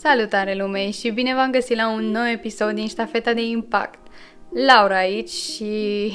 Salutare 0.00 0.54
lume 0.54 0.90
și 0.90 1.10
bine 1.10 1.34
v-am 1.34 1.50
găsit 1.50 1.76
la 1.76 1.90
un 1.90 2.10
nou 2.10 2.26
episod 2.32 2.70
din 2.70 2.88
ștafeta 2.88 3.32
de 3.32 3.42
impact. 3.42 3.98
Laura 4.66 4.96
aici 4.96 5.30
și... 5.30 6.12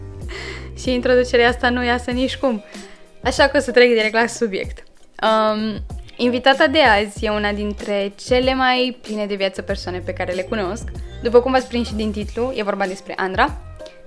și 0.80 0.92
introducerea 0.92 1.48
asta 1.48 1.70
nu 1.70 1.84
iasă 1.84 2.10
nici 2.10 2.36
cum. 2.36 2.62
Așa 3.24 3.48
că 3.48 3.56
o 3.56 3.60
să 3.60 3.70
trec 3.70 3.88
direct 3.88 4.14
la 4.14 4.26
subiect. 4.26 4.82
Um, 5.22 5.84
invitata 6.16 6.66
de 6.66 6.80
azi 6.80 7.24
e 7.24 7.30
una 7.30 7.52
dintre 7.52 8.12
cele 8.26 8.54
mai 8.54 8.98
pline 9.02 9.26
de 9.26 9.34
viață 9.34 9.62
persoane 9.62 9.98
pe 9.98 10.12
care 10.12 10.32
le 10.32 10.42
cunosc. 10.42 10.84
După 11.22 11.40
cum 11.40 11.52
v-ați 11.52 11.68
prins 11.68 11.86
și 11.86 11.94
din 11.94 12.12
titlu, 12.12 12.52
e 12.56 12.62
vorba 12.62 12.86
despre 12.86 13.14
Andra. 13.16 13.60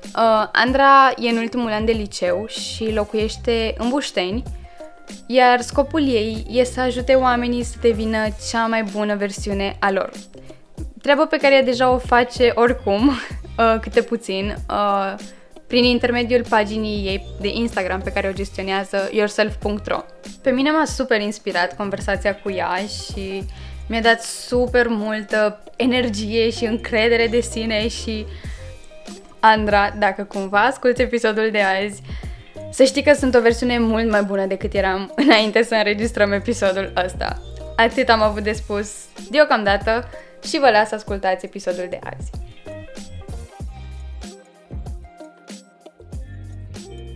Uh, 0.05 0.47
Andra 0.51 1.13
e 1.17 1.29
în 1.29 1.37
ultimul 1.37 1.71
an 1.71 1.85
de 1.85 1.91
liceu 1.91 2.45
și 2.47 2.91
locuiește 2.93 3.73
în 3.77 3.89
Bușteni, 3.89 4.43
iar 5.25 5.61
scopul 5.61 6.07
ei 6.07 6.45
e 6.49 6.63
să 6.63 6.79
ajute 6.79 7.13
oamenii 7.13 7.63
să 7.63 7.75
devină 7.81 8.17
cea 8.49 8.65
mai 8.65 8.83
bună 8.83 9.15
versiune 9.15 9.75
a 9.79 9.91
lor. 9.91 10.11
Treabă 11.01 11.25
pe 11.25 11.37
care 11.37 11.55
ea 11.55 11.63
deja 11.63 11.91
o 11.91 11.97
face 11.97 12.51
oricum, 12.55 13.07
uh, 13.57 13.75
câte 13.81 14.01
puțin, 14.01 14.55
uh, 14.69 15.15
prin 15.67 15.83
intermediul 15.83 16.45
paginii 16.49 17.05
ei 17.05 17.25
de 17.41 17.47
Instagram 17.47 18.01
pe 18.01 18.11
care 18.11 18.27
o 18.27 18.33
gestionează 18.33 19.09
yourself.ro. 19.11 20.03
Pe 20.41 20.49
mine 20.49 20.71
m-a 20.71 20.85
super 20.85 21.21
inspirat 21.21 21.75
conversația 21.75 22.35
cu 22.35 22.51
ea 22.51 22.75
și 22.75 23.43
mi-a 23.87 24.01
dat 24.01 24.21
super 24.21 24.87
multă 24.87 25.63
energie 25.75 26.49
și 26.49 26.65
încredere 26.65 27.27
de 27.27 27.39
sine 27.39 27.87
și 27.87 28.25
Andra, 29.39 29.93
dacă 29.99 30.23
cumva 30.23 30.63
asculti 30.63 31.01
episodul 31.01 31.49
de 31.51 31.61
azi, 31.61 32.01
să 32.73 32.83
știi 32.83 33.03
că 33.03 33.13
sunt 33.13 33.35
o 33.35 33.41
versiune 33.41 33.79
mult 33.79 34.09
mai 34.09 34.23
bună 34.23 34.45
decât 34.45 34.73
eram 34.73 35.11
înainte 35.25 35.63
să 35.63 35.75
înregistrăm 35.75 36.31
episodul 36.31 36.93
ăsta. 37.05 37.41
Atât 37.75 38.09
am 38.09 38.21
avut 38.21 38.43
de 38.43 38.51
spus 38.51 38.91
deocamdată 39.29 40.09
și 40.43 40.59
vă 40.59 40.69
las 40.69 40.87
să 40.87 40.95
ascultați 40.95 41.45
episodul 41.45 41.87
de 41.89 41.99
azi. 42.03 42.29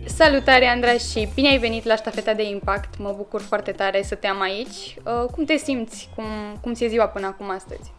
Salutare, 0.06 0.66
Andra, 0.66 0.92
și 0.92 1.28
bine 1.34 1.48
ai 1.48 1.58
venit 1.58 1.84
la 1.84 1.96
ștafeta 1.96 2.34
de 2.34 2.42
impact. 2.42 2.98
Mă 2.98 3.14
bucur 3.16 3.40
foarte 3.40 3.70
tare 3.70 4.02
să 4.02 4.14
te 4.14 4.26
am 4.26 4.40
aici. 4.40 4.96
Uh, 5.04 5.30
cum 5.30 5.44
te 5.44 5.56
simți? 5.56 6.08
Cum, 6.14 6.24
cum 6.60 6.74
ți-e 6.74 6.88
ziua 6.88 7.06
până 7.06 7.26
acum 7.26 7.50
astăzi? 7.50 7.92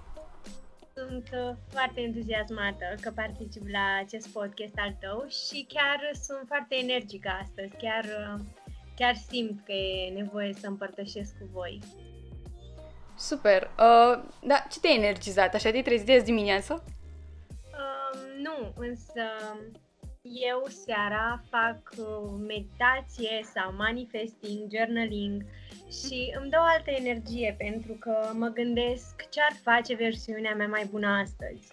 Sunt 1.10 1.30
uh, 1.34 1.56
foarte 1.70 2.02
entuziasmată 2.02 2.86
că 3.02 3.12
particip 3.16 3.68
la 3.68 3.98
acest 4.04 4.28
podcast 4.28 4.74
al 4.76 4.98
tău 5.00 5.26
și 5.28 5.66
chiar 5.68 6.00
sunt 6.14 6.44
foarte 6.48 6.76
energică 6.76 7.30
astăzi. 7.42 7.76
Chiar, 7.78 8.04
uh, 8.04 8.40
chiar 8.96 9.16
simt 9.16 9.66
că 9.66 9.72
e 9.72 10.14
nevoie 10.14 10.54
să 10.54 10.68
împărtășesc 10.68 11.38
cu 11.40 11.50
voi. 11.52 11.80
Super! 13.18 13.62
Uh, 13.64 14.24
da, 14.42 14.66
ce 14.72 14.80
te-a 14.80 14.94
energizat? 14.94 15.54
Așa 15.54 15.70
te-ai 15.70 15.82
trezit 15.82 16.06
de 16.06 16.20
dimineață? 16.20 16.84
Uh, 17.58 18.20
nu, 18.44 18.74
însă 18.78 19.24
eu 20.22 20.66
seara 20.86 21.44
fac 21.50 21.80
uh, 21.98 22.32
meditație 22.48 23.42
sau 23.54 23.74
manifesting, 23.78 24.72
journaling 24.76 25.46
și 25.90 26.36
îmi 26.40 26.50
dă 26.50 26.58
o 26.60 26.70
altă 26.76 26.92
energie 26.92 27.56
pentru 27.58 27.94
că 27.94 28.32
mă 28.34 28.48
gândesc 28.48 29.30
ce 29.30 29.40
ar 29.42 29.56
face 29.64 29.96
versiunea 29.96 30.56
mea 30.56 30.68
mai 30.68 30.88
bună 30.92 31.08
astăzi. 31.08 31.68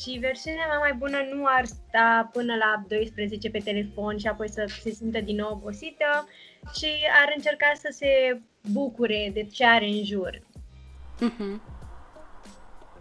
Și 0.00 0.18
versiunea 0.18 0.66
mea 0.66 0.78
mai 0.78 0.92
bună 0.92 1.18
nu 1.32 1.44
ar 1.46 1.64
sta 1.64 2.30
până 2.32 2.54
la 2.54 2.84
12 2.88 3.50
pe 3.50 3.58
telefon 3.58 4.18
și 4.18 4.26
apoi 4.26 4.48
să 4.48 4.64
se 4.80 4.90
simtă 4.90 5.20
din 5.20 5.36
nou 5.36 5.52
obosită, 5.52 6.28
ci 6.74 6.86
ar 7.22 7.32
încerca 7.36 7.72
să 7.74 7.88
se 7.90 8.40
bucure 8.72 9.30
de 9.34 9.44
ce 9.44 9.64
are 9.64 9.86
în 9.86 10.04
jur. 10.04 10.40
Mm-hmm. 11.20 11.77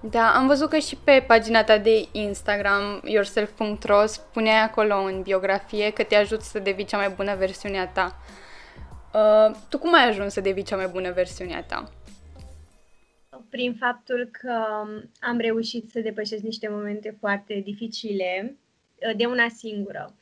Da, 0.01 0.35
am 0.35 0.47
văzut 0.47 0.69
că 0.69 0.77
și 0.77 0.95
pe 0.95 1.23
pagina 1.27 1.63
ta 1.63 1.77
de 1.77 2.07
Instagram, 2.11 3.01
yourself.ro, 3.03 4.05
spune 4.05 4.51
acolo 4.51 4.95
în 4.95 5.21
biografie 5.21 5.91
că 5.91 6.03
te 6.03 6.15
ajut 6.15 6.41
să 6.41 6.59
devii 6.59 6.85
cea 6.85 6.97
mai 6.97 7.09
bună 7.09 7.35
versiune 7.35 7.79
a 7.79 7.87
ta. 7.87 8.15
Uh, 9.13 9.55
tu 9.69 9.77
cum 9.77 9.93
ai 9.93 10.09
ajuns 10.09 10.33
să 10.33 10.41
devii 10.41 10.63
cea 10.63 10.75
mai 10.75 10.87
bună 10.87 11.11
versiune 11.11 11.55
a 11.55 11.63
ta? 11.63 11.91
Prin 13.49 13.75
faptul 13.79 14.29
că 14.31 14.53
am 15.19 15.37
reușit 15.37 15.89
să 15.89 15.99
depășesc 15.99 16.43
niște 16.43 16.67
momente 16.69 17.15
foarte 17.19 17.61
dificile 17.63 18.57
uh, 19.07 19.15
de 19.15 19.25
una 19.25 19.47
singură. 19.47 20.13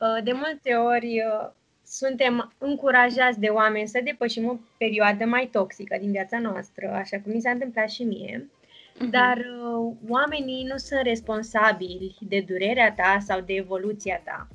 Uh, 0.00 0.22
de 0.24 0.32
multe 0.32 0.74
ori 0.74 1.22
uh, 1.26 1.50
suntem 1.84 2.52
încurajați 2.58 3.40
de 3.40 3.48
oameni 3.48 3.88
să 3.88 4.00
depășim 4.04 4.48
o 4.48 4.56
perioadă 4.78 5.24
mai 5.24 5.48
toxică 5.52 5.96
din 6.00 6.10
viața 6.10 6.38
noastră, 6.38 6.90
așa 6.90 7.20
cum 7.20 7.32
mi 7.32 7.40
s-a 7.40 7.50
întâmplat 7.50 7.90
și 7.90 8.02
mie 8.02 8.50
Uh-huh. 8.96 9.10
Dar 9.10 9.36
uh, 9.36 9.94
oamenii 10.08 10.64
nu 10.64 10.76
sunt 10.76 11.00
responsabili 11.02 12.16
de 12.20 12.44
durerea 12.46 12.92
ta 12.92 13.18
sau 13.20 13.40
de 13.40 13.52
evoluția 13.52 14.20
ta. 14.24 14.48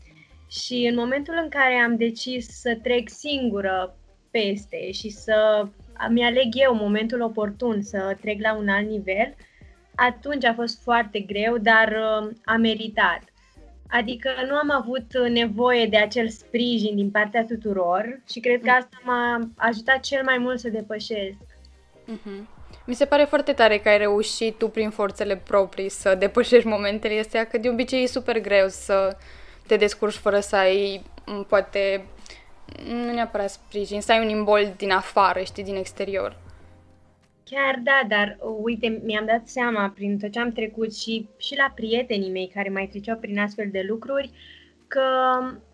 Și 0.50 0.88
în 0.90 0.96
momentul 0.96 1.40
în 1.44 1.50
care 1.50 1.74
am 1.74 1.96
decis 1.96 2.48
să 2.48 2.78
trec 2.84 3.10
singură 3.10 3.96
peste 4.32 4.92
și 4.92 5.10
să 5.10 5.68
mi 6.10 6.24
aleg 6.24 6.48
eu 6.52 6.76
momentul 6.76 7.22
oportun 7.22 7.82
să 7.82 8.18
trec 8.22 8.42
la 8.42 8.56
un 8.56 8.68
alt 8.70 8.90
nivel, 8.90 9.36
atunci 9.96 10.46
a 10.46 10.54
fost 10.54 10.82
foarte 10.82 11.20
greu, 11.20 11.58
dar 11.58 11.88
uh, 11.88 12.32
a 12.46 12.56
meritat. 12.56 13.22
Adică 13.88 14.30
nu 14.48 14.56
am 14.56 14.72
avut 14.72 15.28
nevoie 15.30 15.86
de 15.86 15.98
acel 15.98 16.30
sprijin 16.30 16.96
din 16.96 17.12
partea 17.12 17.46
tuturor 17.46 18.22
și 18.32 18.40
cred 18.40 18.62
că 18.62 18.70
mm. 18.70 18.76
asta 18.78 19.02
m-a 19.04 19.50
ajutat 19.56 20.00
cel 20.00 20.24
mai 20.24 20.38
mult 20.38 20.60
să 20.60 20.70
depășesc. 20.70 21.38
Uh-huh. 22.08 22.61
Mi 22.86 22.94
se 22.94 23.06
pare 23.06 23.24
foarte 23.24 23.54
tare 23.54 23.78
că 23.78 23.90
ai 23.90 23.98
reușit 23.98 24.58
tu 24.58 24.70
prin 24.70 24.90
forțele 24.90 25.36
proprii 25.38 25.90
să 25.90 26.16
depășești 26.16 26.68
momentele 26.68 27.20
astea, 27.20 27.46
că 27.46 27.58
de 27.58 27.70
obicei 27.70 28.04
e 28.04 28.08
super 28.08 28.40
greu 28.40 28.68
să 28.68 29.18
te 29.68 29.76
descurci 29.76 30.16
fără 30.16 30.40
să 30.40 30.56
ai, 30.56 31.04
poate, 31.48 32.06
nu 32.88 33.14
neapărat 33.14 33.50
sprijin, 33.50 34.02
să 34.02 34.12
ai 34.12 34.24
un 34.24 34.30
imbol 34.30 34.74
din 34.78 34.92
afară, 34.92 35.42
știi, 35.42 35.64
din 35.64 35.76
exterior. 35.76 36.38
Chiar 37.44 37.80
da, 37.84 38.02
dar 38.08 38.38
uite, 38.62 39.02
mi-am 39.04 39.26
dat 39.26 39.48
seama 39.48 39.92
prin 39.96 40.18
tot 40.20 40.32
ce 40.32 40.40
am 40.40 40.52
trecut 40.52 40.96
și, 40.96 41.28
și 41.38 41.56
la 41.56 41.72
prietenii 41.76 42.32
mei 42.32 42.52
care 42.54 42.70
mai 42.70 42.88
treceau 42.88 43.18
prin 43.18 43.40
astfel 43.40 43.68
de 43.72 43.86
lucruri, 43.88 44.32
că 44.88 45.02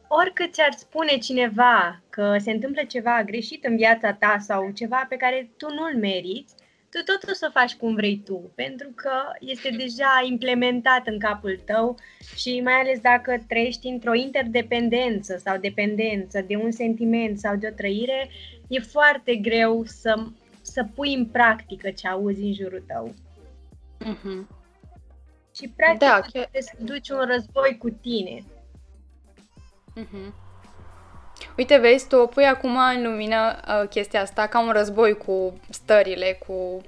oricât 0.07 0.53
ți-ar 0.53 0.72
spune 0.72 1.17
cineva 1.17 2.01
că 2.09 2.35
se 2.40 2.51
întâmplă 2.51 2.81
ceva 2.88 3.23
greșit 3.25 3.66
în 3.66 3.75
viața 3.75 4.13
ta 4.13 4.38
sau 4.40 4.72
ceva 4.72 5.06
pe 5.09 5.16
care 5.16 5.50
tu 5.57 5.66
nu-l 5.73 5.97
meriți, 6.00 6.53
tu 6.90 7.03
tot 7.03 7.30
o 7.30 7.34
să 7.34 7.50
faci 7.53 7.75
cum 7.75 7.96
vrei 7.96 8.22
tu, 8.25 8.52
pentru 8.56 8.90
că 8.96 9.12
este 9.40 9.70
deja 9.70 10.24
implementat 10.30 11.08
în 11.08 11.20
capul 11.20 11.59
tău 11.66 11.98
și 12.36 12.62
mai 12.62 12.74
ales 12.74 13.00
dacă 13.00 13.44
trăiești 13.48 13.88
într-o 13.88 14.14
interdependență 14.14 15.38
sau 15.38 15.58
dependență 15.58 16.42
de 16.42 16.56
un 16.56 16.72
sentiment 16.72 17.40
sau 17.40 17.56
de 17.56 17.68
o 17.72 17.76
trăire, 17.76 18.30
e 18.68 18.80
foarte 18.80 19.36
greu 19.36 19.84
să, 19.86 20.26
să 20.62 20.86
pui 20.96 21.14
în 21.14 21.26
practică 21.26 21.90
ce 21.90 22.08
auzi 22.08 22.42
în 22.42 22.53
jurul 22.53 22.84
tău. 22.88 23.14
Mm-hmm. 24.06 24.47
Și 25.56 25.70
practic 25.76 26.08
da, 26.08 26.20
trebuie 26.20 26.62
să 26.62 26.74
duci 26.80 27.09
un 27.09 27.26
război 27.26 27.78
cu 27.78 27.90
tine. 27.90 28.44
Mm-hmm. 30.00 30.47
Uite, 31.58 31.78
vezi, 31.78 32.08
tu 32.08 32.16
o 32.16 32.25
pui 32.25 32.46
acum 32.46 32.78
în 32.78 33.03
lumină 33.03 33.59
uh, 33.68 33.88
chestia 33.90 34.22
asta 34.22 34.48
ca 34.48 34.59
un 34.59 34.72
război 34.72 35.18
cu 35.18 35.59
stările, 35.70 36.40
cu 36.48 36.81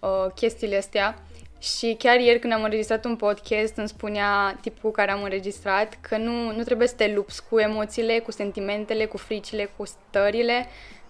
uh, 0.00 0.26
chestiile 0.34 0.76
astea. 0.76 1.14
Și 1.60 1.96
chiar 1.98 2.18
ieri 2.18 2.38
când 2.38 2.52
am 2.52 2.62
înregistrat 2.62 3.04
un 3.04 3.16
podcast 3.16 3.76
îmi 3.76 3.88
spunea 3.88 4.58
tipul 4.60 4.90
care 4.90 5.10
am 5.10 5.22
înregistrat 5.22 5.98
că 6.00 6.16
nu, 6.16 6.52
nu 6.52 6.62
trebuie 6.62 6.88
să 6.88 6.94
te 6.94 7.12
lupți 7.14 7.48
cu 7.48 7.58
emoțiile, 7.58 8.18
cu 8.18 8.30
sentimentele, 8.30 9.04
cu 9.04 9.16
fricile, 9.16 9.70
cu 9.76 9.84
stările, 9.84 10.66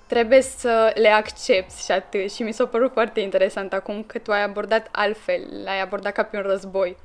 trebuie 0.07 0.43
să 0.43 0.93
le 0.95 1.09
accepti 1.09 1.85
și 1.85 1.91
atât. 1.91 2.33
Și 2.33 2.43
mi 2.43 2.53
s-a 2.53 2.67
părut 2.67 2.93
foarte 2.93 3.21
interesant 3.21 3.73
acum 3.73 4.03
că 4.03 4.19
tu 4.19 4.33
ai 4.33 4.43
abordat 4.43 4.89
altfel, 4.93 5.63
l-ai 5.65 5.81
abordat 5.81 6.13
ca 6.13 6.23
pe 6.23 6.37
un 6.37 6.43
război. 6.43 6.97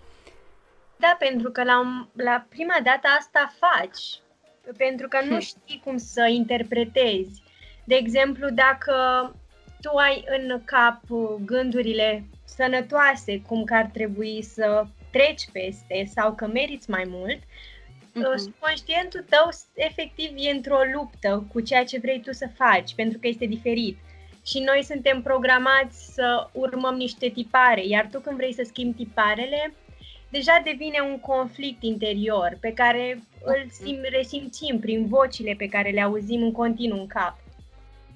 Da, 0.96 1.16
pentru 1.20 1.52
că 1.52 1.64
la, 1.64 2.08
la 2.16 2.46
prima 2.50 2.78
dată 2.84 3.08
asta 3.20 3.54
faci 3.60 4.22
pentru 4.78 5.08
că 5.08 5.20
nu 5.26 5.40
știi 5.40 5.82
cum 5.84 5.98
să 5.98 6.28
interpretezi. 6.30 7.42
De 7.84 7.96
exemplu, 7.96 8.50
dacă 8.50 8.96
tu 9.82 9.96
ai 9.96 10.24
în 10.28 10.62
cap 10.66 11.02
gândurile 11.46 12.24
sănătoase, 12.46 13.42
cum 13.48 13.64
că 13.64 13.74
ar 13.74 13.90
trebui 13.94 14.44
să 14.44 14.86
treci 15.12 15.50
peste 15.52 16.10
sau 16.14 16.34
că 16.34 16.48
meriți 16.48 16.90
mai 16.90 17.04
mult, 17.08 17.40
uh-huh. 17.40 18.60
conștientul 18.60 19.26
tău 19.30 19.50
efectiv 19.74 20.32
e 20.36 20.50
într-o 20.50 20.80
luptă 20.94 21.46
cu 21.52 21.60
ceea 21.60 21.84
ce 21.84 22.00
vrei 22.00 22.22
tu 22.22 22.34
să 22.34 22.48
faci, 22.56 22.96
pentru 22.96 23.20
că 23.20 23.28
este 23.28 23.46
diferit. 23.46 23.98
Și 24.46 24.60
noi 24.60 24.84
suntem 24.84 25.22
programați 25.22 26.14
să 26.14 26.50
urmăm 26.52 26.96
niște 26.96 27.30
tipare, 27.30 27.88
iar 27.88 28.08
tu 28.12 28.20
când 28.20 28.36
vrei 28.36 28.54
să 28.54 28.64
schimbi 28.66 28.98
tiparele, 28.98 29.74
deja 30.30 30.62
devine 30.64 31.00
un 31.00 31.20
conflict 31.20 31.84
interior 31.84 32.58
pe 32.60 32.74
care 32.74 33.24
îl 33.44 33.66
sim, 33.70 33.98
resimțim 34.10 34.80
prin 34.80 35.08
vocile 35.08 35.54
pe 35.58 35.68
care 35.68 35.90
le 35.90 36.02
auzim 36.02 36.42
în 36.42 36.52
continuu 36.52 37.00
în 37.00 37.08
cap. 37.08 37.38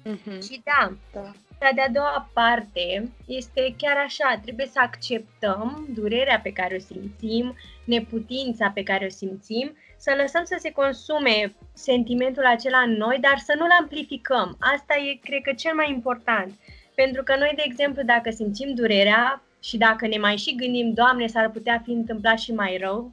Mm-hmm. 0.04 0.42
Și 0.42 0.62
da, 0.64 0.92
da, 1.12 1.32
cea 1.60 1.72
de-a 1.72 1.88
doua 1.92 2.30
parte 2.32 3.10
este 3.26 3.74
chiar 3.78 3.96
așa, 3.96 4.40
trebuie 4.42 4.66
să 4.66 4.80
acceptăm 4.82 5.88
durerea 5.94 6.40
pe 6.40 6.52
care 6.52 6.74
o 6.74 6.78
simțim, 6.78 7.56
neputința 7.84 8.70
pe 8.74 8.82
care 8.82 9.04
o 9.04 9.08
simțim, 9.08 9.76
să 9.96 10.14
lăsăm 10.20 10.44
să 10.44 10.56
se 10.58 10.72
consume 10.72 11.54
sentimentul 11.72 12.44
acela 12.44 12.78
în 12.78 12.92
noi, 12.92 13.18
dar 13.20 13.38
să 13.38 13.54
nu-l 13.58 13.70
amplificăm. 13.80 14.56
Asta 14.60 14.94
e, 14.94 15.18
cred 15.22 15.40
că, 15.42 15.52
cel 15.52 15.74
mai 15.74 15.90
important. 15.90 16.52
Pentru 16.94 17.22
că 17.22 17.36
noi, 17.36 17.52
de 17.56 17.62
exemplu, 17.64 18.02
dacă 18.02 18.30
simțim 18.30 18.74
durerea 18.74 19.42
și 19.64 19.76
dacă 19.76 20.06
ne 20.06 20.18
mai 20.18 20.36
și 20.36 20.54
gândim, 20.54 20.92
Doamne, 20.92 21.26
s-ar 21.26 21.50
putea 21.50 21.82
fi 21.84 21.90
întâmplat 21.90 22.38
și 22.38 22.52
mai 22.52 22.76
rău, 22.80 23.12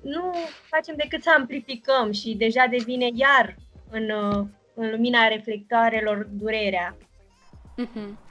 nu 0.00 0.34
facem 0.70 0.94
decât 0.96 1.22
să 1.22 1.30
amplificăm 1.36 2.12
și 2.12 2.34
deja 2.34 2.66
devine 2.70 3.08
iar 3.14 3.56
în, 3.90 4.10
în 4.74 4.90
lumina 4.90 5.28
reflectoarelor 5.28 6.28
durerea. 6.30 6.96
Mm-hmm. 7.82 8.28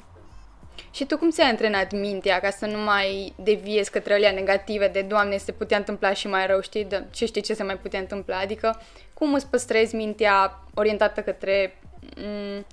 Și 0.92 1.06
tu 1.06 1.18
cum 1.18 1.30
ți-ai 1.30 1.50
antrenat 1.50 1.92
mintea 1.92 2.40
ca 2.40 2.50
să 2.50 2.66
nu 2.66 2.78
mai 2.78 3.34
deviezi 3.44 3.92
către 3.92 4.14
alea 4.14 4.32
negative 4.32 4.88
de 4.88 5.02
Doamne, 5.02 5.38
se 5.38 5.52
putea 5.52 5.78
întâmpla 5.78 6.14
și 6.14 6.28
mai 6.28 6.48
rău, 6.48 6.62
știi? 6.62 6.86
De, 6.86 7.06
ce 7.12 7.26
știi 7.26 7.42
ce 7.42 7.54
se 7.54 7.64
mai 7.64 7.78
putea 7.78 8.00
întâmpla? 8.00 8.38
Adică 8.38 8.82
cum 9.14 9.34
îți 9.34 9.48
păstrezi 9.48 9.96
mintea 9.96 10.64
orientată 10.74 11.22
către 11.22 11.68
m- 11.68 12.18
mm, 12.18 12.66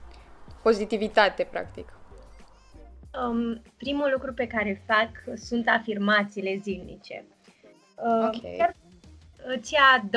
pozitivitate, 0.62 1.46
practic? 1.50 1.95
Um, 3.24 3.62
primul 3.76 4.10
lucru 4.12 4.32
pe 4.32 4.46
care 4.46 4.68
îl 4.68 4.78
fac 4.86 5.36
sunt 5.36 5.68
afirmațiile 5.68 6.58
zilnice. 6.62 7.24
Uh, 7.96 8.28
okay. 8.34 8.54
Chiar 8.58 8.74
îți 9.46 9.72
ia 9.72 10.08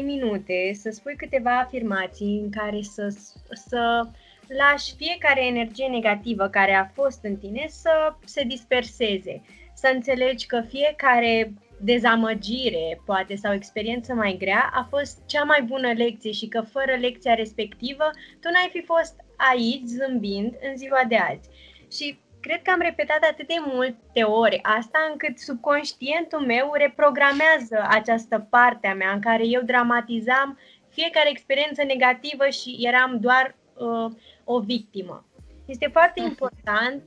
2-3 0.00 0.04
minute 0.04 0.70
să 0.74 0.90
spui 0.90 1.16
câteva 1.16 1.58
afirmații 1.58 2.40
în 2.42 2.50
care 2.50 2.82
să, 2.82 3.14
să 3.50 4.08
lași 4.48 4.94
fiecare 4.96 5.44
energie 5.46 5.86
negativă 5.86 6.48
care 6.48 6.72
a 6.72 6.84
fost 6.84 7.18
în 7.22 7.36
tine 7.36 7.66
să 7.68 8.14
se 8.24 8.42
disperseze, 8.42 9.42
să 9.74 9.90
înțelegi 9.94 10.46
că 10.46 10.60
fiecare 10.68 11.52
dezamăgire, 11.80 13.00
poate, 13.04 13.34
sau 13.34 13.52
experiență 13.52 14.14
mai 14.14 14.36
grea, 14.38 14.70
a 14.74 14.86
fost 14.90 15.26
cea 15.26 15.42
mai 15.42 15.62
bună 15.62 15.92
lecție 15.92 16.32
și 16.32 16.46
că 16.46 16.60
fără 16.60 16.96
lecția 17.00 17.34
respectivă, 17.34 18.10
tu 18.40 18.48
n-ai 18.50 18.68
fi 18.72 18.82
fost 18.82 19.14
aici 19.36 19.86
zâmbind 19.86 20.54
în 20.70 20.76
ziua 20.76 21.04
de 21.08 21.16
azi. 21.16 21.48
Și 21.90 22.18
cred 22.46 22.62
că 22.62 22.70
am 22.70 22.80
repetat 22.80 23.22
atât 23.30 23.46
de 23.46 23.60
multe 23.66 24.22
ori 24.22 24.58
asta 24.62 24.98
încât 25.10 25.38
subconștientul 25.38 26.40
meu 26.40 26.72
reprogramează 26.72 27.86
această 27.88 28.46
parte 28.50 28.86
a 28.86 28.94
mea 28.94 29.12
în 29.12 29.20
care 29.20 29.46
eu 29.46 29.62
dramatizam 29.62 30.58
fiecare 30.88 31.30
experiență 31.30 31.82
negativă 31.82 32.48
și 32.48 32.76
eram 32.80 33.18
doar 33.20 33.56
uh, 33.74 34.12
o 34.44 34.60
victimă. 34.60 35.26
Este 35.66 35.88
foarte 35.92 36.20
mhm. 36.20 36.28
important 36.28 37.02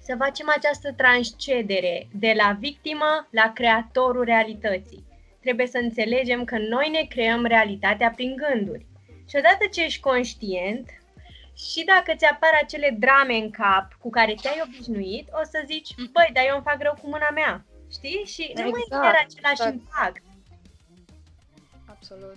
să 0.00 0.14
facem 0.18 0.52
această 0.56 0.92
transcedere 0.92 2.08
de 2.12 2.32
la 2.36 2.56
victimă 2.60 3.28
la 3.30 3.52
creatorul 3.54 4.24
realității. 4.24 5.04
Trebuie 5.40 5.66
să 5.66 5.78
înțelegem 5.78 6.44
că 6.44 6.58
noi 6.58 6.88
ne 6.88 7.06
creăm 7.08 7.44
realitatea 7.44 8.10
prin 8.10 8.36
gânduri. 8.36 8.86
Și 9.28 9.36
odată 9.36 9.64
ce 9.72 9.84
ești 9.84 10.00
conștient, 10.00 10.90
și 11.58 11.84
dacă 11.84 12.12
ți 12.16 12.24
apar 12.24 12.50
acele 12.62 12.96
drame 12.98 13.34
în 13.34 13.50
cap 13.50 13.92
cu 14.00 14.10
care 14.10 14.34
te-ai 14.42 14.62
obișnuit, 14.66 15.28
o 15.32 15.44
să 15.44 15.62
zici, 15.66 15.94
mhm. 15.96 16.12
băi, 16.12 16.30
dar 16.32 16.44
eu 16.46 16.54
îmi 16.54 16.64
fac 16.64 16.82
rău 16.82 16.96
cu 17.02 17.08
mâna 17.08 17.30
mea. 17.34 17.64
Știi? 17.90 18.22
Și 18.26 18.42
exact, 18.42 18.64
nu 18.64 18.70
mai 18.70 18.82
exact, 18.84 19.02
chiar 19.02 19.26
același 19.26 19.62
exact. 19.62 19.74
impact. 19.74 20.22
Absolut. 21.86 22.36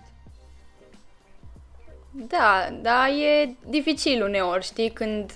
Da, 2.11 2.69
da, 2.81 3.09
e 3.09 3.55
dificil 3.65 4.23
uneori, 4.23 4.63
știi, 4.63 4.91
când 4.91 5.31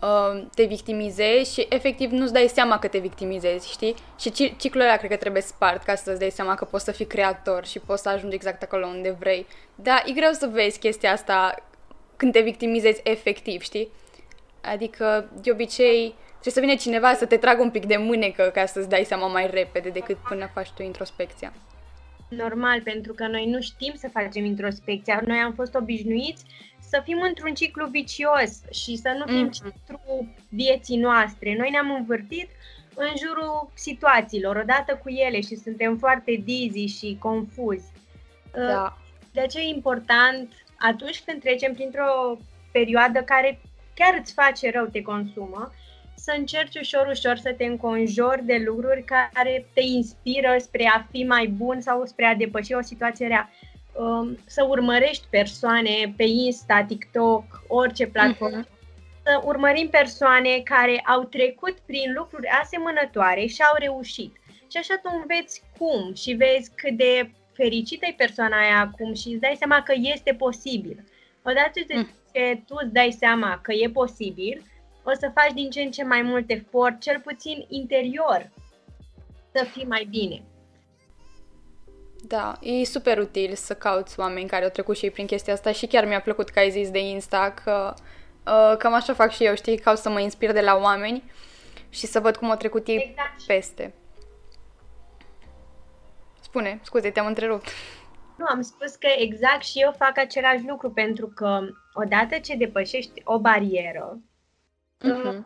uh, 0.00 0.46
te 0.54 0.64
victimizezi 0.64 1.52
și 1.52 1.66
efectiv 1.68 2.10
nu-ți 2.10 2.32
dai 2.32 2.50
seama 2.54 2.78
că 2.78 2.88
te 2.88 2.98
victimizezi, 2.98 3.70
știi? 3.70 3.94
Și 4.18 4.56
ciclul 4.56 4.82
ăla 4.82 4.96
cred 4.96 5.10
că 5.10 5.16
trebuie 5.16 5.42
spart 5.42 5.82
ca 5.82 5.94
să-ți 5.94 6.18
dai 6.18 6.30
seama 6.30 6.54
că 6.54 6.64
poți 6.64 6.84
să 6.84 6.92
fii 6.92 7.06
creator 7.06 7.66
și 7.66 7.78
poți 7.78 8.02
să 8.02 8.08
ajungi 8.08 8.34
exact 8.34 8.62
acolo 8.62 8.86
unde 8.86 9.10
vrei. 9.10 9.46
Da, 9.74 10.02
e 10.04 10.12
greu 10.12 10.32
să 10.32 10.46
vezi 10.46 10.78
chestia 10.78 11.12
asta 11.12 11.54
când 12.20 12.32
te 12.32 12.40
victimizezi 12.40 13.00
efectiv, 13.04 13.60
știi? 13.60 13.88
Adică, 14.62 15.30
de 15.42 15.50
obicei, 15.50 16.14
trebuie 16.40 16.52
să 16.52 16.60
vină 16.60 16.74
cineva 16.74 17.14
să 17.14 17.26
te 17.26 17.36
tragă 17.36 17.62
un 17.62 17.70
pic 17.70 17.86
de 17.86 17.96
mânecă 17.96 18.50
ca 18.54 18.66
să-ți 18.66 18.88
dai 18.88 19.04
seama 19.04 19.26
mai 19.26 19.50
repede 19.50 19.88
decât 19.88 20.16
până 20.16 20.50
faci 20.54 20.70
tu 20.70 20.82
introspecția 20.82 21.52
normal, 22.30 22.82
pentru 22.82 23.12
că 23.12 23.26
noi 23.26 23.46
nu 23.46 23.60
știm 23.60 23.92
să 23.96 24.08
facem 24.12 24.44
introspecția. 24.44 25.22
Noi 25.26 25.38
am 25.38 25.52
fost 25.52 25.74
obișnuiți 25.74 26.44
să 26.78 27.00
fim 27.04 27.20
într-un 27.20 27.54
ciclu 27.54 27.86
vicios 27.86 28.50
și 28.70 28.96
să 28.96 29.14
nu 29.18 29.24
fim 29.26 29.42
mm. 29.42 29.50
centrul 29.50 30.28
vieții 30.48 30.96
noastre. 30.96 31.56
Noi 31.56 31.70
ne-am 31.70 31.90
învârtit 31.90 32.48
în 32.94 33.08
jurul 33.18 33.70
situațiilor, 33.74 34.56
odată 34.56 35.00
cu 35.02 35.08
ele 35.08 35.40
și 35.40 35.54
suntem 35.54 35.96
foarte 35.96 36.42
dizzy 36.44 36.98
și 36.98 37.16
confuzi. 37.20 37.92
Da. 38.52 38.82
Uh, 38.82 38.92
de 39.32 39.40
aceea 39.40 39.64
e 39.64 39.74
important 39.74 40.52
atunci 40.80 41.22
când 41.26 41.40
trecem 41.40 41.72
printr-o 41.74 42.38
perioadă 42.72 43.22
care 43.22 43.60
chiar 43.94 44.18
îți 44.20 44.32
face 44.32 44.70
rău, 44.70 44.84
te 44.84 45.02
consumă, 45.02 45.72
să 46.14 46.34
încerci 46.38 46.78
ușor, 46.78 47.06
ușor 47.06 47.36
să 47.36 47.52
te 47.52 47.64
înconjori 47.64 48.44
de 48.44 48.62
lucruri 48.66 49.04
care 49.32 49.66
te 49.74 49.80
inspiră 49.80 50.56
spre 50.58 50.90
a 50.94 51.06
fi 51.10 51.24
mai 51.24 51.46
bun 51.46 51.80
sau 51.80 52.04
spre 52.04 52.24
a 52.24 52.34
depăși 52.34 52.72
o 52.72 52.82
situație 52.82 53.26
rea. 53.26 53.50
Um, 53.92 54.38
să 54.46 54.64
urmărești 54.68 55.26
persoane 55.30 56.14
pe 56.16 56.22
Insta, 56.22 56.84
TikTok, 56.88 57.44
orice 57.66 58.06
platformă, 58.06 58.64
uh-huh. 58.64 59.22
să 59.22 59.40
urmărim 59.44 59.88
persoane 59.88 60.60
care 60.64 61.02
au 61.06 61.22
trecut 61.24 61.78
prin 61.86 62.12
lucruri 62.16 62.48
asemănătoare 62.62 63.46
și 63.46 63.62
au 63.62 63.76
reușit. 63.78 64.36
Și 64.70 64.76
așa 64.76 65.00
tu 65.02 65.10
înveți 65.20 65.62
cum 65.78 66.14
și 66.14 66.32
vezi 66.32 66.70
cât 66.74 66.96
de 66.96 67.30
fericită 67.62 68.06
e 68.06 68.14
persoana 68.16 68.58
aia 68.60 68.80
acum 68.80 69.14
și 69.14 69.28
îți 69.28 69.40
dai 69.40 69.56
seama 69.58 69.82
că 69.82 69.92
este 69.96 70.32
posibil. 70.34 71.04
Odată 71.42 71.80
ce 71.88 71.96
mm. 71.96 72.64
tu 72.66 72.74
îți 72.82 72.92
dai 72.92 73.16
seama 73.18 73.58
că 73.62 73.72
e 73.72 73.88
posibil, 73.88 74.62
o 75.02 75.10
să 75.20 75.30
faci 75.34 75.52
din 75.54 75.70
ce 75.70 75.80
în 75.80 75.90
ce 75.90 76.04
mai 76.04 76.22
mult 76.22 76.50
efort, 76.50 77.00
cel 77.00 77.20
puțin 77.20 77.66
interior, 77.68 78.50
să 79.54 79.64
fii 79.64 79.86
mai 79.86 80.06
bine. 80.10 80.42
Da, 82.22 82.58
e 82.60 82.84
super 82.84 83.18
util 83.18 83.54
să 83.54 83.74
cauți 83.74 84.20
oameni 84.20 84.48
care 84.48 84.64
au 84.64 84.70
trecut 84.70 84.96
și 84.96 85.04
ei 85.04 85.10
prin 85.10 85.26
chestia 85.26 85.52
asta 85.52 85.72
și 85.72 85.86
chiar 85.86 86.04
mi-a 86.06 86.20
plăcut 86.20 86.48
că 86.48 86.58
ai 86.58 86.70
zis 86.70 86.90
de 86.90 86.98
Insta 86.98 87.54
că 87.64 87.94
uh, 88.46 88.76
cam 88.78 88.94
așa 88.94 89.14
fac 89.14 89.30
și 89.30 89.44
eu, 89.44 89.54
știi, 89.54 89.78
caut 89.78 89.98
să 89.98 90.10
mă 90.10 90.20
inspir 90.20 90.52
de 90.52 90.60
la 90.60 90.78
oameni 90.82 91.22
și 91.88 92.06
să 92.06 92.20
văd 92.20 92.36
cum 92.36 92.50
au 92.50 92.56
trecut 92.56 92.86
ei 92.86 93.08
exact. 93.10 93.42
peste. 93.46 93.94
Spune, 96.50 96.80
scuze, 96.82 97.10
te-am 97.10 97.26
întrerupt. 97.26 97.68
Nu, 98.36 98.44
am 98.44 98.62
spus 98.62 98.94
că 98.94 99.08
exact 99.16 99.64
și 99.64 99.80
eu 99.80 99.94
fac 99.98 100.18
același 100.18 100.66
lucru 100.66 100.90
pentru 100.90 101.26
că 101.26 101.60
odată 101.92 102.38
ce 102.38 102.56
depășești 102.56 103.22
o 103.24 103.38
barieră, 103.38 104.18
Uh-huh. 105.04 105.44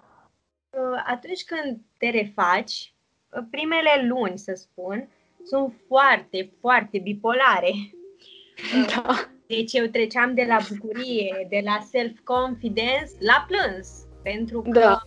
Atunci 1.06 1.44
când 1.44 1.80
te 1.98 2.10
refaci, 2.10 2.94
uh, 3.28 3.44
primele 3.50 4.06
luni, 4.06 4.38
să 4.38 4.52
spun, 4.54 5.08
sunt 5.44 5.74
foarte, 5.86 6.52
foarte 6.60 6.98
bipolare. 6.98 7.70
Uh, 7.70 8.86
da. 8.94 9.28
Deci 9.46 9.72
eu 9.72 9.86
treceam 9.86 10.34
de 10.34 10.44
la 10.44 10.58
bucurie, 10.68 11.46
de 11.48 11.60
la 11.64 11.78
self-confidence 11.90 13.12
la 13.18 13.46
plâns, 13.48 13.88
pentru 14.22 14.62
că 14.62 14.80
da. 14.80 15.02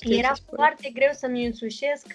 era 0.00 0.32
foarte 0.54 0.90
greu 0.94 1.10
să-mi 1.12 1.46
însușesc 1.46 2.06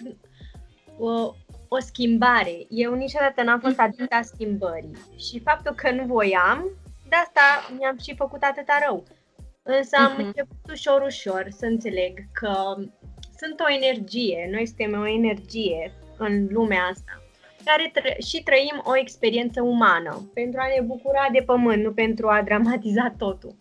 o, 0.98 1.34
o 1.74 1.80
schimbare. 1.80 2.56
Eu 2.68 2.94
niciodată 2.94 3.42
n-am 3.42 3.60
fost 3.60 3.76
mhm. 3.76 3.84
atâta 3.84 4.22
schimbării 4.22 4.96
și 5.18 5.40
faptul 5.40 5.74
că 5.74 5.90
nu 5.90 6.04
voiam, 6.04 6.70
de 7.08 7.16
asta 7.16 7.40
mi-am 7.78 7.98
și 7.98 8.14
făcut 8.16 8.42
atâta 8.42 8.78
rău. 8.86 9.04
Însă 9.62 9.96
am 9.96 10.14
uh-huh. 10.14 10.24
început 10.24 10.70
ușor, 10.70 11.02
ușor 11.02 11.46
să 11.50 11.66
înțeleg 11.66 12.12
că 12.32 12.52
sunt 13.40 13.60
o 13.60 13.72
energie, 13.72 14.48
noi 14.50 14.66
suntem 14.66 15.00
o 15.00 15.06
energie 15.08 15.92
în 16.18 16.46
lumea 16.50 16.82
asta, 16.92 17.22
care 17.64 17.92
tră- 17.96 18.26
și 18.26 18.42
trăim 18.42 18.82
o 18.84 18.96
experiență 18.96 19.62
umană 19.62 20.30
pentru 20.34 20.60
a 20.60 20.66
ne 20.74 20.80
bucura 20.86 21.28
de 21.32 21.42
pământ, 21.46 21.82
nu 21.82 21.92
pentru 21.92 22.28
a 22.28 22.42
dramatiza 22.42 23.14
totul. 23.18 23.54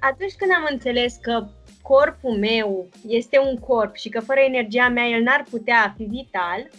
Atunci 0.00 0.34
când 0.38 0.50
am 0.56 0.66
înțeles 0.70 1.18
că 1.20 1.46
corpul 1.82 2.38
meu 2.38 2.88
este 3.06 3.38
un 3.38 3.56
corp 3.56 3.94
și 3.94 4.08
că 4.08 4.20
fără 4.20 4.40
energia 4.40 4.88
mea 4.88 5.04
el 5.04 5.22
n-ar 5.22 5.44
putea 5.50 5.94
fi 5.96 6.04
vital, 6.04 6.70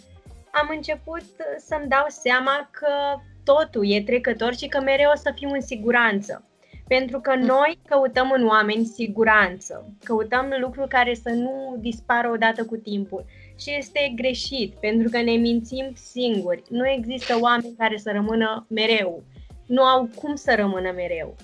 am 0.62 0.68
început 0.72 1.24
să-mi 1.58 1.88
dau 1.88 2.06
seama 2.08 2.70
că 2.72 3.22
totul 3.44 3.92
e 3.92 4.02
trecător 4.02 4.56
și 4.56 4.68
că 4.68 4.82
mereu 4.82 5.12
o 5.14 5.18
să 5.18 5.32
fiu 5.36 5.50
în 5.50 5.62
siguranță. 5.62 6.42
Pentru 6.88 7.20
că 7.20 7.36
noi 7.36 7.80
căutăm 7.86 8.32
în 8.32 8.48
oameni 8.48 8.86
siguranță, 8.86 9.94
căutăm 10.04 10.54
lucruri 10.60 10.90
care 10.90 11.14
să 11.14 11.30
nu 11.30 11.76
dispară 11.80 12.30
odată 12.30 12.66
cu 12.66 12.76
timpul. 12.76 13.26
Și 13.60 13.76
este 13.78 14.14
greșit, 14.16 14.74
pentru 14.74 15.10
că 15.10 15.22
ne 15.22 15.32
mințim 15.32 15.92
singuri. 15.96 16.62
Nu 16.70 16.88
există 16.90 17.38
oameni 17.42 17.76
care 17.78 17.98
să 17.98 18.12
rămână 18.12 18.66
mereu. 18.70 19.24
Nu 19.66 19.84
au 19.84 20.10
cum 20.16 20.36
să 20.36 20.56
rămână 20.56 20.92
mereu. 20.92 21.36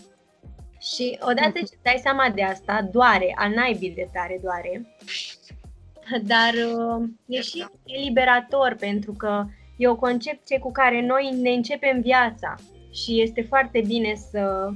Și 0.80 1.20
odată 1.22 1.52
ce 1.54 1.60
îți 1.62 1.78
dai 1.82 2.00
seama 2.02 2.30
de 2.30 2.44
asta, 2.44 2.90
doare, 2.92 3.34
al 3.36 3.52
naibii 3.54 3.94
de 3.96 4.10
tare 4.14 4.40
doare, 4.42 4.96
dar 6.24 6.54
uh, 6.54 7.04
e 7.26 7.42
și 7.42 7.66
eliberator 7.86 8.76
pentru 8.80 9.12
că 9.12 9.46
e 9.78 9.88
o 9.88 9.96
concepție 9.96 10.60
cu 10.60 10.72
care 10.72 11.06
noi 11.06 11.38
ne 11.42 11.50
începem 11.50 12.02
viața 12.02 12.56
și 12.94 13.22
este 13.22 13.42
foarte 13.42 13.84
bine 13.88 14.14
să, 14.32 14.70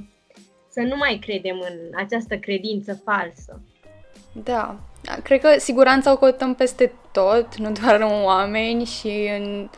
să 0.68 0.80
nu 0.80 0.96
mai 0.96 1.18
credem 1.26 1.56
în 1.60 1.76
această 1.96 2.36
credință 2.36 3.00
falsă. 3.04 3.60
Da, 4.32 4.78
cred 5.22 5.40
că 5.40 5.58
siguranța 5.58 6.12
o 6.12 6.16
căutăm 6.16 6.54
peste 6.54 6.92
tot, 7.12 7.56
nu 7.56 7.72
doar 7.82 8.00
în 8.00 8.24
oameni 8.24 8.84
și 8.84 9.30
în 9.38 9.68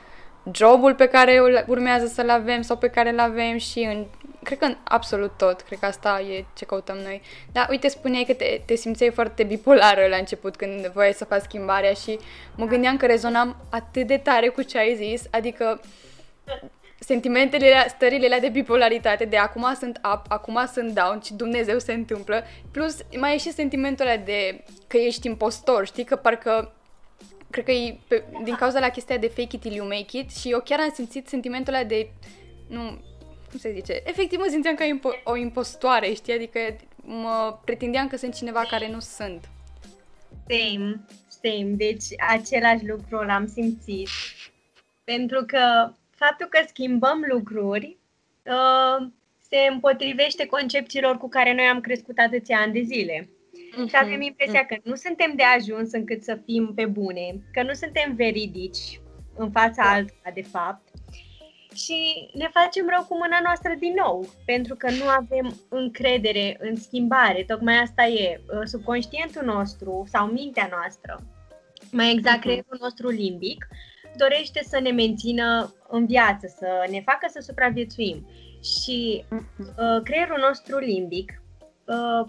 jobul 0.52 0.95
pe 0.95 1.07
care 1.07 1.40
urmează 1.66 2.07
să-l 2.07 2.30
avem 2.30 2.62
sau 2.62 2.76
pe 2.76 2.88
care 2.88 3.11
îl 3.11 3.19
avem 3.19 3.57
și 3.57 3.78
în 3.78 4.07
cred 4.50 4.62
că 4.62 4.69
în 4.69 4.76
absolut 4.85 5.33
tot, 5.37 5.61
cred 5.61 5.78
că 5.78 5.87
asta 5.87 6.21
e 6.21 6.45
ce 6.54 6.64
căutăm 6.64 6.97
noi. 6.97 7.23
Dar 7.52 7.66
uite, 7.71 7.88
spuneai 7.88 8.25
că 8.25 8.35
te, 8.35 8.61
te 8.64 8.75
simțeai 8.75 9.11
foarte 9.11 9.42
bipolară 9.42 10.07
la 10.07 10.16
început 10.16 10.57
când 10.57 10.87
voiai 10.87 11.12
să 11.12 11.25
faci 11.25 11.42
schimbarea 11.42 11.92
și 11.92 12.19
mă 12.57 12.64
gândeam 12.64 12.97
că 12.97 13.07
rezonam 13.07 13.57
atât 13.71 14.07
de 14.07 14.16
tare 14.16 14.49
cu 14.49 14.62
ce 14.62 14.78
ai 14.78 14.95
zis, 14.95 15.23
adică 15.30 15.80
sentimentele, 16.99 17.87
stările 17.88 18.26
alea 18.26 18.40
de 18.40 18.49
bipolaritate, 18.49 19.25
de 19.25 19.37
acum 19.37 19.75
sunt 19.78 20.00
up, 20.14 20.25
acum 20.28 20.66
sunt 20.73 20.95
down, 20.95 21.21
și 21.25 21.35
Dumnezeu 21.35 21.78
se 21.78 21.92
întâmplă, 21.92 22.45
plus 22.71 22.97
mai 23.16 23.35
e 23.35 23.38
și 23.38 23.52
sentimentul 23.52 24.07
ăla 24.07 24.16
de 24.16 24.64
că 24.87 24.97
ești 24.97 25.26
impostor, 25.26 25.87
știi, 25.87 26.04
că 26.04 26.16
parcă 26.16 26.73
cred 27.50 27.64
că 27.64 27.71
e 27.71 27.99
pe, 28.09 28.25
din 28.45 28.54
cauza 28.54 28.80
la 28.80 28.88
chestia 28.88 29.16
de 29.16 29.26
fake 29.26 29.57
it 29.57 29.61
till 29.61 29.75
you 29.75 29.87
make 29.87 30.19
it 30.19 30.30
și 30.30 30.50
eu 30.50 30.61
chiar 30.61 30.80
am 30.80 30.92
simțit 30.95 31.28
sentimentul 31.28 31.75
ăla 31.75 31.85
de 31.85 32.11
nu, 32.66 32.99
cum 33.50 33.59
se 33.59 33.73
zice, 33.73 34.02
efectiv 34.04 34.38
mă 34.38 34.47
simțeam 34.49 34.75
ca 34.75 34.85
impo- 34.85 35.23
o 35.25 35.37
impostoare, 35.37 36.12
știi, 36.12 36.33
adică 36.33 36.59
mă 37.04 37.59
pretindeam 37.64 38.09
că 38.09 38.16
sunt 38.16 38.35
cineva 38.35 38.62
care 38.71 38.90
nu 38.90 39.00
sunt. 39.00 39.49
Same, 40.49 41.00
same, 41.28 41.71
deci 41.76 42.04
același 42.28 42.87
lucru 42.87 43.16
l-am 43.16 43.47
simțit. 43.47 44.09
Pentru 45.04 45.45
că 45.47 45.92
faptul 46.11 46.47
că 46.47 46.59
schimbăm 46.66 47.25
lucruri 47.28 47.97
uh, 48.45 49.07
se 49.49 49.59
împotrivește 49.73 50.47
concepțiilor 50.47 51.16
cu 51.19 51.28
care 51.28 51.54
noi 51.54 51.64
am 51.64 51.80
crescut 51.80 52.19
atâția 52.19 52.59
ani 52.59 52.73
de 52.73 52.83
zile. 52.83 53.28
Uh-huh. 53.28 53.88
Și 53.88 53.97
avem 54.00 54.21
impresia 54.21 54.66
că 54.66 54.76
nu 54.83 54.95
suntem 54.95 55.33
de 55.37 55.42
ajuns 55.42 55.92
încât 55.92 56.23
să 56.23 56.40
fim 56.45 56.73
pe 56.75 56.87
bune, 56.87 57.40
că 57.52 57.62
nu 57.62 57.73
suntem 57.73 58.14
veridici 58.14 59.00
în 59.37 59.50
fața 59.50 59.83
da. 59.83 59.90
altora, 59.90 60.30
de 60.35 60.42
fapt. 60.42 60.88
Și 61.75 62.31
ne 62.35 62.49
facem 62.53 62.89
rău 62.89 63.05
cu 63.09 63.17
mâna 63.17 63.41
noastră 63.43 63.75
din 63.79 63.95
nou, 64.05 64.29
pentru 64.45 64.75
că 64.75 64.91
nu 64.91 65.05
avem 65.05 65.61
încredere 65.69 66.57
în 66.61 66.77
schimbare. 66.77 67.45
Tocmai 67.47 67.77
asta 67.77 68.05
e 68.05 68.41
uh, 68.41 68.61
subconștientul 68.65 69.45
nostru 69.45 70.05
sau 70.09 70.27
mintea 70.27 70.69
noastră, 70.71 71.21
mai 71.91 72.12
exact 72.12 72.39
uh-huh. 72.39 72.41
creierul 72.41 72.79
nostru 72.81 73.09
limbic, 73.09 73.67
dorește 74.17 74.62
să 74.69 74.81
ne 74.81 74.91
mențină 74.91 75.75
în 75.89 76.07
viață, 76.07 76.55
să 76.59 76.87
ne 76.91 77.00
facă 77.00 77.27
să 77.31 77.41
supraviețuim. 77.41 78.29
Și 78.62 79.25
uh, 79.31 80.03
creierul 80.03 80.39
nostru 80.41 80.79
limbic, 80.79 81.43
uh, 81.85 82.29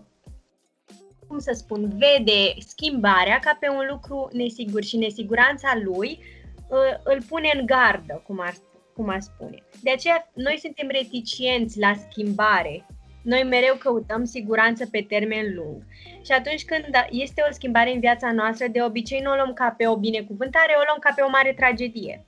cum 1.28 1.40
să 1.40 1.52
spun, 1.54 1.90
vede 1.98 2.54
schimbarea 2.60 3.40
ca 3.40 3.58
pe 3.60 3.70
un 3.70 3.86
lucru 3.90 4.30
nesigur 4.32 4.84
și 4.84 4.98
nesiguranța 4.98 5.74
lui 5.84 6.20
uh, 6.68 7.00
îl 7.04 7.22
pune 7.30 7.52
în 7.60 7.66
gardă, 7.66 8.22
cum 8.26 8.40
ar, 8.40 8.54
cum 8.94 9.10
ar 9.10 9.20
spune. 9.20 9.64
De 9.82 9.92
aceea, 9.92 10.32
noi 10.34 10.58
suntem 10.62 10.88
reticienți 10.92 11.80
la 11.80 11.94
schimbare 12.10 12.86
noi 13.22 13.44
mereu 13.44 13.76
căutăm 13.76 14.24
siguranță 14.24 14.86
pe 14.92 15.06
termen 15.08 15.56
lung. 15.56 15.84
Și 16.26 16.32
atunci 16.32 16.66
când 16.66 16.86
este 17.10 17.44
o 17.50 17.54
schimbare 17.54 17.94
în 17.94 18.00
viața 18.00 18.32
noastră, 18.32 18.68
de 18.68 18.84
obicei 18.84 19.20
nu 19.20 19.32
o 19.32 19.36
luăm 19.36 19.54
ca 19.54 19.76
pe 19.78 19.88
o 19.88 19.98
binecuvântare, 19.98 20.74
o 20.76 20.84
luăm 20.88 21.00
ca 21.00 21.14
pe 21.16 21.22
o 21.22 21.30
mare 21.30 21.54
tragedie. 21.54 22.26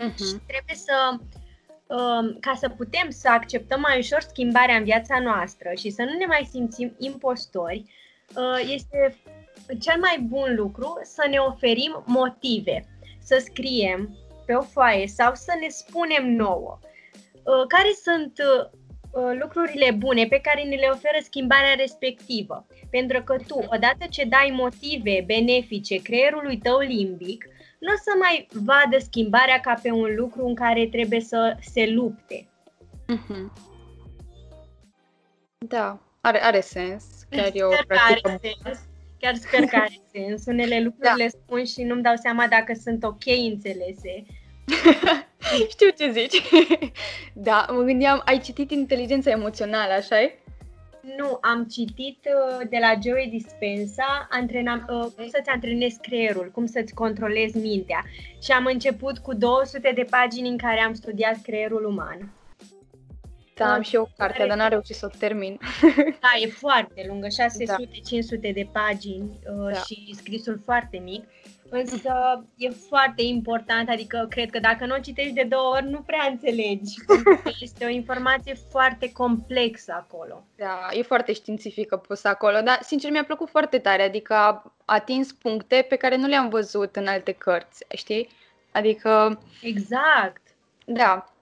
Uh-huh. 0.00 0.16
Și 0.16 0.36
trebuie 0.46 0.74
să, 0.74 1.18
um, 1.86 2.36
ca 2.40 2.54
să 2.54 2.68
putem 2.68 3.10
să 3.10 3.28
acceptăm 3.28 3.80
mai 3.80 3.98
ușor 3.98 4.20
schimbarea 4.20 4.76
în 4.76 4.84
viața 4.84 5.18
noastră 5.18 5.70
și 5.78 5.90
să 5.90 6.02
nu 6.02 6.16
ne 6.18 6.26
mai 6.26 6.48
simțim 6.50 6.94
impostori, 6.98 7.84
uh, 8.36 8.72
este 8.74 9.16
cel 9.80 10.00
mai 10.00 10.26
bun 10.28 10.54
lucru 10.54 11.00
să 11.02 11.26
ne 11.30 11.38
oferim 11.38 12.02
motive, 12.06 12.84
să 13.18 13.42
scriem 13.44 14.16
pe 14.52 14.58
o 14.58 14.62
foaie 14.62 15.06
sau 15.06 15.34
să 15.34 15.52
ne 15.60 15.68
spunem 15.68 16.30
nouă 16.30 16.78
uh, 16.82 17.66
care 17.68 17.92
sunt 18.02 18.32
uh, 18.38 18.80
Uh, 19.12 19.36
lucrurile 19.40 19.90
bune 19.90 20.26
pe 20.26 20.38
care 20.40 20.62
ne 20.62 20.74
le 20.74 20.88
oferă 20.92 21.18
schimbarea 21.22 21.74
respectivă. 21.74 22.66
Pentru 22.90 23.22
că 23.22 23.36
tu, 23.46 23.58
odată 23.58 24.06
ce 24.10 24.24
dai 24.24 24.52
motive 24.56 25.22
benefice 25.26 26.02
creierului 26.02 26.58
tău 26.58 26.78
limbic, 26.78 27.48
nu 27.78 27.92
o 27.92 27.96
să 27.96 28.10
mai 28.18 28.48
vadă 28.52 28.98
schimbarea 28.98 29.60
ca 29.60 29.74
pe 29.82 29.90
un 29.90 30.14
lucru 30.14 30.46
în 30.46 30.54
care 30.54 30.86
trebuie 30.86 31.20
să 31.20 31.56
se 31.60 31.86
lupte. 31.90 32.48
Mm-hmm. 33.12 33.52
Da, 35.58 36.00
are, 36.20 36.42
are 36.42 36.60
sens. 36.60 37.04
Chiar 37.30 37.50
eu 37.52 37.70
sper 37.72 37.96
că 37.96 38.02
are 38.08 38.38
sens. 38.42 38.80
Chiar 39.18 39.34
sper 39.34 39.64
că 39.64 39.76
are 39.76 40.00
sens. 40.12 40.46
Unele 40.46 40.80
lucruri 40.86 41.08
da. 41.08 41.14
le 41.14 41.28
spun 41.28 41.64
și 41.64 41.82
nu-mi 41.82 42.02
dau 42.02 42.14
seama 42.16 42.46
dacă 42.46 42.72
sunt 42.82 43.04
ok 43.04 43.26
înțelese. 43.26 44.24
Știu 45.70 45.88
ce 45.98 46.10
zici. 46.10 46.42
da, 47.48 47.66
mă 47.70 47.82
gândeam, 47.82 48.22
ai 48.24 48.38
citit 48.38 48.70
inteligența 48.70 49.30
emoțională, 49.30 49.92
așa 49.92 50.16
-i? 50.16 50.40
Nu, 51.16 51.38
am 51.40 51.64
citit 51.64 52.18
uh, 52.24 52.68
de 52.70 52.78
la 52.80 52.92
Joey 53.04 53.28
Dispensa 53.28 54.28
antrena, 54.30 54.74
uh, 54.74 55.06
cum 55.16 55.28
să-ți 55.28 55.48
antrenezi 55.48 55.98
creierul, 56.00 56.50
cum 56.52 56.66
să-ți 56.66 56.94
controlezi 56.94 57.58
mintea. 57.58 58.04
Și 58.42 58.52
am 58.52 58.64
început 58.64 59.18
cu 59.18 59.34
200 59.34 59.92
de 59.94 60.06
pagini 60.10 60.48
în 60.48 60.56
care 60.56 60.80
am 60.80 60.94
studiat 60.94 61.42
creierul 61.42 61.84
uman. 61.84 62.32
Da, 63.54 63.74
am 63.74 63.82
și 63.82 63.94
eu 63.94 64.10
carte, 64.16 64.44
dar 64.46 64.56
n-am 64.56 64.68
reușit 64.68 64.94
să 64.94 65.10
o 65.12 65.16
termin. 65.18 65.58
Da, 66.20 66.30
e 66.42 66.46
foarte 66.46 67.04
lungă, 67.08 67.26
600-500 67.26 67.30
da. 68.40 68.48
de 68.52 68.68
pagini 68.72 69.38
uh, 69.46 69.72
da. 69.72 69.78
și 69.78 70.14
scrisul 70.14 70.60
foarte 70.64 70.98
mic. 70.98 71.24
Însă 71.74 72.44
e 72.56 72.68
foarte 72.68 73.22
important, 73.22 73.88
adică 73.88 74.26
cred 74.30 74.50
că 74.50 74.58
dacă 74.58 74.86
nu 74.86 74.94
o 74.94 75.00
citești 75.00 75.32
de 75.32 75.46
două 75.48 75.74
ori, 75.74 75.90
nu 75.90 76.00
prea 76.00 76.26
înțelegi. 76.30 76.94
Este 77.60 77.84
o 77.84 77.88
informație 77.88 78.54
foarte 78.70 79.12
complexă 79.12 79.92
acolo. 79.96 80.44
Da, 80.56 80.88
e 80.90 81.02
foarte 81.02 81.32
științifică 81.32 81.96
pusă 81.96 82.28
acolo, 82.28 82.60
dar 82.60 82.78
sincer 82.82 83.10
mi-a 83.10 83.24
plăcut 83.24 83.48
foarte 83.48 83.78
tare, 83.78 84.02
adică 84.02 84.34
a 84.34 84.72
atins 84.84 85.32
puncte 85.32 85.86
pe 85.88 85.96
care 85.96 86.16
nu 86.16 86.26
le-am 86.26 86.48
văzut 86.48 86.96
în 86.96 87.06
alte 87.06 87.32
cărți, 87.32 87.84
știi? 87.96 88.28
Adică... 88.72 89.40
Exact. 89.62 90.42
Da. 90.84 91.32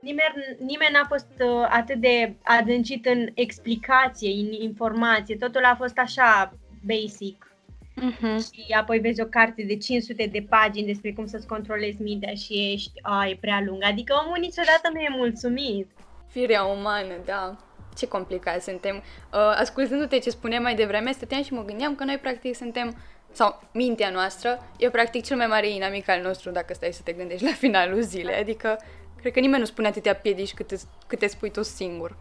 Nimeni, 0.00 0.56
nimeni 0.58 0.92
n-a 0.92 1.06
fost 1.08 1.30
uh, 1.38 1.66
atât 1.70 2.00
de 2.00 2.34
adâncit 2.42 3.06
în 3.06 3.28
explicație, 3.34 4.30
în 4.30 4.52
informație, 4.52 5.36
totul 5.36 5.64
a 5.64 5.74
fost 5.74 5.98
așa 5.98 6.52
basic. 6.86 7.55
Uh-huh. 7.96 8.36
Și 8.52 8.72
apoi 8.80 8.98
vezi 8.98 9.20
o 9.20 9.24
carte 9.24 9.62
de 9.62 9.76
500 9.76 10.26
de 10.26 10.46
pagini 10.48 10.86
despre 10.86 11.12
cum 11.12 11.26
să-ți 11.26 11.46
controlezi 11.46 12.02
mintea 12.02 12.34
și 12.34 12.72
ești, 12.72 12.92
a, 13.02 13.26
e 13.26 13.36
prea 13.40 13.62
lung. 13.66 13.82
Adică 13.84 14.14
omul 14.24 14.38
niciodată 14.40 14.90
nu 14.92 15.00
e 15.00 15.08
mulțumit. 15.10 15.90
Firea 16.28 16.64
umană, 16.64 17.14
da. 17.24 17.56
Ce 17.96 18.08
complicat 18.08 18.62
suntem. 18.62 18.96
Uh, 18.96 19.54
ascultându-te 19.56 20.18
ce 20.18 20.30
spuneam 20.30 20.62
mai 20.62 20.74
devreme, 20.74 21.12
stăteam 21.12 21.42
și 21.42 21.52
mă 21.52 21.64
gândeam 21.64 21.94
că 21.94 22.04
noi 22.04 22.18
practic 22.18 22.54
suntem 22.54 22.96
sau 23.32 23.62
mintea 23.72 24.10
noastră 24.10 24.58
e 24.78 24.90
practic 24.90 25.24
cel 25.24 25.36
mai 25.36 25.46
mare 25.46 25.68
inamic 25.68 26.08
al 26.08 26.22
nostru 26.22 26.50
dacă 26.50 26.74
stai 26.74 26.92
să 26.92 27.00
te 27.04 27.12
gândești 27.12 27.44
la 27.44 27.52
finalul 27.52 28.00
zilei. 28.00 28.34
Adică 28.34 28.78
cred 29.20 29.32
că 29.32 29.40
nimeni 29.40 29.60
nu 29.60 29.66
spune 29.66 29.88
atâtea 29.88 30.14
piedici 30.14 30.54
cât, 30.54 30.70
cât 31.06 31.18
te 31.18 31.26
spui 31.26 31.50
tu 31.50 31.62
singur. 31.62 32.16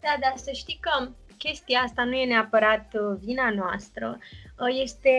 Da, 0.00 0.16
dar 0.20 0.32
să 0.36 0.50
știi 0.52 0.78
că 0.80 1.08
chestia 1.38 1.80
asta 1.80 2.04
nu 2.04 2.12
e 2.12 2.26
neapărat 2.26 2.94
uh, 2.94 3.18
vina 3.24 3.50
noastră, 3.50 4.18
uh, 4.58 4.80
este 4.82 5.14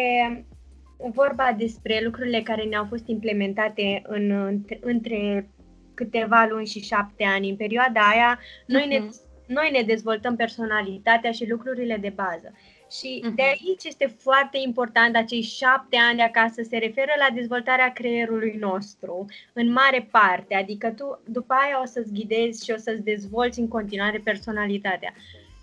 vorba 0.97 1.55
despre 1.57 2.01
lucrurile 2.03 2.41
care 2.41 2.63
ne-au 2.63 2.85
fost 2.89 3.07
implementate 3.07 4.01
în, 4.03 4.59
între 4.79 5.49
câteva 5.93 6.47
luni 6.49 6.67
și 6.67 6.79
șapte 6.79 7.23
ani. 7.23 7.49
În 7.49 7.55
perioada 7.55 8.01
aia, 8.01 8.39
noi, 8.65 8.83
uh-huh. 8.83 8.89
ne, 8.89 8.97
mhm. 8.97 9.15
noi 9.47 9.69
ne 9.71 9.81
dezvoltăm 9.81 10.35
personalitatea 10.35 11.31
și 11.31 11.49
lucrurile 11.49 11.97
de 11.97 12.13
bază. 12.15 12.53
Și 12.91 13.23
uh-huh. 13.23 13.35
de 13.35 13.41
aici 13.41 13.83
este 13.83 14.15
foarte 14.17 14.57
important 14.65 15.15
acei 15.15 15.41
șapte 15.41 15.97
ani 16.09 16.17
de 16.17 16.23
acasă 16.23 16.61
se 16.61 16.77
referă 16.77 17.11
la 17.17 17.35
dezvoltarea 17.35 17.91
creierului 17.93 18.55
nostru, 18.59 19.25
în 19.53 19.71
mare 19.71 20.07
parte. 20.11 20.55
Adică 20.55 20.89
tu 20.89 21.21
după 21.25 21.53
aia 21.53 21.81
o 21.81 21.85
să-ți 21.85 22.13
ghidezi 22.13 22.65
și 22.65 22.71
o 22.71 22.77
să-ți 22.77 23.03
dezvolți 23.03 23.59
în 23.59 23.67
continuare 23.67 24.21
personalitatea. 24.23 25.13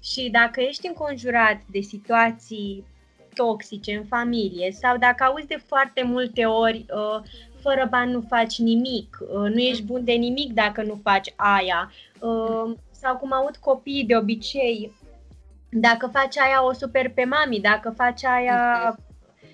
Și 0.07 0.29
dacă 0.31 0.61
ești 0.61 0.87
înconjurat 0.87 1.61
de 1.71 1.81
situații 1.81 2.85
toxice 3.35 3.97
în 3.97 4.05
familie 4.05 4.71
sau 4.71 4.97
dacă 4.97 5.25
auzi 5.25 5.47
de 5.47 5.63
foarte 5.67 6.03
multe 6.03 6.45
ori 6.45 6.87
uh, 6.95 7.23
fără 7.61 7.87
bani 7.91 8.13
nu 8.13 8.21
faci 8.29 8.59
nimic, 8.59 9.19
uh, 9.21 9.51
nu 9.51 9.59
ești 9.59 9.83
bun 9.83 10.05
de 10.05 10.13
nimic 10.13 10.53
dacă 10.53 10.83
nu 10.83 11.01
faci 11.03 11.33
aia, 11.37 11.93
uh, 12.21 12.77
sau 12.91 13.17
cum 13.17 13.33
aud 13.33 13.57
copiii 13.57 14.05
de 14.05 14.17
obicei, 14.17 14.93
dacă 15.71 16.07
faci 16.13 16.39
aia 16.39 16.65
o 16.65 16.73
super 16.73 17.11
pe 17.11 17.25
mami, 17.25 17.61
dacă 17.61 17.91
faci 17.97 18.25
aia... 18.25 18.99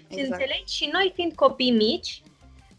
Exact. 0.08 0.30
Înțelegi? 0.30 0.76
Și 0.76 0.88
noi 0.92 1.12
fiind 1.14 1.32
copii 1.34 1.70
mici, 1.70 2.22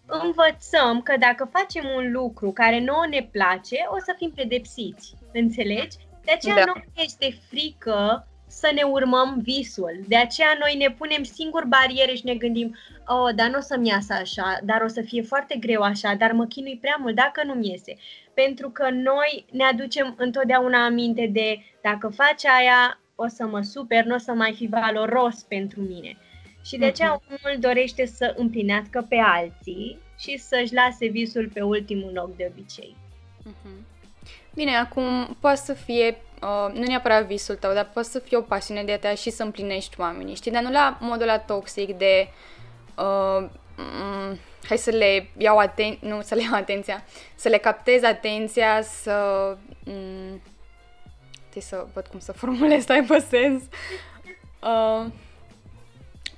învățăm 0.06 1.02
că 1.02 1.16
dacă 1.20 1.50
facem 1.52 1.84
un 1.96 2.12
lucru 2.12 2.52
care 2.52 2.80
nouă 2.80 3.06
ne 3.10 3.30
place, 3.32 3.78
o 3.90 4.00
să 4.00 4.14
fim 4.18 4.32
pedepsiți. 4.36 5.14
Înțelegi? 5.34 5.98
De 6.26 6.32
aceea 6.32 6.56
da. 6.56 6.72
nu 6.76 6.84
este 6.96 7.38
frică 7.50 8.28
să 8.48 8.72
ne 8.74 8.84
urmăm 8.84 9.40
visul. 9.42 10.00
De 10.08 10.16
aceea 10.16 10.58
noi 10.60 10.76
ne 10.76 10.96
punem 10.98 11.24
singur 11.24 11.66
bariere 11.66 12.14
și 12.14 12.26
ne 12.26 12.36
gândim, 12.36 12.76
oh, 13.08 13.36
dar 13.36 13.50
nu 13.50 13.58
o 13.58 13.62
să-mi 13.62 13.88
iasă 13.88 14.14
așa, 14.14 14.60
dar 14.64 14.82
o 14.82 14.88
să 14.88 15.02
fie 15.02 15.22
foarte 15.22 15.56
greu 15.60 15.82
așa, 15.82 16.14
dar 16.14 16.32
mă 16.32 16.46
chinui 16.46 16.78
prea 16.82 16.98
mult 17.00 17.16
dacă 17.16 17.44
nu-mi 17.46 17.70
iese. 17.70 17.98
Pentru 18.34 18.70
că 18.70 18.90
noi 18.90 19.46
ne 19.52 19.64
aducem 19.64 20.16
întotdeauna 20.18 20.86
aminte 20.86 21.30
de 21.32 21.64
dacă 21.82 22.08
faci 22.08 22.46
aia, 22.46 23.00
o 23.16 23.28
să 23.28 23.46
mă 23.46 23.62
super, 23.62 24.04
nu 24.04 24.16
o 24.16 24.18
să 24.18 24.32
mai 24.32 24.54
fi 24.54 24.68
valoros 24.68 25.42
pentru 25.42 25.82
mine. 25.82 26.18
Și 26.66 26.78
de 26.78 26.86
aceea 26.86 27.18
uh-huh. 27.18 27.28
omul 27.28 27.60
dorește 27.60 28.06
să 28.06 28.34
împlinească 28.38 29.06
pe 29.10 29.16
alții 29.16 29.98
și 30.20 30.38
să-și 30.38 30.74
lase 30.74 31.08
visul 31.08 31.50
pe 31.54 31.62
ultimul 31.62 32.12
loc 32.14 32.36
de 32.36 32.52
obicei. 32.52 32.96
Uh-huh. 33.42 33.93
Bine, 34.54 34.76
acum 34.76 35.38
poate 35.40 35.62
să 35.62 35.74
fie, 35.74 36.18
uh, 36.42 36.74
nu 36.74 36.84
neapărat 36.84 37.26
visul 37.26 37.56
tău, 37.56 37.74
dar 37.74 37.90
poate 37.94 38.10
să 38.10 38.20
fie 38.20 38.38
o 38.38 38.42
pasiune 38.42 38.84
de 38.84 38.92
a 38.92 39.00
te 39.00 39.16
și 39.16 39.30
să 39.30 39.44
împlinești 39.44 40.00
oamenii, 40.00 40.36
știi? 40.36 40.52
Dar 40.52 40.62
nu 40.62 40.72
la 40.72 40.98
modul 41.00 41.26
la 41.26 41.40
toxic 41.40 41.98
de 41.98 42.28
uh, 42.98 43.50
mm, 43.78 44.40
hai 44.68 44.78
să 44.78 44.90
le 44.90 45.30
iau 45.38 45.68
aten- 45.68 46.00
nu 46.00 46.22
să 46.22 46.36
le 46.36 46.42
iau 46.42 46.54
atenția, 46.54 47.04
să 47.36 47.50
le 47.50 47.58
captez 47.58 48.04
atenția, 48.04 48.82
să 48.82 49.58
mm, 49.86 50.42
să 51.60 51.86
văd 51.94 52.08
cum 52.08 52.20
să 52.20 52.32
formulez, 52.32 52.86
să 52.86 52.92
aibă 52.92 53.18
sens. 53.18 53.64
Uh, 54.62 55.06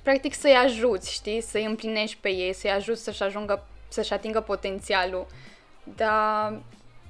practic 0.02 0.34
să-i 0.34 0.54
ajuți, 0.64 1.12
știi, 1.12 1.40
să-i 1.40 1.64
împlinești 1.64 2.16
pe 2.20 2.28
ei, 2.28 2.52
să-i 2.52 2.70
ajuți 2.70 3.02
să-și 3.02 3.22
ajungă, 3.22 3.66
să-și 3.88 4.12
atingă 4.12 4.40
potențialul, 4.40 5.26
dar 5.96 6.60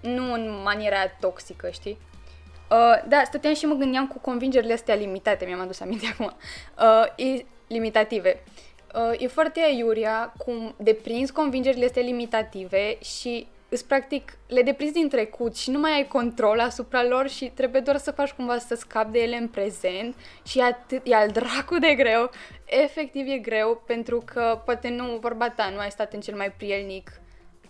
nu 0.07 0.33
în 0.33 0.61
maniera 0.65 1.09
toxică, 1.21 1.71
știi? 1.71 1.99
Uh, 2.71 3.03
da, 3.09 3.23
stăteam 3.25 3.55
și 3.55 3.67
mă 3.67 3.75
gândeam 3.75 4.07
cu 4.07 4.19
convingerile 4.19 4.73
astea 4.73 4.95
limitate, 4.95 5.45
mi-am 5.45 5.61
adus 5.61 5.81
aminte 5.81 6.07
acum, 6.13 6.37
uh, 6.79 7.27
e, 7.27 7.45
limitative. 7.67 8.43
Uh, 8.95 9.21
e 9.21 9.27
foarte 9.27 9.61
aiuria 9.61 10.35
cum 10.39 10.75
deprinzi 10.79 11.33
convingerile 11.33 11.85
astea 11.85 12.03
limitative 12.03 12.99
și 13.01 13.47
îți 13.69 13.87
practic 13.87 14.39
le 14.47 14.63
deprinzi 14.63 14.95
din 14.95 15.09
trecut 15.09 15.57
și 15.57 15.71
nu 15.71 15.79
mai 15.79 15.93
ai 15.93 16.07
control 16.07 16.61
asupra 16.61 17.05
lor 17.05 17.29
și 17.29 17.51
trebuie 17.55 17.81
doar 17.81 17.97
să 17.97 18.11
faci 18.11 18.31
cumva 18.31 18.59
să 18.59 18.75
scapi 18.75 19.13
de 19.13 19.19
ele 19.19 19.37
în 19.37 19.49
prezent 19.49 20.15
și 20.47 20.59
e, 20.59 20.63
atât, 20.63 21.03
e 21.05 21.15
al 21.15 21.29
dracu 21.29 21.79
de 21.79 21.95
greu. 21.95 22.31
Efectiv 22.65 23.27
e 23.29 23.39
greu 23.39 23.83
pentru 23.87 24.23
că 24.25 24.61
poate 24.65 24.89
nu, 24.89 25.19
vorba 25.21 25.51
ta, 25.51 25.69
nu 25.69 25.79
ai 25.79 25.91
stat 25.91 26.13
în 26.13 26.21
cel 26.21 26.37
mai 26.37 26.53
prielnic 26.53 27.21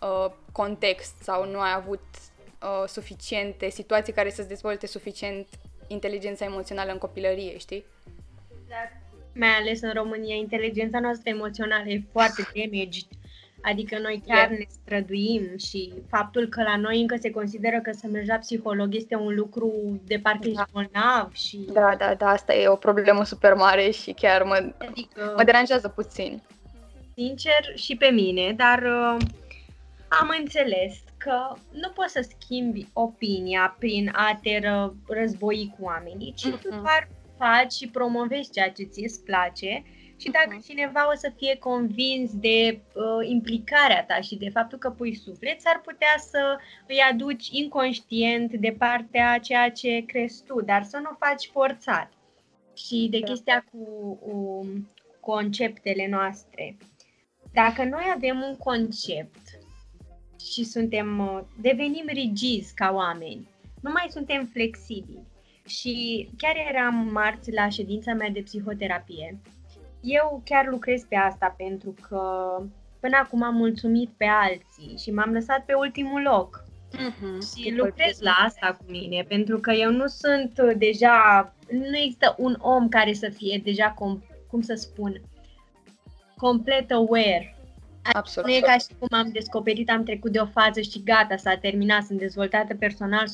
uh, 0.01 0.33
context 0.53 1.15
sau 1.23 1.51
nu 1.51 1.61
ai 1.61 1.73
avut 1.77 2.05
uh, 2.63 2.89
suficiente 2.89 3.69
situații 3.69 4.13
care 4.13 4.31
să-ți 4.31 4.49
dezvolte 4.49 4.87
suficient 4.87 5.47
inteligența 5.87 6.45
emoțională 6.45 6.93
în 6.93 6.99
copilărie, 6.99 7.59
știi? 7.59 7.85
Exact. 8.63 8.93
Mai 9.35 9.49
ales 9.49 9.81
în 9.81 9.93
România, 9.93 10.35
inteligența 10.35 11.01
noastră 11.01 11.31
emoțională 11.31 11.89
e 11.89 12.03
foarte 12.13 12.47
damaged. 12.55 13.07
Adică 13.63 13.99
noi 13.99 14.23
chiar 14.27 14.51
yeah. 14.51 14.59
ne 14.59 14.65
străduim 14.69 15.57
și 15.59 15.93
faptul 16.09 16.47
că 16.47 16.63
la 16.63 16.77
noi 16.77 17.01
încă 17.01 17.17
se 17.21 17.31
consideră 17.31 17.81
că 17.83 17.91
să 17.93 18.07
mergi 18.07 18.29
la 18.29 18.37
psiholog 18.37 18.95
este 18.95 19.15
un 19.17 19.35
lucru 19.35 20.01
de 20.05 20.19
parcă 20.23 20.49
da. 20.49 20.67
bolnav 20.73 21.33
și... 21.33 21.59
Da, 21.73 21.95
da, 21.99 22.15
da, 22.15 22.29
asta 22.29 22.55
e 22.55 22.69
o 22.69 22.77
problemă 22.77 23.25
super 23.25 23.55
mare 23.55 23.91
și 23.91 24.13
chiar 24.13 24.43
mă, 24.43 24.73
adică, 24.79 25.35
mă 25.37 25.45
deranjează 25.45 25.89
puțin. 25.89 26.43
Sincer 27.15 27.73
și 27.75 27.97
pe 27.97 28.07
mine, 28.07 28.53
dar 28.53 28.83
uh, 28.83 29.17
am 30.21 30.35
înțeles 30.39 30.95
că 31.17 31.53
nu 31.73 31.91
poți 31.95 32.13
să 32.13 32.29
schimbi 32.29 32.89
opinia 32.93 33.77
prin 33.79 34.11
a 34.13 34.39
te 34.43 34.59
ră, 34.59 34.95
război 35.09 35.75
cu 35.79 35.85
oamenii, 35.85 36.35
ci 36.37 36.47
uh-huh. 36.47 36.61
tu 36.61 36.69
doar 36.69 37.09
faci 37.39 37.73
și 37.73 37.89
promovezi 37.89 38.51
ceea 38.51 38.71
ce 38.71 38.83
ți 38.83 39.03
îți 39.03 39.25
place 39.25 39.85
și 40.17 40.31
dacă 40.31 40.57
uh-huh. 40.57 40.67
cineva 40.67 41.11
o 41.13 41.17
să 41.17 41.33
fie 41.37 41.57
convins 41.57 42.31
de 42.35 42.81
uh, 42.95 43.29
implicarea 43.29 44.05
ta 44.05 44.21
și 44.21 44.37
de 44.37 44.49
faptul 44.49 44.79
că 44.79 44.91
pui 44.91 45.15
suflet, 45.15 45.61
s-ar 45.61 45.81
putea 45.85 46.15
să 46.19 46.59
îi 46.87 46.99
aduci 47.11 47.49
inconștient 47.51 48.53
de 48.53 48.75
partea 48.79 49.39
ceea 49.39 49.71
ce 49.71 50.05
crezi 50.07 50.43
tu, 50.45 50.61
dar 50.61 50.83
să 50.83 50.97
nu 50.97 51.11
o 51.13 51.27
faci 51.27 51.51
forțat. 51.53 52.13
Și 52.75 53.09
de 53.11 53.19
da. 53.19 53.27
chestia 53.27 53.65
cu 53.71 54.19
um, 54.23 54.91
conceptele 55.21 56.09
noastre. 56.09 56.77
Dacă 57.53 57.85
noi 57.85 58.13
avem 58.15 58.43
un 58.49 58.57
concept 58.57 59.46
și 60.53 60.65
suntem, 60.65 61.19
uh, 61.19 61.41
devenim 61.61 62.05
rigizi 62.07 62.75
ca 62.75 62.91
oameni, 62.95 63.49
nu 63.81 63.91
mai 63.91 64.07
suntem 64.11 64.49
flexibili. 64.53 65.27
Și 65.67 66.29
chiar 66.37 66.55
eram 66.69 67.09
marți 67.13 67.53
la 67.53 67.69
ședința 67.69 68.13
mea 68.13 68.31
de 68.31 68.41
psihoterapie 68.41 69.41
eu 70.07 70.43
chiar 70.45 70.67
lucrez 70.71 71.03
pe 71.03 71.17
asta 71.17 71.55
pentru 71.57 71.95
că 72.09 72.21
până 73.01 73.17
acum 73.23 73.43
am 73.43 73.55
mulțumit 73.55 74.11
pe 74.17 74.25
alții 74.25 74.97
și 74.99 75.11
m-am 75.11 75.33
lăsat 75.33 75.65
pe 75.65 75.73
ultimul 75.73 76.23
loc. 76.23 76.65
Uh-huh. 76.93 77.57
Și 77.57 77.75
lucrez 77.75 78.21
la 78.21 78.31
asta 78.31 78.77
cu 78.79 78.85
mine, 78.89 79.25
pentru 79.29 79.59
că 79.59 79.71
eu 79.71 79.91
nu 79.91 80.07
sunt 80.07 80.61
deja, 80.77 81.53
nu 81.71 81.97
există 81.97 82.35
un 82.39 82.57
om 82.61 82.89
care 82.89 83.13
să 83.13 83.29
fie 83.29 83.61
deja, 83.65 83.91
com, 83.91 84.23
cum 84.51 84.61
să 84.61 84.75
spun, 84.75 85.21
complet 86.37 86.91
aware. 86.91 87.56
Absolut. 88.13 88.49
Nu 88.49 88.55
e 88.55 88.61
ca 88.61 88.73
și 88.73 88.87
cum 88.99 89.09
am 89.11 89.31
descoperit, 89.33 89.91
am 89.91 90.03
trecut 90.03 90.33
de 90.33 90.39
o 90.39 90.47
fază 90.47 90.81
și 90.81 91.03
gata, 91.05 91.37
s-a 91.37 91.57
terminat, 91.57 92.05
sunt 92.05 92.19
dezvoltată 92.19 92.75
personal 92.75 93.27
100%. 93.29 93.33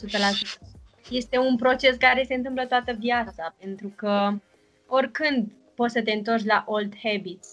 Este 1.10 1.38
un 1.38 1.56
proces 1.56 1.96
care 1.96 2.24
se 2.24 2.34
întâmplă 2.34 2.66
toată 2.66 2.92
viața, 2.92 3.54
pentru 3.60 3.92
că 3.96 4.32
oricând 4.86 5.50
poți 5.74 5.92
să 5.92 6.02
te 6.02 6.12
întorci 6.12 6.44
la 6.44 6.64
old 6.66 6.92
habits. 7.02 7.48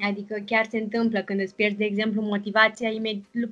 Adică 0.00 0.42
chiar 0.46 0.66
se 0.66 0.78
întâmplă 0.78 1.22
când 1.22 1.40
îți 1.40 1.54
pierzi, 1.54 1.76
de 1.76 1.84
exemplu, 1.84 2.22
motivația, 2.22 2.90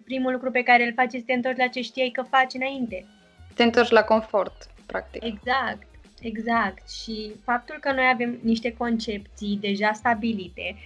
primul 0.04 0.32
lucru 0.32 0.50
pe 0.50 0.62
care 0.62 0.86
îl 0.86 0.92
faci 0.92 1.04
este 1.04 1.18
să 1.18 1.24
te 1.26 1.32
întorci 1.32 1.56
la 1.56 1.66
ce 1.66 1.80
știai 1.80 2.10
că 2.10 2.22
faci 2.22 2.54
înainte. 2.54 3.06
Te 3.54 3.62
întorci 3.62 3.90
la 3.90 4.02
confort, 4.02 4.66
practic. 4.86 5.24
Exact, 5.24 5.86
exact. 6.20 6.90
Și 6.90 7.32
faptul 7.44 7.76
că 7.80 7.92
noi 7.92 8.08
avem 8.12 8.38
niște 8.42 8.72
concepții 8.72 9.58
deja 9.60 9.92
stabilite 9.92 10.76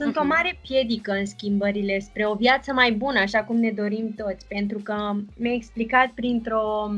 sunt 0.00 0.14
uh-huh. 0.14 0.20
o 0.20 0.24
mhm. 0.24 0.28
mare 0.28 0.58
piedică 0.62 1.12
în 1.12 1.26
schimbările 1.26 1.98
spre 1.98 2.26
o 2.26 2.34
viață 2.34 2.72
mai 2.72 2.92
bună, 2.92 3.18
așa 3.18 3.44
cum 3.44 3.56
ne 3.56 3.70
dorim 3.70 4.14
toți, 4.14 4.46
pentru 4.46 4.78
că 4.78 5.14
mi-a 5.36 5.52
explicat 5.52 6.10
printr-o 6.10 6.90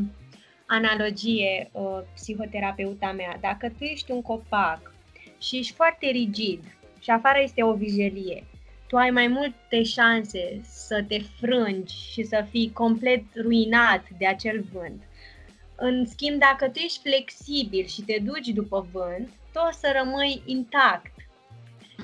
analogie 0.66 1.70
uh, 1.72 1.98
psihoterapeuta 2.14 3.12
mea, 3.12 3.38
dacă 3.40 3.68
tu 3.68 3.84
ești 3.84 4.10
un 4.10 4.22
copac 4.22 4.94
și 5.38 5.56
ești 5.56 5.72
foarte 5.72 6.06
rigid 6.06 6.60
și 7.00 7.10
afară 7.10 7.38
este 7.42 7.62
o 7.62 7.72
vijelie, 7.72 8.44
tu 8.88 8.96
ai 8.96 9.10
mai 9.10 9.26
multe 9.26 9.82
șanse 9.82 10.60
să 10.62 11.04
te 11.08 11.18
frângi 11.40 11.94
și 12.12 12.22
să 12.22 12.46
fii 12.50 12.72
complet 12.72 13.24
ruinat 13.36 14.04
de 14.18 14.26
acel 14.26 14.64
vânt. 14.72 15.02
În 15.76 16.06
schimb, 16.06 16.38
dacă 16.38 16.68
tu 16.68 16.78
ești 16.78 17.00
flexibil 17.00 17.86
și 17.86 18.02
te 18.02 18.18
duci 18.22 18.48
după 18.48 18.86
vânt, 18.92 19.28
tu 19.52 19.60
o 19.68 19.72
să 19.72 19.94
rămâi 20.02 20.42
intact. 20.46 21.11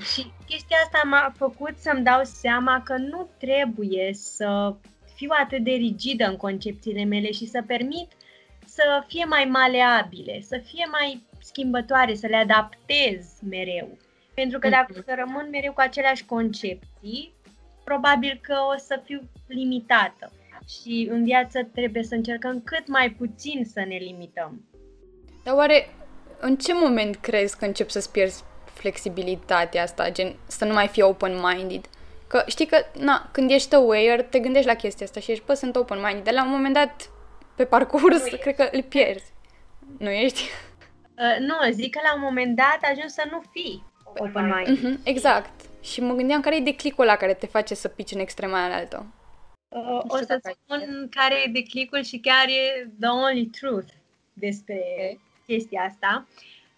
Și 0.01 0.31
chestia 0.45 0.77
asta 0.83 1.01
m-a 1.05 1.33
făcut 1.37 1.77
să-mi 1.77 2.03
dau 2.03 2.23
seama 2.23 2.81
că 2.83 2.97
nu 2.97 3.29
trebuie 3.37 4.09
să 4.13 4.75
fiu 5.15 5.29
atât 5.43 5.63
de 5.63 5.71
rigidă 5.71 6.25
în 6.25 6.37
concepțiile 6.37 7.03
mele 7.03 7.31
și 7.31 7.45
să 7.45 7.63
permit 7.67 8.11
să 8.65 9.03
fie 9.07 9.25
mai 9.25 9.45
maleabile, 9.45 10.41
să 10.41 10.61
fie 10.65 10.85
mai 10.91 11.23
schimbătoare, 11.39 12.15
să 12.15 12.27
le 12.27 12.35
adaptez 12.35 13.25
mereu. 13.49 13.97
Pentru 14.33 14.59
că 14.59 14.69
dacă 14.69 14.93
mhm. 14.93 15.03
să 15.05 15.13
rămân 15.17 15.47
mereu 15.51 15.73
cu 15.73 15.81
aceleași 15.81 16.25
concepții, 16.25 17.33
probabil 17.83 18.39
că 18.41 18.55
o 18.73 18.77
să 18.77 19.01
fiu 19.05 19.21
limitată. 19.47 20.31
Și 20.67 21.07
în 21.11 21.23
viață 21.23 21.69
trebuie 21.73 22.03
să 22.03 22.15
încercăm 22.15 22.61
cât 22.61 22.87
mai 22.87 23.09
puțin 23.09 23.65
să 23.65 23.79
ne 23.87 23.95
limităm. 23.95 24.69
Dar 25.43 25.55
oare 25.55 25.87
în 26.39 26.55
ce 26.55 26.73
moment 26.73 27.15
crezi 27.15 27.57
că 27.57 27.65
începi 27.65 27.91
să-ți 27.91 28.11
pierzi 28.11 28.43
flexibilitatea 28.79 29.83
asta, 29.83 30.11
gen 30.11 30.35
să 30.47 30.65
nu 30.65 30.73
mai 30.73 30.87
fii 30.87 31.01
open-minded? 31.01 31.89
Că 32.27 32.43
știi 32.47 32.65
că, 32.65 32.77
na, 32.99 33.29
când 33.31 33.51
ești 33.51 33.75
aware, 33.75 34.27
te 34.29 34.39
gândești 34.39 34.67
la 34.67 34.75
chestia 34.75 35.05
asta 35.05 35.19
și 35.19 35.31
ești, 35.31 35.43
bă, 35.45 35.53
sunt 35.53 35.75
open-minded, 35.75 36.23
dar 36.23 36.33
la 36.33 36.43
un 36.43 36.49
moment 36.49 36.73
dat, 36.73 37.09
pe 37.55 37.65
parcurs, 37.65 38.31
nu 38.31 38.37
cred 38.37 38.55
că 38.55 38.69
îl 38.71 38.83
pierzi. 38.83 39.33
Nu 39.97 40.09
ești? 40.09 40.41
Uh, 41.19 41.37
nu, 41.39 41.71
zic 41.71 41.95
că 41.95 41.99
la 42.03 42.15
un 42.15 42.21
moment 42.21 42.55
dat 42.55 42.79
ajungi 42.81 43.13
să 43.13 43.23
nu 43.31 43.43
fii 43.51 43.83
open-minded. 44.03 44.77
Mm-hmm, 44.77 45.03
exact. 45.03 45.51
Și 45.81 46.01
mă 46.01 46.13
gândeam 46.13 46.41
care 46.41 46.55
e 46.55 46.59
declicul 46.59 47.03
ăla 47.03 47.15
care 47.15 47.33
te 47.33 47.45
face 47.45 47.75
să 47.75 47.87
pici 47.87 48.11
în 48.11 48.19
extrema 48.19 48.73
altă. 48.73 49.05
Uh, 49.67 50.01
o 50.07 50.17
să 50.17 50.39
spun 50.41 51.07
care 51.09 51.35
e 51.45 51.51
declicul 51.51 52.03
și 52.03 52.19
chiar 52.19 52.47
e 52.47 52.89
the 52.99 53.09
only 53.09 53.45
truth. 53.45 53.93
despre 54.33 54.81
chestia 55.45 55.81
asta, 55.81 56.27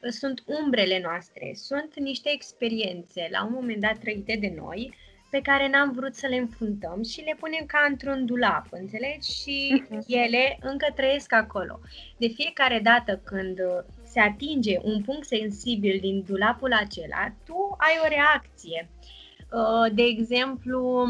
sunt 0.10 0.44
umbrele 0.46 1.00
noastre, 1.04 1.52
sunt 1.54 2.00
niște 2.00 2.30
experiențe 2.34 3.28
la 3.32 3.46
un 3.46 3.54
moment 3.54 3.82
dat 3.82 3.98
trăite 3.98 4.38
de 4.40 4.54
noi, 4.56 4.94
pe 5.30 5.42
care 5.42 5.70
n-am 5.70 5.92
vrut 5.92 6.16
să 6.16 6.28
le 6.28 6.36
înfruntăm 6.36 7.04
și 7.04 7.22
le 7.22 7.36
punem 7.40 7.66
ca 7.66 7.86
într-un 7.90 8.26
dulap, 8.26 8.68
înțelegi? 8.70 9.42
Și 9.42 9.84
mhm. 9.90 10.04
ele 10.08 10.58
încă 10.62 10.88
trăiesc 10.96 11.34
acolo. 11.34 11.80
De 12.18 12.28
fiecare 12.28 12.80
dată 12.84 13.22
când 13.24 13.58
se 14.04 14.20
atinge 14.20 14.78
un 14.82 15.02
punct 15.02 15.26
sensibil 15.26 15.98
din 16.02 16.24
dulapul 16.28 16.74
acela, 16.74 17.34
tu 17.46 17.76
ai 17.78 18.00
o 18.04 18.08
reacție. 18.08 18.90
Uh, 19.52 19.94
de 19.94 20.04
exemplu, 20.04 21.08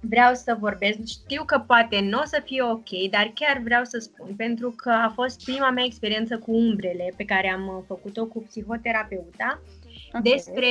vreau 0.00 0.34
să 0.34 0.56
vorbesc, 0.60 0.98
știu 1.06 1.42
că 1.44 1.64
poate 1.66 2.00
nu 2.00 2.18
o 2.18 2.24
să 2.24 2.42
fie 2.44 2.62
ok, 2.62 3.10
dar 3.10 3.32
chiar 3.34 3.60
vreau 3.64 3.84
să 3.84 3.98
spun, 3.98 4.34
pentru 4.36 4.70
că 4.70 4.90
a 4.90 5.12
fost 5.14 5.44
prima 5.44 5.70
mea 5.70 5.84
experiență 5.84 6.38
cu 6.38 6.52
umbrele 6.52 7.12
pe 7.16 7.24
care 7.24 7.48
am 7.50 7.84
făcut-o 7.86 8.26
cu 8.26 8.42
psihoterapeuta, 8.42 9.62
okay. 10.08 10.20
despre 10.32 10.66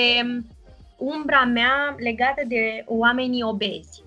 umbra 0.98 1.44
mea 1.46 1.96
legată 1.98 2.42
de 2.48 2.84
oamenii 2.88 3.44
obezi. 3.44 4.04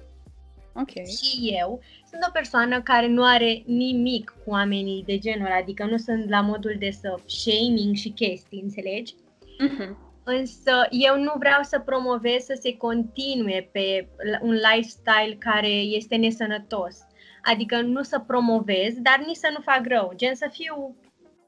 Okay. 0.74 1.04
Și 1.04 1.54
eu 1.62 1.80
sunt 2.10 2.26
o 2.28 2.30
persoană 2.32 2.82
care 2.82 3.06
nu 3.06 3.24
are 3.24 3.62
nimic 3.66 4.34
cu 4.44 4.50
oamenii 4.50 5.02
de 5.06 5.18
genul, 5.18 5.48
adică 5.60 5.84
nu 5.84 5.96
sunt 5.96 6.28
la 6.28 6.40
modul 6.40 6.76
de 6.78 6.90
să 6.90 7.18
shaming 7.26 7.94
și 7.94 8.08
chestii, 8.08 8.60
înțelegi? 8.62 9.14
Uh-huh. 9.14 10.13
Însă 10.24 10.86
eu 10.90 11.18
nu 11.18 11.32
vreau 11.38 11.62
să 11.62 11.78
promovez 11.78 12.44
să 12.44 12.58
se 12.60 12.76
continue 12.76 13.68
pe 13.72 14.08
un 14.40 14.52
lifestyle 14.52 15.36
care 15.38 15.68
este 15.68 16.16
nesănătos. 16.16 16.96
Adică 17.42 17.80
nu 17.80 18.02
să 18.02 18.18
promovez, 18.26 18.94
dar 18.94 19.22
nici 19.26 19.36
să 19.36 19.48
nu 19.52 19.60
fac 19.60 19.80
rău, 19.86 20.12
gen 20.16 20.34
să 20.34 20.48
fiu 20.52 20.96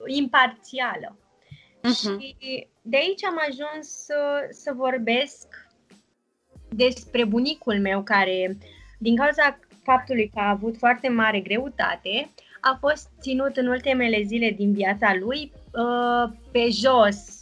imparțială. 0.07 1.19
Uh-huh. 1.87 2.19
Și 2.19 2.37
de 2.83 2.97
aici 2.97 3.25
am 3.25 3.39
ajuns 3.49 3.89
să, 3.89 4.49
să 4.51 4.73
vorbesc 4.77 5.47
despre 6.69 7.25
bunicul 7.25 7.81
meu 7.81 8.03
care, 8.03 8.59
din 8.99 9.17
cauza 9.17 9.59
faptului 9.83 10.31
că 10.35 10.41
a 10.41 10.51
avut 10.51 10.77
foarte 10.77 11.09
mare 11.09 11.41
greutate, 11.41 12.31
a 12.61 12.77
fost 12.81 13.09
ținut 13.21 13.57
în 13.57 13.67
ultimele 13.67 14.23
zile 14.23 14.51
din 14.51 14.73
viața 14.73 15.15
lui 15.15 15.53
uh, 15.73 16.37
pe 16.53 16.69
jos, 16.71 17.17
uh, 17.17 17.36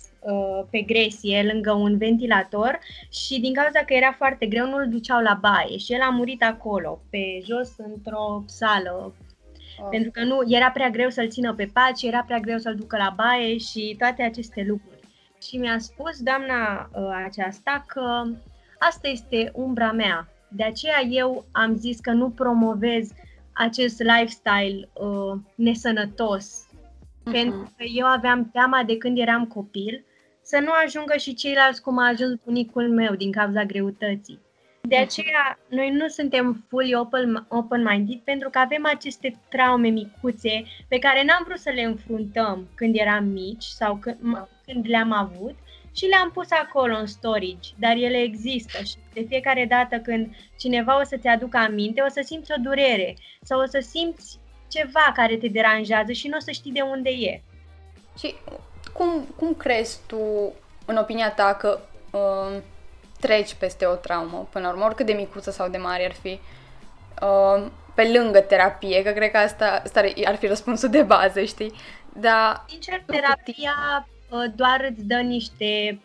pe 0.71 0.81
gresie, 0.81 1.51
lângă 1.53 1.73
un 1.73 1.99
ventilator 1.99 2.79
și 3.13 3.41
din 3.41 3.55
cauza 3.55 3.79
că 3.79 3.95
era 3.95 4.13
foarte 4.17 4.47
greu, 4.47 4.67
nu-l 4.67 4.89
duceau 4.89 5.23
la 5.23 5.39
baie 5.41 5.77
și 5.77 5.93
el 5.93 6.01
a 6.01 6.11
murit 6.11 6.43
acolo, 6.43 7.01
pe 7.11 7.41
jos, 7.45 7.75
într-o 7.79 8.45
sală 8.47 9.15
Oh. 9.79 9.87
Pentru 9.91 10.11
că 10.11 10.25
nu 10.25 10.39
era 10.47 10.71
prea 10.71 10.91
greu 10.91 11.11
să-l 11.11 11.29
țină 11.29 11.55
pe 11.55 11.71
pat 11.73 11.99
și 11.99 12.07
era 12.07 12.23
prea 12.23 12.39
greu 12.39 12.59
să-l 12.59 12.75
ducă 12.75 12.97
la 12.97 13.13
baie 13.17 13.59
și 13.59 13.95
toate 13.99 14.23
aceste 14.23 14.65
lucruri. 14.69 15.01
Și 15.43 15.57
mi-a 15.57 15.79
spus 15.79 16.21
doamna 16.21 16.91
uh, 16.95 17.23
aceasta 17.25 17.85
că 17.87 18.25
asta 18.79 19.09
este 19.09 19.51
umbra 19.55 19.93
mea. 19.93 20.29
De 20.49 20.65
aceea 20.65 21.03
eu 21.11 21.45
am 21.53 21.77
zis 21.77 22.01
că 22.01 22.11
nu 22.11 22.31
promovez 22.31 23.11
acest 23.53 24.03
lifestyle 24.03 24.89
uh, 24.93 25.39
nesănătos. 25.55 26.67
Uh-huh. 26.69 27.33
Pentru 27.33 27.73
că 27.77 27.85
eu 27.95 28.07
aveam 28.07 28.51
teama 28.53 28.83
de 28.87 28.97
când 28.97 29.19
eram 29.19 29.47
copil 29.47 30.05
să 30.45 30.59
nu 30.59 30.71
ajungă 30.85 31.17
și 31.17 31.35
ceilalți 31.35 31.83
cum 31.83 31.99
a 31.99 32.09
ajuns 32.09 32.35
bunicul 32.45 32.89
meu 32.89 33.15
din 33.15 33.33
cauza 33.33 33.65
greutății. 33.65 34.41
De 34.81 34.97
aceea, 34.97 35.59
noi 35.69 35.91
nu 35.91 36.09
suntem 36.09 36.65
fully 36.69 36.95
open, 36.95 37.47
open-minded 37.49 38.21
pentru 38.25 38.51
că 38.51 38.59
avem 38.59 38.87
aceste 38.87 39.41
traume 39.49 39.89
micuțe 39.89 40.65
pe 40.89 40.99
care 40.99 41.25
n-am 41.25 41.45
vrut 41.47 41.59
să 41.59 41.71
le 41.71 41.83
înfruntăm 41.83 42.69
când 42.75 42.97
eram 42.99 43.25
mici 43.25 43.65
sau 43.65 43.97
când, 43.97 44.49
când 44.67 44.89
le-am 44.89 45.13
avut 45.13 45.55
și 45.97 46.07
le-am 46.07 46.31
pus 46.31 46.51
acolo 46.51 46.97
în 46.97 47.07
storage, 47.07 47.71
dar 47.79 47.97
ele 47.97 48.21
există 48.21 48.83
și 48.83 48.95
de 49.13 49.25
fiecare 49.29 49.67
dată 49.69 49.97
când 49.97 50.35
cineva 50.59 51.01
o 51.01 51.05
să-ți 51.05 51.27
aducă 51.27 51.57
aminte, 51.57 52.01
o 52.01 52.09
să 52.09 52.21
simți 52.25 52.53
o 52.59 52.61
durere 52.63 53.17
sau 53.43 53.61
o 53.61 53.67
să 53.67 53.79
simți 53.91 54.39
ceva 54.71 55.13
care 55.15 55.37
te 55.37 55.49
deranjează 55.49 56.13
și 56.13 56.29
nu 56.29 56.37
o 56.37 56.41
să 56.41 56.51
știi 56.51 56.73
de 56.73 56.81
unde 56.81 57.11
e. 57.11 57.43
Și 58.19 58.35
cum, 58.95 59.27
cum 59.37 59.55
crezi 59.55 59.99
tu, 60.07 60.53
în 60.87 60.97
opinia 60.97 61.33
ta, 61.33 61.55
că 61.55 61.79
uh, 62.11 62.61
treci 63.21 63.55
peste 63.55 63.87
o 63.87 63.95
traumă, 63.95 64.49
până 64.51 64.65
la 64.65 64.73
urmă, 64.73 64.85
oricât 64.85 65.07
de 65.07 65.13
micuță 65.13 65.51
sau 65.51 65.69
de 65.69 65.79
mare 65.79 66.05
ar 66.05 66.13
fi, 66.13 66.41
uh, 67.23 67.67
pe 67.95 68.11
lângă 68.17 68.41
terapie, 68.41 69.03
că 69.03 69.11
cred 69.11 69.31
că 69.31 69.37
asta, 69.37 69.81
asta 69.85 70.01
ar 70.25 70.37
fi 70.37 70.47
răspunsul 70.47 70.89
de 70.89 71.03
bază, 71.03 71.43
știi? 71.43 71.73
Dar... 72.13 72.65
Sincer, 72.69 73.03
terapia 73.07 74.09
uh, 74.31 74.45
doar 74.55 74.89
îți 74.91 75.05
dă 75.05 75.17
niște 75.17 76.01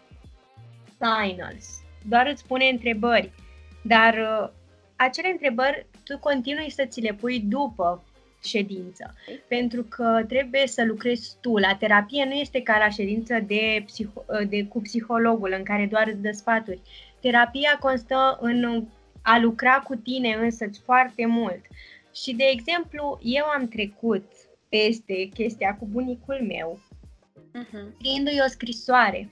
signals, 0.91 1.81
doar 2.05 2.27
îți 2.27 2.45
pune 2.45 2.65
întrebări, 2.65 3.31
dar 3.83 4.13
uh, 4.13 4.49
acele 4.95 5.27
întrebări 5.27 5.85
tu 6.03 6.17
continui 6.17 6.69
să 6.69 6.85
ți 6.85 7.01
le 7.01 7.13
pui 7.13 7.39
după 7.39 8.03
ședință, 8.43 9.15
pentru 9.47 9.83
că 9.83 10.23
trebuie 10.27 10.67
să 10.67 10.83
lucrezi 10.85 11.35
tu. 11.41 11.57
La 11.57 11.75
terapie 11.75 12.25
nu 12.25 12.33
este 12.33 12.61
ca 12.61 12.77
la 12.77 12.89
ședință 12.89 13.39
de, 13.47 13.85
psiho- 13.85 14.49
de 14.49 14.65
cu 14.65 14.81
psihologul 14.81 15.53
în 15.57 15.63
care 15.63 15.87
doar 15.91 16.07
îți 16.07 16.21
dă 16.21 16.31
sfaturi. 16.31 16.81
Terapia 17.19 17.77
constă 17.79 18.37
în 18.41 18.87
a 19.21 19.39
lucra 19.39 19.79
cu 19.79 19.95
tine 19.95 20.33
însăți 20.33 20.79
foarte 20.79 21.25
mult. 21.25 21.61
Și, 22.13 22.33
de 22.33 22.43
exemplu, 22.51 23.19
eu 23.23 23.45
am 23.45 23.67
trecut 23.67 24.31
peste 24.69 25.29
chestia 25.33 25.75
cu 25.75 25.85
bunicul 25.85 26.45
meu, 26.47 26.79
uh-huh. 27.35 27.93
scriindu-i 27.97 28.41
o 28.45 28.47
scrisoare 28.47 29.29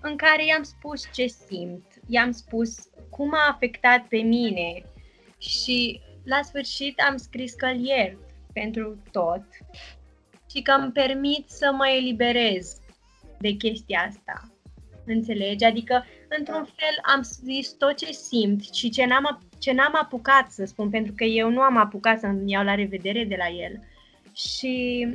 în 0.00 0.16
care 0.16 0.46
i-am 0.46 0.62
spus 0.62 1.12
ce 1.12 1.26
simt, 1.26 1.84
i-am 2.08 2.30
spus 2.30 2.88
cum 3.10 3.34
a 3.34 3.48
afectat 3.50 4.06
pe 4.08 4.16
mine 4.16 4.82
și 5.38 6.00
la 6.24 6.42
sfârșit 6.42 7.00
am 7.08 7.16
scris 7.16 7.54
că 7.54 7.66
îl 7.66 7.84
iert 7.84 8.18
pentru 8.60 9.02
tot 9.12 9.44
și 10.50 10.62
că 10.62 10.72
îmi 10.72 10.92
permit 10.92 11.48
să 11.48 11.72
mă 11.72 11.88
eliberez 11.88 12.76
de 13.38 13.50
chestia 13.50 14.06
asta. 14.08 14.50
Înțelegi? 15.06 15.64
Adică, 15.64 16.04
într-un 16.38 16.64
fel, 16.64 17.14
am 17.14 17.22
zis 17.22 17.72
tot 17.72 17.96
ce 17.96 18.12
simt 18.12 18.62
și 18.74 18.90
ce 18.90 19.04
n-am, 19.04 19.42
ce 19.58 19.72
n-am 19.72 19.92
apucat 20.02 20.50
să 20.50 20.64
spun, 20.64 20.90
pentru 20.90 21.12
că 21.16 21.24
eu 21.24 21.50
nu 21.50 21.60
am 21.60 21.76
apucat 21.76 22.18
să-mi 22.18 22.50
iau 22.50 22.64
la 22.64 22.74
revedere 22.74 23.24
de 23.24 23.36
la 23.38 23.48
el. 23.48 23.80
Și 24.32 25.06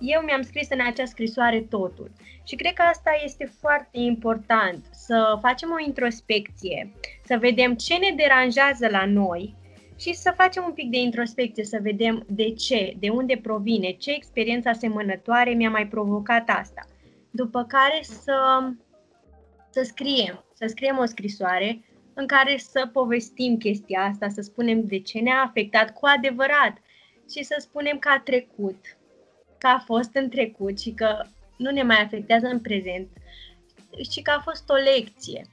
eu 0.00 0.20
mi-am 0.20 0.42
scris 0.42 0.68
în 0.70 0.80
acea 0.86 1.04
scrisoare 1.04 1.60
totul. 1.60 2.10
Și 2.44 2.56
cred 2.56 2.72
că 2.72 2.82
asta 2.82 3.10
este 3.24 3.52
foarte 3.60 3.98
important, 3.98 4.84
să 4.90 5.38
facem 5.40 5.70
o 5.70 5.84
introspecție, 5.86 6.92
să 7.24 7.36
vedem 7.40 7.74
ce 7.74 7.94
ne 7.94 8.14
deranjează 8.16 8.88
la 8.88 9.04
noi 9.06 9.54
și 10.00 10.14
să 10.14 10.32
facem 10.36 10.64
un 10.66 10.72
pic 10.72 10.90
de 10.90 10.96
introspecție, 10.96 11.64
să 11.64 11.78
vedem 11.82 12.24
de 12.28 12.50
ce, 12.52 12.94
de 12.98 13.08
unde 13.08 13.36
provine, 13.42 13.90
ce 13.90 14.12
experiență 14.12 14.68
asemănătoare 14.68 15.50
mi-a 15.50 15.70
mai 15.70 15.86
provocat 15.86 16.48
asta. 16.48 16.86
După 17.30 17.64
care 17.64 17.98
să 18.02 18.34
să 19.70 19.82
scriem, 19.82 20.44
să 20.54 20.66
scriem 20.68 20.98
o 20.98 21.04
scrisoare 21.04 21.84
în 22.14 22.26
care 22.26 22.56
să 22.58 22.88
povestim 22.92 23.56
chestia 23.56 24.00
asta, 24.00 24.28
să 24.28 24.40
spunem 24.40 24.86
de 24.86 25.00
ce 25.00 25.18
ne-a 25.18 25.42
afectat 25.46 25.92
cu 25.92 26.06
adevărat 26.06 26.76
și 27.30 27.42
să 27.42 27.56
spunem 27.58 27.98
că 27.98 28.08
a 28.08 28.20
trecut, 28.20 28.84
că 29.58 29.66
a 29.66 29.82
fost 29.84 30.14
în 30.14 30.28
trecut 30.28 30.80
și 30.80 30.90
că 30.90 31.24
nu 31.56 31.70
ne 31.70 31.82
mai 31.82 32.02
afectează 32.02 32.46
în 32.46 32.60
prezent 32.60 33.08
și 34.10 34.22
că 34.22 34.30
a 34.30 34.40
fost 34.40 34.68
o 34.68 34.74
lecție. 34.74 35.46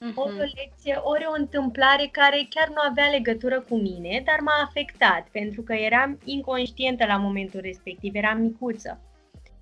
Uh-huh. 0.00 0.14
O 0.14 0.28
lecție, 0.28 1.00
ori 1.02 1.26
o 1.26 1.34
întâmplare 1.36 2.08
care 2.12 2.46
chiar 2.50 2.68
nu 2.68 2.80
avea 2.88 3.08
legătură 3.08 3.60
cu 3.60 3.76
mine, 3.76 4.22
dar 4.24 4.40
m-a 4.40 4.64
afectat 4.66 5.26
pentru 5.32 5.62
că 5.62 5.72
eram 5.72 6.18
inconștientă 6.24 7.06
la 7.06 7.16
momentul 7.16 7.60
respectiv, 7.60 8.14
eram 8.14 8.38
micuță. 8.38 8.98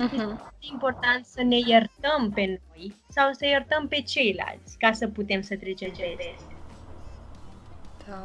Uh-huh. 0.04 0.12
Este 0.12 0.72
important 0.72 1.24
să 1.26 1.42
ne 1.42 1.56
iertăm 1.66 2.30
pe 2.34 2.44
noi 2.46 2.94
sau 3.08 3.32
să 3.32 3.46
iertăm 3.46 3.88
pe 3.88 4.02
ceilalți 4.02 4.78
ca 4.78 4.92
să 4.92 5.08
putem 5.08 5.40
să 5.40 5.56
trecem 5.56 5.90
ce 5.90 6.04
este. 6.04 6.34
Da. 8.08 8.24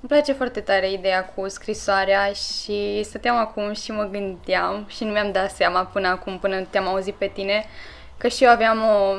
Îmi 0.00 0.10
place 0.10 0.32
foarte 0.32 0.60
tare 0.60 0.92
ideea 0.92 1.24
cu 1.24 1.48
scrisoarea 1.48 2.32
și 2.32 3.02
stăteam 3.02 3.36
acum 3.36 3.72
și 3.72 3.90
mă 3.90 4.04
gândeam 4.04 4.86
și 4.88 5.04
nu 5.04 5.10
mi-am 5.10 5.32
dat 5.32 5.50
seama 5.50 5.84
până 5.84 6.08
acum, 6.08 6.38
până 6.38 6.60
te-am 6.60 6.86
auzit 6.86 7.14
pe 7.14 7.26
tine, 7.34 7.64
că 8.16 8.28
și 8.28 8.44
eu 8.44 8.50
aveam 8.50 8.78
o, 8.78 9.16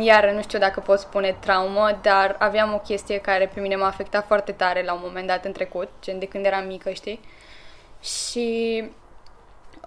iar 0.00 0.30
nu 0.30 0.42
știu 0.42 0.58
dacă 0.58 0.80
pot 0.80 0.98
spune 0.98 1.36
traumă, 1.40 1.98
dar 2.02 2.36
aveam 2.38 2.74
o 2.74 2.78
chestie 2.78 3.18
care 3.18 3.50
pe 3.54 3.60
mine 3.60 3.76
m-a 3.76 3.86
afectat 3.86 4.26
foarte 4.26 4.52
tare 4.52 4.82
la 4.82 4.92
un 4.92 5.00
moment 5.02 5.26
dat 5.26 5.44
în 5.44 5.52
trecut, 5.52 5.88
gen 6.02 6.18
de 6.18 6.26
când 6.26 6.44
eram 6.44 6.66
mică, 6.66 6.90
știi? 6.90 7.20
Și 8.02 8.84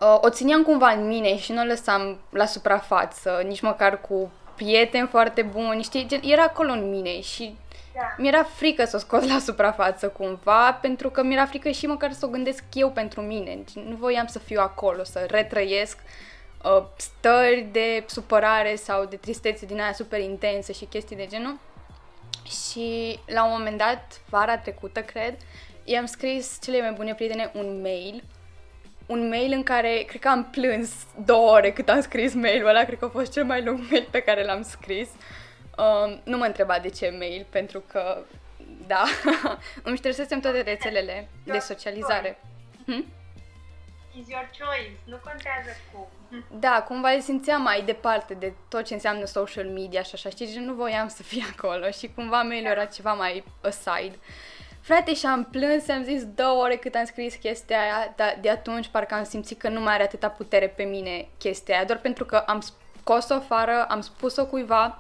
uh, 0.02 0.18
o 0.22 0.30
țineam 0.30 0.64
cumva 0.64 0.90
în 0.90 1.08
mine 1.08 1.38
și 1.38 1.52
nu 1.52 1.62
o 1.62 1.66
lăsam 1.66 2.20
la 2.30 2.46
suprafață, 2.46 3.44
nici 3.48 3.62
măcar 3.62 4.02
cu 4.02 4.32
prieteni 4.56 5.08
foarte 5.08 5.42
buni, 5.42 5.84
știi, 5.84 6.20
era 6.24 6.44
acolo 6.44 6.72
în 6.72 6.90
mine 6.90 7.22
și 7.22 7.56
da. 7.94 8.02
mi-era 8.18 8.44
frică 8.44 8.86
să 8.86 8.96
o 8.96 9.00
scot 9.00 9.24
la 9.24 9.40
suprafață 9.40 10.08
cumva, 10.08 10.74
pentru 10.82 11.10
că 11.10 11.24
mi-era 11.24 11.46
frică 11.46 11.70
și 11.70 11.86
măcar 11.86 12.12
să 12.12 12.26
o 12.26 12.30
gândesc 12.30 12.64
eu 12.74 12.90
pentru 12.90 13.22
mine. 13.22 13.56
Deci 13.56 13.84
nu 13.86 13.96
voiam 13.96 14.28
să 14.28 14.40
fiu 14.40 14.60
acolo, 14.62 15.04
să 15.04 15.26
retrăiesc 15.30 15.98
uh, 15.98 16.33
stări 16.98 17.68
de 17.72 18.04
supărare 18.08 18.76
sau 18.76 19.06
de 19.06 19.16
tristețe 19.16 19.66
din 19.66 19.80
aia 19.80 19.94
super 19.94 20.20
intense 20.20 20.74
și 20.74 20.86
chestii 20.86 21.16
de 21.16 21.28
genul. 21.28 21.60
Și 22.44 23.20
la 23.26 23.46
un 23.46 23.52
moment 23.52 23.78
dat, 23.78 24.22
vara 24.30 24.58
trecută, 24.58 25.02
cred, 25.02 25.38
i-am 25.84 26.06
scris 26.06 26.58
cele 26.62 26.82
mai 26.82 26.92
bune 26.92 27.14
prietene 27.14 27.52
un 27.54 27.82
mail 27.82 28.24
un 29.06 29.28
mail 29.28 29.52
în 29.52 29.64
care 29.64 30.04
cred 30.08 30.22
că 30.22 30.28
am 30.28 30.50
plâns 30.50 30.92
două 31.26 31.52
ore 31.52 31.72
cât 31.72 31.90
am 31.90 32.02
scris 32.02 32.34
mailul 32.34 32.68
ăla, 32.68 32.84
cred 32.84 33.00
că 33.00 33.06
a 33.06 33.10
fost 33.10 33.32
cel 33.32 33.46
mai 33.46 33.64
lung 33.64 33.80
mail 33.90 34.08
pe 34.12 34.20
care 34.20 34.44
l-am 34.44 34.62
scris. 34.62 35.10
Um, 35.78 36.22
nu 36.24 36.38
mă 36.38 36.46
întreba 36.46 36.80
de 36.80 36.90
ce 36.90 37.16
mail, 37.18 37.46
pentru 37.50 37.80
că, 37.80 38.24
da, 38.88 39.04
îmi 39.84 39.98
ștersesem 39.98 40.40
toate 40.40 40.62
rețelele 40.62 41.30
de 41.44 41.60
socializare. 41.60 42.40
Hmm? 42.86 43.06
Is 44.20 44.28
your 44.28 44.50
choice, 44.60 44.98
nu 45.04 45.16
contează 45.16 45.70
cum. 45.92 46.08
Da, 46.60 46.84
cumva 46.88 47.10
îl 47.10 47.22
simțeam 47.22 47.62
mai 47.62 47.82
departe 47.82 48.34
de 48.34 48.54
tot 48.70 48.84
ce 48.84 48.94
înseamnă 48.94 49.26
social 49.26 49.66
media 49.66 50.02
și 50.02 50.12
așa, 50.14 50.30
știi, 50.30 50.64
nu 50.66 50.74
voiam 50.74 51.08
să 51.08 51.24
fie 51.24 51.44
acolo 51.58 51.90
și 51.90 52.12
cumva 52.16 52.42
mail 52.42 52.66
era 52.66 52.86
ceva 52.86 53.14
mai 53.14 53.44
aside. 53.62 54.20
Frate, 54.82 55.14
și 55.14 55.26
am 55.26 55.44
plâns, 55.52 55.88
am 55.88 56.04
zis 56.04 56.26
două 56.26 56.62
ore 56.64 56.76
cât 56.76 56.96
am 56.96 57.06
scris 57.06 57.36
chestia 57.36 57.82
aia, 57.82 58.14
dar 58.16 58.38
de 58.42 58.50
atunci 58.50 58.88
parcă 58.88 59.14
am 59.14 59.24
simțit 59.24 59.60
că 59.60 59.70
nu 59.70 59.80
mai 59.80 59.94
are 59.94 60.04
atâta 60.04 60.30
putere 60.30 60.68
pe 60.68 60.84
mine 60.84 61.28
chestia 61.38 61.76
aia, 61.76 61.86
doar 61.86 62.00
pentru 62.00 62.26
că 62.26 62.36
am 62.36 62.64
scos-o 63.00 63.34
afară, 63.34 63.86
am 63.90 64.02
spus-o 64.02 64.46
cuiva 64.46 65.00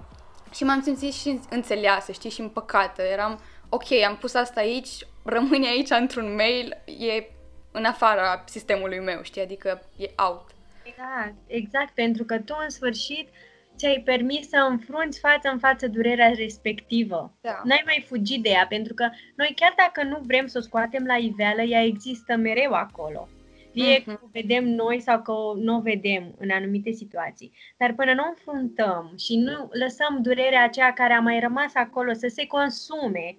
și 0.53 0.63
m-am 0.63 0.81
simțit 0.81 1.13
și 1.13 1.39
înțeleasă, 1.49 2.11
știi, 2.11 2.29
și 2.29 2.41
împăcată. 2.41 3.01
Eram, 3.01 3.39
ok, 3.69 3.91
am 4.07 4.17
pus 4.17 4.33
asta 4.33 4.59
aici, 4.59 4.89
rămâne 5.23 5.67
aici 5.67 5.89
într-un 5.89 6.35
mail, 6.35 6.77
e 6.85 7.23
în 7.71 7.85
afara 7.85 8.43
sistemului 8.45 8.99
meu, 8.99 9.21
știi, 9.21 9.41
adică 9.41 9.81
e 9.97 10.09
out. 10.15 10.52
Exact, 10.83 11.35
exact, 11.47 11.93
pentru 11.93 12.23
că 12.23 12.39
tu 12.39 12.55
în 12.63 12.69
sfârșit 12.69 13.27
ți-ai 13.75 14.01
permis 14.05 14.49
să 14.49 14.67
înfrunți 14.69 15.19
față 15.19 15.49
în 15.49 15.59
față 15.59 15.87
durerea 15.87 16.31
respectivă. 16.35 17.37
Da. 17.41 17.61
N-ai 17.63 17.81
mai 17.85 18.05
fugit 18.07 18.43
de 18.43 18.49
ea, 18.49 18.65
pentru 18.69 18.93
că 18.93 19.09
noi 19.35 19.53
chiar 19.55 19.73
dacă 19.77 20.07
nu 20.07 20.19
vrem 20.25 20.47
să 20.47 20.57
o 20.57 20.61
scoatem 20.61 21.05
la 21.05 21.15
iveală, 21.15 21.61
ea 21.61 21.83
există 21.83 22.35
mereu 22.35 22.71
acolo. 22.71 23.27
Fie 23.71 24.01
uh-huh. 24.01 24.05
că 24.05 24.19
o 24.23 24.27
vedem 24.31 24.65
noi 24.65 24.99
sau 24.99 25.21
că 25.21 25.33
nu 25.55 25.75
o 25.75 25.81
vedem 25.81 26.35
în 26.37 26.49
anumite 26.49 26.91
situații. 26.91 27.51
Dar 27.77 27.93
până 27.93 28.13
nu 28.13 28.23
înfruntăm 28.27 29.13
și 29.17 29.35
nu 29.35 29.69
lăsăm 29.71 30.19
durerea 30.21 30.63
aceea 30.63 30.93
care 30.93 31.13
a 31.13 31.19
mai 31.19 31.39
rămas 31.39 31.71
acolo 31.73 32.13
să 32.13 32.27
se 32.27 32.45
consume, 32.45 33.37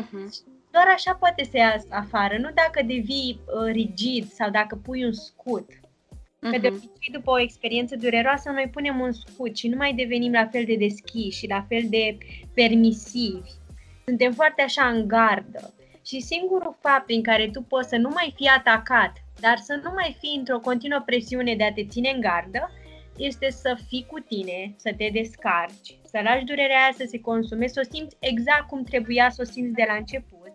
uh-huh. 0.00 0.28
doar 0.70 0.86
așa 0.94 1.14
poate 1.14 1.44
să 1.44 1.56
iasă 1.56 1.86
afară, 1.90 2.38
nu 2.38 2.50
dacă 2.54 2.82
devii 2.86 3.40
uh, 3.46 3.72
rigid 3.72 4.28
sau 4.28 4.50
dacă 4.50 4.80
pui 4.84 5.04
un 5.04 5.12
scut. 5.12 5.70
Că 6.50 6.58
de 6.58 6.68
mhm. 6.68 6.76
obicei, 6.76 7.12
după 7.12 7.30
o 7.30 7.40
experiență 7.40 7.96
dureroasă, 7.96 8.50
noi 8.50 8.68
punem 8.72 9.00
un 9.00 9.12
scut 9.12 9.56
și 9.56 9.68
nu 9.68 9.76
mai 9.76 9.92
devenim 9.92 10.32
la 10.32 10.46
fel 10.46 10.64
de 10.64 10.76
deschiși 10.76 11.38
și 11.38 11.46
la 11.46 11.64
fel 11.68 11.82
de 11.88 12.18
permisivi. 12.54 13.50
Suntem 14.04 14.32
foarte 14.32 14.62
așa 14.62 14.86
în 14.86 15.08
gardă. 15.08 15.74
Și 16.06 16.20
singurul 16.20 16.76
fapt 16.80 17.06
prin 17.06 17.22
care 17.22 17.48
tu 17.52 17.62
poți 17.62 17.88
să 17.88 17.96
nu 17.96 18.10
mai 18.14 18.32
fii 18.36 18.46
atacat, 18.46 19.12
dar 19.40 19.56
să 19.56 19.80
nu 19.82 19.90
mai 19.94 20.16
fii 20.20 20.36
într-o 20.38 20.58
continuă 20.58 21.02
presiune 21.06 21.54
de 21.54 21.64
a 21.64 21.72
te 21.72 21.86
ține 21.86 22.10
în 22.10 22.20
gardă, 22.20 22.70
este 23.16 23.50
să 23.50 23.78
fii 23.88 24.06
cu 24.10 24.18
tine, 24.18 24.74
să 24.76 24.94
te 24.96 25.08
descarci, 25.12 25.98
să 26.02 26.20
lași 26.22 26.44
durerea 26.44 26.82
aia 26.82 26.92
să 26.96 27.04
se 27.08 27.20
consume, 27.20 27.66
să 27.66 27.80
o 27.84 27.94
simți 27.94 28.16
exact 28.18 28.66
cum 28.66 28.82
trebuia 28.82 29.30
să 29.30 29.42
o 29.42 29.50
simți 29.50 29.74
de 29.74 29.84
la 29.86 29.94
început 29.94 30.52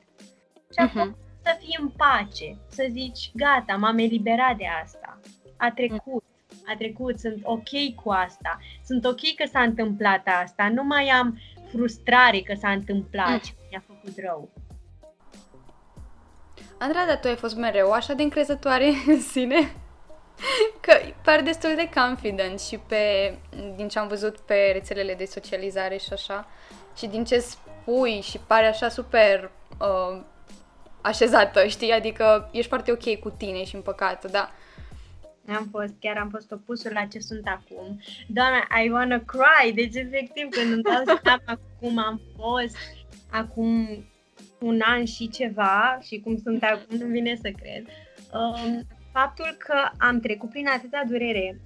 și 0.74 0.80
apoi 0.80 1.10
uh-huh. 1.10 1.44
să 1.44 1.58
fii 1.60 1.78
în 1.80 1.90
pace, 1.90 2.58
să 2.68 2.88
zici, 2.92 3.32
gata, 3.34 3.76
m-am 3.76 3.98
eliberat 3.98 4.58
de 4.58 4.66
asta 4.84 5.20
a 5.60 5.72
trecut, 5.76 6.24
a 6.66 6.76
trecut, 6.78 7.20
sunt 7.20 7.40
ok 7.44 7.70
cu 8.04 8.10
asta, 8.10 8.60
sunt 8.86 9.06
ok 9.06 9.20
că 9.36 9.46
s-a 9.52 9.62
întâmplat 9.62 10.28
asta, 10.44 10.70
nu 10.74 10.84
mai 10.84 11.08
am 11.10 11.40
frustrare 11.72 12.40
că 12.40 12.54
s-a 12.54 12.72
întâmplat 12.72 13.30
mm. 13.30 13.40
și 13.40 13.54
mi-a 13.70 13.84
făcut 13.88 14.14
rău. 14.26 14.50
Andrada, 16.78 17.18
tu 17.18 17.28
ai 17.28 17.36
fost 17.36 17.56
mereu 17.56 17.92
așa 17.92 18.14
de 18.14 18.24
încrezătoare 18.24 18.94
în 19.08 19.22
sine? 19.22 19.76
Că 20.82 20.94
par 21.24 21.42
destul 21.42 21.76
de 21.76 21.90
confident 22.02 22.60
și 22.60 22.78
pe, 22.78 23.36
din 23.76 23.88
ce 23.88 24.00
am 24.00 24.08
văzut 24.08 24.40
pe 24.40 24.70
rețelele 24.74 25.14
de 25.14 25.26
socializare 25.26 25.98
și 25.98 26.14
așa, 26.14 26.48
și 26.98 27.08
din 27.08 27.24
ce 27.24 27.40
spui 27.40 28.22
și 28.22 28.40
pare 28.48 28.66
așa 28.68 28.90
super 28.90 29.52
uh, 29.80 30.22
așezată, 31.02 31.68
știi? 31.68 31.92
Adică 31.92 32.50
ești 32.52 32.68
foarte 32.68 32.92
ok 32.92 33.20
cu 33.20 33.30
tine 33.30 33.64
și 33.64 33.76
împăcată, 33.76 34.28
dar 34.28 34.52
am 35.56 35.68
fost, 35.72 35.94
chiar 36.00 36.18
am 36.18 36.30
fost 36.30 36.52
opusul 36.52 36.92
la 36.94 37.06
ce 37.06 37.20
sunt 37.20 37.48
acum. 37.48 38.00
Doamne, 38.28 38.68
I 38.86 38.90
wanna 38.90 39.20
cry! 39.20 39.74
Deci, 39.74 39.96
efectiv, 39.96 40.50
când 40.50 40.72
îmi 40.74 40.82
dau 40.82 41.04
seama 41.24 41.60
cum 41.80 41.98
am 41.98 42.22
fost 42.38 42.78
acum 43.32 43.88
un 44.60 44.80
an 44.84 45.06
și 45.06 45.30
ceva 45.30 46.00
și 46.02 46.20
cum 46.20 46.38
sunt 46.38 46.64
acum, 46.64 46.98
nu 46.98 47.06
vine 47.06 47.36
să 47.36 47.50
cred. 47.62 47.86
Um, 48.34 48.82
faptul 49.12 49.56
că 49.58 49.90
am 49.98 50.20
trecut 50.20 50.50
prin 50.50 50.68
atâta 50.68 51.04
durere 51.08 51.62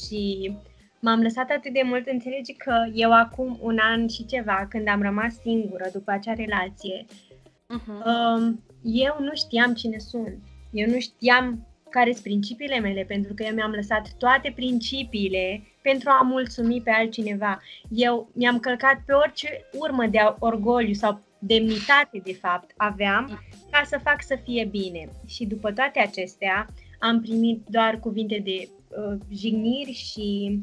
și 0.00 0.52
m-am 1.00 1.22
lăsat 1.22 1.50
atât 1.50 1.72
de 1.72 1.82
mult, 1.84 2.06
înțelegi 2.06 2.52
că 2.52 2.90
eu 2.92 3.12
acum 3.12 3.58
un 3.60 3.78
an 3.80 4.08
și 4.08 4.26
ceva, 4.26 4.66
când 4.70 4.88
am 4.88 5.02
rămas 5.02 5.34
singură 5.40 5.88
după 5.92 6.10
acea 6.10 6.32
relație, 6.32 7.04
uh-huh. 7.04 8.04
um, 8.04 8.62
eu 8.82 9.16
nu 9.20 9.34
știam 9.34 9.74
cine 9.74 9.98
sunt. 9.98 10.38
Eu 10.70 10.88
nu 10.90 10.98
știam 10.98 11.66
care 11.96 12.10
sunt 12.12 12.22
principiile 12.22 12.78
mele, 12.78 13.04
pentru 13.04 13.34
că 13.34 13.42
eu 13.42 13.54
mi-am 13.54 13.70
lăsat 13.70 14.12
toate 14.18 14.52
principiile 14.54 15.62
pentru 15.82 16.08
a 16.10 16.22
mulțumi 16.22 16.80
pe 16.80 16.90
altcineva. 16.90 17.60
Eu 17.88 18.30
mi-am 18.32 18.58
călcat 18.58 19.02
pe 19.06 19.12
orice 19.12 19.48
urmă 19.72 20.06
de 20.06 20.18
orgoliu 20.38 20.92
sau 20.92 21.20
demnitate, 21.38 22.20
de 22.24 22.32
fapt, 22.32 22.70
aveam 22.76 23.42
ca 23.70 23.82
să 23.84 23.98
fac 24.02 24.22
să 24.22 24.38
fie 24.44 24.64
bine. 24.70 25.08
Și 25.26 25.44
după 25.46 25.72
toate 25.72 25.98
acestea, 25.98 26.66
am 26.98 27.20
primit 27.20 27.62
doar 27.68 27.98
cuvinte 28.00 28.40
de 28.44 28.68
uh, 28.68 29.18
jigniri 29.32 29.92
și 29.92 30.58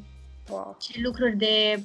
wow. 0.50 0.78
și 0.82 1.02
lucruri 1.02 1.38
de 1.38 1.80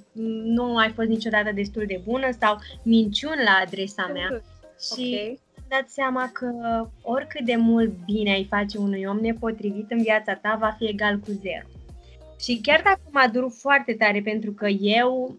nu 0.45 0.77
ai 0.77 0.91
fost 0.91 1.09
niciodată 1.09 1.51
destul 1.55 1.85
de 1.87 2.01
bună 2.05 2.29
sau 2.41 2.59
minciuni 2.83 3.43
la 3.45 3.61
adresa 3.65 4.11
mea. 4.13 4.43
Și 4.95 5.39
okay 5.69 5.81
dat 5.81 5.89
seama 5.91 6.31
că 6.33 6.51
oricât 7.03 7.45
de 7.45 7.57
mult 7.57 7.93
bine 8.05 8.31
ai 8.31 8.47
face 8.51 8.79
unui 8.79 9.05
om 9.05 9.19
nepotrivit 9.19 9.91
în 9.91 10.03
viața 10.03 10.35
ta, 10.35 10.57
va 10.61 10.75
fi 10.79 10.85
egal 10.85 11.19
cu 11.19 11.31
zero. 11.31 11.67
Și 12.41 12.61
chiar 12.63 12.81
dacă 12.85 13.01
m-a 13.11 13.29
durut 13.29 13.53
foarte 13.53 13.93
tare 13.93 14.21
pentru 14.21 14.53
că 14.53 14.67
eu 14.69 15.37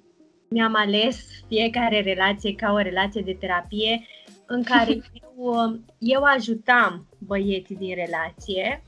mi-am 0.49 0.75
ales 0.75 1.17
fiecare 1.47 2.01
relație 2.01 2.55
ca 2.55 2.71
o 2.71 2.77
relație 2.77 3.21
de 3.21 3.37
terapie 3.39 4.05
în 4.45 4.63
care 4.63 4.91
eu, 5.21 5.79
eu 5.97 6.23
ajutam 6.23 7.07
băieții 7.17 7.75
din 7.75 7.95
relație 7.95 8.83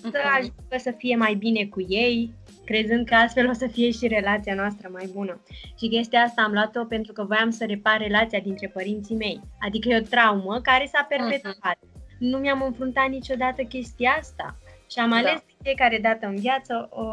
să 0.00 0.18
ajungă 0.36 0.76
să 0.76 0.90
fie 0.90 1.16
mai 1.16 1.34
bine 1.34 1.64
cu 1.66 1.80
ei, 1.88 2.32
crezând 2.64 3.06
că 3.06 3.14
astfel 3.14 3.48
o 3.48 3.52
să 3.52 3.66
fie 3.66 3.90
și 3.90 4.06
relația 4.06 4.54
noastră 4.54 4.88
mai 4.92 5.10
bună. 5.12 5.42
Și 5.78 5.88
chestia 5.88 6.20
asta 6.20 6.42
am 6.42 6.52
luat-o 6.52 6.84
pentru 6.84 7.12
că 7.12 7.24
voiam 7.24 7.50
să 7.50 7.64
repar 7.64 7.98
relația 7.98 8.40
dintre 8.40 8.68
părinții 8.68 9.16
mei. 9.16 9.40
Adică 9.60 9.88
e 9.88 9.96
o 9.96 10.08
traumă 10.10 10.60
care 10.60 10.90
s-a 10.92 11.06
perpetuat. 11.08 11.76
Uh-huh. 11.76 12.18
Nu 12.18 12.38
mi-am 12.38 12.62
înfruntat 12.62 13.08
niciodată 13.08 13.62
chestia 13.62 14.16
asta. 14.18 14.56
Și 14.90 14.98
am 14.98 15.12
ales 15.12 15.32
da. 15.32 15.44
fiecare 15.62 15.98
dată 16.02 16.26
în 16.26 16.36
viață 16.36 16.88
o, 16.90 17.04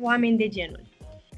oameni 0.00 0.36
de 0.36 0.48
genul. 0.48 0.82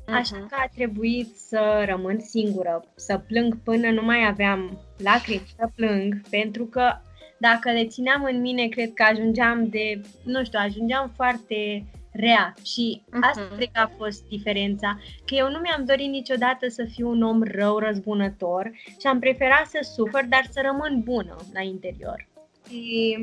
Așa 0.06 0.36
uh-huh. 0.36 0.48
că 0.48 0.56
a 0.58 0.70
trebuit 0.74 1.36
să 1.36 1.84
rămân 1.86 2.20
singură, 2.20 2.84
să 2.94 3.18
plâng 3.18 3.58
până 3.64 3.90
nu 3.90 4.02
mai 4.02 4.26
aveam 4.26 4.78
lacrimi 4.96 5.54
să 5.56 5.68
plâng, 5.74 6.20
pentru 6.30 6.64
că 6.64 6.92
dacă 7.38 7.70
le 7.70 7.86
țineam 7.86 8.24
în 8.30 8.40
mine, 8.40 8.66
cred 8.66 8.92
că 8.92 9.04
ajungeam 9.10 9.68
de, 9.68 10.00
nu 10.24 10.44
știu, 10.44 10.58
ajungeam 10.62 11.12
foarte 11.14 11.84
rea 12.18 12.54
și 12.64 13.02
asta 13.20 13.48
uh-huh. 13.48 13.56
cred 13.56 13.68
că 13.72 13.80
a 13.80 13.92
fost 13.96 14.28
diferența, 14.28 14.98
că 15.24 15.34
eu 15.34 15.50
nu 15.50 15.58
mi-am 15.58 15.84
dorit 15.84 16.08
niciodată 16.08 16.68
să 16.68 16.84
fiu 16.84 17.08
un 17.08 17.22
om 17.22 17.42
rău, 17.42 17.78
răzbunător 17.78 18.70
și 19.00 19.06
am 19.06 19.18
preferat 19.18 19.66
să 19.66 19.78
sufăr, 19.94 20.24
dar 20.28 20.46
să 20.50 20.60
rămân 20.64 21.00
bună 21.02 21.36
la 21.52 21.60
interior. 21.60 22.28
Și 22.68 23.16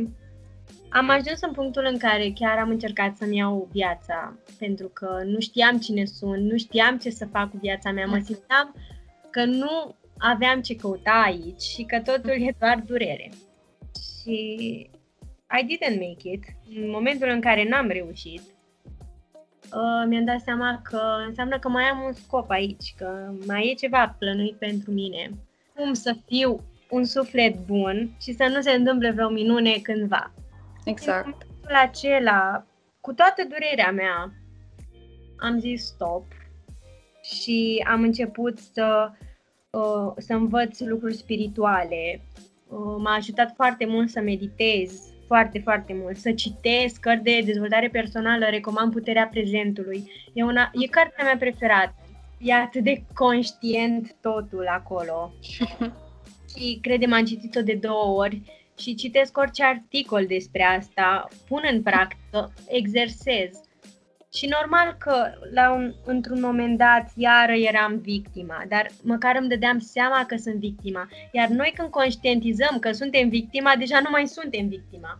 am 0.89 1.09
ajuns 1.09 1.41
în 1.41 1.51
punctul 1.51 1.87
în 1.91 1.97
care 1.97 2.31
chiar 2.35 2.57
am 2.57 2.69
încercat 2.69 3.17
să-mi 3.17 3.37
iau 3.37 3.67
viața, 3.71 4.37
pentru 4.59 4.87
că 4.87 5.21
nu 5.25 5.39
știam 5.39 5.77
cine 5.77 6.05
sunt, 6.05 6.43
nu 6.51 6.57
știam 6.57 6.97
ce 6.97 7.09
să 7.09 7.25
fac 7.25 7.49
cu 7.49 7.57
viața 7.61 7.91
mea, 7.91 8.05
mă 8.05 8.19
simțeam 8.23 8.75
că 9.29 9.45
nu 9.45 9.95
aveam 10.17 10.61
ce 10.61 10.75
căuta 10.75 11.21
aici 11.25 11.61
și 11.61 11.83
că 11.83 12.01
totul 12.01 12.31
e 12.31 12.55
doar 12.59 12.83
durere. 12.85 13.31
Și 14.21 14.89
I 15.59 15.65
didn't 15.65 15.99
make 15.99 16.29
it. 16.31 16.43
În 16.75 16.89
momentul 16.89 17.29
în 17.29 17.41
care 17.41 17.67
n-am 17.69 17.87
reușit, 17.87 18.41
uh, 19.75 20.07
mi-am 20.07 20.25
dat 20.25 20.41
seama 20.41 20.79
că 20.83 21.01
înseamnă 21.27 21.59
că 21.59 21.69
mai 21.69 21.83
am 21.83 22.03
un 22.05 22.13
scop 22.13 22.49
aici, 22.49 22.93
că 22.97 23.31
mai 23.45 23.69
e 23.69 23.73
ceva 23.73 24.15
plănuit 24.19 24.55
pentru 24.55 24.91
mine. 24.91 25.29
cum 25.75 25.93
să 25.93 26.15
fiu 26.25 26.59
un 26.89 27.05
suflet 27.05 27.65
bun 27.65 28.09
și 28.21 28.33
să 28.33 28.51
nu 28.53 28.61
se 28.61 28.71
întâmple 28.71 29.11
vreo 29.11 29.29
minune 29.29 29.79
cândva. 29.81 30.31
Exact. 30.85 31.25
În 31.25 31.31
momentul 31.31 31.89
acela, 31.89 32.65
cu 33.01 33.13
toată 33.13 33.43
durerea 33.49 33.91
mea, 33.91 34.33
am 35.37 35.59
zis 35.59 35.85
stop 35.85 36.25
și 37.21 37.85
am 37.87 38.01
început 38.01 38.57
să, 38.57 39.11
uh, 39.69 40.13
să 40.17 40.33
învăț 40.33 40.79
lucruri 40.79 41.13
spirituale. 41.13 42.21
Uh, 42.67 42.95
m-a 42.97 43.13
ajutat 43.13 43.53
foarte 43.55 43.85
mult 43.85 44.09
să 44.09 44.19
meditez, 44.19 45.12
foarte, 45.27 45.59
foarte 45.59 45.93
mult, 46.01 46.17
să 46.17 46.31
citesc 46.31 46.99
cărți 46.99 47.23
de 47.23 47.41
dezvoltare 47.45 47.87
personală, 47.87 48.45
recomand 48.45 48.91
Puterea 48.91 49.27
Prezentului. 49.27 50.11
E, 50.33 50.43
una, 50.43 50.71
e 50.73 50.87
cartea 50.87 51.23
mea 51.23 51.37
preferată. 51.37 51.95
E 52.37 52.53
atât 52.53 52.83
de 52.83 53.03
conștient 53.13 54.15
totul 54.21 54.67
acolo. 54.67 55.33
și 56.57 56.79
credem, 56.81 57.13
am 57.13 57.25
citit-o 57.25 57.61
de 57.61 57.73
două 57.73 58.21
ori 58.21 58.41
și 58.79 58.95
citesc 58.95 59.37
orice 59.37 59.63
articol 59.63 60.25
despre 60.25 60.63
asta, 60.63 61.27
pun 61.47 61.61
în 61.71 61.81
practică, 61.81 62.53
exersez. 62.67 63.61
Și 64.37 64.47
normal 64.47 64.95
că 64.99 65.31
la 65.53 65.71
un, 65.71 65.93
într-un 66.05 66.39
moment 66.39 66.77
dat 66.77 67.11
iară 67.15 67.51
eram 67.51 67.97
victima, 67.97 68.63
dar 68.67 68.91
măcar 69.03 69.37
îmi 69.39 69.49
dădeam 69.49 69.79
seama 69.79 70.25
că 70.25 70.35
sunt 70.35 70.55
victima. 70.55 71.09
Iar 71.31 71.47
noi 71.47 71.73
când 71.75 71.89
conștientizăm 71.89 72.79
că 72.79 72.91
suntem 72.91 73.29
victima, 73.29 73.75
deja 73.79 73.99
nu 73.99 74.09
mai 74.09 74.27
suntem 74.27 74.67
victima. 74.67 75.17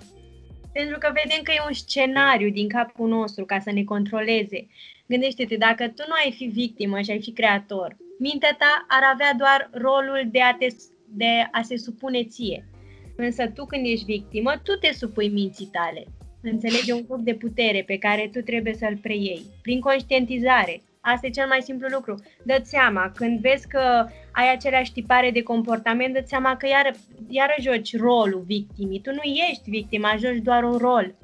Pentru 0.74 0.98
că 0.98 1.12
vedem 1.24 1.42
că 1.44 1.52
e 1.52 1.68
un 1.68 1.74
scenariu 1.74 2.50
din 2.50 2.68
capul 2.68 3.08
nostru 3.08 3.46
ca 3.46 3.60
să 3.60 3.72
ne 3.72 3.84
controleze. 3.84 4.68
Gândește-te, 5.08 5.56
dacă 5.56 5.88
tu 5.88 6.04
nu 6.08 6.14
ai 6.24 6.32
fi 6.32 6.46
victimă 6.46 7.02
și 7.02 7.12
ai 7.12 7.22
fi 7.22 7.32
creator, 7.32 7.98
mintea 8.20 8.56
ta 8.58 8.86
ar 8.88 9.02
avea 9.14 9.34
doar 9.38 9.70
rolul 9.72 10.28
de 10.32 10.42
a, 10.42 10.54
te, 10.54 10.68
de 11.08 11.48
a 11.52 11.62
se 11.62 11.78
supune 11.78 12.24
ție. 12.24 12.68
Însă 13.16 13.48
tu 13.48 13.66
când 13.66 13.86
ești 13.86 14.06
victimă, 14.06 14.62
tu 14.64 14.72
te 14.72 14.94
supui 14.94 15.28
minții 15.28 15.70
tale. 15.72 16.04
Înțelege 16.52 16.94
un 16.94 17.04
grup 17.08 17.20
de 17.20 17.34
putere 17.34 17.84
pe 17.86 17.98
care 17.98 18.30
tu 18.32 18.42
trebuie 18.42 18.74
să-l 18.74 18.98
preiei. 19.02 19.42
Prin 19.62 19.80
conștientizare. 19.80 20.82
Asta 21.02 21.28
e 21.28 21.30
cel 21.30 21.48
mai 21.48 21.62
simplu 21.62 21.88
lucru. 21.88 22.24
Dă-ți 22.44 22.70
seama, 22.70 23.12
când 23.16 23.40
vezi 23.40 23.68
că 23.68 24.08
ai 24.32 24.52
aceleași 24.52 24.92
tipare 24.92 25.32
de 25.32 25.44
comportament, 25.44 26.14
dă-ți 26.14 26.30
seama 26.30 26.58
că 26.58 26.68
iară, 26.68 26.92
iară 27.28 27.54
joci 27.62 27.98
rolul 27.98 28.44
victimii. 28.46 29.00
Tu 29.00 29.12
nu 29.12 29.22
ești 29.50 29.70
victima, 29.70 30.16
joci 30.20 30.42
doar 30.44 30.64
un 30.64 30.78
rol. 30.78 31.16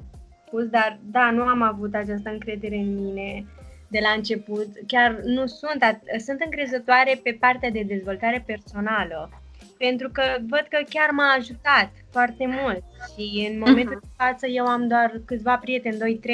Spus, 0.46 0.64
dar 0.64 0.98
da, 1.10 1.30
nu 1.30 1.42
am 1.42 1.62
avut 1.62 1.94
această 1.94 2.30
încredere 2.30 2.76
în 2.76 2.94
mine 2.94 3.44
de 3.88 3.98
la 4.02 4.10
început. 4.16 4.68
Chiar 4.86 5.20
nu 5.24 5.46
sunt, 5.46 6.00
sunt 6.18 6.40
încrezătoare 6.44 7.20
pe 7.22 7.36
partea 7.40 7.70
de 7.70 7.82
dezvoltare 7.86 8.42
personală 8.46 9.39
pentru 9.86 10.08
că 10.12 10.22
văd 10.48 10.66
că 10.68 10.78
chiar 10.88 11.10
m-a 11.10 11.30
ajutat 11.38 11.90
foarte 12.10 12.46
mult 12.46 12.82
și 13.12 13.48
în 13.50 13.58
momentul 13.58 13.96
uh-huh. 13.96 14.08
de 14.08 14.14
față 14.16 14.46
eu 14.46 14.66
am 14.66 14.88
doar 14.88 15.20
câțiva 15.26 15.56
prieteni, 15.56 16.18
2-3. 16.20 16.26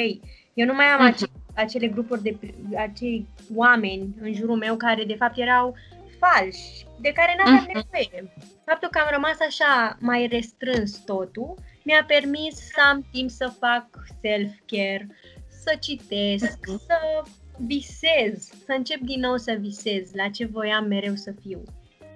Eu 0.53 0.65
nu 0.65 0.73
mai 0.73 0.85
am 0.85 0.99
uh-huh. 0.99 1.13
acele, 1.13 1.31
acele 1.55 1.87
grupuri 1.87 2.21
de 2.21 2.37
acei 2.77 3.27
oameni 3.55 4.15
în 4.21 4.33
jurul 4.33 4.55
meu 4.55 4.75
care 4.75 5.03
de 5.03 5.15
fapt 5.15 5.37
erau 5.37 5.75
falși, 6.19 6.85
de 7.01 7.11
care 7.11 7.35
n-aveam 7.37 7.63
uh-huh. 7.63 7.73
nevoie. 7.73 8.33
Faptul 8.65 8.89
că 8.89 8.99
am 8.99 9.07
rămas 9.11 9.37
așa 9.39 9.97
mai 9.99 10.27
restrâns 10.31 10.97
totul 10.97 11.55
mi-a 11.83 12.03
permis 12.07 12.55
să 12.55 12.81
am 12.89 13.07
timp 13.11 13.29
să 13.29 13.53
fac 13.59 13.85
self-care, 14.21 15.07
să 15.63 15.75
citesc, 15.79 16.57
uh-huh. 16.57 16.85
să 16.87 17.23
visez, 17.57 18.49
să 18.65 18.73
încep 18.77 18.99
din 18.99 19.19
nou 19.19 19.37
să 19.37 19.57
visez 19.59 20.13
la 20.13 20.29
ce 20.29 20.45
voiam 20.45 20.85
mereu 20.87 21.15
să 21.15 21.33
fiu. 21.41 21.63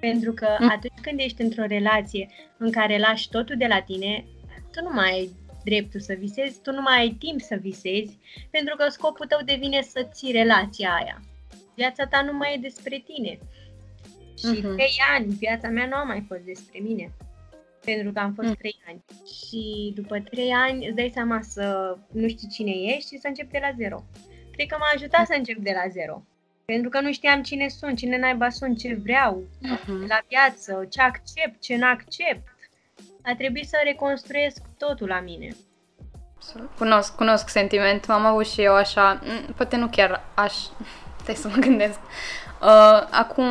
Pentru 0.02 0.32
că 0.34 0.48
mm. 0.60 0.70
atunci 0.70 1.02
când 1.02 1.20
ești 1.20 1.42
într-o 1.42 1.66
relație 1.66 2.30
în 2.58 2.72
care 2.72 2.98
lași 2.98 3.30
totul 3.30 3.58
de 3.58 3.68
la 3.68 3.82
tine, 3.82 4.26
tu 4.72 4.84
nu 4.84 4.90
mai 4.94 5.12
ai 5.12 5.30
dreptul 5.64 6.00
să 6.00 6.14
visezi, 6.14 6.62
tu 6.62 6.72
nu 6.72 6.82
mai 6.82 7.00
ai 7.00 7.16
timp 7.20 7.42
să 7.42 7.56
visezi, 7.62 8.18
pentru 8.50 8.76
că 8.78 8.90
scopul 8.90 9.26
tău 9.26 9.40
devine 9.46 9.82
să 9.82 10.08
ții 10.12 10.32
relația 10.32 10.94
aia. 10.94 11.22
Viața 11.76 12.06
ta 12.06 12.22
nu 12.22 12.34
mai 12.34 12.54
e 12.54 12.60
despre 12.62 13.04
tine. 13.06 13.40
Și 14.38 14.60
uh-huh. 14.60 14.76
trei 14.76 14.98
ani, 15.16 15.34
viața 15.34 15.68
mea 15.68 15.86
nu 15.86 15.96
a 15.96 16.04
mai 16.04 16.26
fost 16.28 16.42
despre 16.42 16.80
mine. 16.80 17.12
Pentru 17.86 18.12
că 18.12 18.20
am 18.20 18.34
fost 18.34 18.48
mm. 18.48 18.54
trei 18.54 18.80
ani. 18.88 19.04
Și 19.26 19.92
după 19.96 20.20
trei 20.20 20.52
ani 20.52 20.86
îți 20.86 20.96
dai 20.96 21.12
seama 21.14 21.42
să 21.42 21.96
nu 22.12 22.28
știi 22.28 22.48
cine 22.48 22.72
ești 22.72 23.14
și 23.14 23.20
să 23.20 23.28
începi 23.28 23.52
de 23.52 23.60
la 23.62 23.72
zero. 23.78 24.04
Cred 24.52 24.68
că 24.68 24.76
m-a 24.80 24.92
ajutat 24.96 25.26
să 25.26 25.34
încep 25.38 25.58
de 25.58 25.72
la 25.84 25.90
zero. 25.90 26.24
Pentru 26.66 26.90
că 26.90 27.00
nu 27.00 27.12
știam 27.12 27.42
cine 27.42 27.68
sunt, 27.68 27.98
cine 27.98 28.18
naiba 28.18 28.50
sunt, 28.50 28.78
ce 28.78 29.00
vreau 29.04 29.44
uh-huh. 29.64 30.08
la 30.08 30.20
viață, 30.28 30.86
ce 30.90 31.02
accept, 31.02 31.62
ce 31.62 31.76
nu 31.76 31.88
accept. 31.88 32.48
A 33.24 33.36
trebuit 33.38 33.68
să 33.68 33.78
reconstruiesc 33.84 34.62
totul 34.78 35.08
la 35.08 35.20
mine. 35.20 35.50
Cunosc, 36.78 37.16
cunosc 37.16 37.50
sentimentul, 37.50 38.14
am 38.14 38.26
avut 38.26 38.48
și 38.48 38.62
eu 38.62 38.74
așa, 38.74 39.22
mm, 39.24 39.54
poate 39.56 39.76
nu 39.76 39.88
chiar 39.88 40.24
aș, 40.34 40.54
stai 41.22 41.36
să 41.36 41.48
mă 41.48 41.56
gândesc. 41.56 42.00
Uh, 42.62 43.08
acum, 43.12 43.46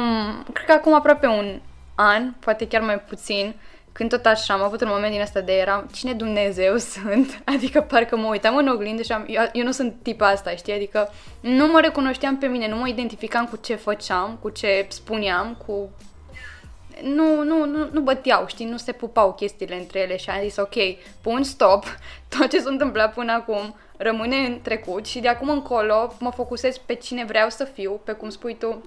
cred 0.52 0.66
că 0.66 0.72
acum 0.72 0.94
aproape 0.94 1.26
un 1.26 1.60
an, 1.94 2.32
poate 2.32 2.68
chiar 2.68 2.82
mai 2.82 3.00
puțin, 3.00 3.54
când 3.92 4.10
tot 4.10 4.26
așa 4.26 4.54
am 4.54 4.62
avut 4.62 4.80
un 4.80 4.88
moment 4.90 5.12
din 5.12 5.20
asta 5.20 5.40
de 5.40 5.52
eram, 5.52 5.88
cine 5.92 6.12
Dumnezeu 6.12 6.76
sunt? 6.76 7.42
Adică 7.54 7.80
parcă 7.80 8.16
mă 8.16 8.26
uitam 8.26 8.56
în 8.56 8.68
oglindă 8.68 9.02
și 9.02 9.12
am, 9.12 9.24
eu, 9.28 9.42
eu 9.52 9.64
nu 9.64 9.70
sunt 9.70 9.94
tipa 10.02 10.28
asta, 10.28 10.50
știi? 10.50 10.72
Adică 10.72 11.12
nu 11.40 11.66
mă 11.66 11.80
recunoșteam 11.80 12.38
pe 12.38 12.46
mine, 12.46 12.68
nu 12.68 12.76
mă 12.76 12.88
identificam 12.88 13.46
cu 13.46 13.56
ce 13.56 13.74
făceam, 13.74 14.38
cu 14.40 14.48
ce 14.48 14.86
spuneam, 14.88 15.58
cu... 15.66 15.90
Nu, 17.02 17.42
nu, 17.42 17.64
nu, 17.64 17.88
nu 17.92 18.00
băteau, 18.00 18.46
știi? 18.46 18.66
Nu 18.66 18.76
se 18.76 18.92
pupau 18.92 19.34
chestiile 19.34 19.78
între 19.78 19.98
ele 19.98 20.16
și 20.16 20.30
am 20.30 20.40
zis, 20.42 20.56
ok, 20.56 20.74
pun 21.20 21.42
stop, 21.42 21.84
tot 22.38 22.50
ce 22.50 22.60
s-a 22.60 22.70
întâmplat 22.70 23.14
până 23.14 23.32
acum 23.32 23.74
rămâne 23.96 24.36
în 24.36 24.60
trecut 24.62 25.06
și 25.06 25.20
de 25.20 25.28
acum 25.28 25.48
încolo 25.48 26.14
mă 26.18 26.30
focusez 26.30 26.76
pe 26.76 26.94
cine 26.94 27.24
vreau 27.24 27.48
să 27.48 27.64
fiu, 27.64 28.00
pe 28.04 28.12
cum 28.12 28.28
spui 28.28 28.56
tu, 28.56 28.84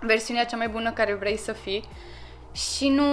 versiunea 0.00 0.44
cea 0.44 0.56
mai 0.56 0.68
bună 0.68 0.92
care 0.92 1.14
vrei 1.14 1.36
să 1.36 1.52
fii 1.52 1.84
și 2.56 2.88
nu, 2.88 3.04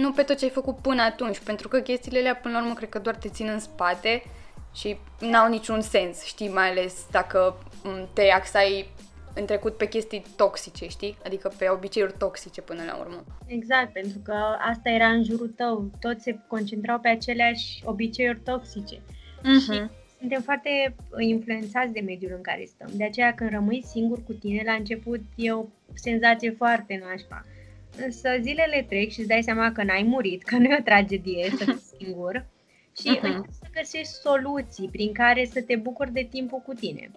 nu 0.00 0.12
pe 0.12 0.22
tot 0.22 0.38
ce 0.38 0.44
ai 0.44 0.50
făcut 0.50 0.76
până 0.76 1.02
atunci, 1.02 1.38
pentru 1.38 1.68
că 1.68 1.80
chestiile 1.80 2.18
alea 2.18 2.36
până 2.36 2.54
la 2.54 2.62
urmă 2.62 2.74
cred 2.74 2.88
că 2.88 2.98
doar 2.98 3.16
te 3.16 3.28
țin 3.28 3.48
în 3.48 3.58
spate 3.58 4.22
și 4.74 4.96
n-au 5.20 5.48
niciun 5.48 5.80
sens, 5.80 6.24
știi, 6.24 6.48
mai 6.48 6.70
ales 6.70 7.06
dacă 7.10 7.58
te 8.12 8.30
axai 8.30 8.88
în 9.34 9.44
trecut 9.44 9.76
pe 9.76 9.88
chestii 9.88 10.24
toxice, 10.36 10.88
știi? 10.88 11.16
Adică 11.24 11.52
pe 11.58 11.68
obiceiuri 11.68 12.14
toxice 12.18 12.60
până 12.60 12.82
la 12.86 12.96
urmă. 12.96 13.24
Exact, 13.46 13.92
pentru 13.92 14.18
că 14.24 14.34
asta 14.70 14.90
era 14.90 15.06
în 15.06 15.24
jurul 15.24 15.52
tău. 15.56 15.90
Toți 16.00 16.22
se 16.22 16.38
concentrau 16.46 16.98
pe 16.98 17.08
aceleași 17.08 17.82
obiceiuri 17.84 18.40
toxice. 18.44 18.96
Uh-huh. 18.96 19.62
Și 19.62 19.82
suntem 20.18 20.40
foarte 20.40 20.94
influențați 21.18 21.92
de 21.92 22.00
mediul 22.00 22.32
în 22.34 22.42
care 22.42 22.64
stăm. 22.64 22.88
De 22.92 23.04
aceea 23.04 23.34
când 23.34 23.50
rămâi 23.50 23.84
singur 23.86 24.22
cu 24.24 24.32
tine, 24.32 24.62
la 24.64 24.72
început 24.72 25.20
e 25.36 25.52
o 25.52 25.64
senzație 25.94 26.50
foarte 26.50 27.02
nașpa. 27.04 27.44
Însă 28.04 28.28
zilele 28.40 28.86
trec 28.88 29.10
și 29.10 29.18
îți 29.18 29.28
dai 29.28 29.42
seama 29.42 29.72
că 29.72 29.82
n-ai 29.82 30.02
murit, 30.02 30.42
că 30.42 30.56
nu 30.56 30.64
e 30.64 30.76
o 30.78 30.82
tragedie 30.82 31.52
să 31.58 31.64
fii 31.64 31.82
singur 31.98 32.46
și 33.00 33.16
uh-huh. 33.16 33.22
începi 33.22 33.52
să 33.52 33.66
găsești 33.74 34.12
soluții 34.12 34.88
prin 34.92 35.12
care 35.12 35.48
să 35.52 35.62
te 35.62 35.76
bucuri 35.76 36.12
de 36.12 36.28
timpul 36.30 36.58
cu 36.58 36.72
tine. 36.72 37.10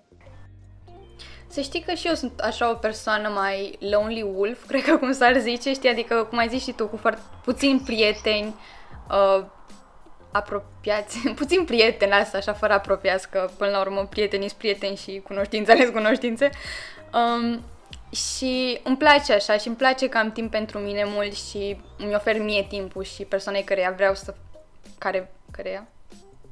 Să 1.48 1.62
știi 1.62 1.82
că 1.82 1.94
și 1.94 2.08
eu 2.08 2.14
sunt 2.14 2.40
așa 2.40 2.72
o 2.72 2.74
persoană 2.74 3.30
mai 3.30 3.78
lonely 3.80 4.22
wolf, 4.22 4.66
cred 4.70 4.84
că 4.84 4.98
cum 4.98 5.12
s-ar 5.12 5.38
zice, 5.40 5.74
știi, 5.74 5.90
adică 5.90 6.28
cum 6.30 6.38
ai 6.38 6.48
zis 6.48 6.64
și 6.64 6.72
tu, 6.72 6.88
cu 6.88 6.98
foarte 6.98 7.22
puțini 7.44 7.80
prieteni 7.80 8.56
uh, 9.10 9.46
apropiați, 10.32 11.18
puțin 11.42 11.66
prieteni, 11.66 12.12
asta 12.12 12.38
așa, 12.38 12.54
fără 12.54 12.74
apropiați, 12.74 13.30
că 13.30 13.50
până 13.58 13.72
la 13.72 13.80
urmă 13.80 14.06
prietenii 14.06 14.48
sunt 14.48 14.60
prieteni 14.60 14.96
și 14.96 15.22
cunoștințele 15.24 15.82
sunt 15.82 15.94
cunoștințe. 15.94 16.50
Um, 17.14 17.62
și 18.14 18.80
îmi 18.84 18.98
place 18.98 19.34
așa 19.34 19.58
și 19.58 19.68
îmi 19.68 19.76
place 19.76 20.10
că 20.10 20.18
am 20.18 20.32
timp 20.32 20.52
pentru 20.52 20.80
mine 20.80 21.04
mult 21.06 21.34
și 21.34 21.78
îmi 21.98 22.16
ofer 22.16 22.40
mie 22.40 22.66
timpul 22.70 23.04
și 23.04 23.24
persoanei 23.24 23.64
care 23.64 23.94
vreau 23.96 24.16
să... 24.16 24.36
Care... 24.98 25.32
Căreia? 25.52 25.88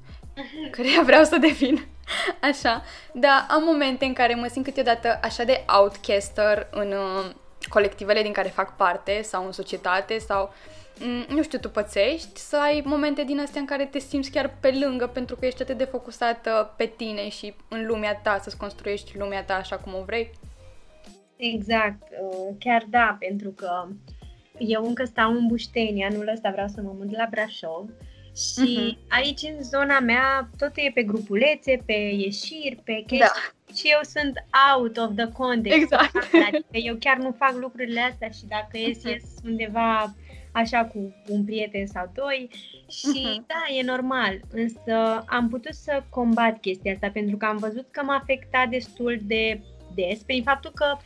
Căreia 0.72 1.02
vreau 1.02 1.24
să 1.24 1.38
devin. 1.38 1.88
Așa. 2.52 2.84
Dar 3.14 3.46
am 3.50 3.64
momente 3.64 4.06
în 4.06 4.14
care 4.14 4.36
mă 4.36 4.48
simt 4.48 4.66
câteodată 4.66 5.20
așa 5.22 5.44
de 5.44 5.66
outcaster 5.80 6.68
în 6.72 6.92
uh, 6.92 7.30
colectivele 7.70 8.22
din 8.22 8.32
care 8.32 8.48
fac 8.48 8.76
parte 8.76 9.22
sau 9.22 9.46
în 9.46 9.52
societate 9.52 10.18
sau 10.18 10.54
mm, 11.00 11.26
nu 11.28 11.44
știu, 11.44 11.58
tu 11.60 11.70
pățești 11.70 12.40
să 12.40 12.58
ai 12.58 12.82
momente 12.86 13.24
din 13.24 13.40
astea 13.40 13.62
în 13.62 13.68
care 13.68 13.86
te 13.86 14.00
simți 14.00 14.32
chiar 14.32 14.54
pe 14.60 14.72
lângă 14.84 15.08
pentru 15.08 15.36
că 15.36 15.46
ești 15.46 15.62
atât 15.62 15.78
de 15.78 15.84
focusată 15.84 16.74
pe 16.78 16.86
tine 16.86 17.30
și 17.30 17.56
în 17.68 17.86
lumea 17.86 18.16
ta, 18.16 18.40
să-ți 18.44 18.58
construiești 18.58 19.18
lumea 19.18 19.44
ta 19.44 19.54
așa 19.54 19.78
cum 19.78 19.94
o 19.94 20.04
vrei. 20.04 20.32
Exact, 21.42 22.02
uh, 22.02 22.56
chiar 22.60 22.86
da, 22.90 23.16
pentru 23.20 23.50
că 23.50 23.88
eu 24.58 24.86
încă 24.86 25.04
stau 25.04 25.32
în 25.32 25.48
Bușteni, 25.48 26.04
anul 26.04 26.30
ăsta 26.34 26.52
vreau 26.52 26.68
să 26.68 26.82
mă 26.82 26.94
mut 26.98 27.12
la 27.12 27.28
Brașov 27.30 27.90
și 28.36 28.96
uh-huh. 28.96 29.08
aici 29.08 29.42
în 29.42 29.64
zona 29.64 30.00
mea 30.00 30.50
totul 30.58 30.84
e 30.84 30.92
pe 30.94 31.04
grupulețe, 31.04 31.82
pe 31.86 31.94
ieșiri, 31.94 32.82
pe 32.84 33.04
chestii 33.08 33.54
da. 33.68 33.74
și 33.74 33.88
eu 33.92 34.00
sunt 34.02 34.46
out 34.74 34.98
of 34.98 35.16
the 35.16 35.28
context. 35.32 35.78
Exact. 35.78 36.16
Adică 36.48 36.78
eu 36.78 36.96
chiar 37.00 37.18
nu 37.18 37.32
fac 37.32 37.54
lucrurile 37.54 38.00
astea 38.00 38.30
și 38.30 38.46
dacă 38.48 38.78
ies, 38.78 38.98
uh-huh. 38.98 39.12
ies 39.12 39.24
undeva 39.46 40.16
așa 40.52 40.86
cu 40.86 41.16
un 41.28 41.46
prieten 41.46 41.88
sau 41.88 42.12
doi 42.14 42.50
și 42.90 43.28
uh-huh. 43.28 43.48
da, 43.48 43.76
e 43.78 43.84
normal, 43.84 44.40
însă 44.54 45.24
am 45.28 45.50
putut 45.50 45.74
să 45.74 46.04
combat 46.10 46.60
chestia 46.60 46.94
asta 46.94 47.10
pentru 47.14 47.38
că 47.38 47.46
am 47.46 47.58
văzut 47.58 47.88
că 47.92 48.04
m-a 48.04 48.16
afectat 48.16 48.70
destul 48.70 49.20
de 49.22 49.62
des 49.96 50.20
prin 50.20 50.44
faptul 50.44 50.72
că 50.72 50.98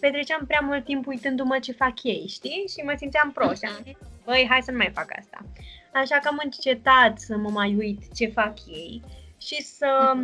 petreceam 0.00 0.44
prea 0.46 0.60
mult 0.60 0.84
timp 0.84 1.06
uitându-mă 1.06 1.58
ce 1.58 1.72
fac 1.72 2.02
ei, 2.02 2.26
știi? 2.28 2.64
Și 2.68 2.84
mă 2.84 2.94
simțeam 2.96 3.32
prost 3.32 3.62
și 3.62 3.68
am 3.68 3.82
zis, 3.84 3.96
băi, 4.24 4.46
hai 4.48 4.62
să 4.62 4.70
nu 4.70 4.76
mai 4.76 4.90
fac 4.94 5.16
asta. 5.18 5.46
Așa 5.92 6.18
că 6.18 6.28
am 6.28 6.40
încetat 6.44 7.18
să 7.18 7.36
mă 7.36 7.50
mai 7.50 7.74
uit 7.78 8.14
ce 8.14 8.26
fac 8.26 8.54
ei 8.66 9.02
și 9.40 9.62
să 9.62 10.14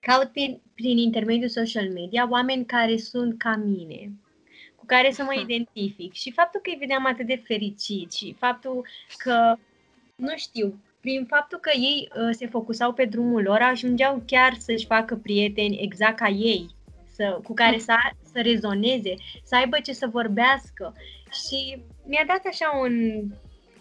caut 0.00 0.28
prin, 0.32 0.60
prin 0.74 0.98
intermediul 0.98 1.48
social 1.48 1.90
media 1.92 2.28
oameni 2.30 2.64
care 2.64 2.96
sunt 2.96 3.38
ca 3.38 3.56
mine, 3.56 4.12
cu 4.76 4.86
care 4.86 5.10
să 5.10 5.22
mă 5.22 5.34
identific. 5.40 6.12
Și 6.12 6.32
faptul 6.32 6.60
că 6.60 6.70
îi 6.70 6.78
vedeam 6.78 7.06
atât 7.06 7.26
de 7.26 7.42
fericiți 7.46 8.16
și 8.16 8.36
faptul 8.38 8.86
că, 9.16 9.56
nu 10.16 10.36
știu, 10.36 10.80
prin 11.00 11.24
faptul 11.24 11.58
că 11.58 11.70
ei 11.74 12.08
uh, 12.16 12.28
se 12.30 12.46
focusau 12.46 12.92
pe 12.92 13.04
drumul 13.04 13.42
lor, 13.42 13.60
ajungeau 13.60 14.22
chiar 14.26 14.54
să-și 14.58 14.86
facă 14.86 15.16
prieteni 15.16 15.78
exact 15.80 16.16
ca 16.16 16.28
ei, 16.28 16.75
să, 17.16 17.40
cu 17.44 17.52
care 17.54 17.78
să, 17.78 17.94
să 18.32 18.40
rezoneze, 18.40 19.14
să 19.42 19.56
aibă 19.56 19.76
ce 19.80 19.92
să 19.92 20.06
vorbească. 20.06 20.94
Și 21.46 21.82
mi-a 22.06 22.24
dat 22.26 22.42
așa 22.46 22.78
un, 22.82 23.22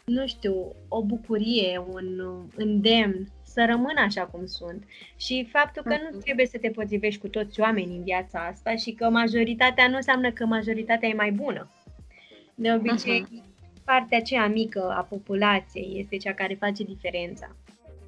nu 0.06 0.28
știu, 0.28 0.76
o 0.88 1.04
bucurie, 1.04 1.84
un 1.88 2.22
îndemn 2.56 3.28
să 3.44 3.66
rămână 3.66 4.02
așa 4.02 4.26
cum 4.26 4.46
sunt. 4.46 4.84
Și 5.16 5.48
faptul 5.52 5.84
că 5.84 5.90
nu 5.90 6.10
mhm. 6.12 6.20
trebuie 6.20 6.46
să 6.46 6.58
te 6.58 6.70
potrivești 6.70 7.20
cu 7.20 7.28
toți 7.28 7.60
oamenii 7.60 7.98
în 7.98 8.04
viața 8.04 8.40
asta 8.52 8.76
și 8.76 8.92
că 8.92 9.10
majoritatea 9.10 9.88
nu 9.88 9.96
înseamnă 9.96 10.32
că 10.32 10.46
majoritatea 10.46 11.10
e 11.10 11.14
mai 11.14 11.32
bună. 11.32 11.70
De 12.56 12.74
obicei, 12.74 13.26
uh-huh. 13.26 13.84
partea 13.84 14.18
aceea 14.18 14.48
mică 14.48 14.96
a 14.98 15.02
populației 15.02 16.00
este 16.00 16.18
cea 16.18 16.34
care 16.34 16.54
face 16.54 16.84
diferența. 16.84 17.56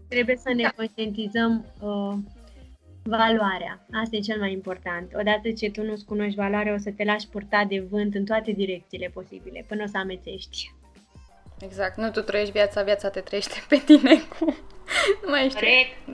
Trebuie 0.07 0.35
să 0.35 0.53
ne 0.53 0.61
da. 0.61 0.69
conștientizăm 0.69 1.65
uh, 1.81 2.13
valoarea. 3.09 3.85
Asta 4.03 4.15
e 4.15 4.19
cel 4.19 4.39
mai 4.39 4.51
important. 4.51 5.11
Odată 5.15 5.51
ce 5.51 5.71
tu 5.71 5.83
nu-ți 5.83 6.05
cunoști 6.05 6.35
valoarea, 6.35 6.73
o 6.73 6.77
să 6.77 6.91
te 6.97 7.03
lași 7.03 7.27
purta 7.27 7.65
de 7.69 7.85
vânt 7.89 8.15
în 8.15 8.25
toate 8.25 8.51
direcțiile 8.51 9.11
posibile, 9.13 9.65
până 9.67 9.83
o 9.83 9.87
să 9.87 9.97
amețești. 9.97 10.73
Exact. 11.59 11.97
Nu 11.97 12.09
tu 12.09 12.21
trăiești 12.21 12.51
viața, 12.51 12.83
viața 12.83 13.09
te 13.09 13.19
trăiește 13.19 13.63
pe 13.69 13.81
tine 13.85 14.15
cu 14.15 14.45
nu 15.23 15.29
mai 15.29 15.49
știu. 15.49 15.67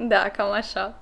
Da, 0.07 0.29
cam 0.29 0.51
așa. 0.51 0.97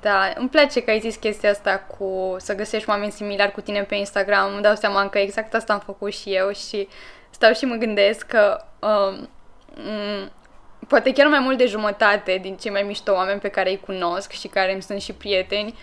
Da, 0.00 0.32
îmi 0.36 0.48
place 0.48 0.82
că 0.82 0.90
ai 0.90 1.00
zis 1.00 1.16
chestia 1.16 1.50
asta 1.50 1.78
cu 1.78 2.36
să 2.38 2.54
găsești 2.54 2.88
oameni 2.88 3.12
similari 3.12 3.52
cu 3.52 3.60
tine 3.60 3.82
pe 3.82 3.94
Instagram. 3.94 4.52
Îmi 4.52 4.62
dau 4.62 4.74
seama 4.74 5.08
că 5.08 5.18
exact 5.18 5.54
asta 5.54 5.72
am 5.72 5.80
făcut 5.80 6.12
și 6.12 6.34
eu 6.34 6.52
și 6.52 6.88
stau 7.30 7.52
și 7.52 7.64
mă 7.64 7.74
gândesc 7.74 8.26
că 8.26 8.64
um, 8.80 9.28
m- 9.74 10.32
poate 10.88 11.12
chiar 11.12 11.26
mai 11.26 11.38
mult 11.38 11.58
de 11.58 11.66
jumătate 11.66 12.38
din 12.42 12.56
cei 12.56 12.70
mai 12.70 12.82
mișto 12.82 13.12
oameni 13.12 13.40
pe 13.40 13.48
care 13.48 13.70
îi 13.70 13.80
cunosc 13.80 14.30
și 14.30 14.48
care 14.48 14.72
îmi 14.72 14.82
sunt 14.82 15.00
și 15.00 15.12
prieteni, 15.12 15.74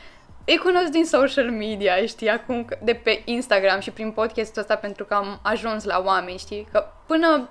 îi 0.45 0.57
cunosc 0.57 0.87
din 0.87 1.05
social 1.05 1.51
media, 1.51 2.05
știi, 2.05 2.29
acum 2.29 2.65
de 2.81 2.93
pe 2.93 3.21
Instagram 3.25 3.79
și 3.79 3.91
prin 3.91 4.11
podcastul 4.11 4.61
ăsta 4.61 4.75
pentru 4.75 5.05
că 5.05 5.13
am 5.13 5.39
ajuns 5.41 5.83
la 5.83 6.01
oameni, 6.05 6.37
știi, 6.37 6.67
că 6.71 6.85
până, 7.05 7.49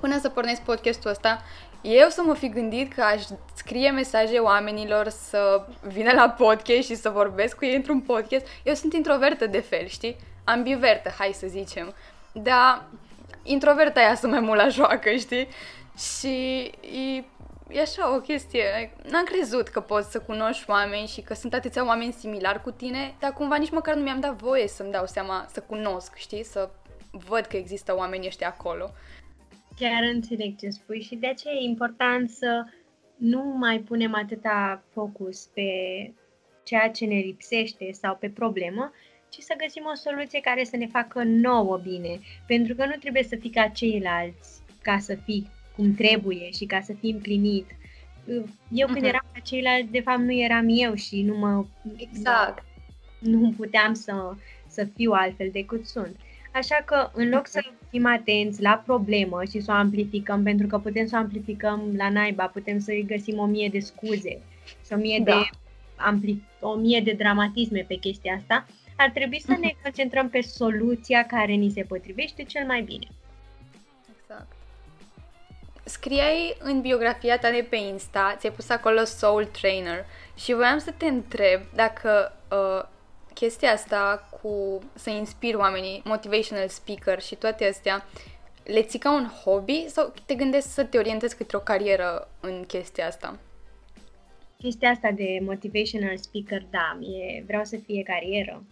până 0.00 0.18
să 0.20 0.28
pornesc 0.28 0.60
podcastul 0.60 1.10
ăsta, 1.10 1.42
eu 1.82 2.08
să 2.08 2.22
mă 2.24 2.34
fi 2.34 2.48
gândit 2.48 2.92
că 2.92 3.02
aș 3.02 3.22
scrie 3.54 3.90
mesaje 3.90 4.38
oamenilor 4.38 5.08
să 5.08 5.64
vină 5.80 6.12
la 6.12 6.30
podcast 6.30 6.88
și 6.88 6.94
să 6.94 7.08
vorbesc 7.08 7.56
cu 7.56 7.64
ei 7.64 7.74
într-un 7.74 8.00
podcast. 8.00 8.46
Eu 8.62 8.74
sunt 8.74 8.92
introvertă 8.92 9.46
de 9.46 9.60
fel, 9.60 9.86
știi? 9.86 10.16
Ambivertă, 10.44 11.14
hai 11.18 11.30
să 11.34 11.46
zicem. 11.46 11.94
Dar 12.32 12.84
introverta 13.42 14.00
aia 14.00 14.14
sunt 14.14 14.32
mai 14.32 14.40
mult 14.40 14.60
la 14.60 14.68
joacă, 14.68 15.10
știi? 15.10 15.48
Și 15.96 16.64
e, 16.82 17.24
e 17.68 17.80
așa 17.80 18.14
o 18.14 18.20
chestie. 18.20 18.92
N-am 19.10 19.24
crezut 19.24 19.68
că 19.68 19.80
poți 19.80 20.10
să 20.10 20.20
cunoști 20.20 20.70
oameni 20.70 21.06
și 21.06 21.20
că 21.20 21.34
sunt 21.34 21.54
atâția 21.54 21.86
oameni 21.86 22.12
similari 22.12 22.62
cu 22.62 22.70
tine, 22.70 23.14
dar 23.20 23.32
cumva 23.32 23.56
nici 23.56 23.70
măcar 23.70 23.94
nu 23.94 24.02
mi-am 24.02 24.20
dat 24.20 24.34
voie 24.34 24.68
să-mi 24.68 24.92
dau 24.92 25.06
seama, 25.06 25.46
să 25.52 25.60
cunosc, 25.60 26.16
știi? 26.16 26.44
Să 26.44 26.70
văd 27.10 27.44
că 27.44 27.56
există 27.56 27.96
oameni 27.96 28.26
ăștia 28.26 28.48
acolo. 28.48 28.90
Chiar 29.76 30.02
înțeleg 30.02 30.56
ce 30.56 30.68
spui 30.68 31.02
și 31.02 31.14
de 31.14 31.26
aceea 31.26 31.54
e 31.54 31.64
important 31.64 32.30
să 32.30 32.64
nu 33.16 33.42
mai 33.42 33.78
punem 33.78 34.14
atâta 34.14 34.82
focus 34.92 35.44
pe 35.54 35.62
ceea 36.64 36.90
ce 36.90 37.04
ne 37.04 37.18
lipsește 37.18 37.92
sau 37.92 38.16
pe 38.16 38.30
problemă, 38.30 38.92
ci 39.28 39.38
să 39.38 39.54
găsim 39.56 39.82
o 39.92 39.94
soluție 39.94 40.40
care 40.40 40.64
să 40.64 40.76
ne 40.76 40.86
facă 40.86 41.22
nouă 41.24 41.76
bine. 41.76 42.18
Pentru 42.46 42.74
că 42.74 42.86
nu 42.86 42.94
trebuie 43.00 43.22
să 43.22 43.36
fii 43.36 43.50
ca 43.50 43.68
ceilalți 43.68 44.62
ca 44.82 44.98
să 44.98 45.14
fii 45.14 45.50
cum 45.80 45.94
trebuie 45.94 46.50
și 46.50 46.64
ca 46.64 46.80
să 46.80 46.92
fii 46.92 47.12
împlinit. 47.12 47.66
Eu 48.72 48.86
când 48.86 49.04
uh-huh. 49.04 49.08
eram 49.08 49.26
ca 49.32 49.40
ceilalți, 49.40 49.90
de 49.90 50.00
fapt 50.00 50.18
nu 50.18 50.32
eram 50.32 50.66
eu 50.68 50.94
și 50.94 51.22
nu 51.22 51.36
mă... 51.36 51.64
Exact. 51.96 52.64
Nu 53.18 53.54
puteam 53.56 53.94
să, 53.94 54.34
să 54.66 54.88
fiu 54.96 55.12
altfel 55.12 55.48
decât 55.52 55.86
sunt. 55.86 56.16
Așa 56.54 56.82
că, 56.84 57.10
în 57.12 57.28
loc 57.28 57.46
să 57.46 57.60
fim 57.90 58.06
atenți 58.06 58.62
la 58.62 58.82
problemă 58.86 59.40
și 59.50 59.60
să 59.60 59.70
o 59.72 59.74
amplificăm, 59.74 60.42
pentru 60.42 60.66
că 60.66 60.78
putem 60.78 61.06
să 61.06 61.16
o 61.16 61.18
amplificăm 61.18 61.82
la 61.96 62.10
naiba, 62.10 62.46
putem 62.46 62.78
să-i 62.78 63.04
găsim 63.06 63.38
o 63.38 63.46
mie 63.46 63.68
de 63.68 63.78
scuze 63.78 64.40
și 64.86 64.92
o 64.92 64.96
mie, 64.96 65.20
da. 65.24 65.34
de, 65.34 65.58
ampli, 65.96 66.42
o 66.60 66.74
mie 66.74 67.00
de 67.00 67.12
dramatisme 67.12 67.84
pe 67.88 67.94
chestia 67.94 68.34
asta, 68.34 68.66
ar 68.96 69.10
trebui 69.10 69.40
să 69.40 69.56
ne 69.60 69.74
concentrăm 69.82 70.28
pe 70.28 70.40
soluția 70.40 71.26
care 71.26 71.52
ni 71.52 71.70
se 71.70 71.82
potrivește 71.82 72.42
cel 72.42 72.66
mai 72.66 72.82
bine. 72.82 73.06
Exact. 75.84 76.02
Scriai 76.02 76.56
în 76.58 76.80
biografia 76.80 77.38
ta 77.38 77.50
de 77.50 77.66
pe 77.70 77.76
Insta, 77.76 78.34
ți-ai 78.38 78.52
pus 78.52 78.68
acolo 78.68 79.04
Soul 79.04 79.44
Trainer 79.44 80.04
și 80.36 80.54
voiam 80.54 80.78
să 80.78 80.90
te 80.96 81.06
întreb 81.06 81.60
dacă 81.74 82.36
uh, 82.50 82.88
chestia 83.34 83.72
asta 83.72 84.28
cu 84.42 84.78
să 84.94 85.10
inspir 85.10 85.54
oamenii, 85.54 86.02
motivational 86.04 86.68
speaker 86.68 87.20
și 87.20 87.34
toate 87.34 87.66
astea, 87.66 88.04
le 88.64 88.82
ții 88.82 88.98
ca 88.98 89.14
un 89.14 89.26
hobby 89.26 89.84
sau 89.88 90.12
te 90.26 90.34
gândești 90.34 90.68
să 90.68 90.84
te 90.84 90.98
orientezi 90.98 91.36
către 91.36 91.56
o 91.56 91.60
carieră 91.60 92.28
în 92.40 92.64
chestia 92.66 93.06
asta? 93.06 93.38
Chestia 94.58 94.90
asta 94.90 95.10
de 95.10 95.38
motivational 95.42 96.16
speaker, 96.16 96.66
da, 96.70 96.98
e, 97.00 97.42
vreau 97.46 97.64
să 97.64 97.76
fie 97.76 98.02
carieră. 98.02 98.64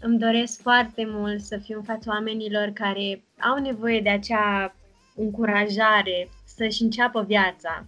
Îmi 0.00 0.18
doresc 0.18 0.60
foarte 0.60 1.04
mult 1.06 1.40
să 1.40 1.58
fiu 1.58 1.76
în 1.76 1.84
fața 1.84 2.10
oamenilor 2.10 2.68
care 2.68 3.22
au 3.40 3.58
nevoie 3.58 4.00
de 4.00 4.08
acea 4.08 4.74
încurajare 5.14 6.28
să-și 6.44 6.82
înceapă 6.82 7.22
viața, 7.22 7.86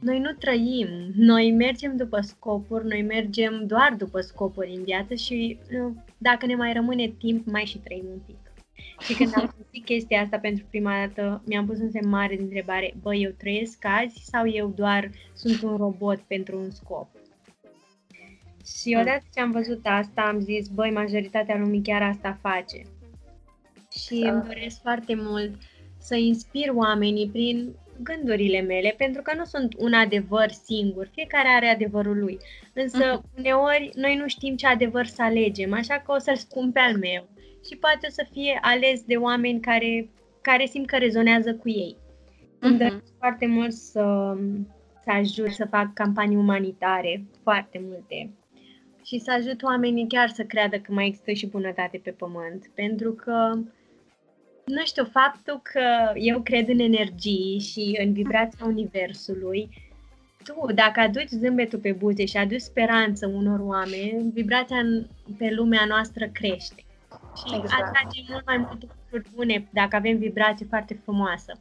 noi 0.00 0.18
nu 0.18 0.32
trăim, 0.32 0.88
noi 1.14 1.52
mergem 1.52 1.96
după 1.96 2.20
scopuri, 2.20 2.86
noi 2.86 3.02
mergem 3.02 3.66
doar 3.66 3.94
după 3.98 4.20
scopuri 4.20 4.74
în 4.74 4.82
viață 4.82 5.14
și 5.14 5.58
dacă 6.18 6.46
ne 6.46 6.54
mai 6.54 6.72
rămâne 6.72 7.08
timp, 7.08 7.46
mai 7.46 7.64
și 7.64 7.78
trăim 7.78 8.04
un 8.12 8.20
pic. 8.26 8.36
Și 8.98 9.14
când 9.14 9.32
am 9.36 9.54
zis 9.72 9.84
chestia 9.84 10.20
asta 10.20 10.38
pentru 10.38 10.64
prima 10.70 11.06
dată, 11.06 11.42
mi-am 11.46 11.66
pus 11.66 11.78
un 11.78 11.90
semn 11.90 12.08
mare 12.08 12.36
de 12.36 12.42
întrebare, 12.42 12.94
băi, 13.02 13.22
eu 13.22 13.30
trăiesc 13.30 13.84
azi 13.84 14.24
sau 14.24 14.48
eu 14.48 14.68
doar 14.68 15.10
sunt 15.34 15.62
un 15.62 15.76
robot 15.76 16.18
pentru 16.18 16.58
un 16.58 16.70
scop? 16.70 17.08
Și 18.64 18.92
hmm. 18.92 19.00
odată 19.00 19.22
ce 19.34 19.40
am 19.40 19.50
văzut 19.50 19.80
asta, 19.82 20.22
am 20.22 20.40
zis, 20.40 20.68
băi, 20.68 20.90
majoritatea 20.90 21.58
lumii 21.58 21.82
chiar 21.82 22.02
asta 22.02 22.38
face. 22.40 22.82
Și 24.04 24.20
da. 24.20 24.32
îmi 24.32 24.42
doresc 24.42 24.80
foarte 24.80 25.14
mult 25.14 25.54
să 26.06 26.14
inspir 26.14 26.68
oamenii 26.74 27.28
prin 27.28 27.74
gândurile 28.02 28.60
mele, 28.60 28.94
pentru 28.96 29.22
că 29.22 29.32
nu 29.36 29.44
sunt 29.44 29.74
un 29.78 29.92
adevăr 29.92 30.50
singur, 30.50 31.08
fiecare 31.12 31.48
are 31.48 31.66
adevărul 31.66 32.18
lui. 32.18 32.38
Însă, 32.72 33.18
uh-huh. 33.18 33.38
uneori, 33.38 33.90
noi 33.94 34.16
nu 34.16 34.28
știm 34.28 34.56
ce 34.56 34.66
adevăr 34.66 35.06
să 35.06 35.22
alegem, 35.22 35.72
așa 35.72 35.94
că 35.94 36.12
o 36.12 36.18
să-l 36.18 36.36
spun 36.36 36.72
pe 36.72 36.78
al 36.78 36.96
meu. 36.96 37.28
Și 37.68 37.76
poate 37.76 38.06
o 38.06 38.10
să 38.10 38.26
fie 38.32 38.58
ales 38.62 39.02
de 39.02 39.16
oameni 39.16 39.60
care, 39.60 40.08
care 40.40 40.66
simt 40.66 40.86
că 40.86 40.96
rezonează 40.96 41.54
cu 41.54 41.68
ei. 41.68 41.96
Uh-huh. 41.96 42.58
Îmi 42.58 42.78
doresc 42.78 43.12
foarte 43.18 43.46
mult 43.46 43.72
să, 43.72 44.36
să 45.02 45.10
ajut 45.10 45.50
să 45.50 45.66
fac 45.70 45.92
campanii 45.92 46.36
umanitare, 46.36 47.24
foarte 47.42 47.80
multe. 47.88 48.30
Și 49.04 49.18
să 49.18 49.32
ajut 49.32 49.62
oamenii 49.62 50.06
chiar 50.08 50.28
să 50.28 50.42
creadă 50.42 50.76
că 50.78 50.92
mai 50.92 51.06
există 51.06 51.32
și 51.32 51.46
bunătate 51.46 52.00
pe 52.02 52.10
pământ. 52.10 52.70
Pentru 52.74 53.12
că 53.12 53.58
nu 54.66 54.84
știu, 54.84 55.04
faptul 55.04 55.60
că 55.62 56.12
eu 56.14 56.40
cred 56.40 56.68
în 56.68 56.78
energii 56.78 57.58
și 57.58 57.98
în 58.04 58.12
vibrația 58.12 58.66
Universului, 58.66 59.68
tu, 60.44 60.72
dacă 60.74 61.00
aduci 61.00 61.28
zâmbetul 61.28 61.78
pe 61.78 61.92
buze 61.92 62.24
și 62.24 62.36
aduci 62.36 62.60
speranță 62.60 63.26
unor 63.26 63.60
oameni, 63.60 64.30
vibrația 64.32 64.76
în, 64.76 65.06
pe 65.38 65.50
lumea 65.50 65.84
noastră 65.88 66.26
crește. 66.26 66.84
Și 67.36 67.54
exact. 67.54 67.82
atrage 67.82 68.20
mult 68.28 68.46
mai 68.46 68.56
multe 68.56 68.86
lucruri 68.90 69.34
bune 69.34 69.68
dacă 69.72 69.96
avem 69.96 70.18
vibrație 70.18 70.66
foarte 70.68 71.00
frumoasă. 71.02 71.60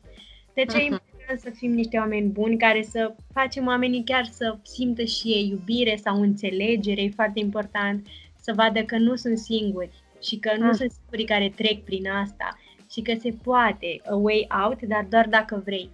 Deci 0.53 0.73
uh-huh. 0.73 0.79
e 0.79 0.83
important 0.83 1.39
să 1.39 1.49
fim 1.49 1.71
niște 1.71 1.97
oameni 1.97 2.29
buni 2.29 2.57
care 2.57 2.81
să 2.81 3.15
facem 3.33 3.67
oamenii 3.67 4.03
chiar 4.03 4.25
să 4.25 4.57
simtă 4.61 5.03
și 5.03 5.27
ei 5.27 5.47
iubire 5.49 5.95
sau 5.95 6.21
înțelegere, 6.21 7.01
e 7.01 7.09
foarte 7.09 7.39
important 7.39 8.07
să 8.41 8.53
vadă 8.55 8.83
că 8.83 8.97
nu 8.97 9.15
sunt 9.15 9.37
singuri 9.37 9.89
și 10.21 10.37
că 10.37 10.51
nu 10.57 10.69
uh-huh. 10.69 10.77
sunt 10.77 10.91
singurii 10.91 11.25
care 11.25 11.53
trec 11.55 11.83
prin 11.83 12.09
asta 12.09 12.57
și 12.95 13.01
că 13.01 13.13
se 13.19 13.31
poate 13.43 14.01
a 14.09 14.15
way 14.15 14.47
out, 14.65 14.81
dar 14.81 15.05
doar 15.09 15.27
dacă 15.27 15.61
vrei. 15.65 15.89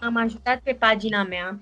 Am 0.00 0.16
ajutat 0.16 0.60
pe 0.60 0.72
pagina 0.72 1.22
mea, 1.22 1.58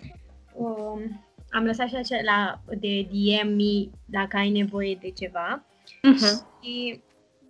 um, 0.55 1.25
am 1.51 1.65
lăsat 1.65 1.89
și 1.89 1.95
acela 1.95 2.61
de 2.81 3.07
DM 3.11 3.49
me 3.49 3.91
dacă 4.07 4.37
ai 4.37 4.51
nevoie 4.51 4.99
de 5.01 5.11
ceva 5.11 5.65
uh-huh. 5.87 6.63
și 6.63 7.01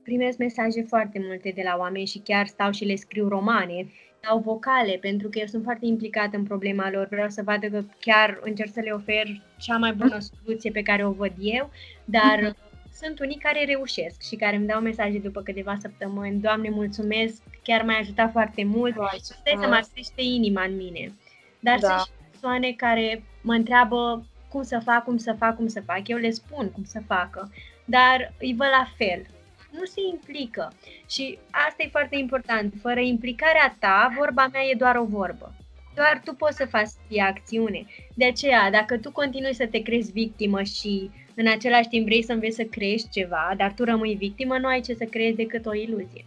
primesc 0.03 0.39
mesaje 0.39 0.83
foarte 0.83 1.19
multe 1.27 1.53
de 1.55 1.63
la 1.65 1.77
oameni 1.79 2.07
și 2.07 2.19
chiar 2.19 2.47
stau 2.47 2.71
și 2.71 2.85
le 2.85 2.95
scriu 2.95 3.29
romane 3.29 3.87
sau 4.23 4.39
vocale, 4.39 4.99
pentru 5.01 5.29
că 5.29 5.39
eu 5.39 5.47
sunt 5.47 5.63
foarte 5.63 5.87
implicată 5.87 6.37
în 6.37 6.45
problema 6.45 6.91
lor. 6.91 7.07
Vreau 7.11 7.29
să 7.29 7.43
vadă 7.45 7.69
că 7.69 7.83
chiar 8.01 8.39
încerc 8.43 8.73
să 8.73 8.81
le 8.81 8.91
ofer 8.91 9.43
cea 9.59 9.77
mai 9.77 9.93
bună 9.93 10.19
soluție 10.19 10.71
pe 10.71 10.83
care 10.83 11.07
o 11.07 11.11
văd 11.11 11.33
eu, 11.39 11.71
dar 12.05 12.39
uh-huh. 12.39 12.72
Sunt 13.03 13.21
unii 13.21 13.37
care 13.37 13.65
reușesc 13.65 14.23
și 14.23 14.37
care 14.37 14.57
îmi 14.57 14.67
dau 14.67 14.81
mesaje 14.81 15.19
după 15.19 15.43
câteva 15.43 15.77
săptămâni. 15.81 16.41
Doamne, 16.41 16.69
mulțumesc, 16.71 17.43
chiar 17.63 17.83
m-ai 17.83 17.99
ajutat 17.99 18.31
foarte 18.31 18.65
mult. 18.65 18.95
Stai 19.21 19.59
să 19.61 19.69
mă 19.69 19.87
crește 19.93 20.23
inima 20.23 20.65
în 20.65 20.77
mine. 20.77 21.13
Dar 21.61 21.79
da. 21.79 21.89
sunt 21.89 22.01
și 22.01 22.31
persoane 22.31 22.73
care 22.73 23.25
mă 23.41 23.55
întreabă 23.55 24.27
cum 24.49 24.63
să 24.63 24.81
fac, 24.85 25.05
cum 25.05 25.17
să 25.17 25.35
fac, 25.39 25.57
cum 25.57 25.67
să 25.67 25.81
fac. 25.81 26.09
Eu 26.09 26.19
le 26.19 26.31
spun 26.31 26.71
cum 26.71 26.85
să 26.85 27.01
facă, 27.07 27.53
dar 27.85 28.35
îi 28.39 28.55
văd 28.57 28.69
la 28.69 28.87
fel 28.97 29.27
nu 29.73 29.85
se 29.85 30.01
implică. 30.11 30.73
Și 31.09 31.39
asta 31.51 31.83
e 31.83 31.89
foarte 31.89 32.17
important. 32.17 32.75
Fără 32.81 33.01
implicarea 33.01 33.77
ta, 33.79 34.13
vorba 34.19 34.49
mea 34.53 34.63
e 34.63 34.75
doar 34.75 34.97
o 34.97 35.05
vorbă. 35.05 35.55
Doar 35.95 36.21
tu 36.25 36.35
poți 36.35 36.57
să 36.57 36.67
faci 36.67 37.19
acțiune. 37.21 37.87
De 38.15 38.25
aceea, 38.25 38.71
dacă 38.71 38.99
tu 38.99 39.13
continui 39.13 39.55
să 39.55 39.67
te 39.67 39.83
crezi 39.83 40.13
victimă 40.13 40.63
și 40.63 41.11
în 41.35 41.47
același 41.47 41.89
timp 41.89 42.05
vrei 42.05 42.22
să 42.22 42.33
înveți 42.33 42.57
să 42.57 42.64
crești 42.64 43.09
ceva, 43.11 43.55
dar 43.57 43.72
tu 43.72 43.85
rămâi 43.85 44.14
victimă, 44.14 44.59
nu 44.59 44.66
ai 44.66 44.80
ce 44.80 44.95
să 44.95 45.05
creezi 45.05 45.37
decât 45.37 45.66
o 45.66 45.74
iluzie. 45.74 46.24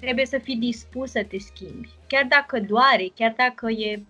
Trebuie 0.00 0.26
să 0.26 0.38
fii 0.38 0.56
dispus 0.56 1.10
să 1.10 1.24
te 1.28 1.38
schimbi. 1.38 1.88
Chiar 2.06 2.26
dacă 2.28 2.60
doare, 2.60 3.10
chiar 3.14 3.34
dacă 3.36 3.70
e 3.70 4.02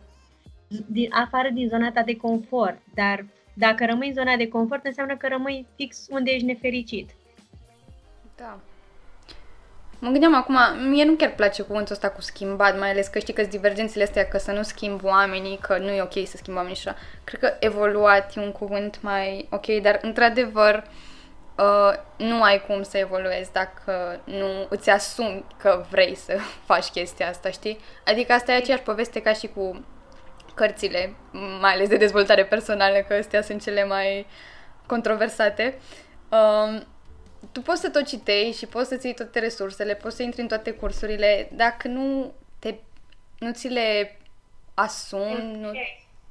din, 0.87 1.09
afară 1.13 1.51
din 1.51 1.69
zona 1.69 1.93
ta 1.93 2.03
de 2.03 2.17
confort, 2.17 2.81
dar 2.95 3.27
dacă 3.55 3.85
rămâi 3.85 4.09
în 4.09 4.15
zona 4.15 4.37
de 4.37 4.49
confort, 4.49 4.85
înseamnă 4.85 5.17
că 5.17 5.29
rămâi 5.29 5.67
fix 5.77 6.07
unde 6.11 6.31
ești 6.31 6.47
nefericit. 6.47 7.11
Da. 8.37 8.61
Mă 10.05 10.11
gândeam 10.11 10.35
acum, 10.35 10.59
mie 10.89 11.05
nu 11.05 11.15
chiar 11.15 11.31
place 11.31 11.63
cuvântul 11.63 11.93
ăsta 11.93 12.11
cu 12.11 12.21
schimbat, 12.21 12.79
mai 12.79 12.91
ales 12.91 13.07
că 13.07 13.19
știi 13.19 13.33
că 13.33 13.43
divergențele 13.43 14.05
astea, 14.05 14.29
că 14.29 14.39
să 14.39 14.53
nu 14.53 14.63
schimb 14.63 15.05
oamenii, 15.05 15.59
că 15.59 15.79
nu 15.79 15.91
e 15.91 16.03
ok 16.03 16.13
să 16.13 16.37
schimb 16.37 16.57
oamenii 16.57 16.77
și 16.77 16.89
așa. 16.89 16.99
Cred 17.25 17.41
că 17.41 17.57
evoluat 17.59 18.37
e 18.37 18.41
un 18.41 18.53
cuvânt 18.53 19.03
mai 19.03 19.49
ok, 19.51 19.67
dar 19.67 19.99
într-adevăr 20.03 20.85
uh, 21.59 21.93
nu 22.17 22.43
ai 22.43 22.65
cum 22.67 22.83
să 22.83 22.99
evoluezi 22.99 23.53
dacă 23.53 24.21
nu 24.25 24.67
îți 24.69 24.91
asumi 24.91 25.45
că 25.57 25.85
vrei 25.91 26.15
să 26.15 26.39
faci 26.69 26.87
chestia 26.87 27.29
asta, 27.29 27.51
știi? 27.51 27.79
Adică 28.07 28.33
asta 28.33 28.53
e 28.53 28.57
aceeași 28.57 28.83
poveste 28.83 29.23
ca 29.23 29.33
și 29.33 29.47
cu 29.47 29.85
cărțile, 30.55 31.15
mai 31.61 31.73
ales 31.73 31.89
de 31.89 31.97
dezvoltare 31.97 32.45
personală, 32.45 32.99
că 33.09 33.15
astea 33.15 33.43
sunt 33.43 33.63
cele 33.63 33.85
mai 33.85 34.27
controversate. 34.87 35.79
Uh, 36.29 36.81
tu 37.53 37.61
poți 37.61 37.81
să 37.81 37.91
tot 37.91 38.07
citești 38.07 38.59
și 38.59 38.67
poți 38.67 38.89
să-ți 38.89 39.07
iei 39.07 39.15
toate 39.15 39.39
resursele, 39.39 39.95
poți 39.95 40.17
să 40.17 40.23
intri 40.23 40.41
în 40.41 40.49
toate 40.49 40.73
cursurile, 40.73 41.49
dacă 41.53 41.89
nu 41.89 42.33
te, 42.59 42.75
nu 43.39 43.53
ți 43.53 43.69
le 43.69 44.19
asumi, 44.75 45.59
nu... 45.61 45.73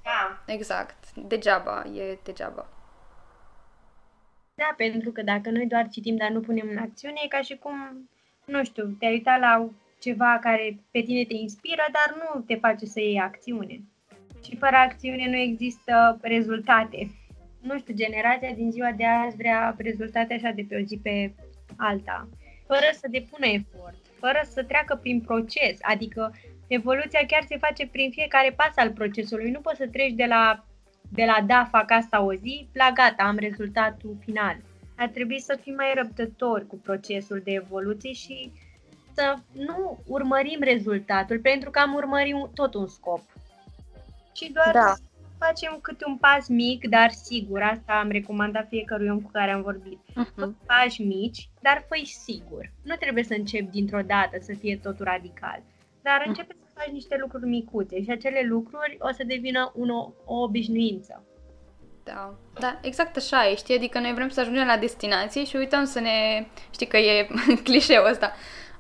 Da. 0.04 0.44
Exact. 0.46 1.14
Degeaba, 1.16 1.84
e 1.86 2.18
degeaba. 2.24 2.68
Da, 4.56 4.74
pentru 4.78 5.12
că 5.12 5.22
dacă 5.22 5.50
noi 5.50 5.66
doar 5.68 5.88
citim, 5.92 6.16
dar 6.16 6.30
nu 6.30 6.40
punem 6.40 6.68
în 6.70 6.78
acțiune, 6.78 7.20
e 7.24 7.28
ca 7.28 7.42
și 7.42 7.56
cum, 7.58 8.10
nu 8.46 8.64
știu, 8.64 8.86
te-ai 9.00 9.12
uitat 9.12 9.40
la 9.40 9.70
ceva 10.00 10.40
care 10.42 10.80
pe 10.92 11.02
tine 11.02 11.24
te 11.26 11.34
inspiră, 11.34 11.84
dar 11.92 12.16
nu 12.18 12.42
te 12.42 12.56
face 12.56 12.86
să 12.86 13.00
iei 13.00 13.20
acțiune. 13.20 13.82
Și 14.46 14.58
fără 14.58 14.76
acțiune 14.76 15.30
nu 15.30 15.36
există 15.36 16.18
rezultate 16.22 17.12
nu 17.64 17.80
știu, 17.80 17.94
generația 17.94 18.52
din 18.52 18.72
ziua 18.72 18.92
de 18.92 19.06
azi 19.06 19.36
vrea 19.36 19.76
rezultate 19.78 20.34
așa 20.34 20.52
de 20.52 20.66
pe 20.70 20.76
o 20.82 20.86
zi 20.86 21.00
pe 21.04 21.34
alta, 21.78 22.30
fără 22.68 22.90
să 23.00 23.08
depună 23.12 23.46
efort, 23.46 23.96
fără 24.20 24.42
să 24.44 24.64
treacă 24.64 24.96
prin 24.96 25.22
proces, 25.22 25.78
adică 25.82 26.36
evoluția 26.68 27.26
chiar 27.28 27.44
se 27.48 27.58
face 27.58 27.88
prin 27.88 28.12
fiecare 28.12 28.52
pas 28.52 28.74
al 28.76 28.92
procesului, 28.92 29.52
nu 29.52 29.60
poți 29.60 29.78
să 29.78 29.88
treci 29.88 30.14
de 30.14 30.26
la, 30.26 30.66
de 31.10 31.26
la 31.26 31.44
da, 31.46 31.68
fac 31.72 31.92
asta 31.92 32.22
o 32.22 32.34
zi, 32.34 32.68
la 32.74 32.92
gata, 32.94 33.24
am 33.24 33.38
rezultatul 33.38 34.18
final. 34.20 34.58
Ar 34.98 35.08
trebui 35.08 35.40
să 35.40 35.60
fim 35.62 35.74
mai 35.76 35.92
răbdători 35.96 36.68
cu 36.68 36.76
procesul 36.76 37.42
de 37.44 37.52
evoluție 37.52 38.14
și 38.14 38.52
să 39.14 39.36
nu 39.52 40.00
urmărim 40.08 40.60
rezultatul, 40.60 41.40
pentru 41.40 41.70
că 41.70 41.80
am 41.80 41.94
urmărit 41.94 42.36
tot 42.54 42.74
un 42.74 42.88
scop. 42.88 43.22
Și 44.34 44.52
doar 44.52 44.72
da 44.72 44.94
facem 45.46 45.80
câte 45.82 46.06
un 46.08 46.18
pas 46.18 46.48
mic, 46.48 46.88
dar 46.88 47.10
sigur, 47.10 47.62
asta 47.62 47.94
am 47.94 48.10
recomandat 48.10 48.68
fiecărui 48.68 49.10
om 49.10 49.22
cu 49.22 49.30
care 49.32 49.52
am 49.52 49.62
vorbit. 49.62 50.00
Uh-huh. 50.10 50.50
Pași 50.66 51.02
mici, 51.02 51.50
dar 51.62 51.86
făi 51.88 52.06
sigur. 52.06 52.72
Nu 52.84 52.96
trebuie 52.96 53.24
să 53.24 53.34
începi 53.38 53.72
dintr-o 53.72 54.02
dată 54.02 54.38
să 54.40 54.54
fie 54.60 54.80
totul 54.84 55.06
radical, 55.06 55.64
dar 56.02 56.22
uh-huh. 56.22 56.28
începe 56.28 56.56
să 56.60 56.72
faci 56.74 56.94
niște 56.94 57.18
lucruri 57.20 57.46
micuțe 57.46 58.02
și 58.04 58.10
acele 58.10 58.42
lucruri 58.48 58.98
o 59.00 59.12
să 59.12 59.24
devină 59.26 59.72
un, 59.76 59.90
o 60.26 60.36
obișnuință. 60.42 61.24
Da, 62.04 62.34
da, 62.60 62.80
exact 62.82 63.16
așa 63.16 63.50
e, 63.50 63.56
știi? 63.56 63.76
Adică 63.76 64.00
noi 64.00 64.14
vrem 64.14 64.30
să 64.30 64.40
ajungem 64.40 64.66
la 64.66 64.78
destinație 64.78 65.46
și 65.46 65.56
uităm 65.56 65.86
să 65.86 66.00
ne... 66.00 66.46
Știi 66.72 66.88
că 66.88 66.98
e 66.98 67.28
clișeul 67.64 68.10
ăsta. 68.10 68.32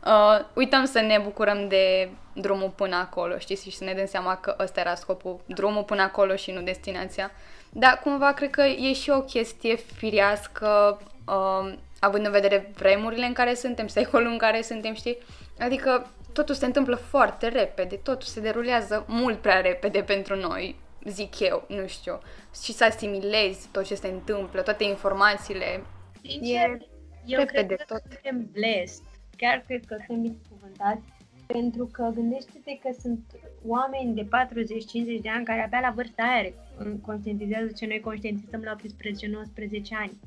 Uh, 0.05 0.45
uităm 0.55 0.85
să 0.85 0.99
ne 0.99 1.19
bucurăm 1.23 1.67
de 1.67 2.09
drumul 2.33 2.69
până 2.69 2.95
acolo, 2.95 3.37
știi, 3.37 3.55
și 3.55 3.71
să 3.71 3.83
ne 3.83 3.93
dăm 3.93 4.05
seama 4.05 4.37
că 4.37 4.55
ăsta 4.59 4.79
era 4.79 4.95
scopul, 4.95 5.39
drumul 5.45 5.83
până 5.83 6.01
acolo 6.01 6.35
și 6.35 6.51
nu 6.51 6.61
destinația. 6.61 7.31
Dar 7.69 7.99
cumva 8.03 8.33
cred 8.33 8.49
că 8.49 8.61
e 8.61 8.93
și 8.93 9.09
o 9.09 9.21
chestie 9.21 9.75
firească, 9.75 11.01
uh, 11.27 11.73
având 11.99 12.25
în 12.25 12.31
vedere 12.31 12.71
vremurile 12.75 13.25
în 13.25 13.33
care 13.33 13.53
suntem, 13.53 13.87
secolul 13.87 14.31
în 14.31 14.37
care 14.37 14.61
suntem, 14.61 14.93
știi? 14.93 15.17
Adică 15.59 16.11
totul 16.33 16.55
se 16.55 16.65
întâmplă 16.65 16.95
foarte 16.95 17.47
repede, 17.47 17.95
totul 17.95 18.27
se 18.27 18.39
derulează 18.39 19.05
mult 19.07 19.41
prea 19.41 19.61
repede 19.61 20.01
pentru 20.01 20.35
noi, 20.35 20.75
zic 21.05 21.39
eu, 21.39 21.65
nu 21.67 21.87
știu, 21.87 22.19
și 22.63 22.73
să 22.73 22.83
asimilezi 22.83 23.67
tot 23.71 23.83
ce 23.83 23.95
se 23.95 24.07
întâmplă, 24.07 24.61
toate 24.61 24.83
informațiile. 24.83 25.83
Sincer, 26.21 26.69
e 26.69 26.87
eu 27.25 27.39
repede 27.39 27.65
cred 27.65 27.77
că 27.77 27.93
tot. 27.93 28.01
suntem 28.09 28.49
blessed 28.51 29.03
chiar 29.37 29.63
cred 29.67 29.85
că 29.85 29.95
sunt 30.05 30.21
binecuvântați, 30.21 31.03
pentru 31.45 31.89
că 31.91 32.11
gândește-te 32.13 32.79
că 32.81 32.89
sunt 33.01 33.19
oameni 33.65 34.15
de 34.15 34.27
40-50 35.17 35.21
de 35.21 35.29
ani 35.29 35.45
care 35.45 35.63
abia 35.63 35.79
la 35.79 35.93
vârsta 35.95 36.23
aia 36.23 36.53
conștientizează 37.05 37.71
ce 37.77 37.85
noi 37.85 37.99
conștientizăm 37.99 38.61
la 38.61 38.75
18-19 38.75 38.79
ani. 39.91 40.19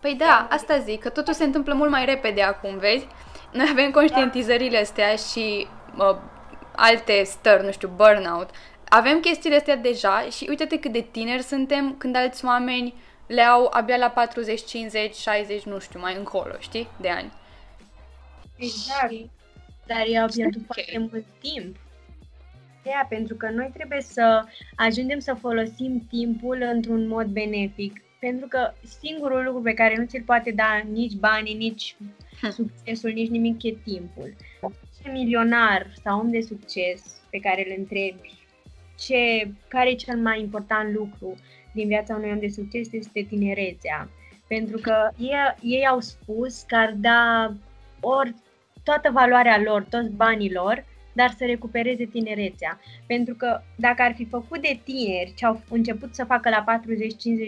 Păi 0.00 0.14
da, 0.14 0.48
asta 0.50 0.78
zic, 0.78 1.00
că 1.00 1.08
totul 1.08 1.32
se 1.32 1.44
întâmplă 1.44 1.74
mult 1.74 1.90
mai 1.90 2.04
repede 2.04 2.42
acum, 2.42 2.78
vezi? 2.78 3.06
Noi 3.52 3.66
avem 3.70 3.90
conștientizările 3.90 4.78
astea 4.78 5.14
și 5.14 5.66
uh, 5.98 6.16
alte 6.76 7.22
stări, 7.24 7.64
nu 7.64 7.70
știu, 7.70 7.88
burnout. 7.88 8.50
Avem 8.88 9.20
chestiile 9.20 9.56
astea 9.56 9.76
deja 9.76 10.20
și 10.30 10.46
uite-te 10.48 10.78
cât 10.78 10.92
de 10.92 11.06
tineri 11.10 11.42
suntem 11.42 11.94
când 11.98 12.16
alți 12.16 12.44
oameni 12.44 12.94
le 13.26 13.42
au 13.42 13.68
abia 13.70 13.96
la 13.96 14.08
40, 14.08 14.64
50, 14.64 15.14
60, 15.14 15.62
nu 15.62 15.78
știu, 15.78 16.00
mai 16.00 16.16
încolo, 16.16 16.54
știi, 16.58 16.88
de 17.00 17.08
ani. 17.08 17.32
Exact. 18.56 19.12
Dar 19.86 20.04
eu 20.08 20.22
au 20.22 20.28
pierdut 20.34 20.62
okay. 20.68 20.84
foarte 20.84 20.98
mult 20.98 21.26
timp. 21.40 21.76
Ea, 22.84 23.06
pentru 23.08 23.34
că 23.34 23.50
noi 23.50 23.70
trebuie 23.72 24.00
să 24.00 24.44
ajungem 24.76 25.18
să 25.18 25.34
folosim 25.34 26.06
timpul 26.08 26.62
într-un 26.72 27.06
mod 27.06 27.26
benefic. 27.26 28.02
Pentru 28.20 28.46
că 28.48 28.72
singurul 29.00 29.44
lucru 29.44 29.60
pe 29.60 29.74
care 29.74 29.96
nu 29.96 30.04
ți-l 30.04 30.22
poate 30.22 30.50
da 30.50 30.82
nici 30.90 31.14
banii, 31.14 31.54
nici 31.54 31.96
hm. 32.40 32.50
succesul, 32.50 33.10
nici 33.10 33.30
nimic 33.30 33.62
e 33.62 33.70
timpul. 33.84 34.34
Ce 35.02 35.10
milionar 35.10 35.86
sau 36.02 36.20
om 36.20 36.30
de 36.30 36.40
succes 36.40 37.20
pe 37.30 37.38
care 37.38 37.64
îl 37.66 37.74
întrebi, 37.78 38.42
ce, 38.98 39.50
care 39.68 39.90
e 39.90 39.94
cel 39.94 40.16
mai 40.18 40.40
important 40.40 40.94
lucru 40.94 41.36
din 41.72 41.88
viața 41.88 42.14
unui 42.14 42.30
om 42.30 42.38
de 42.38 42.48
succes 42.48 42.92
este 42.92 43.22
tinerețea. 43.22 44.08
Pentru 44.46 44.78
că 44.78 45.10
ei, 45.18 45.34
ei 45.60 45.86
au 45.86 46.00
spus 46.00 46.62
că 46.62 46.76
ar 46.76 46.94
da 46.96 47.52
ori 48.00 48.34
toată 48.84 49.10
valoarea 49.10 49.60
lor, 49.60 49.86
toți 49.90 50.10
banii 50.10 50.52
lor, 50.52 50.84
dar 51.12 51.34
să 51.38 51.44
recupereze 51.44 52.04
tinerețea. 52.04 52.80
Pentru 53.06 53.34
că 53.34 53.60
dacă 53.76 54.02
ar 54.02 54.14
fi 54.14 54.24
făcut 54.24 54.60
de 54.60 54.80
tineri 54.84 55.34
ce 55.36 55.46
au 55.46 55.60
început 55.70 56.14
să 56.14 56.24
facă 56.24 56.48
la 56.48 56.64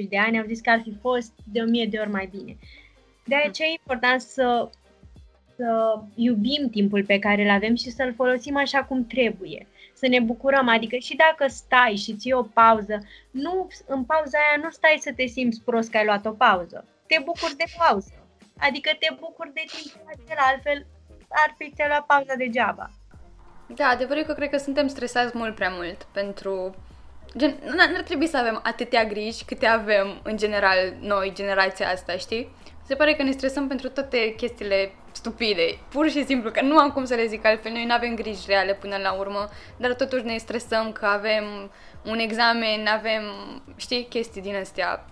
40-50 0.04 0.08
de 0.08 0.18
ani, 0.18 0.38
au 0.38 0.46
zis 0.46 0.60
că 0.60 0.70
ar 0.70 0.80
fi 0.82 0.96
fost 1.00 1.32
de 1.52 1.60
o 1.60 1.64
mie 1.64 1.86
de 1.86 1.98
ori 1.98 2.10
mai 2.10 2.28
bine. 2.36 2.56
De 3.24 3.34
aceea 3.34 3.68
e 3.68 3.80
important 3.86 4.20
să, 4.20 4.70
să 5.56 6.00
iubim 6.14 6.68
timpul 6.70 7.04
pe 7.04 7.18
care 7.18 7.42
îl 7.42 7.50
avem 7.50 7.74
și 7.74 7.90
să-l 7.90 8.14
folosim 8.14 8.56
așa 8.56 8.84
cum 8.84 9.06
trebuie. 9.06 9.66
Să 9.92 10.08
ne 10.08 10.20
bucurăm, 10.20 10.68
adică 10.68 10.96
și 10.96 11.16
dacă 11.16 11.50
stai 11.50 11.96
și 11.96 12.16
ții 12.16 12.32
o 12.32 12.42
pauză, 12.42 12.98
nu, 13.30 13.68
în 13.86 14.04
pauza 14.04 14.38
aia 14.38 14.62
nu 14.62 14.70
stai 14.70 14.96
să 15.00 15.12
te 15.16 15.26
simți 15.26 15.62
prost 15.64 15.90
că 15.90 15.96
ai 15.96 16.04
luat 16.04 16.26
o 16.26 16.30
pauză. 16.30 16.84
Te 17.06 17.20
bucuri 17.24 17.56
de 17.56 17.64
pauză. 17.78 18.12
Adică 18.58 18.90
te 18.98 19.08
bucuri 19.20 19.52
de 19.52 19.62
timpul 19.66 20.10
acela, 20.12 20.42
altfel 20.42 20.86
ar 21.34 21.54
fi 21.58 21.72
ți-a 21.74 21.86
luat 21.86 22.06
pauza 22.06 22.34
degeaba. 22.34 22.90
Da, 23.66 23.86
adevărul 23.86 24.22
e 24.22 24.26
că 24.26 24.32
cred 24.32 24.50
că 24.50 24.56
suntem 24.56 24.86
stresați 24.86 25.36
mult 25.36 25.54
prea 25.54 25.70
mult 25.70 26.02
pentru... 26.12 26.74
Gen, 27.36 27.56
n-ar 27.76 28.02
trebui 28.02 28.26
să 28.26 28.36
avem 28.36 28.60
atâtea 28.62 29.04
griji 29.04 29.44
câte 29.44 29.66
avem 29.66 30.20
în 30.22 30.36
general 30.36 30.94
noi, 31.00 31.32
generația 31.34 31.88
asta, 31.88 32.16
știi? 32.16 32.50
Se 32.86 32.94
pare 32.94 33.14
că 33.14 33.22
ne 33.22 33.30
stresăm 33.30 33.68
pentru 33.68 33.88
toate 33.88 34.34
chestiile 34.36 34.92
stupide, 35.12 35.78
pur 35.88 36.08
și 36.08 36.24
simplu, 36.24 36.50
că 36.50 36.62
nu 36.62 36.78
am 36.78 36.90
cum 36.90 37.04
să 37.04 37.14
le 37.14 37.26
zic 37.26 37.44
altfel, 37.44 37.72
noi 37.72 37.84
nu 37.84 37.92
avem 37.92 38.14
griji 38.14 38.44
reale 38.46 38.74
până 38.74 38.96
la 38.96 39.12
urmă, 39.12 39.48
dar 39.76 39.94
totuși 39.94 40.24
ne 40.24 40.36
stresăm 40.36 40.92
că 40.92 41.06
avem 41.06 41.70
un 42.04 42.18
examen, 42.18 42.86
avem, 42.86 43.22
știi, 43.76 44.06
chestii 44.08 44.42
din 44.42 44.56
astea 44.56 45.04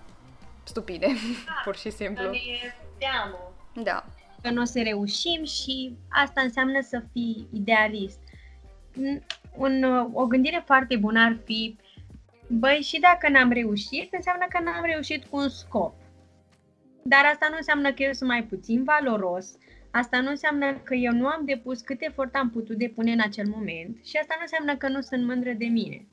stupide, 0.62 1.06
da, 1.46 1.52
pur 1.64 1.76
și 1.76 1.90
simplu. 1.90 2.30
Ne 2.30 2.38
teamă. 2.98 3.52
Da. 3.74 4.04
Că 4.42 4.50
nu 4.50 4.60
o 4.60 4.64
să 4.64 4.82
reușim 4.82 5.44
și 5.44 5.96
asta 6.08 6.40
înseamnă 6.40 6.80
să 6.80 7.02
fii 7.12 7.48
idealist. 7.52 8.18
Un, 9.56 9.82
o 10.12 10.26
gândire 10.26 10.62
foarte 10.66 10.96
bună 10.96 11.20
ar 11.20 11.38
fi, 11.44 11.76
băi, 12.48 12.80
și 12.82 13.00
dacă 13.00 13.28
n-am 13.28 13.50
reușit, 13.50 14.12
înseamnă 14.12 14.46
că 14.48 14.62
n-am 14.62 14.84
reușit 14.84 15.24
cu 15.24 15.36
un 15.36 15.48
scop. 15.48 15.94
Dar 17.02 17.24
asta 17.32 17.46
nu 17.50 17.56
înseamnă 17.56 17.92
că 17.92 18.02
eu 18.02 18.12
sunt 18.12 18.28
mai 18.28 18.44
puțin 18.44 18.84
valoros, 18.84 19.56
asta 19.90 20.20
nu 20.20 20.30
înseamnă 20.30 20.72
că 20.72 20.94
eu 20.94 21.12
nu 21.12 21.26
am 21.26 21.44
depus 21.44 21.80
cât 21.80 22.00
efort 22.00 22.34
am 22.34 22.50
putut 22.50 22.76
depune 22.76 23.12
în 23.12 23.20
acel 23.20 23.46
moment 23.46 24.04
și 24.04 24.16
asta 24.16 24.34
nu 24.36 24.42
înseamnă 24.42 24.76
că 24.76 24.88
nu 24.88 25.00
sunt 25.00 25.24
mândră 25.26 25.52
de 25.52 25.66
mine. 25.66 26.06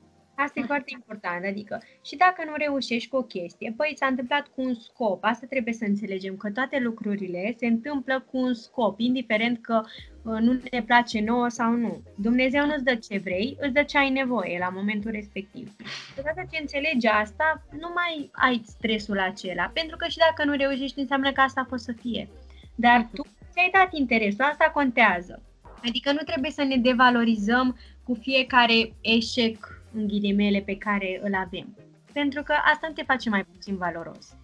Asta 0.44 0.60
e 0.60 0.72
foarte 0.72 0.90
important, 0.94 1.44
adică 1.44 1.82
și 2.04 2.16
dacă 2.16 2.42
nu 2.44 2.52
reușești 2.56 3.08
cu 3.08 3.16
o 3.16 3.22
chestie, 3.22 3.74
păi 3.76 3.94
s-a 3.96 4.06
întâmplat 4.06 4.46
cu 4.46 4.60
un 4.62 4.74
scop, 4.74 5.24
asta 5.24 5.46
trebuie 5.46 5.74
să 5.74 5.84
înțelegem, 5.84 6.36
că 6.36 6.50
toate 6.50 6.78
lucrurile 6.78 7.54
se 7.58 7.66
întâmplă 7.66 8.24
cu 8.30 8.38
un 8.38 8.54
scop, 8.54 9.00
indiferent 9.00 9.60
că 9.60 9.82
uh, 10.22 10.38
nu 10.40 10.60
ne 10.70 10.82
place 10.82 11.20
nouă 11.20 11.48
sau 11.48 11.72
nu. 11.72 12.02
Dumnezeu 12.16 12.66
nu-ți 12.66 12.84
dă 12.84 12.94
ce 12.94 13.18
vrei, 13.18 13.56
îți 13.60 13.72
dă 13.72 13.82
ce 13.82 13.98
ai 13.98 14.10
nevoie 14.10 14.58
la 14.58 14.68
momentul 14.68 15.10
respectiv. 15.10 15.76
Odată 16.18 16.42
ce 16.52 16.60
înțelegi 16.60 17.06
asta, 17.06 17.62
nu 17.70 17.90
mai 17.94 18.30
ai 18.32 18.62
stresul 18.66 19.18
acela, 19.18 19.70
pentru 19.74 19.96
că 19.96 20.06
și 20.08 20.18
dacă 20.18 20.44
nu 20.44 20.56
reușești, 20.56 21.00
înseamnă 21.00 21.32
că 21.32 21.40
asta 21.40 21.60
a 21.60 21.68
fost 21.68 21.84
să 21.84 21.92
fie. 21.92 22.28
Dar 22.74 23.08
tu 23.14 23.22
ți-ai 23.52 23.70
dat 23.72 23.88
interesul, 23.92 24.44
asta 24.44 24.70
contează. 24.74 25.42
Adică 25.84 26.12
nu 26.12 26.22
trebuie 26.24 26.50
să 26.50 26.62
ne 26.62 26.76
devalorizăm 26.76 27.78
cu 28.04 28.14
fiecare 28.14 28.92
eșec 29.00 29.79
în 29.94 30.06
ghilimele, 30.06 30.60
pe 30.60 30.76
care 30.76 31.20
îl 31.22 31.34
avem. 31.34 31.76
Pentru 32.12 32.42
că 32.42 32.52
asta 32.52 32.86
nu 32.86 32.92
te 32.92 33.02
face 33.02 33.28
mai 33.28 33.44
puțin 33.44 33.76
valoros. 33.76 34.34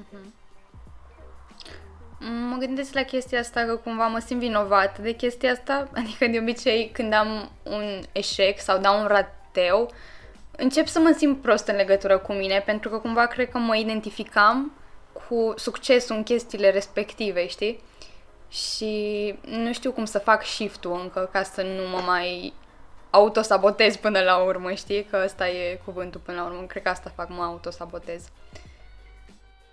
Uh-huh. 0.00 0.44
Mă 2.50 2.56
gândesc 2.58 2.94
la 2.94 3.02
chestia 3.02 3.38
asta 3.38 3.64
că 3.64 3.76
cumva 3.76 4.06
mă 4.06 4.18
simt 4.18 4.40
vinovat 4.40 4.98
de 4.98 5.12
chestia 5.12 5.52
asta, 5.52 5.88
adică 6.00 6.26
de 6.26 6.38
obicei 6.38 6.90
când 6.92 7.12
am 7.12 7.50
un 7.62 8.02
eșec 8.12 8.60
sau 8.60 8.78
dau 8.78 9.00
un 9.00 9.06
rateu, 9.06 9.90
încep 10.56 10.86
să 10.86 11.00
mă 11.00 11.14
simt 11.16 11.42
prost 11.42 11.66
în 11.66 11.76
legătură 11.76 12.18
cu 12.18 12.32
mine, 12.32 12.62
pentru 12.66 12.90
că 12.90 12.98
cumva 12.98 13.26
cred 13.26 13.48
că 13.48 13.58
mă 13.58 13.76
identificam 13.76 14.72
cu 15.12 15.54
succesul 15.56 16.16
în 16.16 16.22
chestiile 16.22 16.70
respective, 16.70 17.46
știi? 17.46 17.82
Și 18.48 19.34
nu 19.46 19.72
știu 19.72 19.92
cum 19.92 20.04
să 20.04 20.18
fac 20.18 20.44
shift-ul 20.44 21.00
încă 21.02 21.28
ca 21.32 21.42
să 21.42 21.62
nu 21.62 21.88
mă 21.88 22.02
mai 22.06 22.52
autosabotez 23.16 23.96
până 23.96 24.20
la 24.20 24.36
urmă, 24.36 24.72
știi? 24.72 25.04
Că 25.04 25.20
ăsta 25.24 25.48
e 25.48 25.80
cuvântul 25.84 26.20
până 26.20 26.40
la 26.40 26.46
urmă. 26.46 26.66
Cred 26.66 26.82
că 26.82 26.88
asta 26.88 27.12
fac, 27.14 27.28
mă 27.28 27.42
autosabotez. 27.42 28.28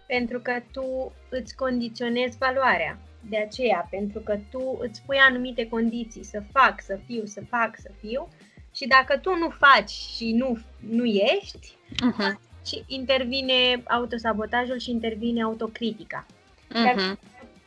Pentru 0.07 0.39
că 0.39 0.53
tu 0.71 1.13
îți 1.29 1.55
condiționezi 1.55 2.37
valoarea. 2.37 2.97
De 3.29 3.37
aceea, 3.37 3.87
pentru 3.89 4.19
că 4.19 4.37
tu 4.51 4.77
îți 4.81 5.01
pui 5.05 5.17
anumite 5.17 5.67
condiții 5.67 6.23
să 6.23 6.41
fac, 6.51 6.81
să 6.81 6.99
fiu, 7.05 7.25
să 7.25 7.41
fac, 7.49 7.75
să 7.77 7.89
fiu 7.99 8.27
și 8.75 8.87
dacă 8.87 9.17
tu 9.17 9.35
nu 9.35 9.49
faci 9.49 9.89
și 9.89 10.31
nu, 10.31 10.57
nu 10.89 11.05
ești, 11.05 11.75
uh-huh. 11.91 12.39
și 12.65 12.83
intervine 12.87 13.83
autosabotajul 13.87 14.79
și 14.79 14.91
intervine 14.91 15.43
autocritica. 15.43 16.25
Uh-huh. 16.25 16.83
Dar 16.83 17.17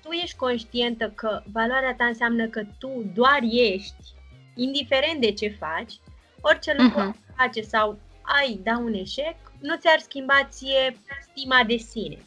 tu 0.02 0.10
ești 0.12 0.36
conștientă 0.36 1.12
că 1.14 1.42
valoarea 1.52 1.94
ta 1.94 2.04
înseamnă 2.04 2.46
că 2.46 2.62
tu 2.78 3.04
doar 3.14 3.40
ești 3.50 4.14
indiferent 4.57 5.20
de 5.20 5.32
ce 5.32 5.48
faci, 5.48 5.92
orice 6.40 6.74
lucru 6.78 7.11
uh-huh. 7.11 7.36
face 7.36 7.61
sau 7.61 7.98
ai 8.22 8.61
da 8.62 8.78
un 8.78 8.94
eșec, 8.94 9.36
nu 9.61 9.76
ți-ar 9.76 9.98
schimba 9.98 10.48
ție 10.50 10.98
stima 11.30 11.64
de 11.66 11.76
sine. 11.76 12.18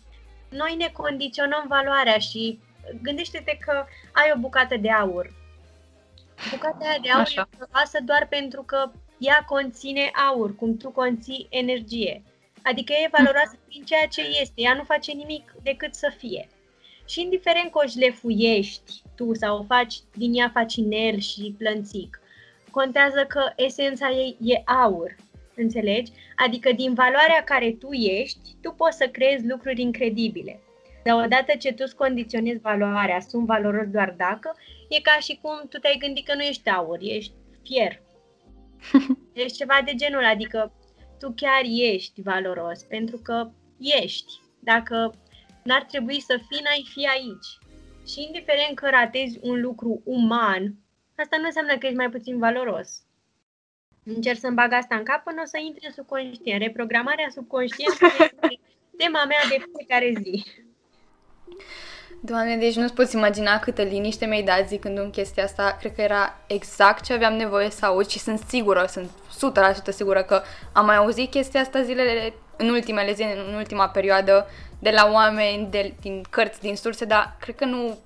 Noi 0.50 0.76
ne 0.76 0.88
condiționăm 0.88 1.66
valoarea 1.68 2.18
și 2.18 2.60
gândește-te 3.02 3.58
că 3.66 3.86
ai 4.12 4.32
o 4.36 4.40
bucată 4.40 4.78
de 4.78 4.92
aur. 4.92 5.34
Bucata 6.52 6.86
aia 6.88 6.98
de 7.02 7.10
aur 7.10 7.22
Așa. 7.22 7.50
e 7.52 7.56
frumoasă 7.58 8.00
doar 8.06 8.28
pentru 8.30 8.64
că 8.64 8.92
ea 9.18 9.46
conține 9.48 10.12
aur, 10.30 10.56
cum 10.56 10.78
tu 10.78 10.90
conții 10.90 11.48
energie. 11.50 12.24
Adică 12.64 12.94
e 12.94 13.10
valoroasă 13.12 13.56
prin 13.68 13.84
ceea 13.84 14.08
ce 14.08 14.22
este. 14.22 14.62
Ea 14.62 14.74
nu 14.74 14.84
face 14.84 15.12
nimic 15.12 15.56
decât 15.62 15.96
să 15.96 16.14
fie. 16.18 16.50
Și 17.08 17.22
indiferent 17.22 17.72
că 17.72 17.82
o 17.84 17.88
șlefuiești 17.88 19.02
tu 19.20 19.34
sau 19.34 19.58
o 19.58 19.64
faci, 19.64 19.96
din 20.16 20.34
ea 20.34 20.50
faci 20.54 20.76
inel 20.76 21.18
și 21.20 21.56
plănțic, 21.58 22.22
contează 22.72 23.26
că 23.28 23.42
esența 23.56 24.10
ei 24.10 24.38
e 24.42 24.62
aur, 24.66 25.16
înțelegi? 25.56 26.12
Adică 26.36 26.72
din 26.72 26.94
valoarea 26.94 27.44
care 27.46 27.72
tu 27.72 27.92
ești, 27.92 28.56
tu 28.62 28.72
poți 28.72 28.98
să 28.98 29.08
creezi 29.08 29.48
lucruri 29.48 29.82
incredibile. 29.82 30.60
Dar 31.04 31.24
odată 31.24 31.52
ce 31.60 31.70
tu 31.70 31.84
îți 31.86 31.96
condiționezi 31.96 32.60
valoarea, 32.60 33.20
sunt 33.20 33.46
valoros 33.46 33.88
doar 33.88 34.14
dacă, 34.18 34.56
e 34.90 35.02
ca 35.02 35.18
și 35.22 35.40
cum 35.42 35.68
tu 35.70 35.78
te-ai 35.78 35.98
gândit 36.00 36.26
că 36.26 36.36
nu 36.36 36.42
ești 36.42 36.70
aur, 36.70 36.98
ești 37.02 37.34
fier. 37.64 38.02
Ești 39.44 39.58
ceva 39.58 39.82
de 39.86 39.94
genul, 39.96 40.26
adică 40.26 40.74
tu 41.20 41.34
chiar 41.36 41.62
ești 41.66 42.22
valoros, 42.22 42.84
pentru 42.84 43.18
că 43.18 43.50
ești. 44.02 44.34
Dacă 44.60 45.14
n-ar 45.64 45.84
trebui 45.84 46.20
să 46.22 46.40
fii, 46.50 46.64
n-ai 46.64 46.86
fi 46.94 47.08
aici. 47.08 47.59
Și 48.10 48.24
indiferent 48.24 48.76
că 48.76 48.90
ratezi 48.90 49.40
un 49.42 49.62
lucru 49.62 50.02
uman, 50.04 50.74
asta 51.16 51.38
nu 51.38 51.46
înseamnă 51.46 51.78
că 51.78 51.86
ești 51.86 51.98
mai 51.98 52.10
puțin 52.10 52.38
valoros. 52.38 52.90
Încerc 54.04 54.40
să-mi 54.40 54.56
bag 54.56 54.74
asta 54.74 54.96
în 54.96 55.04
cap 55.04 55.24
până 55.24 55.42
o 55.42 55.46
să 55.46 55.58
intri 55.58 55.86
în 55.86 55.94
subconștient. 55.94 56.62
Reprogramarea 56.62 57.30
subconștientă 57.34 58.06
este 58.20 58.60
tema 58.98 59.26
mea 59.26 59.44
de 59.50 59.64
fiecare 59.76 60.14
zi. 60.24 60.46
Doamne, 62.22 62.58
deci 62.58 62.76
nu-ți 62.76 62.94
poți 62.94 63.16
imagina 63.16 63.60
câtă 63.60 63.82
liniște 63.82 64.26
mi-ai 64.26 64.44
dat 64.44 64.68
zicând 64.68 64.98
în 64.98 65.10
chestia 65.10 65.44
asta. 65.44 65.78
Cred 65.80 65.96
că 65.96 66.02
era 66.02 66.40
exact 66.48 67.04
ce 67.04 67.14
aveam 67.14 67.34
nevoie 67.34 67.70
să 67.70 67.86
aud 67.86 68.08
și 68.08 68.20
sunt 68.20 68.40
sigură, 68.40 68.86
sunt 68.86 69.10
100% 69.10 69.90
sigură 69.90 70.24
că 70.24 70.42
am 70.74 70.86
mai 70.86 70.96
auzit 70.96 71.30
chestia 71.30 71.62
asta 71.62 71.82
zilele, 71.82 72.34
în 72.58 72.70
ultimele 72.70 73.14
zile, 73.14 73.38
în 73.48 73.54
ultima 73.54 73.90
perioadă, 73.90 74.48
de 74.80 74.90
la 74.90 75.10
oameni, 75.12 75.68
de, 75.68 75.94
din 76.02 76.24
cărți, 76.30 76.60
din 76.60 76.76
surse, 76.76 77.06
dar 77.06 77.36
cred 77.40 77.56
că 77.56 77.66
nu 77.66 77.98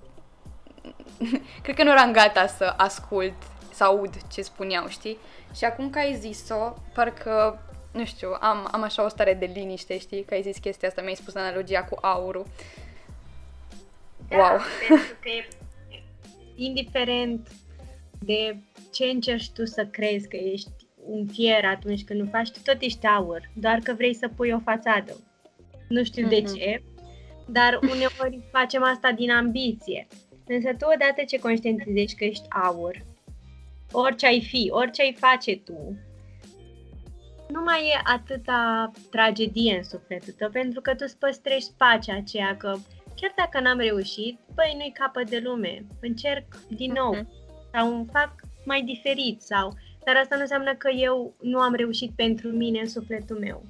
cred 1.63 1.75
că 1.75 1.83
nu 1.83 1.91
eram 1.91 2.11
gata 2.11 2.47
să 2.47 2.73
ascult, 2.77 3.33
să 3.73 3.83
aud 3.83 4.13
ce 4.31 4.41
spuneau, 4.41 4.87
știi? 4.87 5.17
Și 5.55 5.65
acum 5.65 5.89
că 5.89 5.99
ai 5.99 6.15
zis-o, 6.15 6.73
parcă, 6.93 7.61
nu 7.91 8.05
știu, 8.05 8.37
am, 8.39 8.67
am 8.71 8.83
așa 8.83 9.03
o 9.03 9.07
stare 9.07 9.33
de 9.33 9.45
liniște, 9.53 9.97
știi? 9.97 10.23
Că 10.23 10.33
ai 10.33 10.41
zis 10.41 10.57
chestia 10.57 10.87
asta, 10.87 11.01
mi-ai 11.01 11.15
spus 11.15 11.35
analogia 11.35 11.83
cu 11.83 11.97
aurul. 12.01 12.45
Da, 14.27 14.37
wow! 14.37 14.57
pentru 14.87 15.15
că 15.21 15.29
e, 15.29 15.47
indiferent 16.55 17.47
de 18.19 18.57
ce 18.91 19.05
încerci 19.05 19.51
tu 19.51 19.65
să 19.65 19.85
crezi 19.85 20.27
că 20.27 20.35
ești 20.35 20.71
un 21.05 21.27
fier 21.27 21.65
atunci 21.65 22.03
când 22.03 22.19
nu 22.19 22.29
faci, 22.31 22.49
tu 22.51 22.59
tot 22.63 22.81
ești 22.81 23.07
aur, 23.07 23.49
doar 23.53 23.79
că 23.79 23.93
vrei 23.93 24.13
să 24.13 24.27
pui 24.35 24.51
o 24.51 24.59
fațadă. 24.59 25.17
Nu 25.93 26.03
știu 26.03 26.25
mm-hmm. 26.25 26.29
de 26.29 26.41
mhm. 26.45 26.55
ce, 26.55 26.83
dar 27.47 27.79
uneori 27.81 28.39
facem 28.57 28.83
asta 28.83 29.11
din 29.11 29.31
ambiție. 29.31 30.07
Însă 30.47 30.69
tu 30.69 30.85
odată 30.93 31.23
ce 31.27 31.39
conștientizezi 31.39 32.15
că 32.15 32.23
ești 32.23 32.47
aur, 32.49 33.05
orice 33.91 34.25
ai 34.25 34.41
fi, 34.41 34.69
orice 34.71 35.01
ai 35.01 35.15
face 35.19 35.57
tu, 35.57 35.97
nu 37.49 37.61
mai 37.63 37.81
e 37.87 38.01
atâta 38.03 38.91
tragedie 39.09 39.75
în 39.75 39.83
sufletul 39.83 40.33
tău, 40.37 40.49
pentru 40.49 40.81
că 40.81 40.91
tu 40.91 41.03
îți 41.07 41.17
păstrezi 41.17 41.73
pacea 41.77 42.15
aceea 42.15 42.57
că 42.57 42.75
chiar 43.15 43.33
dacă 43.35 43.59
n-am 43.59 43.77
reușit, 43.77 44.39
băi, 44.53 44.73
nu-i 44.77 44.93
capăt 44.99 45.29
de 45.29 45.39
lume, 45.43 45.85
încerc 46.01 46.45
din 46.67 46.91
nou 46.91 47.15
uh-huh. 47.15 47.27
sau 47.73 47.95
îmi 47.95 48.07
fac 48.11 48.33
mai 48.65 48.81
diferit 48.81 49.41
sau... 49.41 49.73
Dar 50.05 50.15
asta 50.15 50.35
nu 50.35 50.41
înseamnă 50.41 50.75
că 50.75 50.89
eu 50.89 51.33
nu 51.41 51.59
am 51.59 51.73
reușit 51.73 52.11
pentru 52.15 52.49
mine 52.49 52.79
în 52.79 52.89
sufletul 52.89 53.39
meu. 53.39 53.65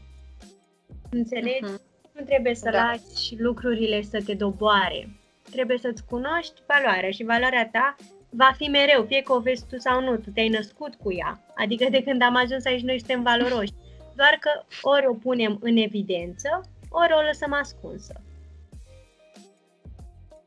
Înțelegi? 1.09 1.63
Uh-huh. 1.63 1.92
Nu 2.13 2.25
trebuie 2.25 2.55
să 2.55 2.69
da. 2.69 2.83
lași 2.83 3.35
lucrurile 3.37 4.01
să 4.01 4.21
te 4.25 4.33
doboare 4.33 5.07
trebuie 5.53 5.77
să-ți 5.77 6.05
cunoști 6.05 6.61
valoarea 6.67 7.11
și 7.11 7.23
valoarea 7.23 7.69
ta 7.71 7.95
va 8.29 8.51
fi 8.57 8.67
mereu, 8.67 9.03
fie 9.03 9.21
că 9.21 9.33
o 9.33 9.39
vezi 9.39 9.65
tu 9.69 9.77
sau 9.77 10.01
nu, 10.01 10.17
tu 10.17 10.29
te-ai 10.29 10.49
născut 10.49 10.95
cu 10.95 11.13
ea. 11.13 11.39
Adică 11.55 11.85
de 11.89 12.03
când 12.03 12.21
am 12.21 12.35
ajuns 12.35 12.65
aici 12.65 12.81
noi 12.81 12.97
suntem 12.97 13.23
valoroși. 13.23 13.73
Doar 14.15 14.37
că 14.39 14.49
ori 14.81 15.07
o 15.07 15.13
punem 15.13 15.57
în 15.61 15.77
evidență, 15.77 16.61
ori 16.89 17.13
o 17.13 17.21
lăsăm 17.21 17.53
ascunsă. 17.53 18.21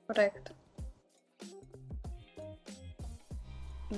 Corect. 0.07 0.55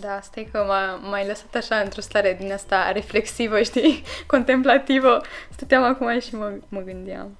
Da, 0.00 0.20
stai 0.20 0.48
că 0.52 0.58
m-a, 0.58 0.94
m-ai 0.94 1.26
lăsat 1.26 1.54
așa 1.54 1.76
într-o 1.76 2.00
stare 2.00 2.36
din 2.40 2.52
asta 2.52 2.92
reflexivă, 2.92 3.62
știi, 3.62 4.02
contemplativă. 4.26 5.20
Stăteam 5.50 5.82
acum 5.82 6.20
și 6.20 6.34
mă, 6.34 6.52
mă 6.68 6.80
gândeam. 6.80 7.36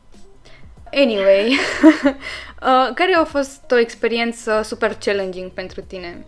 Anyway, 0.93 1.49
uh, 2.63 2.91
care 2.95 3.15
a 3.17 3.25
fost 3.25 3.71
o 3.71 3.77
experiență 3.79 4.63
super 4.63 4.95
challenging 4.95 5.51
pentru 5.51 5.81
tine 5.81 6.27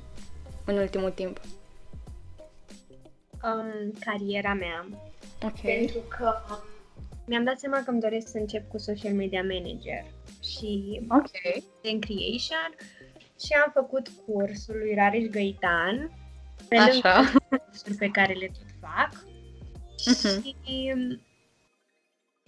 în 0.64 0.76
ultimul 0.76 1.10
timp? 1.10 1.40
Um, 3.44 3.92
cariera 4.04 4.54
mea. 4.54 4.86
Ok. 5.42 5.60
Pentru 5.60 5.98
că 6.18 6.34
mi-am 7.26 7.44
dat 7.44 7.58
seama 7.58 7.82
că 7.84 7.90
îmi 7.90 8.00
doresc 8.00 8.26
să 8.30 8.38
încep 8.38 8.68
cu 8.68 8.78
social 8.78 9.12
media 9.12 9.42
manager 9.42 10.04
și 10.42 11.00
Ok. 11.08 11.30
content 11.30 12.04
creation 12.04 12.74
și 13.44 13.52
am 13.64 13.70
făcut 13.74 14.08
cursul 14.26 14.76
lui 14.78 14.94
Rareș 14.94 15.24
Găitan 15.30 16.10
pe 16.68 16.76
Așa. 16.76 16.90
lângă 17.20 17.38
cursuri 17.48 17.94
pe 17.96 18.08
care 18.08 18.32
le 18.32 18.46
tot 18.46 18.70
fac 18.80 19.10
Mhm. 20.06 20.42
și 20.42 20.92
um, 20.94 21.20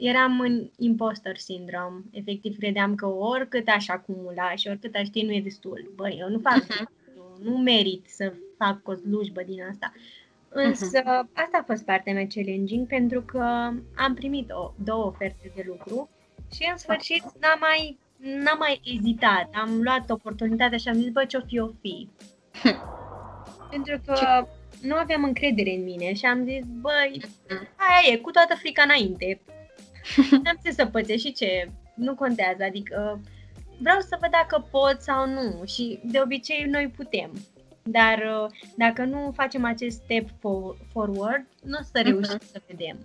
eram 0.02 0.40
în 0.40 0.70
imposter 0.78 1.36
syndrome. 1.36 2.02
Efectiv, 2.10 2.56
credeam 2.58 2.94
că 2.94 3.06
oricât 3.06 3.68
aș 3.68 3.88
acumula 3.88 4.54
și 4.54 4.68
oricât 4.68 4.94
aș 4.94 5.06
ști 5.06 5.22
nu 5.22 5.32
e 5.32 5.40
destul. 5.40 5.92
Băi, 5.94 6.16
eu 6.20 6.28
nu 6.28 6.38
fac, 6.38 6.66
destul, 6.66 6.90
nu 7.42 7.56
merit 7.56 8.04
să 8.08 8.32
fac 8.58 8.88
o 8.88 8.94
slujbă 8.94 9.42
din 9.42 9.62
asta. 9.70 9.92
Însă, 10.48 10.98
asta 11.32 11.58
a 11.60 11.64
fost 11.66 11.84
partea 11.84 12.12
mea 12.12 12.26
challenging 12.26 12.86
pentru 12.86 13.22
că 13.22 13.42
am 13.96 14.14
primit 14.14 14.50
o, 14.50 14.72
două 14.84 15.04
oferte 15.04 15.52
de 15.54 15.64
lucru 15.66 16.10
și 16.54 16.68
în 16.70 16.76
sfârșit 16.76 17.22
n-am 17.22 17.58
mai, 17.60 17.98
n-am 18.16 18.58
mai 18.58 18.80
ezitat. 18.84 19.48
Am 19.52 19.82
luat 19.82 20.10
oportunitatea 20.10 20.78
și 20.78 20.88
am 20.88 20.94
zis, 20.94 21.10
bă, 21.10 21.24
ce-o 21.24 21.40
fi, 21.46 21.58
o 21.58 21.68
fi. 21.80 22.08
pentru 23.70 24.00
că 24.06 24.46
nu 24.82 24.94
aveam 24.94 25.24
încredere 25.24 25.70
în 25.70 25.82
mine 25.82 26.12
și 26.12 26.24
am 26.24 26.44
zis, 26.44 26.64
băi, 26.80 27.22
aia 27.76 28.12
e, 28.12 28.16
cu 28.16 28.30
toată 28.30 28.54
frica 28.54 28.82
înainte. 28.82 29.40
N-am 30.44 30.58
ce 30.64 30.70
să 30.70 30.86
pățesc 30.86 31.24
și 31.24 31.32
ce, 31.32 31.70
nu 31.94 32.14
contează, 32.14 32.62
adică 32.64 33.20
vreau 33.78 34.00
să 34.00 34.16
văd 34.20 34.30
dacă 34.30 34.66
pot 34.70 34.96
sau 35.00 35.28
nu 35.28 35.64
și 35.66 36.00
de 36.04 36.20
obicei 36.20 36.64
noi 36.64 36.92
putem. 36.96 37.30
Dar 37.82 38.18
uh, 38.18 38.50
dacă 38.76 39.04
nu 39.04 39.32
facem 39.34 39.64
acest 39.64 40.02
step 40.02 40.28
fo- 40.28 40.88
forward, 40.92 41.46
nu 41.64 41.78
o 41.80 41.82
să 41.82 42.00
reușim 42.02 42.38
să 42.52 42.62
vedem. 42.66 42.96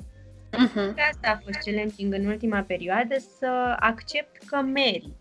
Mhm. 0.51 0.93
Și 0.95 1.03
asta 1.11 1.29
a 1.29 1.39
fost 1.43 1.59
challenging 1.65 2.13
în 2.13 2.25
ultima 2.25 2.61
perioadă, 2.61 3.15
să 3.39 3.75
accept 3.79 4.43
că 4.45 4.61
merit, 4.61 5.15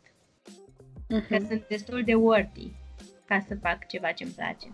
că 1.09 1.37
Mhm. 1.39 1.47
sunt 1.47 1.67
destul 1.69 2.03
de 2.05 2.15
worthy 2.15 2.73
ca 3.25 3.45
să 3.49 3.55
fac 3.63 3.87
ceva 3.87 4.13
ce-mi 4.13 4.31
place. 4.31 4.73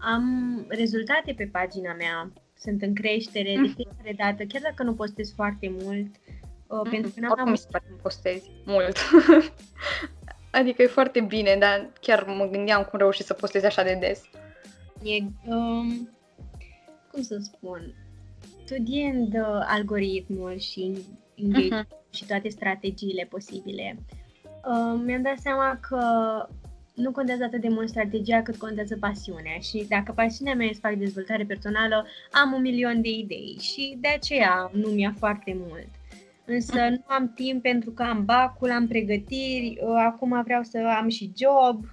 Am 0.00 0.24
rezultate 0.68 1.32
pe 1.36 1.48
pagina 1.52 1.92
mea, 1.94 2.32
sunt 2.58 2.82
în 2.82 2.94
creștere 2.94 3.52
de 3.54 3.60
Mhm. 3.60 3.74
fiecare 3.74 4.14
dată, 4.16 4.44
chiar 4.44 4.62
dacă 4.62 4.82
nu 4.82 4.94
postez 4.94 5.32
foarte 5.34 5.72
mult, 5.82 6.14
uh, 6.66 6.88
pentru 6.90 7.10
că 7.10 7.20
n-am 7.20 7.30
Oricum 7.30 7.50
mi 7.50 7.58
se 7.58 7.66
pare 7.70 7.84
că 7.88 7.94
postezi 8.02 8.50
mult. 8.64 8.96
adică 10.58 10.82
e 10.82 10.86
foarte 10.86 11.20
bine, 11.20 11.56
dar 11.58 11.90
chiar 12.00 12.24
mă 12.24 12.48
gândeam 12.50 12.82
cum 12.82 12.98
reușești 12.98 13.26
să 13.26 13.34
postezi 13.34 13.66
așa 13.66 13.82
de 13.82 13.96
des. 14.00 14.22
E, 15.02 15.16
um, 15.46 16.08
cum 17.12 17.22
să 17.22 17.38
spun, 17.42 17.94
studiind 18.64 19.34
uh, 19.34 19.64
algoritmul 19.66 20.58
și 20.58 20.98
engagement 21.34 21.88
și 22.10 22.26
toate 22.26 22.48
strategiile 22.48 23.24
posibile, 23.24 23.98
uh, 24.44 25.00
mi-am 25.04 25.22
dat 25.22 25.38
seama 25.38 25.78
că 25.80 25.98
nu 26.98 27.10
contează 27.10 27.44
atât 27.44 27.60
de 27.60 27.68
mult 27.68 27.88
strategia 27.88 28.42
cât 28.42 28.56
contează 28.56 28.96
pasiunea 29.00 29.58
și 29.60 29.86
dacă 29.88 30.12
pasiunea 30.12 30.54
mea 30.54 30.66
e 30.66 30.72
să 30.72 30.78
fac 30.82 30.94
dezvoltare 30.94 31.44
personală, 31.44 32.06
am 32.30 32.52
un 32.52 32.60
milion 32.60 33.02
de 33.02 33.08
idei 33.08 33.56
și 33.60 33.96
de 34.00 34.08
aceea 34.08 34.70
nu 34.72 34.88
mi-a 34.88 35.14
foarte 35.18 35.56
mult. 35.68 35.86
Însă 36.44 36.88
nu 36.90 37.04
am 37.06 37.32
timp 37.34 37.62
pentru 37.62 37.90
că 37.90 38.02
am 38.02 38.24
bacul, 38.24 38.70
am 38.70 38.86
pregătiri, 38.86 39.78
uh, 39.80 40.04
acum 40.06 40.42
vreau 40.44 40.62
să 40.62 40.94
am 41.00 41.08
și 41.08 41.32
job. 41.36 41.84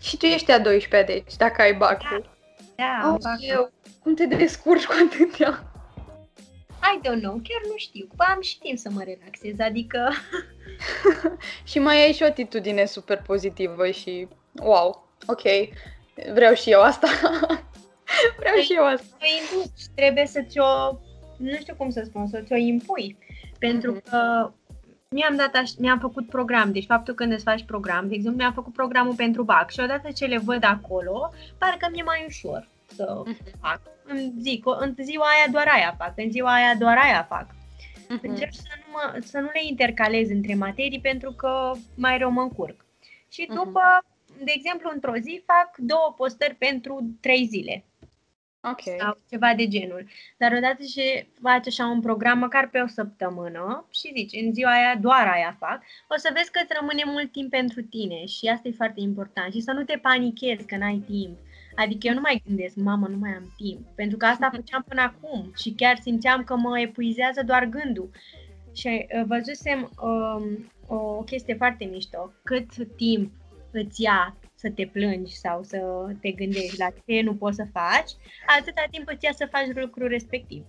Și 0.00 0.16
tu 0.16 0.26
ești 0.26 0.50
a 0.50 0.58
12 0.58 1.12
deci, 1.12 1.36
dacă 1.36 1.62
ai 1.62 1.74
bacul. 1.74 2.30
Da, 2.76 3.00
am 3.02 3.12
Oh, 3.12 3.18
bacul. 3.22 3.44
eu, 3.48 3.72
cum 4.02 4.14
te 4.14 4.26
descurci 4.26 4.86
cu 4.86 4.92
atâtea? 5.06 5.66
I 6.94 6.98
don't 6.98 7.20
know, 7.20 7.32
chiar 7.32 7.60
nu 7.68 7.76
știu. 7.76 8.08
Ba, 8.16 8.24
am 8.24 8.40
și 8.40 8.58
timp 8.58 8.78
să 8.78 8.90
mă 8.90 9.02
relaxez, 9.02 9.58
adică 9.58 10.10
Și 11.70 11.78
mai 11.78 12.04
ai 12.04 12.12
și 12.12 12.22
o 12.22 12.26
atitudine 12.26 12.84
super 12.84 13.22
pozitivă 13.26 13.90
și 13.90 14.28
wow, 14.60 15.08
ok, 15.26 15.42
vreau 16.34 16.54
și 16.54 16.70
eu 16.70 16.80
asta. 16.80 17.06
vreau 18.40 18.56
și 18.62 18.72
eu 18.74 18.84
asta. 18.86 19.06
o 19.20 19.24
induci, 19.56 19.82
trebuie 19.94 20.26
să 20.26 20.42
ți-o, 20.48 20.92
nu 21.36 21.52
știu 21.60 21.74
cum 21.74 21.90
să 21.90 22.02
spun, 22.04 22.26
să 22.26 22.40
ți-o 22.40 22.56
impui. 22.56 23.18
Pentru 23.58 23.90
Mhm. 23.92 24.02
că 24.10 24.50
mi-am 25.08 25.36
dat 25.36 25.54
aș, 25.54 25.70
mi-am 25.78 25.98
făcut 25.98 26.28
program, 26.28 26.72
deci 26.72 26.86
faptul 26.86 27.14
când 27.14 27.32
îți 27.32 27.44
faci 27.44 27.62
program, 27.64 28.08
de 28.08 28.14
exemplu, 28.14 28.40
mi-am 28.40 28.52
făcut 28.52 28.72
programul 28.72 29.14
pentru 29.14 29.42
BAC 29.42 29.70
și 29.70 29.80
odată 29.80 30.10
ce 30.10 30.24
le 30.26 30.38
văd 30.38 30.64
acolo, 30.64 31.32
parcă 31.58 31.88
mi-e 31.92 32.02
mai 32.02 32.24
ușor 32.28 32.68
să 32.94 33.22
Mhm. 33.24 33.36
fac. 33.60 33.80
Îmi 34.04 34.32
zic, 34.40 34.66
"O, 34.66 34.76
în 34.78 34.94
ziua 35.02 35.24
aia 35.26 35.50
doar 35.52 35.66
aia 35.68 35.94
fac, 35.98 36.12
în 36.16 36.30
ziua 36.30 36.54
aia 36.54 36.74
doar 36.78 36.98
aia 37.02 37.26
fac. 37.28 37.46
Mhm. 38.08 38.28
Încerc 38.28 38.52
să 38.52 38.62
nu, 38.76 38.92
mă, 38.92 39.18
să 39.20 39.38
nu 39.38 39.46
le 39.52 39.60
intercalez 39.68 40.30
între 40.30 40.54
materii 40.54 41.00
pentru 41.00 41.32
că 41.32 41.72
mai 41.94 42.18
rău 42.18 42.30
mă 42.30 42.40
încurc. 42.40 42.84
Și 43.28 43.46
Mhm. 43.48 43.54
după, 43.64 43.80
de 44.44 44.52
exemplu, 44.54 44.90
într-o 44.92 45.16
zi 45.16 45.42
fac 45.46 45.76
două 45.76 46.14
postări 46.16 46.54
pentru 46.54 47.16
trei 47.20 47.46
zile 47.46 47.84
Ok. 48.70 48.82
sau 48.98 49.18
ceva 49.30 49.54
de 49.56 49.68
genul. 49.68 50.06
Dar 50.36 50.52
odată 50.52 50.82
ce 50.94 51.26
faci 51.40 51.66
așa 51.66 51.86
un 51.86 52.00
program, 52.00 52.38
măcar 52.38 52.68
pe 52.68 52.78
o 52.80 52.86
săptămână 52.86 53.88
și 53.90 54.12
zici, 54.16 54.42
în 54.44 54.52
ziua 54.52 54.70
aia 54.70 54.96
doar 55.00 55.26
aia 55.26 55.56
fac, 55.58 55.82
o 56.08 56.16
să 56.16 56.30
vezi 56.34 56.50
că 56.50 56.60
îți 56.62 56.76
rămâne 56.80 57.02
mult 57.06 57.32
timp 57.32 57.50
pentru 57.50 57.82
tine 57.82 58.24
și 58.26 58.46
asta 58.46 58.68
e 58.68 58.80
foarte 58.82 59.00
important. 59.00 59.52
Și 59.52 59.60
să 59.60 59.72
nu 59.72 59.82
te 59.82 59.98
panichezi 60.02 60.66
că 60.66 60.76
n-ai 60.76 61.02
timp. 61.06 61.38
Adică 61.74 62.06
eu 62.06 62.14
nu 62.14 62.20
mai 62.20 62.42
gândesc, 62.46 62.74
mamă, 62.76 63.06
nu 63.08 63.16
mai 63.16 63.30
am 63.30 63.54
timp. 63.56 63.86
Pentru 63.94 64.16
că 64.16 64.26
asta 64.26 64.50
făceam 64.54 64.84
până 64.88 65.02
acum 65.02 65.52
și 65.56 65.70
chiar 65.70 65.96
simțeam 65.96 66.44
că 66.44 66.56
mă 66.56 66.80
epuizează 66.80 67.42
doar 67.42 67.64
gândul. 67.64 68.10
Și 68.74 68.88
uh, 68.88 69.22
văzusem 69.26 69.90
um, 70.02 70.70
o 70.86 71.22
chestie 71.22 71.54
foarte 71.54 71.84
mișto. 71.84 72.32
Cât 72.42 72.68
timp 72.96 73.32
îți 73.72 74.02
ia 74.02 74.36
să 74.54 74.70
te 74.70 74.86
plângi 74.86 75.36
sau 75.36 75.62
să 75.62 75.78
te 76.20 76.30
gândești 76.30 76.78
la 76.78 76.88
ce 77.06 77.20
nu 77.20 77.34
poți 77.34 77.56
să 77.56 77.64
faci, 77.72 78.10
atâta 78.58 78.84
timp 78.90 79.08
îți 79.08 79.24
ia 79.24 79.32
să 79.32 79.48
faci 79.50 79.66
lucrul 79.74 80.08
respectiv. 80.08 80.64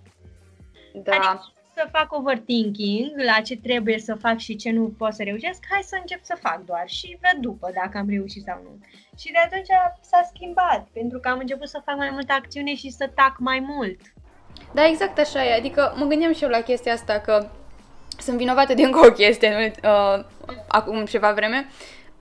Da. 0.93 1.11
Adică 1.11 1.53
să 1.75 1.87
fac 1.91 2.13
overthinking 2.13 3.11
la 3.25 3.41
ce 3.41 3.57
trebuie 3.57 3.99
să 3.99 4.15
fac 4.15 4.37
și 4.37 4.55
ce 4.55 4.71
nu 4.71 4.93
pot 4.97 5.13
să 5.13 5.23
reușesc, 5.23 5.59
hai 5.69 5.81
să 5.83 5.97
încep 5.99 6.23
să 6.23 6.37
fac 6.41 6.65
doar 6.65 6.83
și 6.87 7.17
văd 7.21 7.41
după 7.41 7.71
dacă 7.73 7.97
am 7.97 8.09
reușit 8.09 8.43
sau 8.43 8.61
nu. 8.63 8.85
Și 9.17 9.31
de 9.31 9.37
atunci 9.45 9.67
s-a 10.01 10.29
schimbat, 10.33 10.87
pentru 10.93 11.19
că 11.19 11.29
am 11.29 11.39
început 11.39 11.67
să 11.67 11.81
fac 11.85 11.95
mai 11.95 12.09
multă 12.11 12.33
acțiune 12.33 12.75
și 12.75 12.89
să 12.89 13.09
tac 13.15 13.35
mai 13.39 13.59
mult. 13.59 13.99
Da, 14.73 14.87
exact 14.87 15.19
așa 15.19 15.45
e. 15.45 15.57
Adică 15.57 15.93
mă 15.97 16.05
gândeam 16.05 16.33
și 16.33 16.43
eu 16.43 16.49
la 16.49 16.61
chestia 16.61 16.93
asta 16.93 17.19
că 17.19 17.49
sunt 18.19 18.37
vinovată 18.37 18.73
de 18.73 18.83
încă 18.83 19.05
o 19.07 19.11
chestie 19.11 19.49
nu? 19.51 19.89
Uh, 19.89 20.25
acum 20.67 21.05
ceva 21.05 21.33
vreme. 21.33 21.65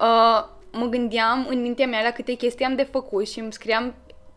Uh, 0.00 0.48
mă 0.72 0.86
gândeam 0.86 1.46
în 1.48 1.60
mintea 1.60 1.86
mea 1.86 2.02
la 2.02 2.10
câte 2.10 2.34
chestii 2.34 2.64
am 2.64 2.74
de 2.74 2.82
făcut 2.82 3.28
și 3.28 3.40
îmi 3.40 3.52
scriam 3.52 3.94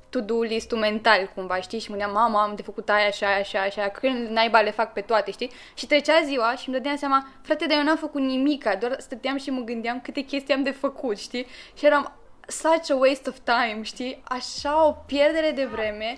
to-do 0.09 0.41
list-ul 0.41 0.77
mental 0.77 1.31
cumva, 1.35 1.59
știi? 1.61 1.79
Și 1.79 1.89
mă 1.89 1.95
gândeam, 1.95 2.15
mama, 2.15 2.43
am 2.43 2.55
de 2.55 2.61
făcut 2.61 2.89
aia 2.89 3.09
și 3.09 3.23
aia 3.23 3.43
și 3.43 3.55
aia 3.55 3.69
și 3.69 3.79
aia, 3.79 3.89
când 3.89 4.27
naiba 4.27 4.61
le 4.61 4.71
fac 4.71 4.93
pe 4.93 5.01
toate, 5.01 5.31
știi? 5.31 5.51
Și 5.73 5.87
trecea 5.87 6.21
ziua 6.25 6.55
și 6.55 6.69
îmi 6.69 6.77
dădeam 6.77 6.95
seama, 6.95 7.27
frate, 7.41 7.65
dar 7.65 7.77
eu 7.77 7.83
n-am 7.83 7.97
făcut 7.97 8.21
nimica, 8.21 8.75
doar 8.75 8.95
stăteam 8.99 9.37
și 9.37 9.49
mă 9.49 9.61
gândeam 9.61 10.01
câte 10.01 10.21
chestii 10.21 10.53
am 10.53 10.63
de 10.63 10.71
făcut, 10.71 11.17
știi? 11.17 11.45
Și 11.77 11.85
eram 11.85 12.13
such 12.47 12.91
a 12.91 12.95
waste 12.95 13.29
of 13.29 13.37
time, 13.43 13.81
știi? 13.81 14.21
Așa 14.23 14.87
o 14.87 14.91
pierdere 14.91 15.51
de 15.51 15.65
vreme 15.65 16.17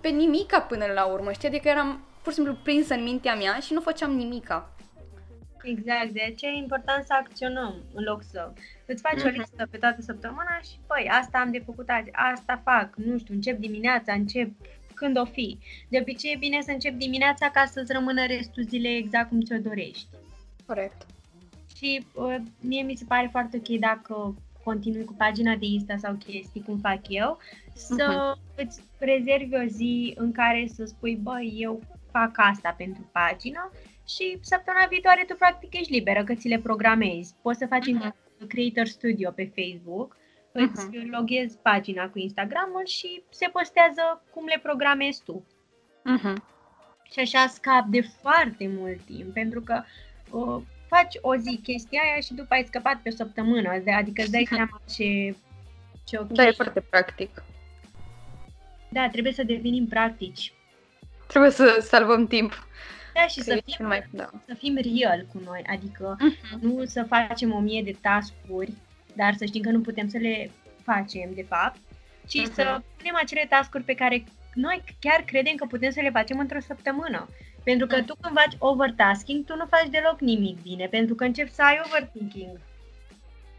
pe 0.00 0.08
nimica 0.08 0.60
până 0.60 0.86
la 0.94 1.04
urmă, 1.04 1.32
știi? 1.32 1.48
Adică 1.48 1.68
eram 1.68 2.00
pur 2.22 2.32
și 2.32 2.38
simplu 2.38 2.56
prinsă 2.62 2.94
în 2.94 3.02
mintea 3.02 3.34
mea 3.34 3.58
și 3.58 3.72
nu 3.72 3.80
făceam 3.80 4.10
nimica. 4.10 4.71
Exact, 5.62 6.10
de 6.10 6.22
aceea 6.32 6.52
e 6.52 6.56
important 6.56 7.04
să 7.04 7.14
acționăm 7.18 7.74
în 7.94 8.04
loc 8.04 8.22
să 8.22 8.52
îți 8.86 9.02
faci 9.02 9.22
o 9.22 9.26
Mhm. 9.28 9.38
listă 9.38 9.68
pe 9.70 9.76
toată 9.76 10.02
săptămâna 10.02 10.58
și, 10.62 10.76
păi, 10.86 11.08
asta 11.10 11.38
am 11.38 11.50
de 11.50 11.62
făcut 11.64 11.88
azi, 11.88 12.08
asta 12.12 12.60
fac, 12.64 12.96
nu 12.96 13.18
știu, 13.18 13.34
încep 13.34 13.58
dimineața, 13.58 14.12
încep 14.12 14.50
când 14.94 15.18
o 15.18 15.24
fi. 15.24 15.58
De 15.88 15.98
obicei 16.00 16.32
e 16.32 16.36
bine 16.38 16.60
să 16.62 16.70
încep 16.70 16.94
dimineața 16.94 17.50
ca 17.50 17.64
să-ți 17.64 17.92
rămână 17.92 18.26
restul 18.26 18.62
zilei 18.62 18.98
exact 18.98 19.28
cum 19.28 19.40
ți-o 19.40 19.58
dorești. 19.58 20.06
Corect. 20.66 21.06
Și 21.76 22.06
uh, 22.14 22.36
mie 22.60 22.82
mi 22.82 22.96
se 22.96 23.04
pare 23.08 23.28
foarte 23.30 23.56
ok 23.56 23.78
dacă 23.78 24.34
continui 24.64 25.04
cu 25.04 25.14
pagina 25.14 25.54
de 25.56 25.66
Insta 25.66 25.96
sau 25.96 26.14
chestii, 26.14 26.62
cum 26.62 26.78
fac 26.78 27.00
eu, 27.08 27.38
să 27.74 28.34
îți 28.54 28.80
rezervi 28.98 29.54
o 29.54 29.64
zi 29.66 30.12
în 30.16 30.32
care 30.32 30.66
să 30.74 30.84
spui, 30.84 31.16
băi, 31.16 31.54
eu 31.58 31.80
fac 32.10 32.30
asta 32.34 32.74
pentru 32.78 33.08
pagina 33.12 33.70
și 34.14 34.38
săptămâna 34.40 34.86
viitoare 34.86 35.24
tu 35.28 35.34
practic 35.34 35.74
ești 35.74 35.92
liberă 35.92 36.24
că 36.24 36.34
ți 36.34 36.48
le 36.48 36.58
programezi. 36.58 37.34
Poți 37.42 37.58
să 37.58 37.66
faci 37.66 37.86
Mhm. 37.86 38.14
în 38.38 38.46
Creator 38.46 38.86
Studio 38.86 39.30
pe 39.30 39.52
Facebook 39.56 40.16
îți 40.52 40.86
uh-huh. 40.86 41.10
loghezi 41.10 41.58
pagina 41.58 42.08
cu 42.08 42.18
Instagramul 42.18 42.86
și 42.86 43.22
se 43.30 43.48
postează 43.52 44.22
cum 44.30 44.44
le 44.44 44.60
programezi 44.62 45.22
tu. 45.22 45.46
Uh-huh. 46.16 46.36
Și 47.12 47.18
așa 47.18 47.46
scap 47.46 47.84
de 47.86 48.00
foarte 48.00 48.68
mult 48.78 49.00
timp, 49.00 49.32
pentru 49.32 49.60
că 49.60 49.82
uh, 50.30 50.62
faci 50.88 51.14
o 51.20 51.36
zi 51.36 51.60
chestia 51.62 52.00
aia 52.02 52.20
și 52.20 52.34
după 52.34 52.54
ai 52.54 52.64
scăpat 52.66 52.96
pe 53.02 53.08
o 53.08 53.14
săptămână, 53.16 53.68
adică 53.68 54.22
îți 54.22 54.30
dai 54.30 54.46
seama 54.48 54.80
ce, 54.96 55.36
ce 56.04 56.18
ok. 56.18 56.26
Da, 56.26 56.46
e 56.46 56.50
foarte 56.50 56.80
practic. 56.80 57.42
Da, 58.88 59.08
trebuie 59.08 59.32
să 59.32 59.42
devenim 59.42 59.86
practici. 59.86 60.52
Trebuie 61.26 61.50
să 61.50 61.78
salvăm 61.80 62.26
timp. 62.26 62.66
Da, 63.14 63.26
și 63.26 63.40
să 63.40 63.62
fim, 63.64 63.86
mai, 63.86 64.06
da. 64.10 64.30
să 64.46 64.54
fim 64.54 64.76
real 64.76 65.26
cu 65.32 65.40
noi, 65.44 65.62
adică 65.66 66.16
uh-huh. 66.16 66.60
nu 66.60 66.84
să 66.84 67.02
facem 67.02 67.52
o 67.52 67.58
mie 67.58 67.82
de 67.82 67.96
task-uri, 68.00 68.72
dar 69.16 69.34
să 69.34 69.44
știm 69.44 69.62
că 69.62 69.70
nu 69.70 69.80
putem 69.80 70.08
să 70.08 70.18
le 70.18 70.50
facem, 70.82 71.30
de 71.34 71.44
fapt, 71.48 71.78
ci 72.26 72.40
uh-huh. 72.40 72.54
să 72.54 72.80
punem 72.96 73.14
acele 73.16 73.46
task-uri 73.48 73.84
pe 73.84 73.94
care 73.94 74.24
noi 74.54 74.82
chiar 75.00 75.22
credem 75.26 75.54
că 75.54 75.66
putem 75.66 75.90
să 75.90 76.00
le 76.00 76.10
facem 76.10 76.38
într-o 76.38 76.60
săptămână. 76.60 77.28
Pentru 77.64 77.86
că 77.86 78.02
tu 78.02 78.14
când 78.20 78.34
faci 78.34 78.56
overtasking, 78.58 79.44
tu 79.44 79.56
nu 79.56 79.66
faci 79.66 79.88
deloc 79.90 80.20
nimic 80.20 80.62
bine, 80.62 80.86
pentru 80.86 81.14
că 81.14 81.24
începi 81.24 81.50
să 81.52 81.62
ai 81.62 81.80
overthinking. 81.86 82.60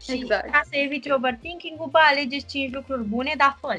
Și 0.04 0.12
exact. 0.12 0.50
ca 0.50 0.60
să 0.64 0.76
eviți 0.76 1.10
overthinking-ul, 1.10 1.88
bă, 1.90 1.98
alegeți 2.10 2.46
5 2.46 2.72
lucruri 2.72 3.04
bune, 3.04 3.34
dar 3.36 3.56
fă 3.60 3.74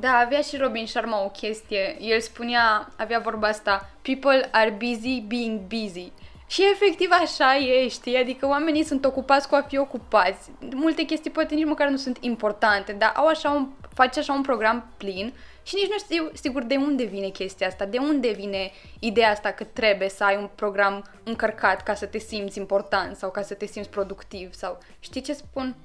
Da, 0.00 0.12
avea 0.12 0.40
și 0.40 0.56
Robin 0.56 0.86
Sharma 0.86 1.24
o 1.24 1.28
chestie. 1.28 1.96
El 2.00 2.20
spunea, 2.20 2.88
avea 2.96 3.18
vorba 3.18 3.48
asta, 3.48 3.90
people 4.02 4.48
are 4.52 4.70
busy 4.70 5.20
being 5.20 5.60
busy. 5.60 6.12
Și 6.48 6.62
efectiv 6.72 7.08
așa 7.10 7.56
e, 7.56 7.88
știi? 7.88 8.16
Adică 8.16 8.46
oamenii 8.46 8.84
sunt 8.84 9.04
ocupați 9.04 9.48
cu 9.48 9.54
a 9.54 9.62
fi 9.62 9.78
ocupați. 9.78 10.50
Multe 10.74 11.02
chestii 11.02 11.30
poate 11.30 11.54
nici 11.54 11.66
măcar 11.66 11.88
nu 11.88 11.96
sunt 11.96 12.18
importante, 12.20 12.92
dar 12.92 13.12
au 13.14 13.26
așa 13.26 13.50
un, 13.50 13.68
face 13.94 14.18
așa 14.18 14.32
un 14.32 14.42
program 14.42 14.88
plin 14.96 15.32
și 15.62 15.74
nici 15.74 15.90
nu 15.90 15.98
știu 15.98 16.30
sigur 16.32 16.62
de 16.62 16.76
unde 16.76 17.04
vine 17.04 17.28
chestia 17.28 17.66
asta, 17.66 17.84
de 17.84 17.98
unde 17.98 18.30
vine 18.30 18.70
ideea 18.98 19.30
asta 19.30 19.50
că 19.50 19.64
trebuie 19.64 20.08
să 20.08 20.24
ai 20.24 20.36
un 20.36 20.48
program 20.54 21.04
încărcat 21.24 21.82
ca 21.82 21.94
să 21.94 22.06
te 22.06 22.18
simți 22.18 22.58
important 22.58 23.16
sau 23.16 23.30
ca 23.30 23.42
să 23.42 23.54
te 23.54 23.66
simți 23.66 23.88
productiv 23.88 24.52
sau 24.52 24.78
știi 25.00 25.20
ce 25.20 25.32
spun? 25.32 25.76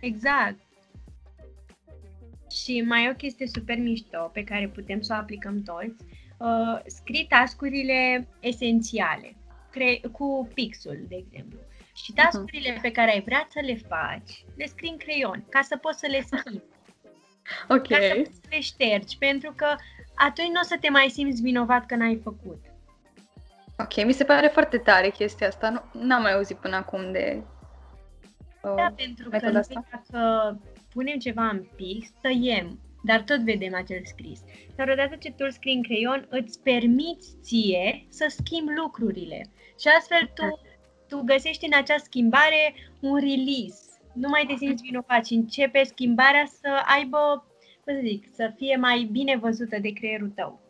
Exact. 0.00 0.63
Și 2.62 2.80
mai 2.80 3.04
e 3.04 3.10
o 3.10 3.14
chestie 3.14 3.46
super 3.46 3.78
mișto 3.78 4.30
pe 4.32 4.44
care 4.44 4.68
putem 4.68 5.00
să 5.00 5.12
o 5.16 5.20
aplicăm 5.20 5.62
toți. 5.62 6.04
Uh, 6.38 6.80
scrii 6.86 7.26
tascurile 7.26 8.28
esențiale 8.40 9.36
cre- 9.70 10.00
cu 10.12 10.48
pixul, 10.54 10.98
de 11.08 11.16
exemplu. 11.16 11.58
Și 11.94 12.12
mhm. 12.14 12.22
tascurile 12.22 12.78
uh-huh. 12.78 12.82
pe 12.82 12.90
care 12.90 13.10
ai 13.10 13.20
vrea 13.20 13.46
să 13.50 13.60
le 13.62 13.76
faci, 13.88 14.44
le 14.56 14.66
scrii 14.66 14.90
în 14.90 14.96
creion, 14.96 15.44
ca 15.48 15.60
să 15.62 15.76
poți 15.76 15.98
să 15.98 16.06
le 16.06 16.20
schimbi. 16.20 16.72
Ok. 17.68 17.86
Ca 17.88 17.96
să 17.96 18.30
le 18.50 18.60
ștergi, 18.60 19.18
pentru 19.18 19.52
că 19.56 19.74
atunci 20.14 20.48
nu 20.48 20.60
o 20.60 20.64
să 20.64 20.76
te 20.80 20.90
mai 20.90 21.08
simți 21.08 21.42
vinovat 21.42 21.86
că 21.86 21.96
n-ai 21.96 22.20
făcut. 22.22 22.64
Ok, 23.78 24.04
mi 24.04 24.12
se 24.12 24.24
pare 24.24 24.46
foarte 24.46 24.78
tare 24.78 25.10
chestia 25.10 25.46
asta. 25.46 25.88
Nu 25.92 26.14
am 26.14 26.22
mai 26.22 26.32
auzit 26.32 26.56
până 26.56 26.76
acum 26.76 27.12
de 27.12 27.42
uh, 28.62 28.74
Da, 28.76 28.92
pentru 28.96 29.30
că 29.30 29.38
noi 29.42 29.52
dacă 29.52 30.58
punem 30.94 31.18
ceva 31.18 31.46
în 31.48 31.66
pix, 31.76 32.08
tăiem, 32.20 32.78
dar 33.02 33.20
tot 33.22 33.40
vedem 33.40 33.74
acel 33.74 34.00
scris. 34.04 34.40
Dar 34.76 34.88
odată 34.88 35.16
ce 35.16 35.28
tu 35.28 35.36
îl 35.38 35.50
scrii 35.50 35.74
în 35.74 35.82
creion, 35.82 36.26
îți 36.28 36.60
permiți 36.62 37.36
ție 37.42 38.06
să 38.08 38.26
schimbi 38.28 38.72
lucrurile. 38.76 39.40
Și 39.80 39.88
astfel 39.98 40.30
tu, 40.34 40.60
tu 41.08 41.22
găsești 41.24 41.64
în 41.64 41.72
acea 41.74 41.98
schimbare 41.98 42.74
un 43.00 43.18
release 43.18 43.84
nu 44.14 44.28
mai 44.28 44.44
te 44.48 44.54
simți 44.56 44.82
vinovat 44.82 45.26
și 45.26 45.34
începe 45.34 45.82
schimbarea 45.84 46.44
să 46.60 46.68
aibă, 46.96 47.46
cum 47.84 47.94
să 47.94 48.00
zic, 48.02 48.26
să 48.34 48.52
fie 48.56 48.76
mai 48.76 49.08
bine 49.12 49.36
văzută 49.36 49.78
de 49.80 49.92
creierul 49.92 50.32
tău. 50.34 50.60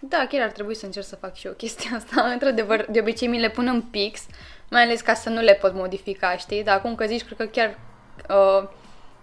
Da, 0.00 0.26
chiar 0.28 0.42
ar 0.42 0.50
trebui 0.50 0.74
să 0.74 0.86
încerc 0.86 1.06
să 1.06 1.16
fac 1.16 1.34
și 1.34 1.46
eu 1.46 1.52
chestia 1.52 1.96
asta. 1.96 2.22
Într-adevăr, 2.32 2.86
de 2.90 3.00
obicei 3.00 3.28
mi 3.28 3.40
le 3.40 3.50
pun 3.50 3.66
în 3.66 3.82
pix, 3.82 4.26
mai 4.70 4.82
ales 4.82 5.00
ca 5.00 5.14
să 5.14 5.28
nu 5.28 5.40
le 5.40 5.54
pot 5.54 5.74
modifica, 5.74 6.36
știi? 6.36 6.64
Dar 6.64 6.76
acum 6.76 6.94
că 6.94 7.06
zici, 7.06 7.24
cred 7.24 7.36
că 7.36 7.46
chiar 7.46 7.78
uh, 8.28 8.68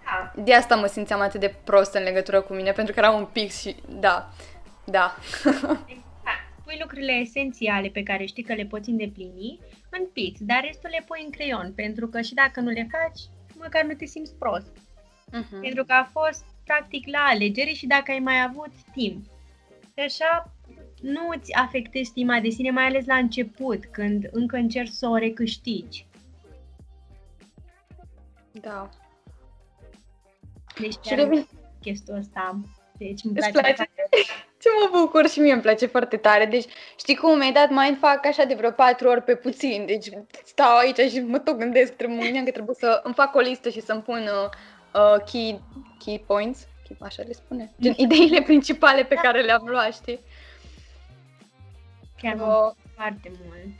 da. 0.04 0.32
de 0.42 0.54
asta 0.54 0.76
mă 0.76 0.86
simțeam 0.86 1.20
atât 1.20 1.40
de 1.40 1.54
prost 1.64 1.94
în 1.94 2.02
legătură 2.02 2.40
cu 2.40 2.52
mine, 2.54 2.72
pentru 2.72 2.94
că 2.94 3.00
era 3.00 3.10
un 3.10 3.24
pix 3.24 3.60
și 3.60 3.76
da, 3.88 4.30
da. 4.84 5.14
pui 6.68 6.78
lucrurile 6.80 7.12
esențiale 7.12 7.88
pe 7.88 8.02
care 8.02 8.24
știi 8.24 8.42
că 8.42 8.54
le 8.54 8.64
poți 8.64 8.90
îndeplini 8.90 9.58
în 9.90 10.06
pix, 10.12 10.40
dar 10.40 10.60
restul 10.64 10.90
le 10.92 11.04
pui 11.06 11.22
în 11.24 11.30
creion, 11.30 11.72
pentru 11.76 12.08
că 12.08 12.20
și 12.20 12.34
dacă 12.34 12.60
nu 12.60 12.70
le 12.70 12.88
faci, 12.90 13.20
măcar 13.58 13.84
nu 13.84 13.94
te 13.94 14.04
simți 14.04 14.34
prost. 14.34 14.72
Uh-huh. 14.76 15.60
Pentru 15.60 15.84
că 15.84 15.92
a 15.92 16.10
fost 16.12 16.44
practic 16.64 17.06
la 17.06 17.18
alegere 17.18 17.70
și 17.70 17.86
dacă 17.86 18.10
ai 18.10 18.18
mai 18.18 18.42
avut 18.42 18.72
timp. 18.94 19.24
Și 19.94 20.04
așa 20.04 20.52
nu 21.00 21.28
îți 21.36 21.54
afectezi 21.54 22.08
stima 22.08 22.40
de 22.40 22.48
sine, 22.48 22.70
mai 22.70 22.84
ales 22.84 23.06
la 23.06 23.16
început, 23.16 23.84
când 23.84 24.28
încă 24.32 24.56
încerci 24.56 24.88
să 25.00 25.06
o 25.06 25.16
recâștigi. 25.16 26.06
Da. 28.60 28.88
Deci 30.80 30.96
și 31.04 31.14
revin... 31.14 31.48
chestia 31.80 32.14
asta. 32.16 32.60
Deci 32.98 33.20
îmi 33.24 33.34
place. 33.34 33.58
place? 33.58 33.90
Ce 34.62 34.68
mă 34.80 34.98
bucur 34.98 35.28
și 35.28 35.40
mie 35.40 35.52
îmi 35.52 35.62
place 35.62 35.86
foarte 35.86 36.16
tare. 36.16 36.46
Deci, 36.46 36.64
știi 36.98 37.16
cum, 37.16 37.38
mi-ai 37.38 37.52
dat 37.52 37.70
mindfuck 37.70 38.26
așa 38.26 38.44
de 38.44 38.54
vreo 38.54 38.70
patru 38.70 39.08
ori 39.08 39.22
pe 39.22 39.34
puțin. 39.34 39.86
Deci 39.86 40.08
stau 40.44 40.76
aici 40.76 41.10
și 41.10 41.20
mă 41.20 41.38
tot 41.38 41.58
gândesc, 41.58 41.92
trebuie, 41.92 42.42
că 42.44 42.50
trebuie 42.50 42.76
să 42.78 43.00
îmi 43.04 43.14
fac 43.14 43.34
o 43.34 43.40
listă 43.40 43.68
și 43.68 43.80
să-mi 43.80 44.02
pun 44.02 44.20
uh, 44.22 44.50
uh, 45.00 45.24
key, 45.32 45.60
key 46.04 46.24
points, 46.26 46.66
așa 47.00 47.22
le 47.26 47.32
spune, 47.32 47.72
gen 47.80 47.94
ideile 47.96 48.42
principale 48.42 49.04
pe 49.04 49.14
care 49.14 49.42
le-am 49.42 49.66
luat, 49.66 49.94
știi? 49.94 50.20
Chiar 52.22 52.34
uh, 52.34 52.74
foarte 52.94 53.30
mult. 53.44 53.74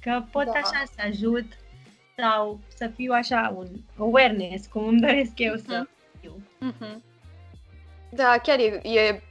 Că 0.00 0.22
pot 0.30 0.44
da. 0.44 0.52
așa 0.52 0.82
să 0.94 1.02
ajut 1.06 1.46
sau 2.20 2.60
să 2.76 2.90
fiu 2.96 3.12
așa 3.12 3.54
un 3.56 3.66
awareness, 3.98 4.66
cum 4.66 4.86
îmi 4.86 5.00
doresc 5.00 5.32
eu 5.36 5.54
uh-huh. 5.54 5.66
să 5.66 5.76
mhm. 5.76 5.88
fiu. 6.20 6.42
Uh-huh. 6.70 6.96
Da, 8.10 8.38
chiar 8.42 8.58
e, 8.58 8.88
e 8.88 9.22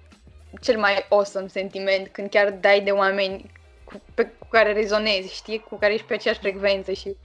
cel 0.62 0.80
mai 0.80 1.06
awesome 1.10 1.48
sentiment 1.48 2.08
când 2.08 2.30
chiar 2.30 2.52
dai 2.52 2.82
de 2.82 2.92
oameni 2.92 3.52
cu, 3.84 4.02
pe, 4.14 4.26
cu 4.40 4.48
care 4.50 4.74
rezonezi, 4.74 5.36
știi? 5.36 5.60
Cu 5.60 5.76
care 5.76 5.94
ești 5.94 6.06
pe 6.06 6.14
aceeași 6.14 6.40
frecvență 6.40 6.92
și... 6.92 7.16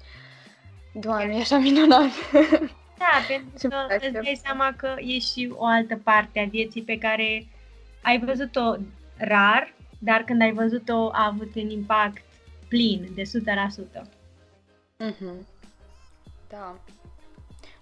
Doamne, 0.95 1.37
e 1.37 1.41
așa 1.41 1.59
minunat! 1.59 2.11
Da, 2.99 3.19
pentru 3.29 3.69
că 3.69 3.95
îți 3.95 4.13
dai 4.13 4.41
seama 4.43 4.75
că 4.77 4.95
e 4.99 5.19
și 5.19 5.53
o 5.57 5.65
altă 5.65 6.01
parte 6.05 6.41
a 6.41 6.45
vieții 6.45 6.83
pe 6.83 6.99
care 6.99 7.47
ai 8.03 8.19
văzut-o 8.19 8.75
rar, 9.17 9.75
dar 9.99 10.23
când 10.23 10.43
ai 10.43 10.53
văzut-o 10.53 11.09
a 11.13 11.27
avut 11.27 11.55
un 11.55 11.71
impact 11.71 12.23
plin, 12.69 13.09
de 13.15 13.23
100%. 13.23 14.03
Mm-hmm. 15.03 15.52
Da. 16.53 16.75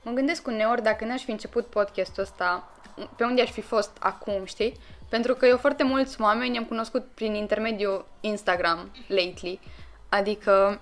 Mă 0.03 0.11
gândesc 0.11 0.47
uneori 0.47 0.83
dacă 0.83 1.05
n-aș 1.05 1.23
fi 1.23 1.31
început 1.31 1.67
podcastul 1.67 2.23
ăsta, 2.23 2.69
pe 3.17 3.25
unde 3.25 3.43
aș 3.43 3.51
fi 3.51 3.61
fost 3.61 3.97
acum, 4.01 4.45
știi? 4.45 4.77
Pentru 5.09 5.35
că 5.35 5.47
eu 5.47 5.57
foarte 5.57 5.83
mulți 5.83 6.21
oameni 6.21 6.59
am 6.59 6.65
cunoscut 6.65 7.07
prin 7.15 7.35
intermediul 7.35 8.07
Instagram 8.21 8.91
lately. 9.07 9.61
Adică 10.09 10.79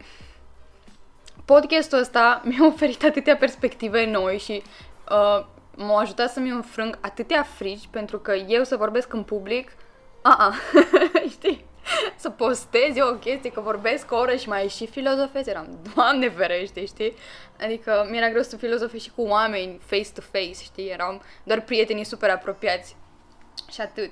podcastul 1.45 1.99
ăsta 1.99 2.41
mi-a 2.49 2.67
oferit 2.67 3.05
atâtea 3.05 3.37
perspective 3.37 4.11
noi 4.11 4.39
și 4.39 4.63
uh, 5.11 5.47
m-a 5.77 6.01
ajutat 6.01 6.31
să-mi 6.31 6.51
înfrâng 6.51 6.99
atâtea 7.01 7.43
frici 7.43 7.89
pentru 7.91 8.19
că 8.19 8.35
eu 8.35 8.65
să 8.65 8.77
vorbesc 8.77 9.13
în 9.13 9.23
public, 9.23 9.73
a 10.23 10.55
știi? 11.35 11.68
Să 12.17 12.31
postez 12.31 12.97
eu 12.97 13.09
o 13.09 13.19
chestie, 13.19 13.51
că 13.51 13.61
vorbesc 13.61 14.13
o 14.13 14.17
oră 14.17 14.37
și 14.37 14.49
mai 14.49 14.69
și 14.69 14.87
filozofez, 14.87 15.47
eram, 15.47 15.79
Doamne 15.95 16.29
ferește, 16.29 16.87
știi? 16.87 17.13
Adică 17.61 18.07
mi-era 18.11 18.31
greu 18.31 18.43
să 18.43 18.57
filozofez 18.57 19.01
și 19.01 19.11
cu 19.11 19.23
oameni 19.23 19.79
face-to-face, 19.81 20.63
știi? 20.63 20.89
Eram 20.89 21.23
doar 21.45 21.61
prietenii 21.61 22.05
super 22.05 22.31
apropiați 22.31 22.97
și 23.73 23.81
atât. 23.81 24.11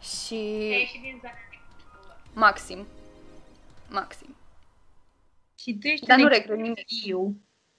Și... 0.00 0.70
și 0.86 1.00
din 1.00 1.18
zona 1.20 1.32
de 1.50 1.56
Maxim. 2.32 2.86
Maxim. 3.90 4.36
Și 5.58 5.78
tu 5.80 5.86
ești 5.86 6.06
Dar 6.06 6.18
nu 6.18 6.28
regret 6.28 6.56
nimic. 6.56 6.86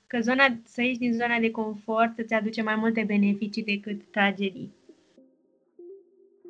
Că 0.07 0.19
zona, 0.21 0.57
să 0.65 0.81
ieși 0.81 0.97
din 0.97 1.13
zona 1.13 1.39
de 1.39 1.51
confort 1.51 2.17
îți 2.17 2.33
aduce 2.33 2.61
mai 2.61 2.75
multe 2.75 3.03
beneficii 3.03 3.63
decât 3.63 4.11
tragedii. 4.11 4.73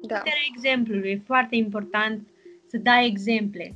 Da. 0.01 0.17
Puterea 0.17 0.39
exemplului 0.55 1.11
e 1.11 1.21
foarte 1.25 1.55
important 1.55 2.27
să 2.69 2.77
dai 2.77 3.07
exemple. 3.07 3.75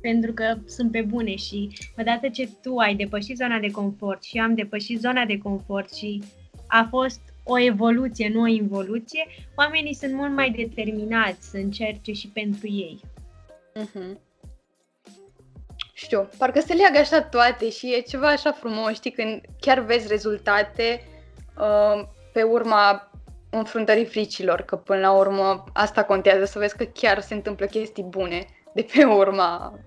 Pentru 0.00 0.32
că 0.32 0.56
sunt 0.66 0.90
pe 0.90 1.00
bune 1.00 1.36
și 1.36 1.68
odată 1.98 2.28
ce 2.28 2.48
tu 2.62 2.76
ai 2.76 2.94
depășit 2.94 3.36
zona 3.36 3.58
de 3.58 3.70
confort 3.70 4.22
și 4.22 4.36
eu 4.36 4.44
am 4.44 4.54
depășit 4.54 5.00
zona 5.00 5.24
de 5.24 5.38
confort 5.38 5.94
și 5.94 6.22
a 6.66 6.86
fost 6.90 7.20
o 7.44 7.58
evoluție, 7.58 8.28
nu 8.28 8.40
o 8.40 8.46
involuție, 8.46 9.26
oamenii 9.56 9.94
sunt 9.94 10.12
mult 10.12 10.32
mai 10.32 10.50
determinați 10.50 11.50
să 11.50 11.56
încerce 11.56 12.12
și 12.12 12.28
pentru 12.28 12.66
ei. 12.66 13.00
Uh-huh. 13.80 14.18
știu, 15.92 16.28
parcă 16.38 16.60
se 16.60 16.74
leagă 16.74 16.98
așa 16.98 17.22
toate 17.22 17.70
și 17.70 17.94
e 17.94 18.00
ceva 18.00 18.28
așa 18.28 18.52
frumos, 18.52 18.92
știi, 18.92 19.10
când 19.10 19.40
chiar 19.60 19.80
vezi 19.80 20.08
rezultate 20.08 21.00
uh, 21.58 22.06
pe 22.32 22.42
urma 22.42 23.10
înfruntării 23.58 24.04
fricilor, 24.04 24.60
că 24.60 24.76
până 24.76 25.00
la 25.00 25.12
urmă 25.12 25.64
asta 25.72 26.04
contează, 26.04 26.44
să 26.44 26.58
vezi 26.58 26.76
că 26.76 26.84
chiar 26.84 27.20
se 27.20 27.34
întâmplă 27.34 27.66
chestii 27.66 28.02
bune 28.02 28.46
de 28.74 28.86
pe 28.92 29.04
urma 29.04 29.78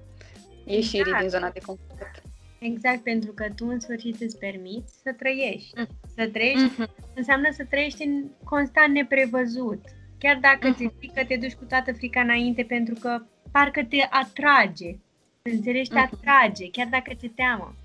ieșirii 0.66 1.00
exact. 1.00 1.20
din 1.20 1.30
zona 1.30 1.50
de 1.50 1.60
confort. 1.66 2.22
Exact, 2.60 3.04
pentru 3.04 3.32
că 3.32 3.46
tu 3.56 3.68
în 3.68 3.80
sfârșit 3.80 4.22
îți 4.22 4.38
permiți 4.38 4.94
să 5.04 5.14
trăiești. 5.18 5.74
Mm. 5.76 5.88
Să 6.16 6.30
trăiești 6.34 6.70
mm-hmm. 6.70 7.16
înseamnă 7.16 7.48
să 7.52 7.66
trăiești 7.70 8.04
în 8.04 8.30
constant 8.44 8.94
neprevăzut. 8.94 9.82
Chiar 10.18 10.38
dacă 10.42 10.72
mm-hmm. 10.72 10.76
ți-e 10.76 10.92
frică, 10.98 11.26
te 11.28 11.36
duci 11.36 11.54
cu 11.54 11.64
toată 11.64 11.94
frica 11.94 12.22
înainte 12.22 12.64
pentru 12.64 12.96
că 13.00 13.22
parcă 13.52 13.84
te 13.84 13.98
atrage. 14.10 14.98
Înțelegi? 15.42 15.90
Te 15.90 15.96
mm-hmm. 15.96 16.12
atrage, 16.12 16.70
chiar 16.70 16.88
dacă 16.88 17.12
te 17.22 17.28
teamă. 17.28 17.76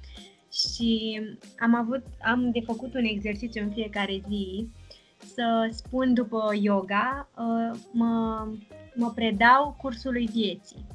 Și 0.52 1.20
am 1.58 1.74
avut, 1.74 2.04
am 2.22 2.50
de 2.50 2.60
făcut 2.60 2.94
un 2.94 3.04
exercițiu 3.04 3.62
în 3.62 3.70
fiecare 3.70 4.22
zi 4.28 4.68
să 5.34 5.68
spun 5.70 6.14
după 6.14 6.50
yoga, 6.60 7.28
uh, 7.36 7.78
mă, 7.92 8.46
mă 8.94 9.10
predau 9.14 9.76
cursului 9.80 10.26
vieții 10.26 10.86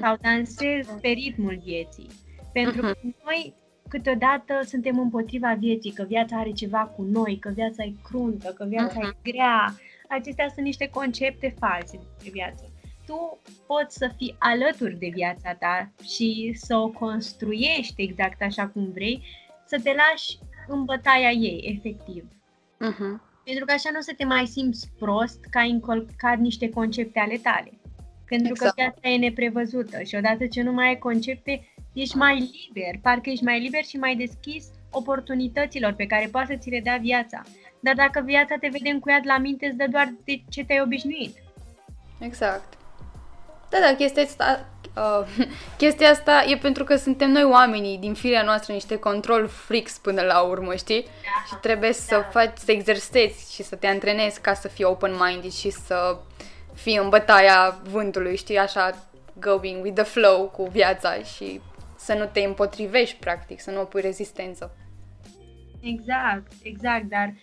sau 0.00 0.16
dansez 0.20 0.86
pe 1.00 1.08
ritmul 1.08 1.60
vieții. 1.64 2.06
Pentru 2.52 2.80
că 2.80 2.92
uh-huh. 2.94 3.24
noi 3.24 3.54
câteodată 3.88 4.60
suntem 4.64 4.98
împotriva 4.98 5.54
vieții, 5.58 5.92
că 5.92 6.02
viața 6.02 6.36
are 6.36 6.50
ceva 6.50 6.86
cu 6.96 7.02
noi, 7.02 7.38
că 7.38 7.50
viața 7.54 7.84
e 7.84 7.92
cruntă, 8.02 8.52
că 8.52 8.64
viața 8.64 9.00
uh-huh. 9.00 9.16
e 9.24 9.30
grea. 9.30 9.74
Acestea 10.08 10.48
sunt 10.48 10.64
niște 10.64 10.88
concepte 10.88 11.54
false 11.58 11.98
de 12.22 12.28
viață. 12.32 12.70
Tu 13.06 13.38
poți 13.66 13.96
să 13.96 14.10
fii 14.16 14.36
alături 14.38 14.98
de 14.98 15.10
viața 15.14 15.54
ta 15.54 15.92
și 16.02 16.52
să 16.54 16.76
o 16.76 16.88
construiești 16.88 18.02
exact 18.02 18.42
așa 18.42 18.66
cum 18.68 18.90
vrei, 18.92 19.22
să 19.64 19.80
te 19.82 19.90
lași 19.90 20.38
în 20.68 20.84
bătaia 20.84 21.30
ei, 21.30 21.76
efectiv. 21.76 22.24
Uh-huh. 22.84 23.20
Pentru 23.44 23.64
că 23.64 23.72
așa 23.72 23.88
nu 23.92 23.98
o 23.98 24.02
să 24.02 24.12
te 24.16 24.24
mai 24.24 24.46
simți 24.46 24.90
prost 24.98 25.44
că 25.50 25.58
ai 25.58 25.70
încolcat 25.70 26.38
niște 26.38 26.68
concepte 26.68 27.18
ale 27.18 27.36
tale. 27.36 27.72
Pentru 28.28 28.48
exact. 28.50 28.74
că 28.74 28.82
viața 28.82 29.08
e 29.08 29.16
neprevăzută 29.16 30.02
și 30.02 30.14
odată 30.14 30.46
ce 30.46 30.62
nu 30.62 30.72
mai 30.72 30.86
ai 30.86 30.98
concepte, 30.98 31.72
ești 31.92 32.16
mai 32.16 32.34
liber, 32.36 33.00
parcă 33.02 33.30
ești 33.30 33.44
mai 33.44 33.60
liber 33.60 33.84
și 33.84 33.96
mai 33.96 34.16
deschis 34.16 34.66
oportunităților 34.90 35.92
pe 35.92 36.06
care 36.06 36.28
poate 36.30 36.52
să 36.52 36.58
ți 36.58 36.70
le 36.70 36.80
dea 36.80 36.96
viața. 36.96 37.42
Dar 37.80 37.94
dacă 37.94 38.20
viața 38.24 38.56
te 38.60 38.68
vede 38.72 38.88
încuiat 38.88 39.24
la 39.24 39.38
minte, 39.38 39.66
îți 39.66 39.76
dă 39.76 39.86
doar 39.90 40.14
de 40.24 40.42
ce 40.48 40.64
te-ai 40.64 40.80
obișnuit. 40.80 41.36
Exact. 42.18 42.78
Da, 43.70 43.78
da, 43.80 43.94
chestia 43.94 44.22
asta, 44.22 44.68
uh, 44.96 45.26
chestia 45.78 46.10
asta 46.10 46.44
e 46.48 46.56
pentru 46.56 46.84
că 46.84 46.96
suntem 46.96 47.30
noi 47.30 47.44
oamenii 47.44 47.98
din 47.98 48.14
firea 48.14 48.42
noastră 48.42 48.72
niște 48.72 48.98
control 48.98 49.48
freaks 49.48 49.98
până 49.98 50.22
la 50.22 50.40
urmă, 50.40 50.74
știi? 50.74 51.02
Da, 51.02 51.44
și 51.46 51.54
trebuie 51.60 51.90
da. 51.90 51.96
să 51.96 52.24
faci, 52.30 52.56
să 52.56 52.72
exersezi 52.72 53.54
și 53.54 53.62
să 53.62 53.76
te 53.76 53.86
antrenezi 53.86 54.40
ca 54.40 54.54
să 54.54 54.68
fii 54.68 54.84
open-minded 54.84 55.52
și 55.52 55.70
să 55.70 56.18
fii 56.74 56.96
în 56.96 57.08
bătaia 57.08 57.78
vântului, 57.82 58.36
știi, 58.36 58.58
așa 58.58 59.08
going 59.40 59.82
with 59.82 59.94
the 59.94 60.04
flow 60.04 60.48
cu 60.48 60.64
viața 60.64 61.22
și 61.22 61.60
să 61.96 62.14
nu 62.14 62.26
te 62.26 62.40
împotrivești, 62.40 63.16
practic, 63.16 63.60
să 63.60 63.70
nu 63.70 63.80
opui 63.80 64.00
rezistență. 64.00 64.76
Exact, 65.80 66.52
exact, 66.62 67.04
dar 67.04 67.34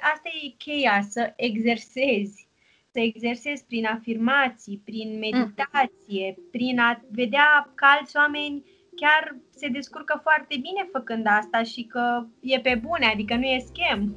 asta 0.00 0.28
e 0.42 0.54
cheia, 0.58 1.06
să 1.10 1.32
exersezi, 1.36 2.47
să 2.92 3.00
exersezi 3.00 3.64
prin 3.64 3.86
afirmații, 3.86 4.82
prin 4.84 5.18
meditație, 5.18 6.34
mm. 6.36 6.44
prin 6.50 6.78
a 6.78 7.00
vedea 7.10 7.72
că 7.74 7.84
alți 7.88 8.16
oameni 8.16 8.64
chiar 8.94 9.36
se 9.56 9.68
descurcă 9.68 10.20
foarte 10.22 10.56
bine 10.56 10.88
făcând 10.92 11.26
asta 11.28 11.62
și 11.62 11.82
că 11.82 12.26
e 12.40 12.60
pe 12.60 12.80
bune, 12.82 13.06
adică 13.06 13.34
nu 13.34 13.44
e 13.44 13.64
schem. 13.66 14.16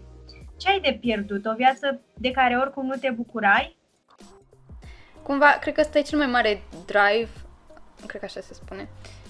Ce 0.58 0.70
ai 0.70 0.80
de 0.80 0.98
pierdut? 1.02 1.46
O 1.46 1.54
viață 1.54 2.02
de 2.18 2.32
care 2.32 2.58
oricum 2.58 2.86
nu 2.86 2.96
te 2.96 3.10
bucurai? 3.10 3.78
Cumva, 5.24 5.58
cred 5.62 5.74
că 5.74 5.82
ăsta 5.82 5.98
e 5.98 6.02
cel 6.02 6.18
mai 6.18 6.28
mare 6.28 6.62
drive, 6.86 7.30
cred 8.06 8.20
că 8.20 8.26
așa 8.26 8.40
se 8.40 8.54
spune, 8.54 8.82
uh, 8.82 9.21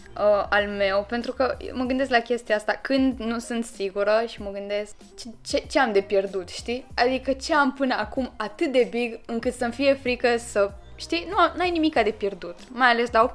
al 0.49 0.68
meu, 0.68 1.05
pentru 1.09 1.32
că 1.32 1.57
mă 1.74 1.84
gândesc 1.84 2.09
la 2.09 2.20
chestia 2.20 2.55
asta 2.55 2.80
când 2.82 3.20
nu 3.20 3.39
sunt 3.39 3.66
sigură 3.66 4.24
și 4.28 4.41
mă 4.41 4.49
gândesc 4.49 4.95
ce, 5.20 5.28
ce, 5.45 5.64
ce 5.70 5.80
am 5.80 5.91
de 5.91 6.01
pierdut, 6.01 6.49
știi? 6.49 6.86
Adică 6.95 7.32
ce 7.34 7.55
am 7.55 7.74
până 7.74 7.95
acum 7.95 8.34
atât 8.38 8.72
de 8.72 8.88
big 8.89 9.20
încât 9.26 9.53
să-mi 9.53 9.74
fie 9.74 9.93
frică 9.93 10.38
să 10.38 10.72
Știi, 11.01 11.28
nu 11.30 11.62
ai 11.62 11.70
nimica 11.70 12.03
de 12.03 12.12
pierdut, 12.12 12.59
mai 12.70 12.88
ales 12.88 13.12
la 13.12 13.32
18-19 13.32 13.34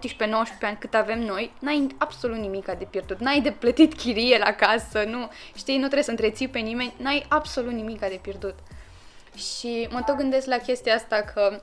ani 0.60 0.76
cât 0.78 0.94
avem 0.94 1.20
noi, 1.20 1.52
n-ai 1.58 1.86
absolut 1.98 2.36
nimica 2.36 2.74
de 2.74 2.86
pierdut, 2.90 3.18
n-ai 3.18 3.40
de 3.40 3.50
plătit 3.50 3.94
chirie 3.94 4.38
la 4.38 4.52
casă, 4.52 5.04
nu, 5.06 5.30
știi, 5.56 5.74
nu 5.74 5.80
trebuie 5.80 6.02
să 6.02 6.10
întreții 6.10 6.48
pe 6.48 6.58
nimeni, 6.58 6.94
n-ai 6.96 7.26
absolut 7.28 7.72
nimica 7.72 8.08
de 8.08 8.18
pierdut. 8.22 8.54
Și 9.34 9.88
mă 9.90 10.02
tot 10.06 10.16
gândesc 10.16 10.46
la 10.46 10.56
chestia 10.56 10.94
asta 10.94 11.20
că 11.34 11.60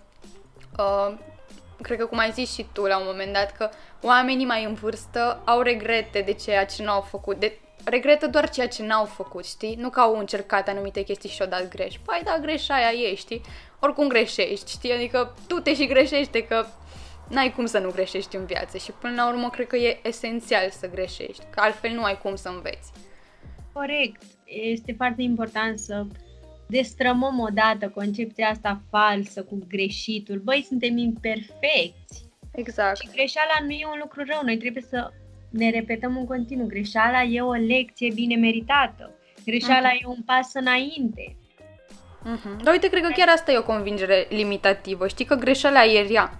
uh, 0.78 1.18
cred 1.82 1.98
că 1.98 2.06
cum 2.06 2.18
ai 2.18 2.32
zis 2.32 2.54
și 2.54 2.66
tu 2.74 2.82
la 2.86 2.98
un 2.98 3.06
moment 3.06 3.34
dat, 3.34 3.52
că 3.52 3.70
oamenii 4.02 4.46
mai 4.46 4.64
în 4.64 4.74
vârstă 4.74 5.42
au 5.46 5.62
regrete 5.62 6.22
de 6.22 6.34
ceea 6.34 6.66
ce 6.66 6.84
n-au 6.84 7.02
făcut, 7.02 7.40
de, 7.40 7.58
regretă 7.84 8.28
doar 8.28 8.50
ceea 8.50 8.68
ce 8.68 8.84
n-au 8.84 9.06
făcut, 9.06 9.46
știi? 9.46 9.76
Nu 9.76 9.90
că 9.90 10.00
au 10.00 10.18
încercat 10.18 10.68
anumite 10.68 11.02
chestii 11.02 11.30
și 11.30 11.42
au 11.42 11.48
dat 11.48 11.68
greș. 11.68 11.96
Păi 12.06 12.22
da, 12.24 12.38
greșaia 12.42 12.92
e, 12.92 13.16
știi? 13.16 13.42
Oricum 13.80 14.08
greșești, 14.08 14.72
știi? 14.72 14.92
Adică 14.92 15.36
tu 15.48 15.60
te 15.60 15.76
și 15.76 15.88
greșește 15.88 16.44
că 16.44 16.66
n-ai 17.30 17.52
cum 17.52 17.66
să 17.66 17.80
nu 17.80 17.92
greșești 17.92 18.36
în 18.36 18.46
viață 18.46 18.78
și 18.78 18.92
până 18.92 19.14
la 19.16 19.28
urmă 19.28 19.50
cred 19.50 19.68
că 19.68 19.76
e 19.76 20.00
esențial 20.08 20.70
să 20.70 20.90
greșești, 20.90 21.44
că 21.50 21.60
altfel 21.60 21.92
nu 21.92 22.04
ai 22.04 22.18
cum 22.18 22.36
să 22.36 22.50
înveți. 22.50 22.92
Corect. 23.74 24.22
Este 24.44 24.94
foarte 24.98 25.22
important 25.22 25.80
să 25.80 26.06
destrămăm 26.68 27.40
odată 27.40 27.90
concepția 27.90 28.48
asta 28.48 28.82
falsă 28.90 29.44
cu 29.44 29.66
greșitul. 29.68 30.40
Băi, 30.40 30.66
suntem 30.68 30.98
imperfecți. 30.98 32.32
Exact. 32.52 32.98
Și 33.00 33.10
greșeala 33.14 33.58
nu 33.62 33.72
e 33.72 33.86
un 33.94 34.00
lucru 34.02 34.24
rău. 34.28 34.42
Noi 34.44 34.58
trebuie 34.58 34.84
să 34.90 35.12
ne 35.50 35.70
repetăm 35.70 36.18
în 36.18 36.26
continuu. 36.26 36.66
Greșeala 36.66 37.24
e 37.24 37.42
o 37.42 37.54
lecție 37.54 38.12
bine 38.14 38.36
meritată. 38.36 39.12
Greșeala 39.46 39.90
uh-huh. 39.90 40.02
e 40.02 40.08
un 40.08 40.22
pas 40.26 40.54
înainte. 40.54 41.36
Uh-huh. 42.24 42.64
Dar 42.64 42.74
uite, 42.74 42.90
cred 42.90 43.04
că 43.04 43.12
chiar 43.16 43.30
asta 43.30 43.52
e 43.52 43.58
o 43.58 43.64
convingere 43.64 44.28
limitativă. 44.30 45.08
Știi 45.08 45.26
că 45.26 45.36
greșeala 45.36 45.86
e 45.86 46.08
rea. 46.08 46.40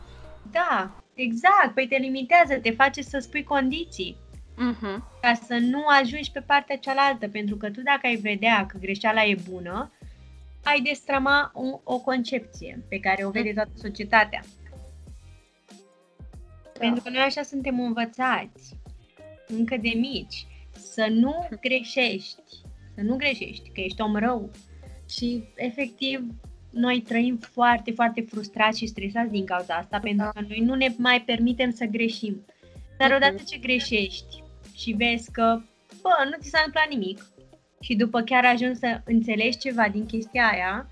Da, 0.52 0.92
exact. 1.14 1.74
Păi 1.74 1.88
te 1.88 1.96
limitează, 1.96 2.54
te 2.54 2.72
face 2.72 3.02
să 3.02 3.20
spui 3.20 3.44
condiții. 3.44 4.18
Uh-huh. 4.54 4.98
Ca 5.22 5.34
să 5.46 5.58
nu 5.62 5.86
ajungi 5.88 6.32
pe 6.32 6.40
partea 6.40 6.78
cealaltă. 6.78 7.28
Pentru 7.28 7.56
că 7.56 7.70
tu 7.70 7.82
dacă 7.82 8.02
ai 8.04 8.16
vedea 8.16 8.66
că 8.66 8.78
greșeala 8.78 9.24
e 9.24 9.36
bună, 9.52 9.92
ai 10.64 10.82
destrăma 10.82 11.52
o, 11.54 11.82
o 11.84 12.00
concepție 12.00 12.86
pe 12.90 13.00
care 13.00 13.26
o 13.26 13.30
vede 13.30 13.50
mm. 13.50 13.56
toată 13.56 13.72
societatea. 13.76 14.44
Da. 14.44 14.78
Pentru 16.80 17.04
că 17.04 17.10
noi 17.10 17.22
așa 17.22 17.42
suntem 17.42 17.80
învățați, 17.80 18.78
încă 19.48 19.78
de 19.78 19.92
mici, 19.96 20.48
să 20.72 21.08
nu 21.10 21.48
greșești, 21.62 22.42
să 22.96 23.02
nu 23.02 23.16
greșești, 23.16 23.72
că 23.74 23.82
ești 23.82 24.02
om 24.02 24.16
rău. 24.16 24.52
Și, 25.10 25.44
efectiv, 25.56 26.26
noi 26.70 27.02
trăim 27.02 27.38
foarte, 27.38 27.92
foarte 27.92 28.22
frustrați 28.22 28.78
și 28.78 28.88
stresați 28.88 29.32
din 29.32 29.46
cauza 29.46 29.74
asta, 29.74 29.98
da. 29.98 30.00
pentru 30.00 30.30
că 30.34 30.42
noi 30.48 30.60
nu 30.60 30.76
ne 30.76 30.94
mai 30.98 31.22
permitem 31.22 31.72
să 31.72 31.86
greșim. 31.86 32.46
Dar 32.98 33.12
odată 33.12 33.44
ce 33.48 33.58
greșești 33.58 34.44
și 34.76 34.92
vezi 34.92 35.32
că, 35.32 35.62
bă, 36.02 36.10
nu 36.26 36.38
ți 36.40 36.50
s-a 36.50 36.64
întâmplat 36.66 36.90
nimic, 36.90 37.33
și 37.84 37.96
după 37.96 38.22
chiar 38.22 38.46
ajungi 38.46 38.80
să 38.80 39.02
înțelegi 39.06 39.58
ceva 39.58 39.90
din 39.90 40.06
chestia 40.06 40.48
aia, 40.48 40.88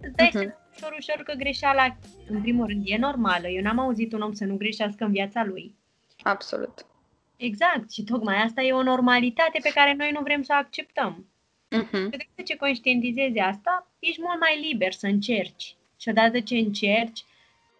îți 0.00 0.14
dai 0.14 0.28
uh-huh. 0.28 0.54
ușor, 0.76 0.94
ușor 0.98 1.22
că 1.24 1.32
greșeala, 1.32 1.96
în 2.28 2.40
primul 2.40 2.66
rând, 2.66 2.82
e 2.84 2.96
normală. 2.96 3.48
Eu 3.48 3.62
n-am 3.62 3.78
auzit 3.78 4.12
un 4.12 4.20
om 4.20 4.32
să 4.32 4.44
nu 4.44 4.56
greșească 4.56 5.04
în 5.04 5.12
viața 5.12 5.44
lui. 5.44 5.74
Absolut. 6.22 6.86
Exact. 7.36 7.92
Și 7.92 8.02
tocmai 8.02 8.36
asta 8.36 8.62
e 8.62 8.72
o 8.72 8.82
normalitate 8.82 9.58
pe 9.62 9.70
care 9.74 9.94
noi 9.94 10.10
nu 10.10 10.20
vrem 10.22 10.42
să 10.42 10.52
o 10.54 10.58
acceptăm. 10.58 11.26
Uh-huh. 11.76 12.08
De 12.34 12.42
ce 12.42 12.56
conștientizezi 12.56 13.38
asta, 13.38 13.90
ești 13.98 14.20
mult 14.22 14.40
mai 14.40 14.68
liber 14.70 14.92
să 14.92 15.06
încerci. 15.06 15.76
Și 16.00 16.08
odată 16.08 16.40
ce 16.40 16.56
încerci, 16.56 17.24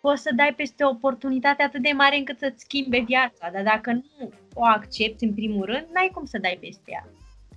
poți 0.00 0.22
să 0.22 0.30
dai 0.34 0.54
peste 0.54 0.84
o 0.84 0.88
oportunitate 0.88 1.62
atât 1.62 1.82
de 1.82 1.92
mare 1.92 2.16
încât 2.16 2.38
să-ți 2.38 2.60
schimbe 2.60 2.98
viața. 2.98 3.50
Dar 3.50 3.62
dacă 3.62 3.92
nu 3.92 4.32
o 4.54 4.64
accepti 4.64 5.24
în 5.24 5.34
primul 5.34 5.64
rând, 5.64 5.86
n-ai 5.92 6.10
cum 6.14 6.24
să 6.24 6.38
dai 6.38 6.58
peste 6.60 6.90
ea 6.90 7.08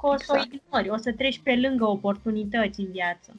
că 0.02 0.08
o 0.08 0.14
exact. 0.14 0.39
să 0.39 0.47
o 0.52 0.56
ignori, 0.56 0.89
o 0.89 0.97
să 0.97 1.14
treci 1.18 1.39
pe 1.43 1.56
lângă 1.56 1.86
oportunități 1.86 2.80
în 2.80 2.91
viață. 2.91 3.32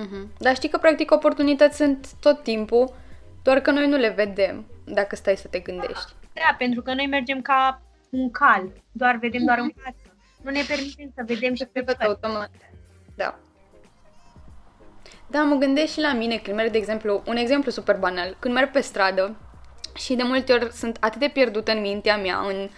Mm-hmm. 0.00 0.38
Dar 0.38 0.54
știi 0.54 0.68
că, 0.68 0.78
practic, 0.78 1.10
oportunități 1.10 1.76
sunt 1.76 2.12
tot 2.20 2.42
timpul, 2.42 2.94
doar 3.42 3.60
că 3.60 3.70
noi 3.70 3.88
nu 3.88 3.96
le 3.96 4.08
vedem, 4.08 4.66
dacă 4.84 5.16
stai 5.16 5.36
să 5.36 5.48
te 5.48 5.58
gândești. 5.58 6.12
Da, 6.32 6.54
pentru 6.58 6.82
că 6.82 6.94
noi 6.94 7.06
mergem 7.06 7.40
ca 7.40 7.82
un 8.10 8.30
cal, 8.30 8.72
doar 8.92 9.16
vedem 9.16 9.44
doar 9.44 9.58
în 9.58 9.64
mhm. 9.64 9.80
față. 9.82 10.16
Nu 10.42 10.50
ne 10.50 10.62
permitem 10.68 11.12
să 11.14 11.22
vedem 11.26 11.54
și 11.54 11.64
pe 11.64 11.80
tot 11.80 12.00
automat. 12.00 12.50
Da. 13.16 13.38
Da, 15.30 15.42
mă 15.42 15.54
gândesc 15.54 15.92
și 15.92 16.00
la 16.00 16.12
mine 16.12 16.36
când 16.36 16.56
merg, 16.56 16.70
de 16.70 16.78
exemplu, 16.78 17.22
un 17.26 17.36
exemplu 17.36 17.70
super 17.70 17.96
banal. 17.96 18.36
Când 18.38 18.54
merg 18.54 18.70
pe 18.70 18.80
stradă 18.80 19.36
și 19.94 20.14
de 20.14 20.22
multe 20.22 20.52
ori 20.52 20.72
sunt 20.72 20.96
atât 21.00 21.20
de 21.20 21.30
pierdută 21.32 21.72
în 21.72 21.80
mintea 21.80 22.16
mea, 22.16 22.38
în 22.38 22.68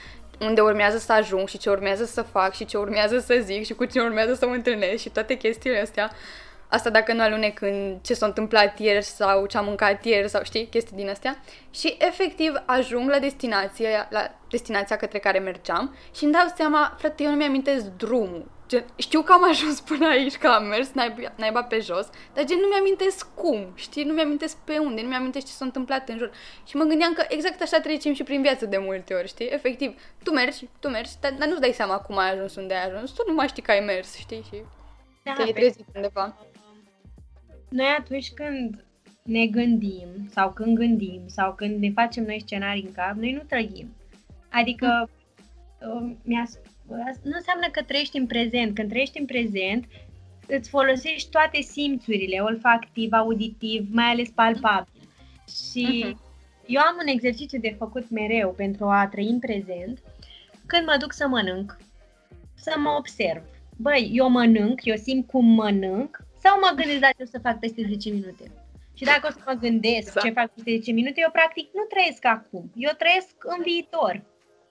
unde 0.40 0.60
urmează 0.60 0.98
să 0.98 1.12
ajung 1.12 1.48
și 1.48 1.58
ce 1.58 1.70
urmează 1.70 2.04
să 2.04 2.22
fac 2.22 2.54
și 2.54 2.64
ce 2.64 2.76
urmează 2.76 3.18
să 3.18 3.38
zic 3.42 3.64
și 3.64 3.74
cu 3.74 3.84
cine 3.84 4.02
urmează 4.02 4.34
să 4.34 4.46
mă 4.46 4.54
întâlnesc 4.54 5.02
și 5.02 5.08
toate 5.08 5.34
chestiile 5.34 5.80
astea. 5.80 6.10
Asta 6.68 6.90
dacă 6.90 7.12
nu 7.12 7.22
alunec 7.22 7.60
în 7.60 7.98
ce 8.02 8.14
s-a 8.14 8.26
întâmplat 8.26 8.78
ieri 8.78 9.04
sau 9.04 9.46
ce 9.46 9.56
am 9.56 9.64
mâncat 9.64 10.04
ieri 10.04 10.28
sau 10.28 10.42
știi, 10.42 10.66
chestii 10.66 10.96
din 10.96 11.08
astea. 11.08 11.42
Și 11.70 11.96
efectiv 11.98 12.54
ajung 12.64 13.10
la 13.10 13.18
destinația, 13.18 14.08
la 14.10 14.30
destinația 14.50 14.96
către 14.96 15.18
care 15.18 15.38
mergeam 15.38 15.96
și 16.16 16.24
îmi 16.24 16.32
dau 16.32 16.52
seama, 16.56 16.94
frate, 16.98 17.22
eu 17.22 17.30
nu 17.30 17.36
mi-amintesc 17.36 17.84
drumul. 17.84 18.50
Gen, 18.74 18.84
știu 18.96 19.22
că 19.22 19.32
am 19.32 19.48
ajuns 19.48 19.80
până 19.80 20.06
aici, 20.06 20.36
că 20.36 20.46
am 20.46 20.64
mers 20.66 20.92
naiba, 20.92 21.32
naiba 21.36 21.62
pe 21.62 21.78
jos, 21.80 22.10
dar 22.34 22.44
gen 22.44 22.58
nu 22.58 22.66
mi-amintesc 22.66 23.34
cum, 23.34 23.72
știi, 23.74 24.04
nu 24.04 24.12
mi-amintesc 24.12 24.56
pe 24.56 24.78
unde, 24.78 25.02
nu 25.02 25.08
mi-amintesc 25.08 25.46
ce 25.46 25.52
s-a 25.52 25.64
întâmplat 25.64 26.08
în 26.08 26.18
jur. 26.18 26.30
Și 26.66 26.76
mă 26.76 26.84
gândeam 26.84 27.12
că 27.12 27.24
exact 27.28 27.62
așa 27.62 27.80
trecem 27.80 28.14
și 28.14 28.22
prin 28.22 28.42
viață 28.42 28.66
de 28.66 28.78
multe 28.78 29.14
ori, 29.14 29.28
știi, 29.28 29.46
efectiv, 29.46 30.00
tu 30.22 30.32
mergi, 30.32 30.68
tu 30.80 30.88
mergi, 30.88 31.10
dar, 31.20 31.32
dar 31.38 31.48
nu-ți 31.48 31.60
dai 31.60 31.72
seama 31.72 31.98
cum 31.98 32.18
ai 32.18 32.32
ajuns 32.32 32.54
unde 32.56 32.74
ai 32.74 32.90
ajuns, 32.90 33.10
tu 33.10 33.22
nu 33.26 33.34
mai 33.34 33.48
știi 33.48 33.62
că 33.62 33.70
ai 33.70 33.80
mers, 33.80 34.16
știi, 34.16 34.42
și 34.42 34.62
da, 35.22 35.32
te-ai 35.32 35.52
trezit 35.52 35.86
undeva. 35.94 36.36
Noi 37.68 37.96
atunci 37.98 38.32
când 38.34 38.84
ne 39.22 39.46
gândim 39.46 40.08
sau 40.30 40.52
când 40.52 40.76
gândim 40.76 41.22
sau 41.26 41.54
când 41.54 41.80
ne 41.80 41.90
facem 41.90 42.24
noi 42.24 42.40
scenarii 42.40 42.82
în 42.82 42.92
cap, 42.92 43.14
noi 43.14 43.32
nu 43.32 43.42
trăim. 43.48 43.94
Adică 44.50 45.10
mm. 45.80 46.18
mi-a 46.24 46.44
nu 47.22 47.32
înseamnă 47.34 47.68
că 47.72 47.82
trăiești 47.82 48.18
în 48.18 48.26
prezent. 48.26 48.74
Când 48.74 48.88
trăiești 48.88 49.18
în 49.18 49.26
prezent, 49.26 49.84
îți 50.46 50.68
folosești 50.68 51.30
toate 51.30 51.60
simțurile, 51.60 52.38
olfactiv, 52.40 53.12
auditiv, 53.12 53.88
mai 53.90 54.04
ales 54.04 54.28
palpabil. 54.28 54.92
Și 55.70 56.04
uh-huh. 56.06 56.66
eu 56.66 56.80
am 56.80 56.96
un 57.00 57.06
exercițiu 57.06 57.60
de 57.60 57.74
făcut 57.78 58.10
mereu 58.10 58.52
pentru 58.52 58.84
a 58.84 59.08
trăi 59.08 59.28
în 59.28 59.38
prezent. 59.38 60.02
Când 60.66 60.86
mă 60.86 60.96
duc 60.98 61.12
să 61.12 61.26
mănânc, 61.28 61.76
să 62.54 62.74
mă 62.76 62.90
observ. 62.98 63.42
Băi, 63.76 64.10
eu 64.12 64.28
mănânc, 64.28 64.84
eu 64.84 64.96
simt 64.96 65.26
cum 65.26 65.46
mănânc 65.46 66.18
sau 66.42 66.58
mă 66.58 66.72
gândesc 66.76 67.00
la 67.00 67.10
ce 67.16 67.22
o 67.22 67.26
să 67.26 67.38
fac 67.38 67.58
peste 67.58 67.82
10 67.88 68.10
minute. 68.10 68.44
Și 68.94 69.04
dacă 69.04 69.26
o 69.28 69.30
să 69.30 69.42
mă 69.46 69.52
gândesc 69.52 70.06
exact. 70.06 70.26
ce 70.26 70.32
fac 70.32 70.48
peste 70.54 70.70
10 70.76 70.92
minute, 70.92 71.20
eu 71.20 71.30
practic 71.32 71.66
nu 71.72 71.82
trăiesc 71.82 72.24
acum. 72.24 72.70
Eu 72.74 72.92
trăiesc 72.98 73.34
în 73.56 73.62
viitor 73.62 74.22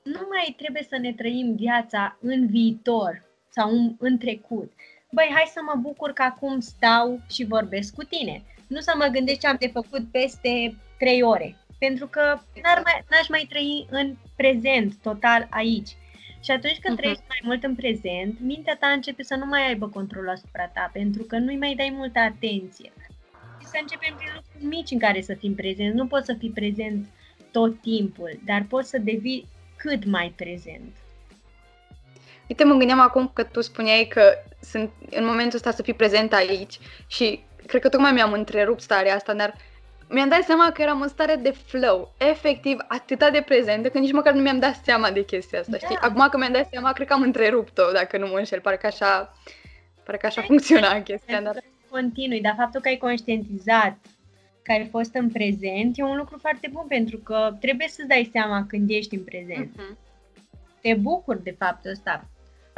nu 0.03 0.27
mai 0.29 0.53
trebuie 0.57 0.85
să 0.89 0.97
ne 0.97 1.13
trăim 1.13 1.55
viața 1.55 2.17
în 2.21 2.47
viitor 2.47 3.23
sau 3.49 3.69
în, 3.69 3.95
în 3.99 4.17
trecut. 4.17 4.71
Băi, 5.11 5.29
hai 5.33 5.51
să 5.53 5.59
mă 5.65 5.79
bucur 5.81 6.11
că 6.11 6.21
acum 6.21 6.59
stau 6.59 7.21
și 7.29 7.45
vorbesc 7.45 7.93
cu 7.93 8.03
tine. 8.03 8.43
Nu 8.67 8.79
să 8.79 8.93
mă 8.97 9.05
gândesc 9.05 9.39
ce 9.39 9.47
am 9.47 9.55
de 9.59 9.67
făcut 9.67 10.11
peste 10.11 10.75
trei 10.97 11.21
ore. 11.21 11.55
Pentru 11.79 12.07
că 12.07 12.21
n-ar 12.63 12.81
mai, 12.83 13.03
n-aș 13.09 13.27
mai 13.29 13.45
trăi 13.49 13.87
în 13.89 14.15
prezent, 14.35 14.95
total 15.01 15.47
aici. 15.49 15.89
Și 16.43 16.51
atunci 16.51 16.79
când 16.79 16.95
uh-huh. 16.95 16.99
trăiești 16.99 17.23
mai 17.27 17.41
mult 17.43 17.63
în 17.63 17.75
prezent, 17.75 18.39
mintea 18.39 18.77
ta 18.79 18.87
începe 18.87 19.23
să 19.23 19.35
nu 19.35 19.45
mai 19.45 19.67
aibă 19.67 19.87
control 19.87 20.29
asupra 20.29 20.67
ta, 20.67 20.89
pentru 20.93 21.23
că 21.23 21.37
nu-i 21.37 21.57
mai 21.57 21.75
dai 21.75 21.93
multă 21.95 22.19
atenție. 22.19 22.91
Și 23.59 23.67
să 23.67 23.77
începem 23.81 24.15
prin 24.15 24.29
lucruri 24.35 24.65
mici 24.75 24.91
în 24.91 24.99
care 24.99 25.21
să 25.21 25.33
fim 25.33 25.55
prezenți. 25.55 25.95
Nu 25.95 26.07
poți 26.07 26.25
să 26.25 26.33
fii 26.33 26.51
prezent 26.51 27.07
tot 27.51 27.81
timpul, 27.81 28.39
dar 28.45 28.65
poți 28.69 28.89
să 28.89 28.97
devii 28.97 29.47
cât 29.83 30.05
mai 30.05 30.33
prezent. 30.35 30.95
Uite, 32.47 32.63
mă 32.63 32.73
gândeam 32.73 32.99
acum 32.99 33.31
că 33.33 33.43
tu 33.43 33.61
spuneai 33.61 34.07
că 34.09 34.33
sunt 34.61 34.91
în 35.09 35.25
momentul 35.25 35.55
ăsta 35.55 35.71
să 35.71 35.81
fii 35.81 35.93
prezent 35.93 36.33
aici 36.33 36.79
și 37.07 37.43
cred 37.65 37.81
că 37.81 37.89
tocmai 37.89 38.11
mi-am 38.11 38.31
întrerupt 38.31 38.81
starea 38.81 39.15
asta, 39.15 39.33
dar 39.33 39.53
mi-am 40.09 40.29
dat 40.29 40.43
seama 40.43 40.71
că 40.71 40.81
eram 40.81 41.01
în 41.01 41.07
stare 41.07 41.35
de 41.35 41.51
flow, 41.65 42.13
efectiv 42.17 42.77
atâta 42.87 43.29
de 43.29 43.41
prezentă 43.41 43.89
că 43.89 43.99
nici 43.99 44.11
măcar 44.11 44.33
nu 44.33 44.41
mi-am 44.41 44.59
dat 44.59 44.79
seama 44.83 45.11
de 45.11 45.25
chestia 45.25 45.59
asta, 45.59 45.71
da. 45.71 45.77
știi? 45.77 45.97
Acum 46.01 46.27
că 46.29 46.37
mi-am 46.37 46.51
dat 46.51 46.67
seama, 46.71 46.93
cred 46.93 47.07
că 47.07 47.13
am 47.13 47.21
întrerupt-o, 47.21 47.91
dacă 47.93 48.17
nu 48.17 48.27
mă 48.27 48.37
înșel, 48.37 48.59
pare 48.59 48.77
că 48.77 48.87
așa, 48.87 49.37
pare 50.03 50.17
că 50.17 50.25
așa 50.25 50.41
funcționa 50.41 51.01
chestia, 51.01 51.41
dar... 51.41 51.55
Continui, 51.89 52.41
dar 52.41 52.55
faptul 52.57 52.81
că 52.81 52.87
ai 52.87 52.97
conștientizat 52.97 53.97
că 54.63 54.71
ai 54.71 54.87
fost 54.87 55.13
în 55.13 55.29
prezent 55.29 55.97
e 55.97 56.03
un 56.03 56.17
lucru 56.17 56.37
foarte 56.37 56.69
bun 56.71 56.85
pentru 56.87 57.17
că 57.17 57.57
trebuie 57.59 57.87
să-ți 57.87 58.07
dai 58.07 58.29
seama 58.31 58.65
când 58.67 58.89
ești 58.89 59.15
în 59.15 59.23
prezent. 59.23 59.71
Uh-huh. 59.71 59.97
Te 60.81 60.93
bucur 60.93 61.37
de 61.37 61.55
faptul 61.57 61.91
ăsta. 61.91 62.29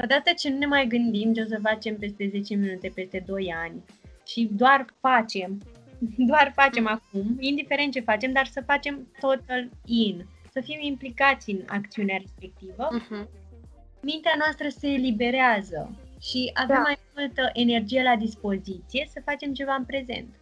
Odată 0.04 0.32
ce 0.38 0.50
nu 0.50 0.58
ne 0.58 0.66
mai 0.66 0.88
gândim 0.88 1.34
ce 1.34 1.42
o 1.42 1.46
să 1.46 1.60
facem 1.62 1.98
peste 1.98 2.30
10 2.32 2.56
minute, 2.56 2.92
peste 2.96 3.24
2 3.26 3.54
ani 3.64 3.84
și 4.28 4.50
doar 4.52 4.86
facem, 5.00 5.62
doar 6.30 6.52
facem 6.56 6.88
acum, 6.88 7.38
indiferent 7.40 7.94
ce 7.94 8.00
facem, 8.00 8.32
dar 8.32 8.46
să 8.46 8.62
facem 8.66 9.08
total 9.20 9.70
in, 9.86 10.26
să 10.52 10.62
fim 10.62 10.80
implicați 10.82 11.52
în 11.52 11.60
acțiunea 11.68 12.18
respectivă, 12.18 12.88
uh-huh. 13.00 13.28
mintea 14.02 14.34
noastră 14.38 14.68
se 14.70 14.88
eliberează 14.88 15.96
și 16.22 16.52
avem 16.54 16.76
da. 16.76 16.82
mai 16.82 16.98
multă 17.16 17.50
energie 17.54 18.04
la 18.04 18.16
dispoziție 18.16 19.08
să 19.14 19.22
facem 19.26 19.54
ceva 19.54 19.74
în 19.74 19.86
prezent. 19.86 20.36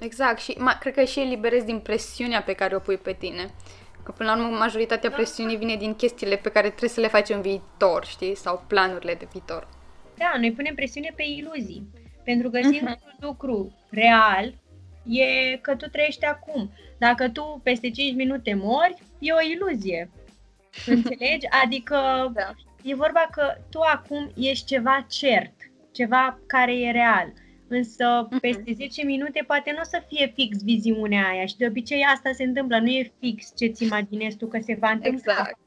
Exact, 0.00 0.40
și 0.40 0.54
ma, 0.58 0.78
cred 0.78 0.94
că 0.94 1.04
și 1.04 1.20
eliberezi 1.20 1.64
din 1.64 1.78
presiunea 1.78 2.42
pe 2.42 2.52
care 2.52 2.76
o 2.76 2.78
pui 2.78 2.96
pe 2.96 3.12
tine. 3.12 3.50
Că 4.02 4.12
până 4.12 4.34
la 4.34 4.44
urmă 4.44 4.56
majoritatea 4.56 5.10
presiunii 5.10 5.56
vine 5.56 5.76
din 5.76 5.94
chestiile 5.94 6.36
pe 6.36 6.50
care 6.50 6.68
trebuie 6.68 6.90
să 6.90 7.00
le 7.00 7.08
faci 7.08 7.28
în 7.28 7.40
viitor, 7.40 8.04
știi? 8.04 8.34
Sau 8.34 8.64
planurile 8.66 9.14
de 9.14 9.28
viitor. 9.30 9.68
Da, 10.16 10.32
noi 10.38 10.52
punem 10.52 10.74
presiune 10.74 11.12
pe 11.16 11.22
iluzii. 11.22 11.88
Pentru 12.24 12.50
că 12.50 12.58
singurul 12.62 12.96
uh-huh. 12.96 13.20
lucru 13.20 13.74
real 13.90 14.54
e 15.08 15.56
că 15.56 15.76
tu 15.76 15.88
trăiești 15.88 16.24
acum. 16.24 16.70
Dacă 16.98 17.28
tu 17.28 17.60
peste 17.62 17.90
5 17.90 18.14
minute 18.14 18.54
mori, 18.54 18.96
e 19.18 19.32
o 19.32 19.40
iluzie. 19.40 20.10
Înțelegi? 20.94 21.46
Adică 21.64 22.30
da. 22.34 22.54
e 22.82 22.94
vorba 22.94 23.28
că 23.30 23.56
tu 23.70 23.80
acum 23.80 24.30
ești 24.36 24.66
ceva 24.66 25.06
cert, 25.08 25.54
ceva 25.92 26.38
care 26.46 26.78
e 26.78 26.90
real. 26.90 27.32
Însă 27.68 28.26
mhm. 28.30 28.40
peste 28.40 28.72
10 28.74 29.04
minute 29.04 29.44
poate 29.46 29.70
nu 29.72 29.80
o 29.80 29.84
să 29.84 30.02
fie 30.08 30.32
fix 30.34 30.62
viziunea 30.62 31.28
aia 31.28 31.46
și 31.46 31.56
de 31.56 31.66
obicei 31.66 32.02
asta 32.14 32.32
se 32.32 32.42
întâmplă, 32.42 32.78
nu 32.78 32.88
e 32.88 33.12
fix 33.20 33.52
ce-ți 33.56 33.84
imaginezi 33.84 34.36
tu 34.36 34.46
că 34.46 34.58
se 34.60 34.76
va 34.80 34.90
întâmpla. 34.90 35.32
Exact. 35.32 35.58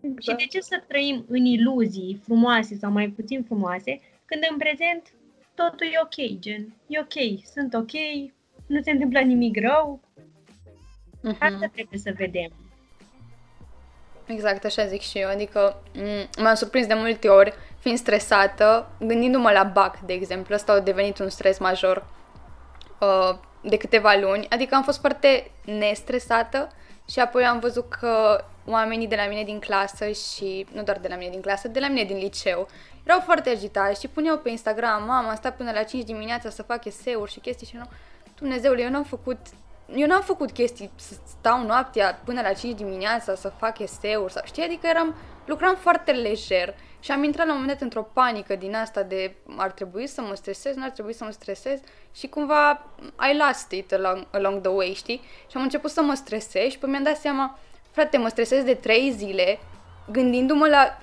exact. 0.00 0.22
Și 0.22 0.46
de 0.46 0.46
ce 0.50 0.60
să 0.60 0.82
trăim 0.88 1.24
în 1.28 1.44
iluzii 1.44 2.20
frumoase 2.22 2.74
sau 2.74 2.90
mai 2.90 3.08
puțin 3.08 3.42
frumoase, 3.42 4.00
când 4.24 4.42
în 4.50 4.56
prezent 4.56 5.12
totul 5.54 5.86
e 5.86 6.00
ok, 6.02 6.38
gen, 6.38 6.74
e 6.86 6.98
ok, 6.98 7.44
sunt 7.52 7.74
ok, 7.74 7.92
nu 8.66 8.80
se 8.82 8.90
întâmplă 8.90 9.20
nimic 9.20 9.60
rău. 9.60 10.00
Uh-huh. 11.18 11.38
Asta 11.38 11.70
trebuie 11.72 11.98
să 11.98 12.12
vedem. 12.16 12.52
Exact, 14.26 14.64
așa 14.64 14.86
zic 14.86 15.00
și 15.00 15.18
eu. 15.18 15.28
Adică 15.28 15.82
m-am 16.38 16.54
surprins 16.54 16.86
de 16.86 16.94
multe 16.94 17.28
ori, 17.28 17.54
fiind 17.84 17.98
stresată, 17.98 18.86
gândindu-mă 18.98 19.50
la 19.50 19.62
BAC, 19.62 19.98
de 19.98 20.12
exemplu. 20.12 20.54
Asta 20.54 20.72
a 20.72 20.80
devenit 20.80 21.18
un 21.18 21.28
stres 21.28 21.58
major 21.58 22.06
uh, 23.00 23.38
de 23.60 23.76
câteva 23.76 24.14
luni. 24.20 24.46
Adică 24.50 24.74
am 24.74 24.82
fost 24.82 25.00
foarte 25.00 25.50
nestresată 25.64 26.68
și 27.08 27.20
apoi 27.20 27.44
am 27.44 27.58
văzut 27.58 27.88
că 27.88 28.44
oamenii 28.66 29.06
de 29.06 29.16
la 29.16 29.26
mine 29.26 29.42
din 29.42 29.58
clasă 29.58 30.06
și 30.10 30.66
nu 30.72 30.82
doar 30.82 30.98
de 30.98 31.08
la 31.08 31.16
mine 31.16 31.30
din 31.30 31.40
clasă, 31.40 31.68
de 31.68 31.80
la 31.80 31.88
mine 31.88 32.04
din 32.04 32.16
liceu, 32.16 32.68
erau 33.02 33.20
foarte 33.20 33.50
agitați 33.50 34.00
și 34.00 34.08
puneau 34.08 34.38
pe 34.38 34.50
Instagram, 34.50 35.04
mama, 35.04 35.28
am 35.28 35.36
stat 35.36 35.56
până 35.56 35.70
la 35.70 35.82
5 35.82 36.04
dimineața 36.04 36.50
să 36.50 36.62
fac 36.62 36.84
eseuri 36.84 37.32
și 37.32 37.40
chestii 37.40 37.66
și 37.66 37.76
nu. 37.76 37.84
Dumnezeule, 38.38 38.82
eu 38.82 38.90
n-am 38.90 39.04
făcut 39.04 39.38
eu 39.94 40.06
n-am 40.06 40.22
făcut 40.22 40.50
chestii 40.50 40.90
să 40.96 41.14
stau 41.38 41.66
noaptea 41.66 42.20
până 42.24 42.40
la 42.40 42.52
5 42.52 42.76
dimineața 42.76 43.34
să 43.34 43.48
fac 43.48 43.78
eseuri 43.78 44.32
sau 44.32 44.42
știi, 44.44 44.62
adică 44.62 44.86
eram, 44.86 45.14
lucram 45.44 45.76
foarte 45.76 46.12
lejer 46.12 46.74
și 47.04 47.10
am 47.10 47.24
intrat 47.24 47.46
la 47.46 47.52
un 47.52 47.58
moment 47.58 47.78
dat 47.78 47.82
într-o 47.82 48.10
panică 48.12 48.56
din 48.56 48.74
asta 48.74 49.02
de 49.02 49.34
ar 49.56 49.70
trebui 49.70 50.06
să 50.06 50.20
mă 50.20 50.34
stresez, 50.34 50.74
nu 50.74 50.84
ar 50.84 50.90
trebui 50.90 51.12
să 51.12 51.24
mă 51.24 51.30
stresez 51.30 51.80
și 52.14 52.26
cumva 52.26 52.86
I 53.32 53.36
lost 53.46 53.70
it 53.70 53.92
along, 53.92 54.26
along 54.30 54.60
the 54.60 54.70
way, 54.70 54.92
știi? 54.94 55.20
Și 55.50 55.56
am 55.56 55.62
început 55.62 55.90
să 55.90 56.02
mă 56.02 56.14
stresez 56.14 56.70
și 56.70 56.78
pe 56.78 56.86
mi-am 56.86 57.02
dat 57.02 57.16
seama, 57.16 57.58
frate, 57.90 58.16
mă 58.16 58.28
stresez 58.28 58.64
de 58.64 58.74
3 58.74 59.12
zile 59.12 59.58
gândindu-mă 60.10 60.66
la 60.66 60.98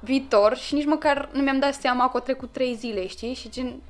viitor 0.00 0.56
și 0.56 0.74
nici 0.74 0.86
măcar 0.86 1.28
nu 1.32 1.42
mi-am 1.42 1.58
dat 1.58 1.74
seama 1.74 2.04
că 2.04 2.10
au 2.14 2.20
trecut 2.20 2.52
3 2.52 2.74
zile, 2.74 3.06
știi? 3.06 3.34
Și 3.34 3.50
gen, 3.50 3.80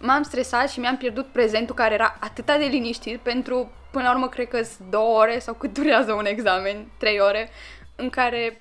m-am 0.00 0.22
stresat 0.22 0.70
și 0.70 0.80
mi-am 0.80 0.96
pierdut 0.96 1.26
prezentul 1.26 1.74
care 1.74 1.94
era 1.94 2.16
atât 2.20 2.46
de 2.46 2.52
liniștit 2.70 3.20
pentru, 3.20 3.70
până 3.90 4.04
la 4.04 4.10
urmă, 4.10 4.28
cred 4.28 4.48
că 4.48 4.60
două 4.90 5.18
ore 5.18 5.38
sau 5.38 5.54
cât 5.54 5.72
durează 5.72 6.12
un 6.12 6.26
examen, 6.26 6.86
trei 6.98 7.20
ore, 7.20 7.48
în 7.96 8.10
care... 8.10 8.60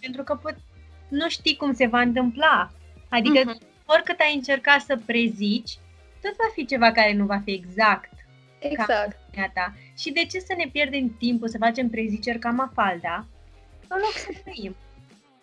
Pentru 0.00 0.22
că 0.22 0.34
pot, 0.34 0.54
nu 1.12 1.28
știi 1.28 1.56
cum 1.56 1.72
se 1.72 1.86
va 1.86 2.00
întâmpla. 2.00 2.72
Adică 3.08 3.40
uh-huh. 3.40 3.86
oricât 3.86 4.20
ai 4.20 4.34
încercat 4.34 4.80
să 4.80 5.00
prezici, 5.06 5.78
tot 6.22 6.36
va 6.36 6.50
fi 6.54 6.66
ceva 6.66 6.92
care 6.92 7.12
nu 7.12 7.24
va 7.24 7.40
fi 7.44 7.52
exact. 7.52 8.12
Exact. 8.58 9.18
Ca 9.36 9.50
ta. 9.54 9.74
Și 9.98 10.12
de 10.12 10.24
ce 10.24 10.38
să 10.38 10.54
ne 10.56 10.68
pierdem 10.72 11.16
timpul 11.18 11.48
să 11.48 11.58
facem 11.58 11.88
preziceri 11.88 12.38
ca 12.38 12.50
Mafalda, 12.50 13.26
în 13.88 13.98
loc 13.98 14.12
să 14.12 14.30
trăim? 14.44 14.76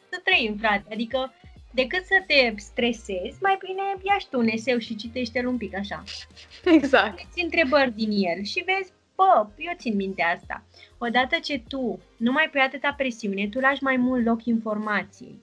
Să 0.09 0.21
trăim, 0.23 0.57
frate. 0.57 0.93
Adică 0.93 1.33
decât 1.71 2.05
să 2.05 2.23
te 2.27 2.53
stresezi, 2.55 3.37
mai 3.41 3.57
bine 3.65 3.81
ia 4.03 4.17
tu 4.29 4.39
un 4.39 4.47
eseu 4.47 4.77
și 4.77 4.95
citește-l 4.95 5.47
un 5.47 5.57
pic 5.57 5.75
așa. 5.75 6.03
Exact. 6.65 7.19
Îți 7.29 7.43
întrebări 7.43 7.91
din 7.91 8.11
el 8.11 8.43
și 8.43 8.63
vezi 8.65 8.91
bă, 9.15 9.47
eu 9.57 9.73
țin 9.77 9.95
minte 9.95 10.21
asta. 10.21 10.63
Odată 10.97 11.35
ce 11.43 11.63
tu 11.67 11.99
nu 12.17 12.31
mai 12.31 12.49
pui 12.51 12.59
atâta 12.59 12.93
presiune, 12.97 13.47
tu 13.47 13.59
lași 13.59 13.83
mai 13.83 13.97
mult 13.97 14.25
loc 14.25 14.45
informației. 14.45 15.41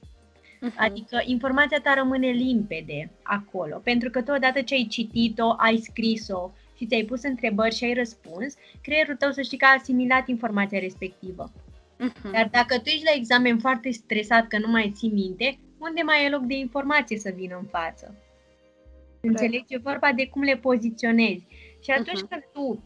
Uh-huh. 0.57 0.75
Adică 0.77 1.23
informația 1.25 1.81
ta 1.81 1.95
rămâne 1.95 2.29
limpede 2.29 3.11
acolo, 3.23 3.77
pentru 3.77 4.11
că 4.11 4.23
tu 4.23 4.33
odată 4.33 4.61
ce 4.61 4.75
ai 4.75 4.87
citit-o, 4.91 5.55
ai 5.57 5.77
scris-o 5.77 6.53
și 6.77 6.87
ți-ai 6.87 7.03
pus 7.03 7.23
întrebări 7.23 7.75
și 7.75 7.85
ai 7.85 7.95
răspuns, 7.95 8.55
creierul 8.83 9.17
tău 9.17 9.31
să 9.31 9.43
știi 9.43 9.59
că 9.59 9.65
a 9.65 9.77
asimilat 9.79 10.29
informația 10.29 10.79
respectivă. 10.79 11.53
Uh-huh. 11.53 12.31
Dar 12.33 12.49
dacă 12.51 12.79
tu 12.79 12.89
ești 12.89 13.05
la 13.05 13.15
examen 13.15 13.59
foarte 13.59 13.91
stresat 13.91 14.49
că 14.49 14.59
nu 14.59 14.71
mai 14.71 14.93
ții 14.95 15.11
minte, 15.11 15.59
unde 15.79 16.03
mai 16.03 16.25
e 16.25 16.29
loc 16.29 16.43
de 16.43 16.55
informație 16.55 17.19
să 17.19 17.33
vină 17.37 17.57
în 17.61 17.67
față? 17.67 18.15
Înțelegi? 19.21 19.65
E 19.75 19.79
vorba 19.79 20.13
de 20.13 20.27
cum 20.27 20.43
le 20.43 20.57
poziționezi. 20.57 21.47
Și 21.83 21.91
atunci 21.91 22.19
uh-huh. 22.19 22.29
când 22.29 22.43
tu, 22.53 22.83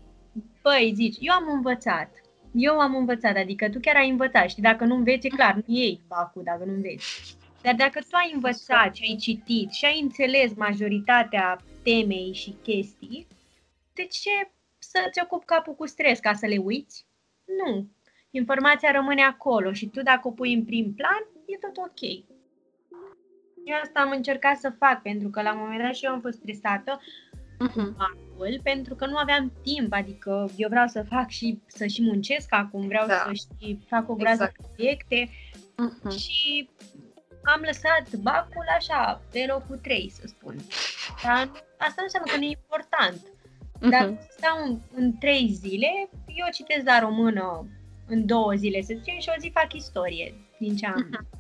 băi, 0.62 0.92
zici, 0.94 1.16
eu 1.20 1.34
am 1.34 1.52
învățat, 1.52 2.10
eu 2.52 2.78
am 2.78 2.97
învățat, 2.97 3.36
adică 3.36 3.68
tu 3.68 3.78
chiar 3.80 3.97
ai 3.97 4.09
învățat 4.09 4.51
și 4.51 4.60
dacă 4.60 4.84
nu 4.84 4.94
înveți, 4.94 5.26
e 5.26 5.28
clar, 5.28 5.55
nu 5.55 5.74
iei 5.74 6.01
bacul 6.09 6.42
dacă 6.44 6.64
nu 6.64 6.72
înveți. 6.72 7.36
Dar 7.62 7.74
dacă 7.74 8.01
tu 8.01 8.16
ai 8.16 8.31
învățat 8.35 8.95
și 8.95 9.05
ai 9.09 9.16
citit 9.16 9.70
și 9.70 9.85
ai 9.85 10.01
înțeles 10.01 10.55
majoritatea 10.55 11.59
temei 11.82 12.32
și 12.32 12.57
chestii, 12.62 13.27
de 13.93 14.03
ce 14.03 14.51
să-ți 14.78 15.20
ocupi 15.23 15.45
capul 15.45 15.74
cu 15.74 15.87
stres 15.87 16.19
ca 16.19 16.32
să 16.32 16.47
le 16.47 16.57
uiți? 16.57 17.07
Nu. 17.65 17.89
Informația 18.31 18.91
rămâne 18.91 19.23
acolo 19.23 19.73
și 19.73 19.87
tu 19.87 20.03
dacă 20.03 20.28
o 20.28 20.31
pui 20.31 20.55
în 20.55 20.65
prim 20.65 20.95
plan, 20.95 21.27
e 21.47 21.57
tot 21.57 21.77
ok. 21.77 22.01
Eu 23.65 23.77
asta 23.82 24.01
am 24.01 24.11
încercat 24.11 24.57
să 24.57 24.70
fac, 24.78 25.03
pentru 25.03 25.28
că 25.28 25.43
la 25.43 25.53
un 25.53 25.59
moment 25.59 25.82
dat 25.82 25.95
și 25.95 26.05
eu 26.05 26.12
am 26.12 26.20
fost 26.20 26.39
stresată 26.39 27.01
uh-huh. 27.69 28.62
pentru 28.62 28.95
că 28.95 29.07
nu 29.07 29.16
aveam 29.16 29.53
timp, 29.62 29.93
adică 29.93 30.51
eu 30.57 30.69
vreau 30.69 30.87
să 30.87 31.03
fac 31.03 31.28
și 31.28 31.59
să 31.66 31.87
și 31.87 32.03
muncesc 32.03 32.55
acum, 32.55 32.87
vreau 32.87 33.07
da. 33.07 33.15
să 33.15 33.32
și 33.32 33.78
fac 33.89 34.09
o 34.09 34.15
groază 34.15 34.43
exact. 34.43 34.61
de 34.61 34.66
proiecte 34.74 35.28
uh-huh. 35.28 36.19
și 36.19 36.69
am 37.42 37.60
lăsat 37.64 38.14
bacul 38.22 38.66
așa, 38.78 39.22
pe 39.32 39.44
locul 39.48 39.76
3, 39.76 40.10
să 40.14 40.22
spun. 40.26 40.56
Dar 41.22 41.50
asta 41.78 41.94
nu 41.96 42.02
înseamnă 42.02 42.30
că 42.30 42.36
nu 42.36 42.44
e 42.44 42.58
important. 42.60 43.20
Dacă 43.80 44.14
uh-huh. 44.14 44.28
stau 44.28 44.56
în, 44.64 44.78
în 44.94 45.18
3 45.18 45.50
zile, 45.52 46.08
eu 46.26 46.46
citesc 46.52 46.84
la 46.86 46.98
română 46.98 47.66
în 48.06 48.26
două 48.26 48.52
zile, 48.52 48.80
să 48.82 48.94
zicem, 48.98 49.18
și 49.18 49.30
o 49.36 49.40
zi 49.40 49.50
fac 49.54 49.72
istorie 49.72 50.34
din 50.58 50.76
ce 50.76 50.86
am. 50.86 51.08
Uh-huh. 51.08 51.38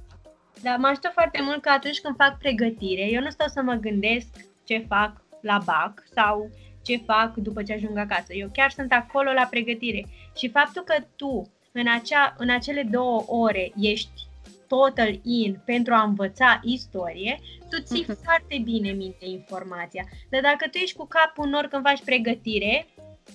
Dar 0.62 0.76
mă 0.76 0.86
ajută 0.86 1.10
foarte 1.12 1.42
mult 1.42 1.60
că 1.62 1.68
atunci 1.68 2.00
când 2.00 2.16
fac 2.16 2.38
pregătire, 2.38 3.10
eu 3.10 3.20
nu 3.20 3.30
stau 3.30 3.46
să 3.46 3.62
mă 3.62 3.74
gândesc 3.74 4.28
ce 4.64 4.84
fac 4.88 5.22
la 5.40 5.58
BAC 5.64 6.02
sau 6.14 6.50
ce 6.82 6.96
fac 6.96 7.34
după 7.34 7.62
ce 7.62 7.72
ajung 7.72 7.98
acasă. 7.98 8.32
Eu 8.32 8.48
chiar 8.52 8.70
sunt 8.70 8.92
acolo 8.92 9.32
la 9.32 9.46
pregătire. 9.50 10.06
Și 10.36 10.50
faptul 10.50 10.82
că 10.82 10.94
tu 11.16 11.50
în, 11.72 11.88
acea, 11.88 12.34
în 12.38 12.50
acele 12.50 12.82
două 12.82 13.24
ore 13.26 13.72
ești 13.76 14.28
total 14.72 15.20
in 15.22 15.60
pentru 15.64 15.94
a 15.94 16.02
învăța 16.02 16.60
istorie, 16.62 17.40
tu 17.70 17.82
ții 17.82 18.04
uh-huh. 18.04 18.22
foarte 18.22 18.56
bine 18.64 18.90
minte 18.90 19.26
informația. 19.26 20.04
Dar 20.28 20.40
dacă 20.40 20.68
tu 20.70 20.76
ești 20.78 20.96
cu 20.96 21.06
capul 21.06 21.44
în 21.44 21.50
nor 21.50 21.66
când 21.66 21.86
faci 21.86 22.04
pregătire, 22.04 22.86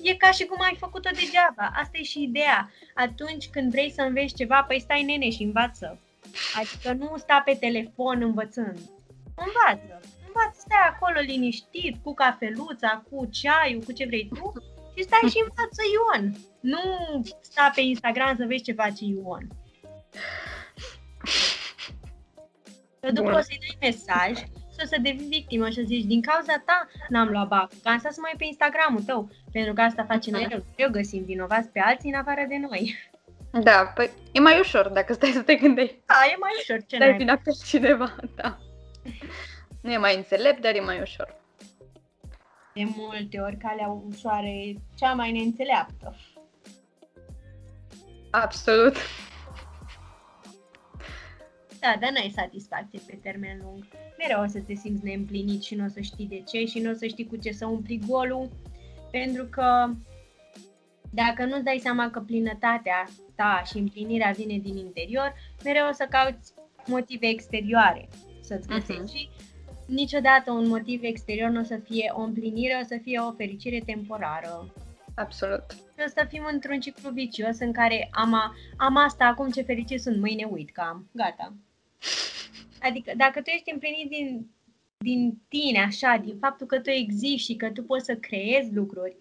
e 0.02 0.16
ca 0.16 0.32
și 0.32 0.46
cum 0.46 0.62
ai 0.62 0.76
făcut-o 0.80 1.10
degeaba. 1.14 1.72
Asta 1.82 1.98
e 1.98 2.04
și 2.04 2.22
ideea. 2.22 2.72
Atunci 2.94 3.50
când 3.50 3.72
vrei 3.72 3.92
să 3.92 4.02
înveți 4.02 4.36
ceva, 4.36 4.64
păi 4.68 4.80
stai 4.80 5.04
nene 5.04 5.30
și 5.30 5.44
învață. 5.44 6.00
Adică 6.60 6.94
nu 6.94 7.18
sta 7.18 7.42
pe 7.46 7.58
telefon 7.60 8.22
învățând. 8.22 8.80
Învață. 9.46 10.00
Învață, 10.28 10.58
stai 10.58 10.86
acolo 10.90 11.20
liniștit, 11.20 11.96
cu 12.04 12.14
cafeluța, 12.14 13.04
cu 13.10 13.26
ceaiul, 13.26 13.84
cu 13.84 13.92
ce 13.92 14.06
vrei 14.06 14.28
tu 14.34 14.54
și 14.96 15.04
stai 15.04 15.30
și 15.30 15.44
învață 15.46 15.82
Ion. 15.96 16.36
Nu 16.60 16.84
sta 17.42 17.72
pe 17.76 17.82
Instagram 17.82 18.36
să 18.36 18.46
vezi 18.48 18.64
ce 18.64 18.74
face 18.74 19.04
Ion. 19.06 19.48
Că 23.00 23.12
după 23.12 23.30
Bun. 23.30 23.40
o 23.40 23.42
să-i 23.42 23.60
dai 23.60 23.90
mesaj 23.90 24.38
și 24.76 24.82
o 24.84 24.86
să 24.86 24.98
devii 25.02 25.28
victimă 25.28 25.70
și 25.70 25.80
o 25.80 25.82
să 25.82 25.88
zici, 25.88 26.06
din 26.06 26.22
cauza 26.22 26.64
ta 26.66 26.88
n-am 27.10 27.28
luat 27.28 27.48
bacul, 27.48 27.78
că 27.84 27.90
am 27.90 27.98
stat 27.98 28.14
să 28.14 28.20
mai 28.22 28.34
pe 28.38 28.46
Instagramul 28.46 29.02
tău, 29.02 29.30
pentru 29.52 29.74
că 29.74 29.82
asta 29.82 30.04
face 30.04 30.32
mereu. 30.32 30.66
Eu 30.76 30.90
găsim 30.90 31.24
vinovați 31.24 31.70
pe 31.70 31.80
alții 31.80 32.10
în 32.10 32.20
afară 32.20 32.46
de 32.48 32.58
noi. 32.70 32.96
Da, 33.64 33.92
păi 33.96 34.10
e 34.32 34.40
mai 34.40 34.60
ușor 34.60 34.90
dacă 34.90 35.14
stai 35.14 35.30
să 35.30 35.42
te 35.42 35.56
gândești. 35.56 35.96
Da, 36.06 36.16
e 36.34 36.36
mai 36.40 36.52
ușor. 36.60 36.84
Ce 36.88 36.98
Dai 36.98 37.18
vina 37.18 37.38
pe 37.44 37.52
cineva, 37.66 38.16
da. 38.36 38.58
Nu 39.82 39.92
e 39.92 39.98
mai 39.98 40.16
înțelept, 40.16 40.62
dar 40.62 40.76
e 40.76 40.80
mai 40.80 41.02
ușor. 41.02 41.36
De 42.74 42.84
multe 42.96 43.40
ori 43.40 43.58
calea 43.58 43.88
ușoară 43.88 44.46
e 44.46 44.76
cea 44.98 45.14
mai 45.14 45.32
neînțeleaptă. 45.32 46.16
Absolut. 48.32 48.96
Da, 51.86 51.98
dar 52.00 52.12
n-ai 52.12 52.34
satisfacție 52.36 53.00
pe 53.08 53.20
termen 53.22 53.60
lung. 53.64 53.88
Mereu 54.18 54.44
o 54.44 54.48
să 54.48 54.60
te 54.60 54.74
simți 54.74 55.04
neîmplinit 55.04 55.64
și 55.64 55.76
nu 55.76 55.86
o 55.86 55.88
să 55.88 56.00
știi 56.00 56.28
de 56.28 56.44
ce 56.48 56.66
și 56.66 56.80
nu 56.80 56.90
o 56.90 56.94
să 56.94 57.06
știi 57.06 57.28
cu 57.28 57.36
ce 57.36 57.52
să 57.52 57.66
umpli 57.66 58.00
golul, 58.08 58.50
pentru 59.12 59.46
că 59.46 59.90
dacă 61.12 61.46
nu-ți 61.46 61.64
dai 61.64 61.80
seama 61.82 62.10
că 62.10 62.20
plinătatea 62.20 63.08
ta 63.36 63.62
și 63.66 63.78
împlinirea 63.78 64.34
vine 64.36 64.58
din 64.58 64.78
interior, 64.78 65.34
mereu 65.64 65.88
o 65.88 65.94
să 65.94 66.08
cauți 66.10 66.54
motive 66.86 67.28
exterioare 67.28 68.08
să-ți 68.42 68.70
mhm. 68.70 68.80
găsești. 68.80 69.04
Uh-huh. 69.04 69.16
Și 69.16 69.30
niciodată 69.88 70.52
un 70.52 70.68
motiv 70.68 71.04
exterior 71.04 71.50
nu 71.50 71.60
o 71.60 71.64
să 71.64 71.80
fie 71.84 72.12
o 72.16 72.22
împlinire, 72.22 72.80
o 72.82 72.86
să 72.86 73.00
fie 73.02 73.20
o 73.20 73.32
fericire 73.32 73.82
temporară. 73.86 74.74
Absolut. 75.16 75.64
Și 75.70 76.06
o 76.06 76.08
să 76.08 76.26
fim 76.30 76.48
într-un 76.52 76.80
ciclu 76.80 77.10
vicios 77.10 77.60
în 77.60 77.72
care 77.72 78.10
am, 78.12 78.34
a, 78.34 78.54
am 78.78 78.98
asta 78.98 79.26
acum 79.26 79.50
ce 79.50 79.62
fericit 79.62 80.02
sunt, 80.02 80.20
mâine 80.20 80.44
uit 80.44 80.72
că 80.72 80.82
am. 80.82 81.10
Gata. 81.12 81.54
Adică 82.82 83.12
dacă 83.18 83.42
tu 83.42 83.50
ești 83.50 83.72
împlinit 83.72 84.10
din, 84.10 84.50
din 84.98 85.42
tine, 85.50 85.80
așa, 85.80 86.22
din 86.26 86.38
faptul 86.38 86.68
că 86.68 86.80
tu 86.80 86.90
existi 86.90 87.44
și 87.46 87.56
că 87.56 87.72
tu 87.72 87.84
poți 87.84 88.06
să 88.06 88.16
creezi 88.16 88.74
lucruri, 88.74 89.18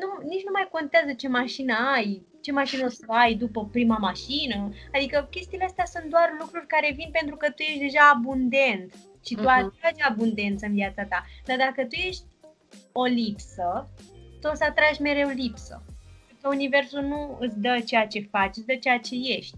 nu, 0.00 0.28
nici 0.28 0.44
nu 0.44 0.50
mai 0.52 0.68
contează 0.70 1.12
ce 1.12 1.28
mașină 1.28 1.74
ai, 1.94 2.26
ce 2.40 2.52
mașină 2.52 2.84
o 2.84 2.88
să 2.88 3.04
ai 3.06 3.34
după 3.34 3.66
prima 3.66 3.96
mașină. 3.96 4.70
Adică 4.92 5.28
chestiile 5.30 5.64
astea 5.64 5.84
sunt 5.84 6.10
doar 6.10 6.36
lucruri 6.40 6.66
care 6.66 6.92
vin 6.96 7.08
pentru 7.12 7.36
că 7.36 7.50
tu 7.50 7.62
ești 7.62 7.78
deja 7.78 8.10
abundent 8.14 8.94
și 9.26 9.34
tu 9.34 9.42
uh-huh. 9.42 9.64
atragi 9.64 10.02
abundență 10.08 10.66
în 10.66 10.74
viața 10.74 11.04
ta. 11.04 11.24
Dar 11.44 11.56
dacă 11.56 11.84
tu 11.84 11.94
ești 11.94 12.24
o 12.92 13.04
lipsă, 13.04 13.88
tu 14.40 14.48
o 14.52 14.54
să 14.54 14.64
atragi 14.64 15.02
mereu 15.02 15.28
lipsă. 15.28 15.82
Că 16.40 16.48
universul 16.48 17.02
nu 17.02 17.36
îți 17.40 17.60
dă 17.60 17.82
ceea 17.86 18.06
ce 18.06 18.28
faci, 18.30 18.56
îți 18.56 18.66
dă 18.66 18.74
ceea 18.74 18.98
ce 18.98 19.14
ești. 19.14 19.56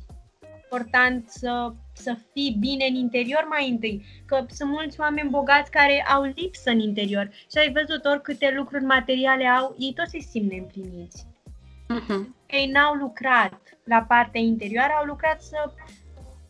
Important 0.62 1.28
să, 1.28 1.74
să 1.96 2.16
fii 2.32 2.56
bine 2.58 2.86
în 2.86 2.94
interior 2.94 3.46
mai 3.48 3.68
întâi, 3.70 4.04
că 4.26 4.44
sunt 4.48 4.70
mulți 4.70 5.00
oameni 5.00 5.30
bogați 5.30 5.70
care 5.70 6.06
au 6.08 6.22
lipsă 6.22 6.70
în 6.70 6.78
interior 6.78 7.30
și 7.32 7.58
ai 7.58 7.72
văzut 7.72 8.04
oricâte 8.04 8.52
lucruri 8.56 8.84
materiale 8.84 9.46
au, 9.46 9.76
ei 9.78 9.92
toți 9.92 10.10
se 10.10 10.18
simt 10.18 10.50
neîmpliniți. 10.50 11.26
Uh-huh. 11.94 12.26
Ei 12.46 12.66
n-au 12.66 12.94
lucrat 12.94 13.60
la 13.84 14.04
partea 14.08 14.40
interioară, 14.40 14.92
au 14.98 15.04
lucrat 15.04 15.42
să, 15.42 15.70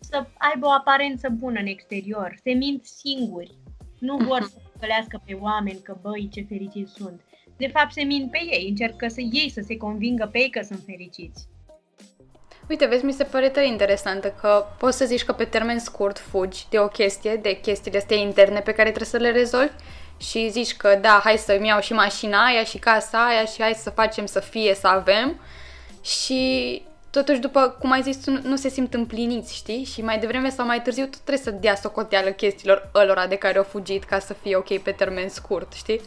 să 0.01 0.27
aibă 0.39 0.67
o 0.67 0.71
aparență 0.71 1.29
bună 1.29 1.61
în 1.61 1.67
exterior, 1.67 2.39
se 2.43 2.53
mint 2.53 2.85
singuri, 2.85 3.55
nu 3.99 4.17
vor 4.17 4.41
uh-huh. 4.41 4.53
să 4.53 4.79
pălească 4.81 5.23
pe 5.27 5.35
oameni 5.35 5.83
că 5.83 5.97
băi 6.03 6.29
ce 6.33 6.43
fericiți 6.49 6.93
sunt 6.93 7.21
de 7.57 7.67
fapt 7.67 7.93
se 7.93 8.03
mint 8.03 8.31
pe 8.31 8.39
ei, 8.51 8.69
încercă 8.69 9.09
să 9.09 9.21
ei 9.21 9.51
să 9.51 9.61
se 9.61 9.77
convingă 9.77 10.29
pe 10.33 10.39
ei 10.39 10.51
că 10.51 10.63
sunt 10.63 10.83
fericiți. 10.85 11.49
Uite, 12.69 12.87
vezi, 12.87 13.05
mi 13.05 13.13
se 13.13 13.25
pare 13.25 13.49
tare 13.49 13.67
interesantă 13.67 14.35
că 14.41 14.67
poți 14.79 14.97
să 14.97 15.05
zici 15.05 15.25
că 15.25 15.33
pe 15.33 15.45
termen 15.45 15.79
scurt 15.79 16.19
fugi 16.19 16.67
de 16.71 16.79
o 16.79 16.89
chestie, 16.89 17.37
de 17.37 17.61
chestiile 17.61 17.99
astea 17.99 18.17
interne 18.17 18.61
pe 18.61 18.73
care 18.73 18.91
trebuie 18.91 19.09
să 19.09 19.17
le 19.17 19.31
rezolvi 19.31 19.73
și 20.19 20.49
zici 20.51 20.77
că 20.77 20.99
da, 21.01 21.21
hai 21.25 21.37
să-mi 21.37 21.67
iau 21.67 21.81
și 21.81 21.93
mașina 21.93 22.45
aia 22.45 22.65
și 22.65 22.79
casa 22.79 23.27
aia 23.27 23.45
și 23.45 23.63
hai 23.63 23.75
să 23.75 23.91
facem 23.91 24.27
să 24.27 24.41
fie, 24.41 24.75
să 24.75 24.87
avem 24.87 25.41
și 26.03 26.83
totuși 27.11 27.41
după, 27.41 27.77
cum 27.79 27.91
ai 27.91 28.03
zis 28.03 28.25
tu, 28.25 28.31
nu 28.43 28.57
se 28.57 28.69
simt 28.69 28.95
împliniți, 28.95 29.55
știi? 29.55 29.85
Și 29.85 30.03
mai 30.03 30.19
devreme 30.19 30.49
sau 30.49 30.67
mai 30.67 30.83
târziu 30.83 31.05
tu 31.05 31.19
trebuie 31.25 31.45
să 31.45 31.51
dea 31.51 31.75
socoteală 31.75 32.31
chestiilor 32.31 32.91
ălora 32.95 33.27
de 33.27 33.37
care 33.37 33.59
au 33.59 33.65
fugit 33.65 34.05
ca 34.05 34.19
să 34.19 34.33
fie 34.33 34.57
ok 34.57 34.79
pe 34.79 34.91
termen 34.91 35.29
scurt, 35.29 35.73
știi? 35.73 36.01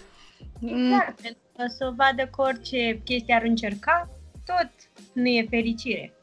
Exact, 0.61 1.07
mm. 1.07 1.15
pentru 1.21 1.41
că 1.57 1.63
să 1.77 1.93
vadă 1.95 2.23
că 2.23 2.41
orice 2.41 3.01
chestie 3.05 3.33
ar 3.33 3.43
încerca, 3.43 4.09
tot 4.45 4.69
nu 5.13 5.27
e 5.27 5.47
fericire. 5.49 6.13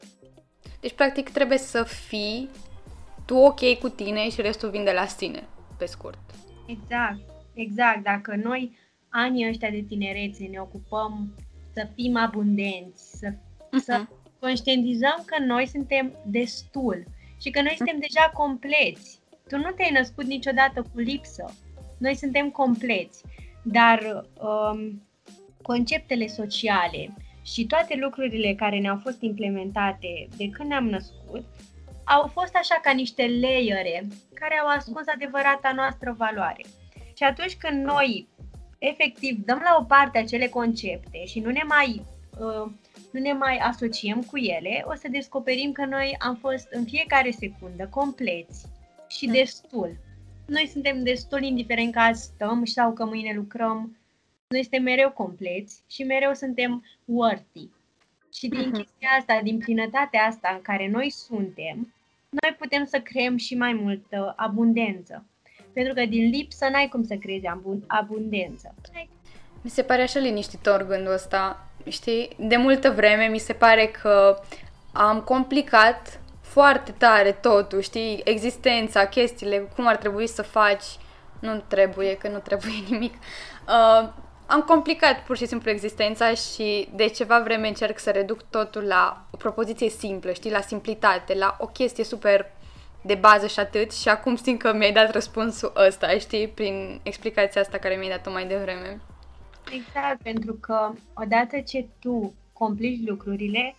Deci, 0.79 0.93
practic, 0.93 1.29
trebuie 1.29 1.57
să 1.57 1.83
fii 1.83 2.49
tu 3.25 3.35
ok 3.35 3.77
cu 3.79 3.89
tine 3.89 4.29
și 4.29 4.41
restul 4.41 4.69
vin 4.69 4.83
de 4.83 4.91
la 4.91 5.05
sine, 5.05 5.43
pe 5.77 5.85
scurt. 5.85 6.19
Exact, 6.65 7.19
exact. 7.53 8.03
Dacă 8.03 8.35
noi, 8.43 8.77
anii 9.09 9.47
ăștia 9.47 9.69
de 9.69 9.85
tinerețe, 9.87 10.43
ne 10.43 10.59
ocupăm 10.59 11.33
să 11.73 11.87
fim 11.95 12.17
abundenți, 12.17 13.17
să, 13.17 13.31
uh-huh. 13.31 13.83
să 13.83 14.05
conștientizăm 14.39 15.23
că 15.25 15.43
noi 15.43 15.67
suntem 15.67 16.13
destul 16.25 17.03
și 17.41 17.49
că 17.49 17.61
noi 17.61 17.71
uh-huh. 17.73 17.77
suntem 17.77 17.99
deja 17.99 18.31
compleți. 18.33 19.19
Tu 19.47 19.57
nu 19.57 19.71
te-ai 19.71 19.91
născut 19.91 20.25
niciodată 20.25 20.81
cu 20.81 20.99
lipsă. 20.99 21.53
Noi 21.97 22.15
suntem 22.15 22.49
compleți 22.49 23.23
dar 23.71 24.25
um, 24.41 25.01
conceptele 25.61 26.27
sociale 26.27 27.13
și 27.53 27.65
toate 27.65 27.95
lucrurile 27.99 28.55
care 28.55 28.79
ne-au 28.79 28.99
fost 29.03 29.21
implementate 29.21 30.27
de 30.37 30.49
când 30.49 30.69
ne-am 30.69 30.89
născut 30.89 31.45
au 32.03 32.27
fost 32.27 32.55
așa 32.55 32.79
ca 32.81 32.91
niște 32.91 33.37
layere 33.41 34.07
care 34.33 34.59
au 34.59 34.67
ascuns 34.67 35.07
adevărata 35.07 35.71
noastră 35.75 36.15
valoare. 36.17 36.65
Și 37.17 37.23
atunci 37.23 37.55
când 37.55 37.83
noi 37.83 38.27
efectiv 38.77 39.45
dăm 39.45 39.61
la 39.63 39.77
o 39.79 39.83
parte 39.83 40.17
acele 40.17 40.47
concepte 40.47 41.25
și 41.25 41.39
nu 41.39 41.49
ne 41.49 41.63
mai 41.67 42.01
uh, 42.39 42.71
nu 43.11 43.19
ne 43.19 43.33
mai 43.33 43.57
asociem 43.57 44.21
cu 44.21 44.37
ele, 44.37 44.83
o 44.85 44.95
să 44.95 45.07
descoperim 45.11 45.71
că 45.71 45.85
noi 45.85 46.15
am 46.19 46.35
fost 46.35 46.67
în 46.71 46.83
fiecare 46.83 47.31
secundă 47.31 47.87
compleți 47.89 48.65
și 49.07 49.25
mm. 49.25 49.33
destul. 49.33 49.97
Noi 50.45 50.69
suntem 50.71 51.03
destul 51.03 51.43
indiferent 51.43 51.93
că 51.93 51.99
azi 51.99 52.23
stăm 52.23 52.65
sau 52.65 52.93
că 52.93 53.05
mâine 53.05 53.33
lucrăm. 53.35 53.97
Noi 54.47 54.61
suntem 54.61 54.83
mereu 54.83 55.11
compleți 55.11 55.83
și 55.87 56.03
mereu 56.03 56.33
suntem 56.33 56.85
worthy. 57.05 57.69
Și 58.33 58.47
din 58.47 58.69
mm-hmm. 58.69 58.77
chestia 58.77 59.09
asta, 59.19 59.39
din 59.43 59.57
plinătatea 59.57 60.21
asta 60.21 60.49
în 60.53 60.61
care 60.61 60.87
noi 60.87 61.09
suntem, 61.09 61.93
noi 62.29 62.55
putem 62.57 62.85
să 62.85 62.99
creăm 62.99 63.37
și 63.37 63.55
mai 63.55 63.73
multă 63.73 64.33
abundență. 64.37 65.25
Pentru 65.73 65.93
că 65.93 66.05
din 66.05 66.29
lipsă 66.29 66.67
n-ai 66.71 66.87
cum 66.87 67.03
să 67.03 67.15
creezi 67.15 67.45
abundență. 67.87 68.75
Mi 69.61 69.69
se 69.69 69.83
pare 69.83 70.01
așa 70.01 70.19
liniștitor 70.19 70.87
gândul 70.87 71.13
ăsta, 71.13 71.69
știi? 71.87 72.29
De 72.39 72.55
multă 72.55 72.91
vreme 72.91 73.25
mi 73.25 73.37
se 73.37 73.53
pare 73.53 73.85
că 73.87 74.43
am 74.93 75.21
complicat 75.21 76.21
foarte 76.41 76.91
tare 76.91 77.31
totul, 77.31 77.81
știi? 77.81 78.21
Existența, 78.23 79.05
chestiile, 79.05 79.57
cum 79.75 79.87
ar 79.87 79.97
trebui 79.97 80.27
să 80.27 80.41
faci. 80.41 80.85
Nu 81.39 81.63
trebuie, 81.67 82.17
că 82.17 82.27
nu 82.27 82.39
trebuie 82.39 82.73
nimic. 82.89 83.13
Uh, 83.67 84.09
am 84.47 84.61
complicat 84.61 85.23
pur 85.23 85.37
și 85.37 85.45
simplu 85.45 85.69
existența 85.69 86.33
și 86.33 86.87
de 86.95 87.07
ceva 87.07 87.39
vreme 87.39 87.67
încerc 87.67 87.99
să 87.99 88.09
reduc 88.09 88.41
totul 88.41 88.83
la 88.83 89.25
o 89.31 89.37
propoziție 89.37 89.89
simplă, 89.89 90.31
știi, 90.31 90.51
la 90.51 90.61
simplitate, 90.61 91.33
la 91.33 91.57
o 91.59 91.65
chestie 91.65 92.03
super 92.03 92.51
de 93.01 93.15
bază 93.15 93.47
și 93.47 93.59
atât 93.59 93.91
și 93.91 94.09
acum 94.09 94.35
simt 94.35 94.59
că 94.59 94.73
mi-ai 94.73 94.91
dat 94.91 95.11
răspunsul 95.11 95.71
ăsta, 95.87 96.07
știi, 96.17 96.47
prin 96.47 96.99
explicația 97.03 97.61
asta 97.61 97.77
care 97.77 97.95
mi-ai 97.95 98.09
dat-o 98.09 98.31
mai 98.31 98.47
devreme. 98.47 99.01
Exact, 99.71 100.21
pentru 100.21 100.53
că 100.53 100.91
odată 101.13 101.59
ce 101.59 101.87
tu 101.99 102.33
complici 102.53 103.07
lucrurile, 103.07 103.75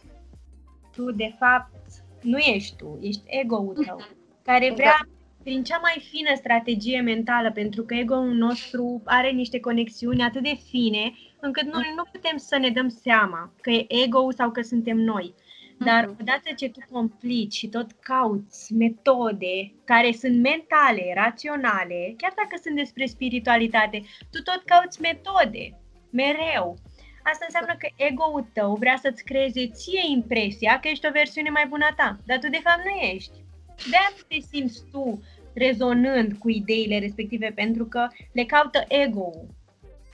tu 0.96 1.10
de 1.12 1.34
fapt 1.38 1.72
nu 2.20 2.38
ești 2.38 2.76
tu, 2.76 2.98
ești 3.00 3.22
ego-ul 3.26 3.84
tău, 3.86 4.00
care 4.48 4.72
vrea 4.72 4.96
exact 5.00 5.17
prin 5.48 5.62
cea 5.64 5.78
mai 5.82 6.06
fină 6.10 6.34
strategie 6.34 7.00
mentală, 7.00 7.52
pentru 7.52 7.82
că 7.82 7.94
ego-ul 7.94 8.32
nostru 8.32 9.02
are 9.04 9.30
niște 9.30 9.60
conexiuni 9.60 10.22
atât 10.22 10.42
de 10.42 10.58
fine, 10.70 11.14
încât 11.40 11.72
noi 11.72 11.92
nu 11.96 12.02
putem 12.12 12.36
să 12.36 12.56
ne 12.58 12.70
dăm 12.70 12.88
seama 12.88 13.52
că 13.60 13.70
e 13.70 13.86
ego 13.88 14.30
sau 14.30 14.50
că 14.50 14.62
suntem 14.62 14.96
noi. 14.96 15.34
Dar 15.78 16.06
mhm. 16.06 16.16
odată 16.20 16.48
ce 16.56 16.68
tu 16.68 16.80
complici 16.90 17.54
și 17.54 17.68
tot 17.68 17.90
cauți 18.00 18.74
metode 18.74 19.72
care 19.84 20.12
sunt 20.12 20.36
mentale, 20.40 21.12
raționale, 21.14 22.14
chiar 22.16 22.32
dacă 22.36 22.54
sunt 22.62 22.76
despre 22.76 23.06
spiritualitate, 23.06 23.98
tu 24.30 24.42
tot 24.42 24.62
cauți 24.64 25.00
metode, 25.00 25.64
mereu. 26.10 26.76
Asta 27.22 27.44
înseamnă 27.44 27.74
că 27.78 27.88
ego-ul 27.96 28.50
tău 28.52 28.74
vrea 28.74 28.98
să-ți 29.02 29.24
creeze 29.24 29.68
ție 29.68 30.02
impresia 30.10 30.80
că 30.80 30.88
ești 30.88 31.06
o 31.06 31.10
versiune 31.20 31.50
mai 31.50 31.66
bună 31.68 31.86
a 31.90 31.94
ta, 31.94 32.18
dar 32.26 32.38
tu 32.38 32.48
de 32.48 32.60
fapt 32.62 32.84
nu 32.84 32.94
ești. 33.14 33.46
De-aia 33.90 34.10
te 34.28 34.38
simți 34.50 34.82
tu 34.92 35.22
rezonând 35.58 36.32
cu 36.38 36.48
ideile 36.48 36.98
respective, 36.98 37.52
pentru 37.54 37.84
că 37.84 38.06
le 38.32 38.44
caută 38.44 38.84
ego-ul. 38.88 39.46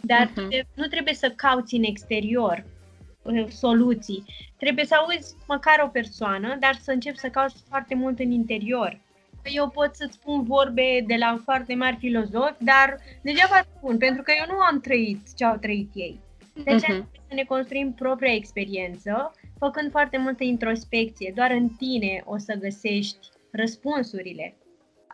Dar 0.01 0.31
uh-huh. 0.31 0.67
nu 0.75 0.87
trebuie 0.87 1.15
să 1.15 1.33
cauți 1.37 1.75
în 1.75 1.83
exterior 1.83 2.65
uh, 3.23 3.47
soluții. 3.49 4.25
Trebuie 4.59 4.85
să 4.85 4.95
auzi 4.95 5.35
măcar 5.47 5.83
o 5.85 5.89
persoană, 5.89 6.57
dar 6.61 6.75
să 6.75 6.91
începi 6.91 7.19
să 7.19 7.29
cauți 7.29 7.63
foarte 7.69 7.95
mult 7.95 8.19
în 8.19 8.31
interior. 8.31 9.01
Eu 9.45 9.69
pot 9.69 9.95
să-ți 9.95 10.15
spun 10.15 10.43
vorbe 10.45 11.05
de 11.07 11.15
la 11.19 11.41
foarte 11.45 11.75
mari 11.75 11.97
filozofi, 11.97 12.65
dar 12.65 12.97
degeaba 13.23 13.61
spun, 13.77 13.99
pentru 13.99 14.23
că 14.23 14.33
eu 14.39 14.55
nu 14.55 14.61
am 14.61 14.81
trăit 14.81 15.35
ce 15.37 15.45
au 15.45 15.57
trăit 15.57 15.91
ei. 15.95 16.21
De 16.65 16.71
aceea 16.71 16.99
uh-huh. 16.99 17.11
trebuie 17.11 17.29
să 17.29 17.35
ne 17.35 17.45
construim 17.45 17.93
propria 17.93 18.35
experiență, 18.35 19.35
făcând 19.59 19.91
foarte 19.91 20.19
multă 20.19 20.45
introspecție. 20.45 21.33
Doar 21.35 21.51
în 21.51 21.69
tine 21.69 22.23
o 22.25 22.39
să 22.39 22.55
găsești 22.61 23.29
răspunsurile 23.51 24.57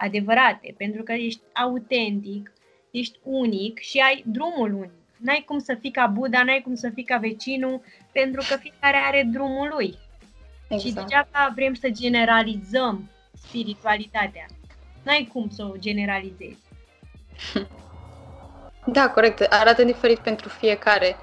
adevărate, 0.00 0.74
pentru 0.76 1.02
că 1.02 1.12
ești 1.12 1.40
autentic, 1.52 2.52
ești 2.90 3.18
unic 3.22 3.78
și 3.78 3.98
ai 3.98 4.24
drumul 4.26 4.72
unic. 4.72 4.90
N-ai 5.16 5.42
cum 5.46 5.58
să 5.58 5.76
fii 5.80 5.90
ca 5.90 6.06
Buddha, 6.06 6.42
n-ai 6.42 6.60
cum 6.64 6.74
să 6.74 6.90
fii 6.94 7.04
ca 7.04 7.16
vecinul, 7.16 7.80
pentru 8.12 8.42
că 8.48 8.56
fiecare 8.56 8.96
are 8.96 9.28
drumul 9.32 9.68
lui. 9.76 9.98
Exact. 10.68 10.82
Și 10.82 10.92
degeaba 10.94 11.52
vrem 11.54 11.74
să 11.74 11.88
generalizăm 11.90 13.10
spiritualitatea. 13.46 14.46
N-ai 15.02 15.28
cum 15.32 15.48
să 15.48 15.64
o 15.72 15.76
generalizezi. 15.78 16.58
Da, 18.86 19.10
corect. 19.10 19.40
Arată 19.40 19.84
diferit 19.84 20.18
pentru 20.18 20.48
fiecare. 20.48 21.16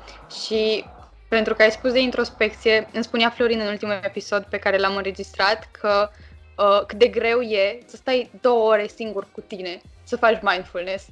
Și 0.43 0.85
pentru 1.29 1.53
că 1.53 1.61
ai 1.61 1.71
spus 1.71 1.91
de 1.91 1.99
introspecție, 1.99 2.89
îmi 2.93 3.03
spunea 3.03 3.29
Florin 3.29 3.59
în 3.59 3.67
ultimul 3.67 3.99
episod 4.01 4.43
pe 4.43 4.57
care 4.57 4.77
l-am 4.77 4.95
înregistrat 4.95 5.69
că 5.71 6.09
uh, 6.11 6.26
uh, 6.57 6.85
cât 6.87 6.97
de 6.97 7.07
greu 7.07 7.41
e 7.41 7.79
să 7.85 7.95
stai 7.95 8.29
două 8.41 8.69
ore 8.69 8.87
singur 8.87 9.27
cu 9.31 9.41
tine, 9.41 9.81
să 10.03 10.15
faci 10.15 10.41
mindfulness. 10.41 11.07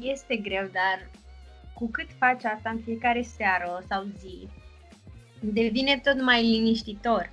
Este 0.00 0.36
greu, 0.36 0.64
dar 0.72 1.08
cu 1.74 1.88
cât 1.90 2.06
faci 2.18 2.44
asta 2.44 2.70
în 2.70 2.80
fiecare 2.84 3.22
seară 3.22 3.84
sau 3.88 4.04
zi, 4.18 4.48
devine 5.40 6.00
tot 6.04 6.22
mai 6.22 6.42
liniștitor. 6.42 7.30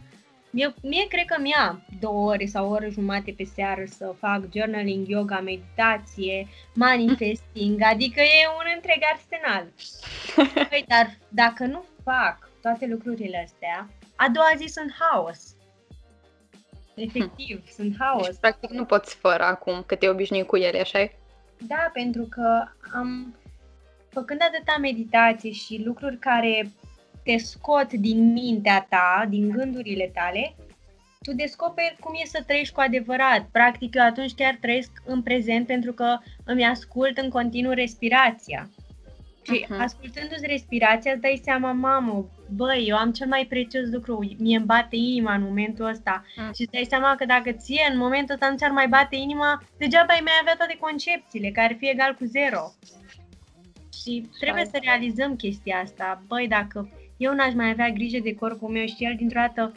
Mie, 0.52 0.74
mie 0.82 1.08
cred 1.08 1.26
că 1.26 1.42
mi-a 1.42 1.86
două 2.00 2.30
ore 2.30 2.46
sau 2.46 2.68
o 2.68 2.70
oră 2.70 2.90
jumate 2.90 3.34
pe 3.38 3.44
seară 3.44 3.84
să 3.86 4.16
fac 4.20 4.42
journaling, 4.56 5.08
yoga, 5.08 5.40
meditație, 5.40 6.48
manifesting, 6.74 7.82
adică 7.82 8.22
e 8.22 8.48
un 8.58 8.72
întreg 8.76 9.00
arsenal. 9.14 9.66
Păi, 10.70 10.84
dar 10.88 11.18
dacă 11.28 11.66
nu 11.66 11.86
fac 12.04 12.50
toate 12.62 12.86
lucrurile 12.86 13.44
astea, 13.46 13.90
a 14.16 14.30
doua 14.34 14.52
zi 14.58 14.66
sunt 14.66 14.92
haos. 15.00 15.56
Efectiv, 17.00 17.62
hm. 17.66 17.72
sunt 17.72 17.96
haos. 18.00 18.38
Practic 18.38 18.70
nu 18.70 18.86
poți 18.86 19.16
fără 19.16 19.44
acum, 19.44 19.84
că 19.86 19.96
te 19.96 20.10
obișnui 20.10 20.46
cu 20.46 20.56
ele, 20.56 20.80
așa 20.80 21.10
Da, 21.58 21.90
pentru 21.94 22.24
că 22.24 22.64
am, 22.94 23.36
făcând 24.10 24.42
atâta 24.42 24.78
meditație 24.80 25.52
și 25.52 25.82
lucruri 25.86 26.18
care 26.18 26.72
te 27.24 27.38
scot 27.38 27.94
din 27.94 28.32
mintea 28.32 28.86
ta, 28.90 29.26
din 29.30 29.50
gândurile 29.50 30.12
tale, 30.14 30.56
tu 31.22 31.34
descoperi 31.34 31.98
cum 32.00 32.14
e 32.24 32.26
să 32.26 32.44
trăiești 32.46 32.74
cu 32.74 32.80
adevărat. 32.80 33.48
Practic, 33.52 33.96
eu 33.96 34.04
atunci 34.06 34.34
chiar 34.34 34.58
trăiesc 34.62 34.92
în 35.06 35.22
prezent 35.22 35.68
pentru 35.68 35.94
că 35.94 36.18
îmi 36.46 36.66
ascult 36.66 37.18
în 37.18 37.30
continuu 37.30 37.74
respirația. 37.74 38.70
Și 39.50 39.66
uh-huh. 39.66 39.78
ascultându-ți 39.78 40.46
respirația, 40.46 41.12
îți 41.12 41.22
dai 41.22 41.42
seama, 41.44 41.72
mamă, 41.72 42.30
băi, 42.50 42.86
eu 42.88 42.98
am 42.98 43.12
cel 43.12 43.28
mai 43.28 43.46
prețios 43.50 43.90
lucru, 43.92 44.36
mie 44.38 44.58
îmi 44.58 44.66
bate 44.66 44.96
inima 44.96 45.34
în 45.34 45.44
momentul 45.44 45.86
ăsta. 45.86 46.24
Uh-huh. 46.26 46.54
Și 46.56 46.62
îți 46.62 46.72
dai 46.72 46.86
seama 46.90 47.16
că 47.16 47.26
dacă 47.26 47.52
ție 47.52 47.88
în 47.92 47.98
momentul 47.98 48.34
ăsta 48.34 48.50
nu 48.50 48.58
ți-ar 48.58 48.72
mai 48.72 48.88
bate 48.88 49.16
inima, 49.16 49.64
degeaba 49.78 50.14
ai 50.14 50.22
mai 50.24 50.34
avea 50.42 50.56
toate 50.56 50.78
concepțiile, 50.80 51.50
care 51.52 51.68
ar 51.68 51.76
fi 51.80 51.90
egal 51.90 52.16
cu 52.16 52.26
zero. 52.26 52.72
Și 54.04 54.30
trebuie 54.40 54.66
să 54.66 54.80
realizăm 54.82 55.36
chestia 55.36 55.78
asta. 55.78 56.24
Băi, 56.28 56.48
dacă 56.48 56.90
eu 57.18 57.34
n-aș 57.34 57.54
mai 57.54 57.70
avea 57.70 57.90
grijă 57.90 58.20
de 58.24 58.36
corpul 58.36 58.70
meu 58.70 58.86
și 58.86 59.06
el 59.06 59.16
dintr-o 59.18 59.40
dată 59.40 59.72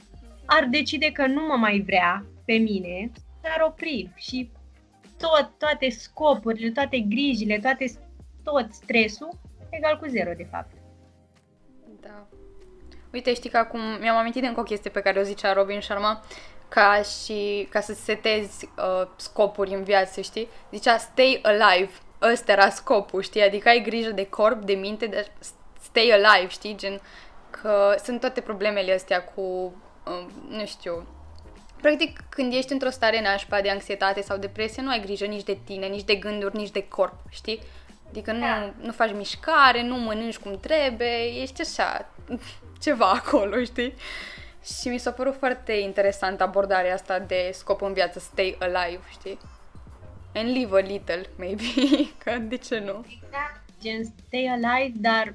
ar 0.47 0.65
decide 0.70 1.11
că 1.12 1.27
nu 1.27 1.47
mă 1.49 1.57
mai 1.57 1.81
vrea 1.81 2.24
pe 2.44 2.53
mine, 2.53 3.11
s-ar 3.43 3.66
opri 3.66 4.11
și 4.16 4.51
tot, 5.19 5.51
toate 5.59 5.89
scopurile, 5.89 6.70
toate 6.70 6.99
grijile, 6.99 7.59
toate, 7.59 7.85
tot 8.43 8.73
stresul 8.73 9.39
egal 9.73 9.99
cu 9.99 10.07
zero, 10.07 10.32
de 10.36 10.47
fapt. 10.51 10.73
Da. 12.01 12.27
Uite, 13.12 13.35
știi 13.35 13.51
că 13.51 13.57
acum 13.57 13.81
mi-am 14.01 14.16
amintit 14.16 14.44
încă 14.44 14.61
o 14.61 14.62
chestie 14.62 14.90
pe 14.90 15.01
care 15.01 15.20
o 15.20 15.23
zicea 15.23 15.53
Robin 15.53 15.81
Sharma, 15.81 16.24
ca 16.69 17.03
și 17.03 17.69
ca 17.70 17.81
să 17.81 17.93
setezi 17.93 18.69
uh, 18.78 19.09
scopuri 19.16 19.74
în 19.74 19.82
viață, 19.82 20.20
știi? 20.20 20.49
Zicea 20.70 20.97
stay 20.97 21.40
alive. 21.43 21.93
Ăsta 22.32 22.53
era 22.53 22.69
scopul, 22.69 23.23
știi? 23.23 23.43
Adică 23.43 23.69
ai 23.69 23.82
grijă 23.82 24.11
de 24.11 24.27
corp, 24.27 24.62
de 24.62 24.73
minte, 24.73 25.07
de 25.07 25.27
stay 25.81 26.11
alive, 26.11 26.49
știi? 26.49 26.77
Gen 26.77 27.01
că 27.51 27.94
sunt 28.05 28.20
toate 28.20 28.40
problemele 28.40 28.93
astea 28.93 29.24
cu, 29.24 29.40
uh, 30.07 30.27
nu 30.49 30.66
știu, 30.66 31.07
Practic, 31.82 32.20
când 32.28 32.53
ești 32.53 32.73
într-o 32.73 32.90
stare 32.90 33.20
nașpa 33.20 33.61
de 33.61 33.70
anxietate 33.70 34.20
sau 34.20 34.36
depresie, 34.36 34.82
nu 34.82 34.90
ai 34.90 35.01
grijă 35.01 35.24
nici 35.24 35.43
de 35.43 35.59
tine, 35.65 35.86
nici 35.86 36.05
de 36.05 36.15
gânduri, 36.15 36.57
nici 36.57 36.70
de 36.70 36.89
corp, 36.89 37.15
știi? 37.28 37.61
Adică 38.12 38.32
nu, 38.32 38.39
da. 38.40 38.72
nu 38.82 38.93
faci 38.93 39.12
mișcare, 39.14 39.82
nu 39.82 39.97
mănânci 39.97 40.36
cum 40.36 40.59
trebuie, 40.60 41.40
ești 41.43 41.60
așa, 41.60 42.09
ceva 42.80 43.10
acolo, 43.10 43.64
știi? 43.64 43.94
Și 44.80 44.89
mi 44.89 44.98
s-a 44.98 45.10
părut 45.12 45.36
foarte 45.39 45.72
interesant 45.72 46.40
abordarea 46.40 46.94
asta 46.94 47.18
de 47.18 47.51
scop 47.52 47.82
în 47.82 47.93
viață, 47.93 48.18
stay 48.18 48.56
alive, 48.59 49.02
știi? 49.10 49.39
And 50.34 50.48
live 50.56 50.76
a 50.78 50.80
little, 50.80 51.22
maybe, 51.39 51.62
că 52.24 52.39
de 52.39 52.56
ce 52.56 52.78
nu? 52.78 53.05
Exact, 53.09 53.60
gen 53.82 54.05
stay 54.05 54.47
alive, 54.52 54.93
dar 55.01 55.34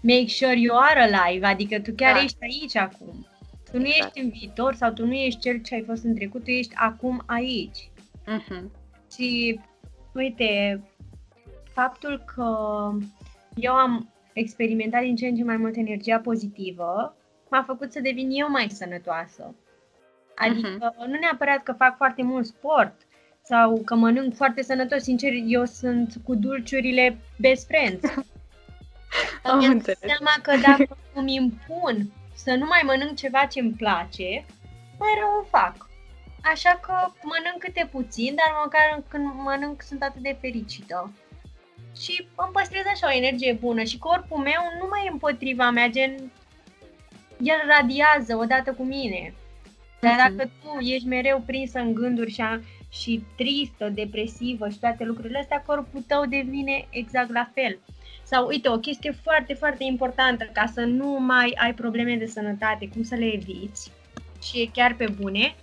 make 0.00 0.26
sure 0.28 0.58
you 0.58 0.78
are 0.78 1.00
alive, 1.12 1.46
adică 1.46 1.80
tu 1.80 1.92
chiar 1.96 2.14
Da. 2.14 2.22
ești 2.22 2.36
aici 2.40 2.76
acum. 2.76 3.26
Tu 3.70 3.78
nu 3.78 3.86
Exact. 3.86 4.04
ești 4.16 4.20
în 4.26 4.30
viitor 4.30 4.74
sau 4.74 4.90
tu 4.92 5.06
nu 5.06 5.12
ești 5.12 5.40
cel 5.40 5.62
ce 5.62 5.74
ai 5.74 5.84
fost 5.86 6.04
în 6.04 6.14
trecut, 6.14 6.44
tu 6.44 6.50
ești 6.50 6.74
acum 6.74 7.22
aici. 7.26 7.90
Mhm. 8.26 8.70
Și, 9.16 9.60
uite, 10.14 10.80
faptul 11.80 12.22
că 12.34 12.48
eu 13.54 13.72
am 13.72 14.08
experimentat 14.32 15.02
din 15.02 15.16
ce 15.16 15.26
în 15.26 15.36
ce 15.36 15.44
mai 15.44 15.56
mult 15.56 15.76
energia 15.76 16.18
pozitivă 16.18 17.16
m-a 17.50 17.62
făcut 17.66 17.92
să 17.92 18.00
devin 18.00 18.30
eu 18.30 18.50
mai 18.50 18.68
sănătoasă. 18.70 19.54
Adică 20.34 20.94
nu 21.06 21.18
neapărat 21.18 21.62
că 21.62 21.72
fac 21.72 21.96
foarte 21.96 22.22
mult 22.22 22.46
sport 22.46 22.94
sau 23.42 23.82
că 23.84 23.94
mănânc 23.94 24.34
foarte 24.34 24.62
sănătos. 24.62 25.02
Sincer, 25.02 25.32
eu 25.46 25.64
sunt 25.64 26.14
cu 26.24 26.34
dulciurile 26.34 27.18
best 27.38 27.66
friends. 27.66 28.02
Am 29.42 29.58
Mi-am 29.58 29.72
înțeles. 29.72 29.98
dat 30.00 30.08
seama 30.08 30.34
că 30.42 30.52
dacă 30.68 30.96
îmi 31.14 31.34
impun 31.34 32.12
să 32.34 32.54
nu 32.54 32.64
mai 32.64 32.82
mănânc 32.84 33.16
ceva 33.16 33.44
ce 33.44 33.60
îmi 33.60 33.72
place, 33.72 34.44
mai 34.98 35.12
rău 35.20 35.40
o 35.40 35.44
fac. 35.44 35.88
Așa 36.42 36.80
că 36.82 36.92
mănânc 37.22 37.58
câte 37.58 37.88
puțin, 37.90 38.34
dar 38.34 38.60
măcar 38.64 39.02
când 39.08 39.24
mănânc 39.44 39.82
sunt 39.82 40.02
atât 40.02 40.22
de 40.22 40.36
fericită. 40.40 41.12
Și 42.00 42.26
îmi 42.36 42.52
păstrez 42.52 42.82
așa 42.92 43.06
o 43.06 43.16
energie 43.16 43.52
bună 43.60 43.82
și 43.82 43.98
corpul 43.98 44.38
meu 44.38 44.62
nu 44.80 44.86
mai 44.90 45.02
e 45.06 45.10
împotriva 45.10 45.70
mea, 45.70 45.88
gen 45.88 46.32
el 47.40 47.60
radiază 47.78 48.36
odată 48.36 48.72
cu 48.72 48.82
mine. 48.82 49.34
Dar 50.00 50.12
Mhm. 50.12 50.36
dacă 50.36 50.50
tu 50.62 50.78
ești 50.84 51.06
mereu 51.06 51.42
prinsă 51.46 51.78
în 51.78 51.94
gânduri 51.94 52.32
și, 52.32 52.40
a, 52.40 52.60
și 52.90 53.22
tristă, 53.36 53.88
depresivă 53.88 54.68
și 54.68 54.78
toate 54.78 55.04
lucrurile 55.04 55.38
astea, 55.38 55.62
corpul 55.66 56.04
tău 56.06 56.26
devine 56.26 56.86
exact 56.90 57.32
la 57.32 57.50
fel. 57.54 57.78
Sau, 58.22 58.46
uite, 58.46 58.68
o 58.68 58.78
chestie 58.78 59.10
foarte, 59.10 59.54
foarte 59.54 59.84
importantă 59.84 60.44
ca 60.52 60.66
să 60.66 60.80
nu 60.80 61.18
mai 61.20 61.56
ai 61.56 61.74
probleme 61.74 62.16
de 62.16 62.26
sănătate, 62.26 62.88
cum 62.88 63.02
să 63.02 63.14
le 63.14 63.32
eviți 63.32 63.92
și 64.42 64.60
e 64.60 64.70
chiar 64.72 64.94
pe 64.94 65.06
bune, 65.20 65.54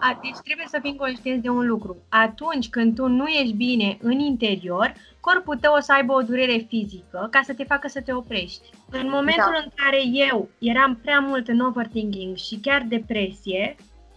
a, 0.00 0.18
deci 0.22 0.38
trebuie 0.44 0.66
să 0.68 0.78
fim 0.82 0.94
conștienți 0.94 1.42
de 1.42 1.48
un 1.48 1.66
lucru. 1.66 1.96
Atunci 2.08 2.68
când 2.68 2.94
tu 2.94 3.06
nu 3.06 3.26
ești 3.26 3.54
bine 3.54 3.98
în 4.00 4.18
interior, 4.18 4.94
corpul 5.20 5.56
tău 5.56 5.74
o 5.74 5.80
să 5.80 5.92
aibă 5.92 6.12
o 6.12 6.22
durere 6.22 6.66
fizică 6.68 7.28
ca 7.30 7.40
să 7.42 7.54
te 7.54 7.64
facă 7.64 7.88
să 7.88 8.00
te 8.02 8.12
oprești. 8.12 8.70
În 8.90 9.08
momentul 9.08 9.52
Da. 9.52 9.60
în 9.64 9.70
care 9.74 10.00
eu 10.30 10.48
eram 10.58 10.96
prea 10.96 11.20
mult 11.20 11.48
în 11.48 11.60
overthinking 11.60 12.36
și 12.36 12.58
chiar 12.62 12.84
depresie, 12.88 13.76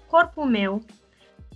corpul 0.10 0.46
meu 0.46 0.84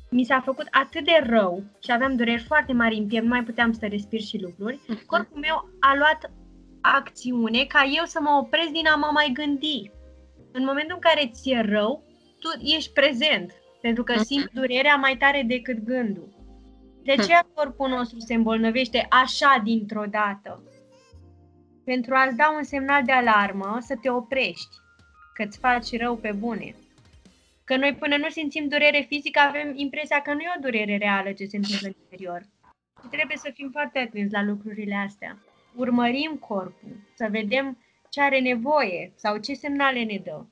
mi 0.10 0.24
s-a 0.24 0.40
făcut 0.40 0.68
atât 0.72 1.06
de 1.06 1.24
rău 1.26 1.64
și 1.84 1.92
aveam 1.92 2.16
dureri 2.16 2.44
foarte 2.44 2.74
mari 2.74 2.98
în 2.98 3.08
piept, 3.08 3.26
nu 3.26 3.32
mai 3.32 3.44
puteam 3.44 3.72
să 3.72 3.86
respir 3.86 4.22
și 4.22 4.42
lucruri, 4.42 4.80
corpul 5.06 5.40
meu 5.40 5.70
a 5.80 5.96
luat 5.96 6.32
acțiune 6.82 7.66
ca 7.66 7.84
eu 7.98 8.06
să 8.06 8.20
mă 8.22 8.40
opresc 8.42 8.70
din 8.70 8.88
a 8.88 8.96
mă 8.96 9.10
mai 9.14 9.30
gândi. 9.34 9.92
În 10.52 10.64
momentul 10.64 10.94
în 10.96 11.02
care 11.12 11.32
ți-e 11.34 11.62
rău, 11.62 12.04
tu 12.40 12.66
ești 12.76 12.92
prezent, 12.92 13.52
pentru 13.82 14.04
că 14.04 14.14
Mhm. 14.14 14.24
simți 14.24 14.54
durerea 14.54 14.96
mai 14.96 15.18
tare 15.18 15.44
decât 15.48 15.84
gândul. 15.84 16.36
De 17.04 17.12
aceea 17.12 17.48
corpul 17.54 17.90
nostru 17.90 18.20
se 18.20 18.34
îmbolnăvește 18.34 19.06
așa 19.10 19.62
dintr-o 19.64 20.06
dată. 20.10 20.64
Pentru 21.86 22.14
a-ți 22.16 22.36
da 22.36 22.54
un 22.58 22.64
semnal 22.64 23.04
de 23.04 23.12
alarmă 23.12 23.78
să 23.82 23.96
te 24.02 24.10
oprești, 24.10 24.76
că 25.34 25.44
îți 25.44 25.58
faci 25.60 25.98
rău 25.98 26.16
pe 26.16 26.32
bune. 26.32 26.76
Că 27.64 27.78
noi 27.78 27.94
până 28.00 28.18
nu 28.18 28.30
simțim 28.30 28.68
durere 28.68 29.06
fizică 29.10 29.40
avem 29.40 29.74
impresia 29.76 30.22
că 30.22 30.34
nu 30.34 30.40
e 30.40 30.54
o 30.58 30.62
durere 30.62 30.98
reală 30.98 31.32
ce 31.32 31.46
se 31.46 31.58
întâmplă 31.58 31.88
în 31.88 31.94
interior. 32.02 32.42
Și 33.02 33.08
trebuie 33.10 33.38
să 33.38 33.52
fim 33.54 33.70
foarte 33.72 34.00
atenți 34.00 34.34
la 34.34 34.44
lucrurile 34.44 34.96
astea. 34.96 35.38
Urmărim 35.76 36.36
corpul, 36.48 36.96
să 37.16 37.28
vedem 37.32 37.78
ce 38.10 38.22
are 38.22 38.40
nevoie 38.40 39.12
sau 39.16 39.38
ce 39.38 39.54
semnale 39.54 40.04
ne 40.04 40.22
dă. 40.24 40.46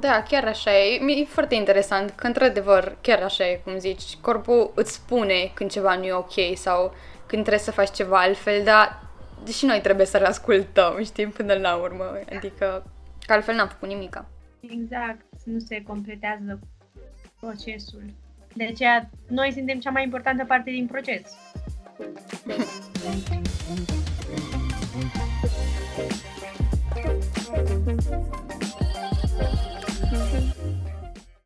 Da, 0.00 0.22
chiar 0.28 0.44
așa 0.44 0.70
e. 0.78 1.00
E 1.20 1.24
foarte 1.24 1.54
interesant 1.54 2.10
că, 2.10 2.26
într-adevăr, 2.26 2.96
chiar 3.00 3.22
așa 3.22 3.48
e, 3.48 3.60
cum 3.64 3.78
zici, 3.78 4.16
corpul 4.20 4.72
îți 4.74 4.92
spune 4.92 5.50
când 5.54 5.70
ceva 5.70 5.96
nu 5.96 6.04
e 6.04 6.12
ok 6.12 6.32
sau 6.54 6.94
când 7.26 7.42
trebuie 7.42 7.64
să 7.64 7.70
faci 7.70 7.90
ceva 7.90 8.20
altfel, 8.20 8.64
dar 8.64 9.02
deși 9.44 9.64
noi 9.64 9.80
trebuie 9.80 10.06
să-l 10.06 10.24
ascultăm, 10.24 11.02
știi, 11.04 11.26
până 11.26 11.54
la 11.54 11.76
urmă. 11.76 12.18
Adică, 12.36 12.86
că 13.26 13.32
altfel 13.32 13.54
n-am 13.54 13.68
făcut 13.68 13.88
nimica. 13.88 14.26
Exact, 14.60 15.24
nu 15.44 15.58
se 15.58 15.82
completează 15.82 16.58
procesul. 17.40 18.02
De 18.54 18.64
aceea, 18.64 19.10
noi 19.28 19.52
suntem 19.52 19.78
cea 19.78 19.90
mai 19.90 20.02
importantă 20.02 20.44
parte 20.44 20.70
din 20.70 20.86
proces. 20.86 21.36